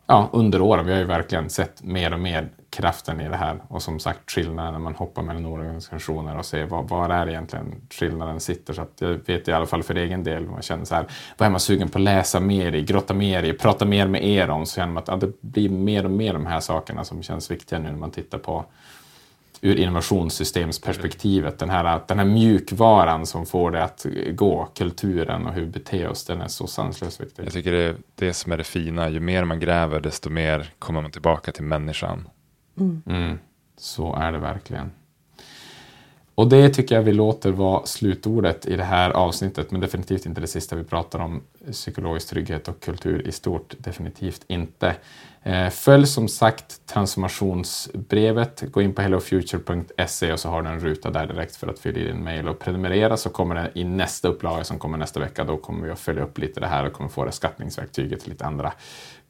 ja, 0.06 0.28
under 0.32 0.62
åren, 0.62 0.86
vi 0.86 0.92
har 0.92 0.98
ju 0.98 1.04
verkligen 1.04 1.50
sett 1.50 1.82
mer 1.82 2.12
och 2.12 2.20
mer 2.20 2.48
kraften 2.70 3.20
i 3.20 3.28
det 3.28 3.36
här. 3.36 3.62
Och 3.68 3.82
som 3.82 3.98
sagt 3.98 4.30
skillnaden 4.30 4.72
när 4.72 4.80
man 4.80 4.94
hoppar 4.94 5.22
mellan 5.22 5.46
organisationer 5.46 6.38
och 6.38 6.44
ser 6.44 6.66
var, 6.66 6.82
var 6.82 7.10
är 7.10 7.28
egentligen 7.28 7.74
skillnaden 7.90 8.40
sitter. 8.40 8.74
Så 8.74 8.82
att 8.82 8.92
jag 8.98 9.08
vet 9.08 9.48
i 9.48 9.52
alla 9.52 9.66
fall 9.66 9.82
för 9.82 9.94
egen 9.94 10.24
del, 10.24 10.46
man 10.46 10.62
känner 10.62 10.84
så 10.84 10.94
här, 10.94 11.06
vad 11.38 11.46
är 11.46 11.50
man 11.50 11.60
sugen 11.60 11.88
på 11.88 11.98
att 11.98 12.04
läsa 12.04 12.40
mer 12.40 12.72
i, 12.72 12.82
grotta 12.82 13.14
mer 13.14 13.42
i, 13.42 13.52
prata 13.52 13.84
mer 13.84 14.06
med 14.06 14.24
er 14.24 14.50
om, 14.50 14.66
så 14.66 14.74
känner 14.74 14.92
man 14.92 15.02
att 15.02 15.08
ja, 15.08 15.16
det 15.16 15.40
blir 15.40 15.68
mer 15.68 16.04
och 16.04 16.10
mer 16.10 16.32
de 16.32 16.46
här 16.46 16.60
sakerna 16.60 17.04
som 17.04 17.22
känns 17.22 17.50
viktiga 17.50 17.78
nu 17.78 17.90
när 17.90 17.98
man 17.98 18.10
tittar 18.10 18.38
på 18.38 18.64
ur 19.60 19.76
innovationssystemsperspektivet. 19.76 21.58
Den 21.58 21.70
här, 21.70 22.00
den 22.08 22.18
här 22.18 22.26
mjukvaran 22.26 23.26
som 23.26 23.46
får 23.46 23.70
det 23.70 23.84
att 23.84 24.06
gå, 24.32 24.68
kulturen 24.74 25.46
och 25.46 25.52
hur 25.52 25.60
vi 25.62 25.70
beter 25.70 26.08
oss, 26.08 26.24
den 26.24 26.40
är 26.40 26.48
så 26.48 26.66
sanslöst 26.66 27.20
viktig. 27.20 27.44
Jag 27.44 27.52
tycker 27.52 27.72
det 27.72 27.82
är 27.82 27.96
det 28.14 28.32
som 28.32 28.52
är 28.52 28.56
det 28.56 28.64
fina, 28.64 29.08
ju 29.08 29.20
mer 29.20 29.44
man 29.44 29.60
gräver 29.60 30.00
desto 30.00 30.30
mer 30.30 30.70
kommer 30.78 31.02
man 31.02 31.10
tillbaka 31.10 31.52
till 31.52 31.64
människan. 31.64 32.28
Mm. 32.78 33.02
Mm, 33.06 33.38
så 33.76 34.14
är 34.14 34.32
det 34.32 34.38
verkligen. 34.38 34.90
Och 36.34 36.48
det 36.48 36.68
tycker 36.68 36.94
jag 36.94 37.02
vi 37.02 37.12
låter 37.12 37.50
vara 37.50 37.86
slutordet 37.86 38.66
i 38.66 38.76
det 38.76 38.84
här 38.84 39.10
avsnittet, 39.10 39.70
men 39.70 39.80
definitivt 39.80 40.26
inte 40.26 40.40
det 40.40 40.46
sista 40.46 40.76
vi 40.76 40.84
pratar 40.84 41.18
om 41.18 41.42
psykologisk 41.72 42.28
trygghet 42.28 42.68
och 42.68 42.80
kultur 42.80 43.28
i 43.28 43.32
stort. 43.32 43.74
Definitivt 43.78 44.44
inte. 44.46 44.96
Eh, 45.42 45.70
följ 45.70 46.06
som 46.06 46.28
sagt 46.28 46.86
transformationsbrevet. 46.86 48.64
Gå 48.70 48.82
in 48.82 48.94
på 48.94 49.02
hellofuture.se 49.02 50.32
och 50.32 50.40
så 50.40 50.48
har 50.48 50.62
du 50.62 50.68
en 50.68 50.80
ruta 50.80 51.10
där 51.10 51.26
direkt 51.26 51.56
för 51.56 51.66
att 51.66 51.78
fylla 51.78 51.98
i 51.98 52.04
din 52.04 52.24
mail 52.24 52.48
och 52.48 52.58
prenumerera 52.58 53.16
så 53.16 53.30
kommer 53.30 53.54
det 53.54 53.70
i 53.74 53.84
nästa 53.84 54.28
upplaga 54.28 54.64
som 54.64 54.78
kommer 54.78 54.98
nästa 54.98 55.20
vecka. 55.20 55.44
Då 55.44 55.56
kommer 55.56 55.86
vi 55.86 55.92
att 55.92 56.00
följa 56.00 56.22
upp 56.22 56.38
lite 56.38 56.60
det 56.60 56.66
här 56.66 56.86
och 56.86 56.92
kommer 56.92 57.10
få 57.10 57.24
det 57.24 57.32
skattningsverktyget 57.32 58.22
och 58.22 58.28
lite 58.28 58.44
andra 58.44 58.72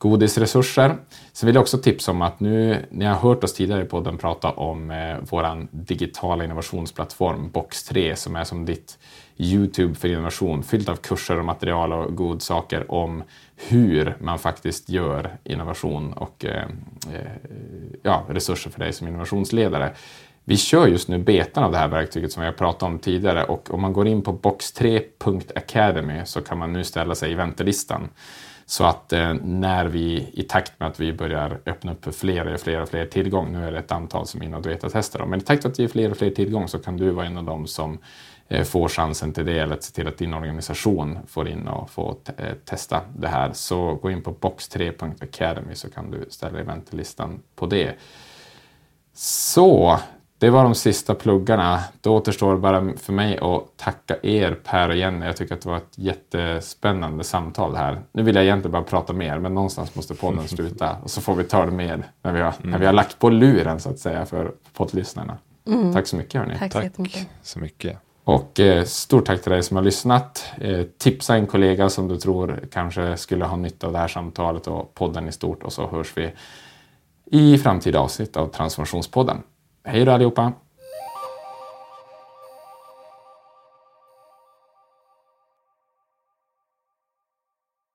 godisresurser. 0.05 0.97
Sen 1.33 1.47
vill 1.47 1.55
jag 1.55 1.63
också 1.63 1.79
tipsa 1.79 2.11
om 2.11 2.23
att 2.23 2.41
nu, 2.41 2.87
ni 2.91 3.05
har 3.05 3.15
hört 3.15 3.45
oss 3.45 3.55
tidigare 3.55 3.83
i 3.83 3.85
podden 3.85 4.19
prata 4.19 4.51
om 4.51 4.91
eh, 4.91 5.17
vår 5.31 5.67
digitala 5.71 6.45
innovationsplattform 6.45 7.51
Box3 7.53 8.15
som 8.15 8.37
är 8.37 8.45
som 8.45 8.67
ditt 8.67 8.99
Youtube 9.37 9.95
för 9.95 10.09
innovation, 10.09 10.63
fyllt 10.63 10.89
av 10.89 10.97
kurser 10.97 11.39
och 11.39 11.45
material 11.45 11.93
och 11.93 12.17
godsaker 12.17 12.93
om 12.93 13.23
hur 13.57 14.17
man 14.21 14.39
faktiskt 14.39 14.89
gör 14.89 15.37
innovation 15.45 16.13
och 16.13 16.45
eh, 16.45 16.65
eh, 17.15 17.33
ja, 18.03 18.25
resurser 18.29 18.71
för 18.71 18.81
dig 18.81 18.93
som 18.93 19.09
innovationsledare. 19.09 19.93
Vi 20.45 20.57
kör 20.57 20.87
just 20.87 21.09
nu 21.09 21.19
betan 21.19 21.65
av 21.65 21.73
det 21.73 21.79
här 21.79 21.89
verktyget 21.89 22.33
som 22.33 22.41
vi 22.41 22.47
har 22.47 22.53
pratat 22.53 22.83
om 22.83 22.99
tidigare 22.99 23.45
och 23.45 23.75
om 23.75 23.81
man 23.81 23.93
går 23.93 24.07
in 24.07 24.23
på 24.23 24.33
box3.academy 24.33 26.23
så 26.25 26.41
kan 26.41 26.59
man 26.59 26.73
nu 26.73 26.85
ställa 26.85 27.15
sig 27.15 27.33
i 27.33 27.35
väntelistan. 27.35 28.09
Så 28.67 28.85
att 28.85 29.13
eh, 29.13 29.35
när 29.35 29.85
vi 29.85 30.31
i 30.33 30.43
takt 30.43 30.73
med 30.81 30.89
att 30.89 31.01
vi 31.01 31.13
börjar 31.13 31.61
öppna 31.67 31.93
upp 31.93 32.05
för 32.05 32.13
fler 32.13 32.55
och 32.55 32.61
fler 32.61 32.81
och 32.81 32.89
fler 32.89 33.07
tillgång, 33.07 33.53
nu 33.53 33.67
är 33.67 33.73
det 33.73 33.79
ett 33.79 33.93
antal 33.93 34.27
som 34.27 34.43
är 34.43 34.47
inne 34.47 34.57
och 34.57 34.63
beta-testar 34.63 35.27
men 35.27 35.39
i 35.39 35.43
takt 35.43 35.65
med 35.65 35.71
att 35.71 35.79
vi 35.79 35.83
ger 35.83 35.89
fler 35.89 36.11
och 36.11 36.17
fler 36.17 36.31
tillgång 36.31 36.69
så 36.69 36.79
kan 36.79 36.97
du 36.97 37.11
vara 37.11 37.27
en 37.27 37.39
av 37.39 37.45
dem 37.45 37.67
som 37.67 37.99
eh, 38.49 38.65
får 38.65 38.89
chansen 38.89 39.33
till 39.33 39.47
det 39.47 39.59
eller 39.59 39.75
att 39.75 39.83
se 39.83 39.93
till 39.93 40.09
att 40.09 40.19
din 40.19 40.35
organisation 40.35 41.19
får 41.27 41.49
in 41.49 41.69
och 41.69 41.91
får 41.91 42.17
eh, 42.37 42.55
testa 42.65 43.01
det 43.17 43.29
här. 43.29 43.53
Så 43.53 43.95
gå 43.95 44.11
in 44.11 44.23
på 44.23 44.33
box3.academy 44.33 45.75
så 45.75 45.91
kan 45.91 46.11
du 46.11 46.27
ställa 46.31 46.53
dig 46.53 46.63
i 46.63 46.67
väntelistan 46.67 47.43
på 47.57 47.67
det. 47.67 47.95
Så 49.15 49.99
det 50.45 50.51
var 50.51 50.65
de 50.65 50.75
sista 50.75 51.15
pluggarna. 51.15 51.81
Då 52.01 52.17
återstår 52.17 52.57
bara 52.57 52.93
för 52.97 53.13
mig 53.13 53.39
att 53.39 53.77
tacka 53.77 54.17
er 54.23 54.57
Per 54.65 54.89
och 54.89 54.97
Jenny. 54.97 55.27
Jag 55.27 55.37
tycker 55.37 55.55
att 55.55 55.61
det 55.61 55.69
var 55.69 55.77
ett 55.77 55.99
jättespännande 55.99 57.25
samtal 57.25 57.77
här. 57.77 58.01
Nu 58.13 58.23
vill 58.23 58.35
jag 58.35 58.45
egentligen 58.45 58.73
bara 58.73 58.83
prata 58.83 59.13
mer, 59.13 59.39
men 59.39 59.55
någonstans 59.55 59.95
måste 59.95 60.15
podden 60.15 60.49
sluta. 60.49 60.97
Och 61.03 61.11
så 61.11 61.21
får 61.21 61.35
vi 61.35 61.45
ta 61.45 61.65
det 61.65 61.71
med 61.71 62.03
när 62.23 62.33
vi 62.33 62.41
har, 62.41 62.55
mm. 62.59 62.71
när 62.71 62.79
vi 62.79 62.87
har 62.87 62.93
lagt 62.93 63.19
på 63.19 63.31
luren 63.31 63.81
så 63.81 63.91
att 63.91 63.99
säga 63.99 64.27
för 64.27 64.53
poddlyssnarna. 64.73 65.39
Mm. 65.67 65.93
Tack 65.93 66.07
så 66.07 66.17
mycket 66.17 66.41
hörni. 66.41 66.59
Tack 66.59 66.73
Tack 66.73 67.27
så 67.43 67.59
mycket. 67.59 67.99
Och 68.25 68.61
eh, 68.61 68.85
stort 68.85 69.25
tack 69.25 69.43
till 69.43 69.53
dig 69.53 69.63
som 69.63 69.77
har 69.77 69.85
lyssnat. 69.85 70.45
Eh, 70.61 70.83
tipsa 70.99 71.35
en 71.35 71.47
kollega 71.47 71.89
som 71.89 72.09
du 72.09 72.17
tror 72.17 72.61
kanske 72.73 73.17
skulle 73.17 73.45
ha 73.45 73.57
nytta 73.57 73.87
av 73.87 73.93
det 73.93 73.99
här 73.99 74.09
samtalet 74.09 74.67
och 74.67 74.95
podden 74.95 75.29
i 75.29 75.33
stort 75.33 75.63
och 75.63 75.73
så 75.73 75.87
hörs 75.87 76.13
vi 76.17 76.33
i 77.31 77.59
framtida 77.59 78.01
avsnitt 78.01 78.37
av 78.37 78.47
Transformationspodden. 78.47 79.43
Hej 79.87 80.05
då 80.05 80.13
allihopa! 80.13 80.53